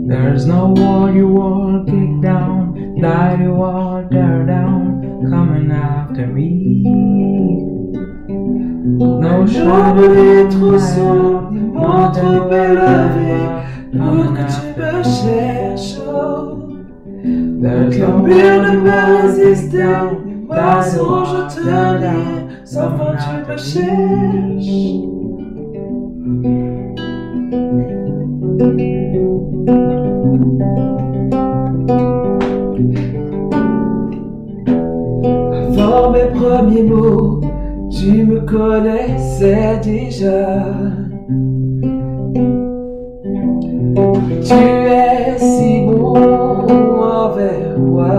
There's 0.08 0.46
no 0.46 0.74
wall 0.76 1.14
you 1.14 1.28
will 1.28 1.86
kick 1.86 2.22
down, 2.22 2.98
that 3.02 3.40
you 3.40 3.54
will 3.54 4.08
tear 4.12 4.46
down, 4.46 5.02
coming 5.30 5.72
after 5.72 6.28
me. 6.28 6.84
No 8.86 9.48
chemin 9.48 10.50
trop 10.50 10.80
sombre, 10.80 12.12
trop 12.14 12.52
élevé 12.52 13.40
pour 13.94 14.34
que 14.34 14.44
tu 14.52 14.62
me 14.78 15.04
cherches. 15.04 15.98
There's 17.62 17.98
no 17.98 18.10
wall 18.18 18.28
you 18.28 18.84
will 18.84 19.34
kick 19.36 19.72
down, 19.72 20.48
that 20.50 20.94
you 20.94 21.04
will 21.04 21.48
tear 21.50 22.00
down, 22.00 22.50
tu 22.66 22.84
me 22.98 23.56
cherches. 23.58 25.23
Avant 35.78 36.12
mes 36.12 36.28
premiers 36.34 36.84
mots, 36.84 37.42
tu 37.90 38.26
me 38.26 38.42
connaissais 38.42 39.80
déjà. 39.84 40.64
Tu 44.42 44.54
es 44.54 45.38
si 45.38 45.86
bon 45.86 46.16
envers 47.02 47.80
moi. 47.80 48.14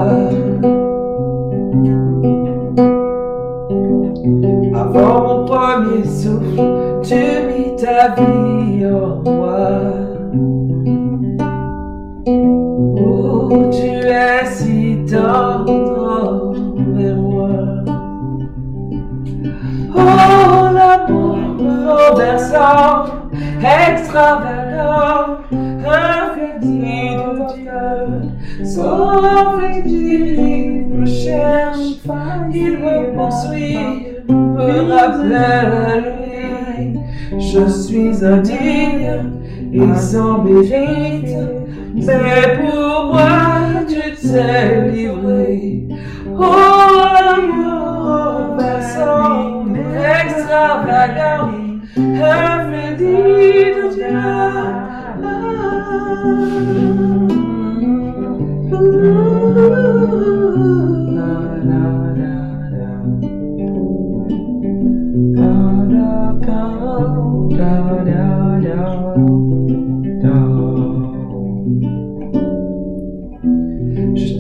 Avant 4.75 5.23
mon 5.23 5.45
premier 5.45 6.05
souffle, 6.05 7.01
tu 7.03 7.54
ta 7.85 8.15
vie 8.17 8.87
en 8.87 9.23
moi. 9.31 9.69
Oh, 12.27 13.71
tu 13.71 13.91
es 14.09 14.47
si 14.47 15.05
tendre 15.11 16.33
envers 16.79 17.17
moi. 17.17 17.51
Oh, 19.95 20.69
l'amour 20.77 21.39
renversant, 21.87 23.05
extravagant, 23.61 25.45
infini 25.87 27.17
de 27.17 27.33
Dieu. 27.55 28.65
Sans 28.65 29.59
me 29.59 31.05
cherche, 31.05 32.01
il 32.51 32.79
me 32.79 33.15
poursuit, 33.15 34.07
me 34.29 34.91
rappelle 34.91 35.35
à 35.35 36.01
lui. 36.01 36.44
Je 37.39 37.69
suis 37.69 38.25
indigne 38.25 39.23
et 39.73 39.97
sans 39.97 40.43
mérite, 40.43 41.37
mais 41.95 42.57
pour 42.57 43.13
moi 43.13 43.85
tu 43.89 44.03
t'es 44.15 44.91
livré. 44.91 45.89
Oh, 46.37 46.43
l'amour 47.25 47.95
renversant, 48.57 49.67
extravagant, 50.25 51.53
infini 51.97 53.17
de 53.75 53.85
Dieu. 53.95 54.25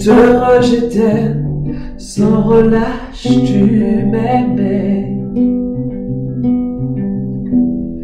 Te 0.04 0.10
rejetais 0.10 1.34
sans 1.96 2.42
relâche, 2.42 3.22
tu 3.22 3.64
m'aimais. 4.04 5.16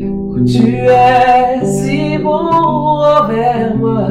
Oh, 0.03 0.41
tu 0.47 0.77
es 0.77 1.63
si 1.63 2.17
bon 2.17 2.31
envers 2.31 3.77
moi. 3.77 4.09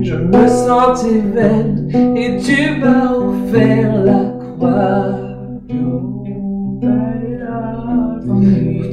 Je 0.00 0.14
me 0.14 0.46
sentais 0.46 1.22
vaine 1.34 1.88
et 2.16 2.36
tu 2.38 2.78
m'as 2.80 3.12
offert 3.14 4.04
la 4.04 4.32
croix. 4.38 5.06
Oh, 8.28 8.42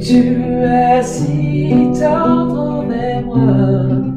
tu 0.02 0.18
es 0.64 1.02
si 1.02 1.92
tendre 2.00 2.80
envers 2.80 3.24
moi. 3.24 4.15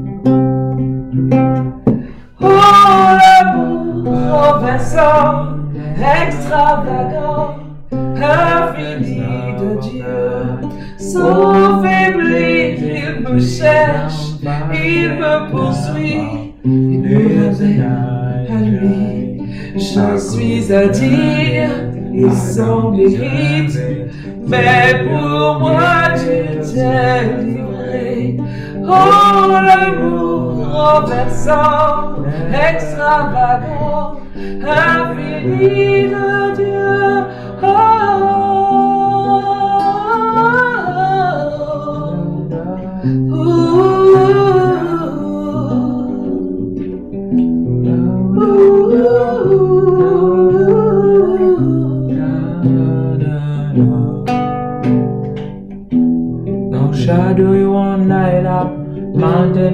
Renversant, 4.70 5.58
extravagant, 6.28 7.56
infini 7.92 9.54
de 9.60 9.82
Dieu. 9.82 10.70
Sans 10.98 11.82
faiblir, 11.82 12.78
il 12.80 13.28
me 13.28 13.40
cherche, 13.40 14.36
il 14.74 15.10
me 15.16 15.50
poursuit, 15.52 16.54
il 16.66 17.84
à 18.52 18.62
lui. 18.62 19.42
Je 19.76 20.18
suis 20.18 20.74
indigne 20.74 21.70
et 22.14 22.32
sans 22.32 22.92
mérite, 22.92 23.80
mais 24.48 25.06
pour 25.08 25.60
moi 25.60 26.10
tu 26.16 26.74
t'es 26.74 27.44
livré. 27.44 28.38
Oh, 28.84 29.52
l'amour 29.52 30.39
renversant, 30.72 32.26
extravagant, 32.54 34.20
infini 34.36 36.08
de 36.10 36.56
Dieu. 36.56 37.26
Oh, 37.62 38.10
No 56.72 56.94
shadow 56.94 57.54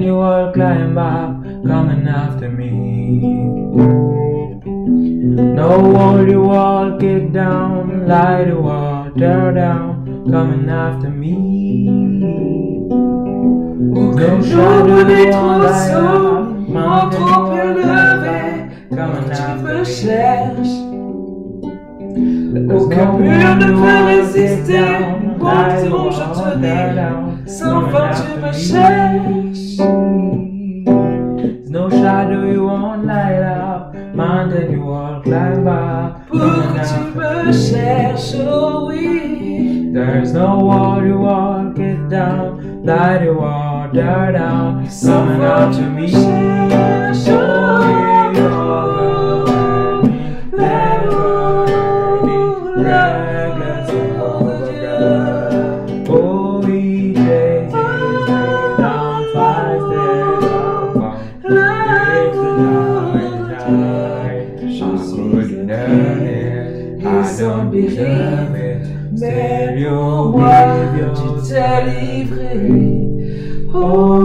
you 0.06 0.20
all 0.20 0.52
climb 0.52 0.96
up, 0.96 1.42
coming 1.66 2.06
after 2.06 2.48
me. 2.48 3.20
No 5.58 5.80
wall 5.80 6.28
you 6.28 6.48
all 6.50 6.96
kick 6.96 7.32
down, 7.32 8.06
light 8.06 8.46
you 8.46 8.68
all 8.68 9.10
tear 9.18 9.52
down, 9.52 10.30
coming 10.30 10.68
after 10.70 11.10
me. 11.10 11.34
Aucun 13.98 14.40
jour 14.42 14.76
de 14.86 15.04
mes 15.10 15.30
trousseaux 15.30 16.54
m'en 16.68 17.10
trop 17.10 17.52
élevé 17.52 18.40
quand 18.90 19.24
tu 19.36 19.48
me 19.64 19.84
cherches. 19.84 20.76
Aucun 22.76 23.12
mur 23.18 23.56
ne 23.56 23.68
peut 23.80 24.04
résister, 24.06 24.86
moi 25.38 25.66
ton 25.82 26.10
je 26.12 26.26
te 26.52 27.25
Są 27.46 27.80
w 27.80 27.94
oczy 27.94 28.40
me 28.42 28.54
sześć 28.54 29.78
No 31.70 31.90
shadow 31.90 32.44
you 32.44 32.66
won't 32.66 33.04
light 33.04 33.42
up. 33.42 33.94
Mountain 34.14 34.72
you 34.72 34.80
won't 34.80 35.22
climb 35.22 35.66
up. 35.66 36.26
Póki 36.28 36.80
ci 36.88 37.18
me 37.18 37.54
sześć 37.54 38.36
There's 39.94 40.32
no 40.32 40.58
wall 40.58 41.06
you 41.06 41.18
won't 41.18 41.74
get 41.74 42.08
down. 42.08 42.84
That 42.84 43.22
you 43.22 43.34
won't 43.34 43.94
tear 43.94 44.32
down. 44.32 44.86
Coming 45.02 45.42
out 45.42 45.72
to 45.74 45.82
me. 45.82 47.05
Oh. 73.88 74.15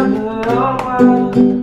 Bouillonne 0.00 0.48
en 0.48 0.84
moi, 0.84 1.61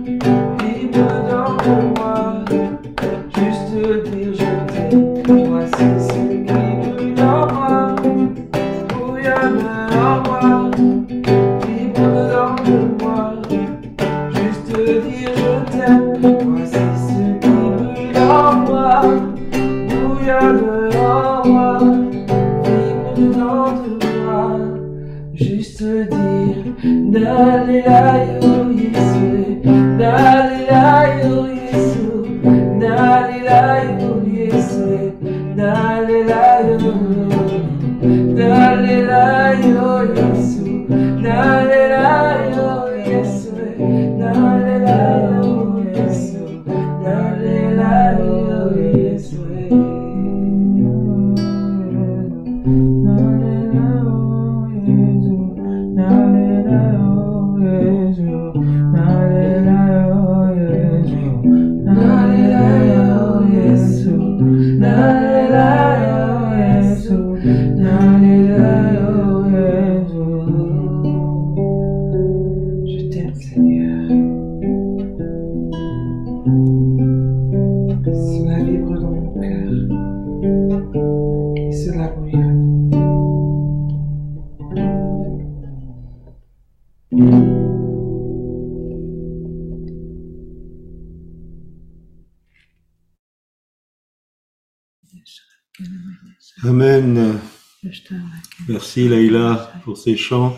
ces 100.00 100.16
chants. 100.16 100.54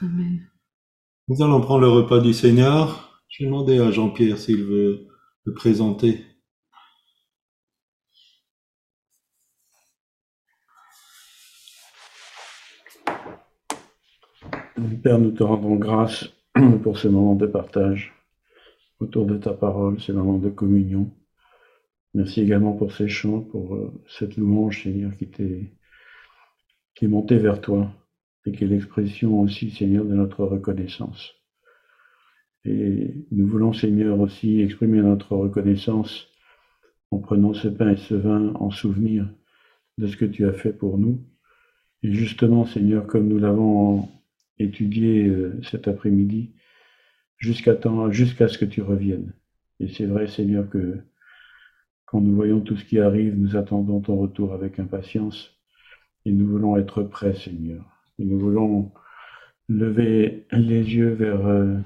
Amen. 0.00 0.40
Nous 1.28 1.42
allons 1.42 1.60
prendre 1.60 1.80
le 1.80 1.88
repas 1.88 2.20
du 2.20 2.32
Seigneur. 2.32 3.22
Je 3.28 3.42
vais 3.42 3.50
demander 3.50 3.78
à 3.78 3.90
Jean-Pierre 3.90 4.38
s'il 4.38 4.62
veut 4.64 5.06
le 5.44 5.54
présenter. 5.54 6.24
Père, 15.02 15.18
nous 15.18 15.32
te 15.32 15.42
rendons 15.42 15.76
grâce 15.76 16.28
pour 16.82 16.98
ce 16.98 17.08
moment 17.08 17.34
de 17.34 17.46
partage 17.46 18.14
autour 19.00 19.26
de 19.26 19.36
ta 19.36 19.52
parole, 19.52 20.00
ces 20.00 20.12
moments 20.12 20.38
de 20.38 20.50
communion. 20.50 21.10
Merci 22.14 22.40
également 22.40 22.72
pour 22.72 22.92
ces 22.92 23.08
chants, 23.08 23.40
pour 23.40 23.74
euh, 23.74 23.92
cette 24.08 24.36
louange, 24.36 24.82
Seigneur, 24.82 25.16
qui 25.16 25.28
t'est 25.28 25.72
qui 26.94 27.04
est 27.04 27.08
montée 27.08 27.38
vers 27.38 27.60
toi 27.60 27.92
et 28.48 28.52
qui 28.52 28.64
est 28.64 28.68
l'expression 28.68 29.40
aussi, 29.40 29.70
Seigneur, 29.70 30.04
de 30.04 30.14
notre 30.14 30.44
reconnaissance. 30.44 31.34
Et 32.64 33.14
nous 33.30 33.46
voulons, 33.46 33.72
Seigneur, 33.72 34.18
aussi 34.18 34.60
exprimer 34.60 35.00
notre 35.00 35.36
reconnaissance 35.36 36.28
en 37.10 37.18
prenant 37.18 37.54
ce 37.54 37.68
pain 37.68 37.90
et 37.90 37.96
ce 37.96 38.14
vin 38.14 38.52
en 38.54 38.70
souvenir 38.70 39.28
de 39.98 40.06
ce 40.06 40.16
que 40.16 40.24
tu 40.24 40.46
as 40.46 40.52
fait 40.52 40.72
pour 40.72 40.98
nous. 40.98 41.20
Et 42.02 42.12
justement, 42.12 42.64
Seigneur, 42.64 43.06
comme 43.06 43.28
nous 43.28 43.38
l'avons 43.38 44.08
étudié 44.58 45.26
euh, 45.26 45.60
cet 45.62 45.88
après-midi, 45.88 46.52
jusqu'à 47.36 47.78
jusqu'à 48.10 48.48
ce 48.48 48.58
que 48.58 48.64
tu 48.64 48.82
reviennes. 48.82 49.32
Et 49.80 49.88
c'est 49.88 50.06
vrai, 50.06 50.26
Seigneur, 50.26 50.68
que 50.68 50.98
quand 52.06 52.20
nous 52.20 52.34
voyons 52.34 52.60
tout 52.60 52.76
ce 52.76 52.84
qui 52.84 52.98
arrive, 52.98 53.38
nous 53.38 53.56
attendons 53.56 54.00
ton 54.00 54.16
retour 54.16 54.52
avec 54.52 54.78
impatience. 54.78 55.54
Et 56.24 56.32
nous 56.32 56.46
voulons 56.46 56.76
être 56.76 57.02
prêts, 57.02 57.34
Seigneur. 57.34 57.97
Et 58.18 58.24
nous 58.24 58.38
voulons 58.38 58.92
lever 59.68 60.46
les 60.52 60.94
yeux 60.94 61.12
vers, 61.12 61.46
euh, 61.46 61.78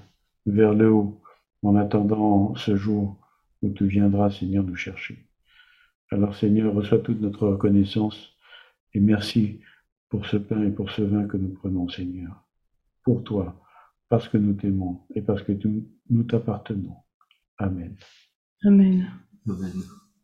vers 0.47 0.75
le 0.75 0.91
haut 0.91 1.21
en 1.63 1.77
attendant 1.77 2.55
ce 2.57 2.77
jour 2.77 3.19
où 3.63 3.71
tu 3.71 3.87
viendras, 3.87 4.31
Seigneur, 4.31 4.65
nous 4.65 4.77
chercher. 4.77 5.27
Alors, 6.11 6.35
Seigneur, 6.35 6.75
reçois 6.75 6.99
toute 6.99 7.21
notre 7.21 7.49
reconnaissance 7.49 8.37
et 8.95 9.01
merci 9.01 9.61
pour 10.09 10.27
ce 10.27 10.37
pain 10.37 10.63
et 10.63 10.71
pour 10.71 10.91
ce 10.91 11.03
vin 11.03 11.27
que 11.27 11.37
nous 11.37 11.51
prenons, 11.51 11.89
Seigneur. 11.89 12.45
Pour 13.03 13.25
toi, 13.25 13.61
parce 14.09 14.29
que 14.29 14.37
nous 14.37 14.53
t'aimons 14.53 15.01
et 15.15 15.23
parce 15.23 15.43
que 15.43 15.53
nous, 15.53 15.89
nous 16.11 16.25
t'appartenons. 16.25 16.97
Amen. 17.59 17.97
Amen. 18.65 19.11
Amen. 19.49 20.02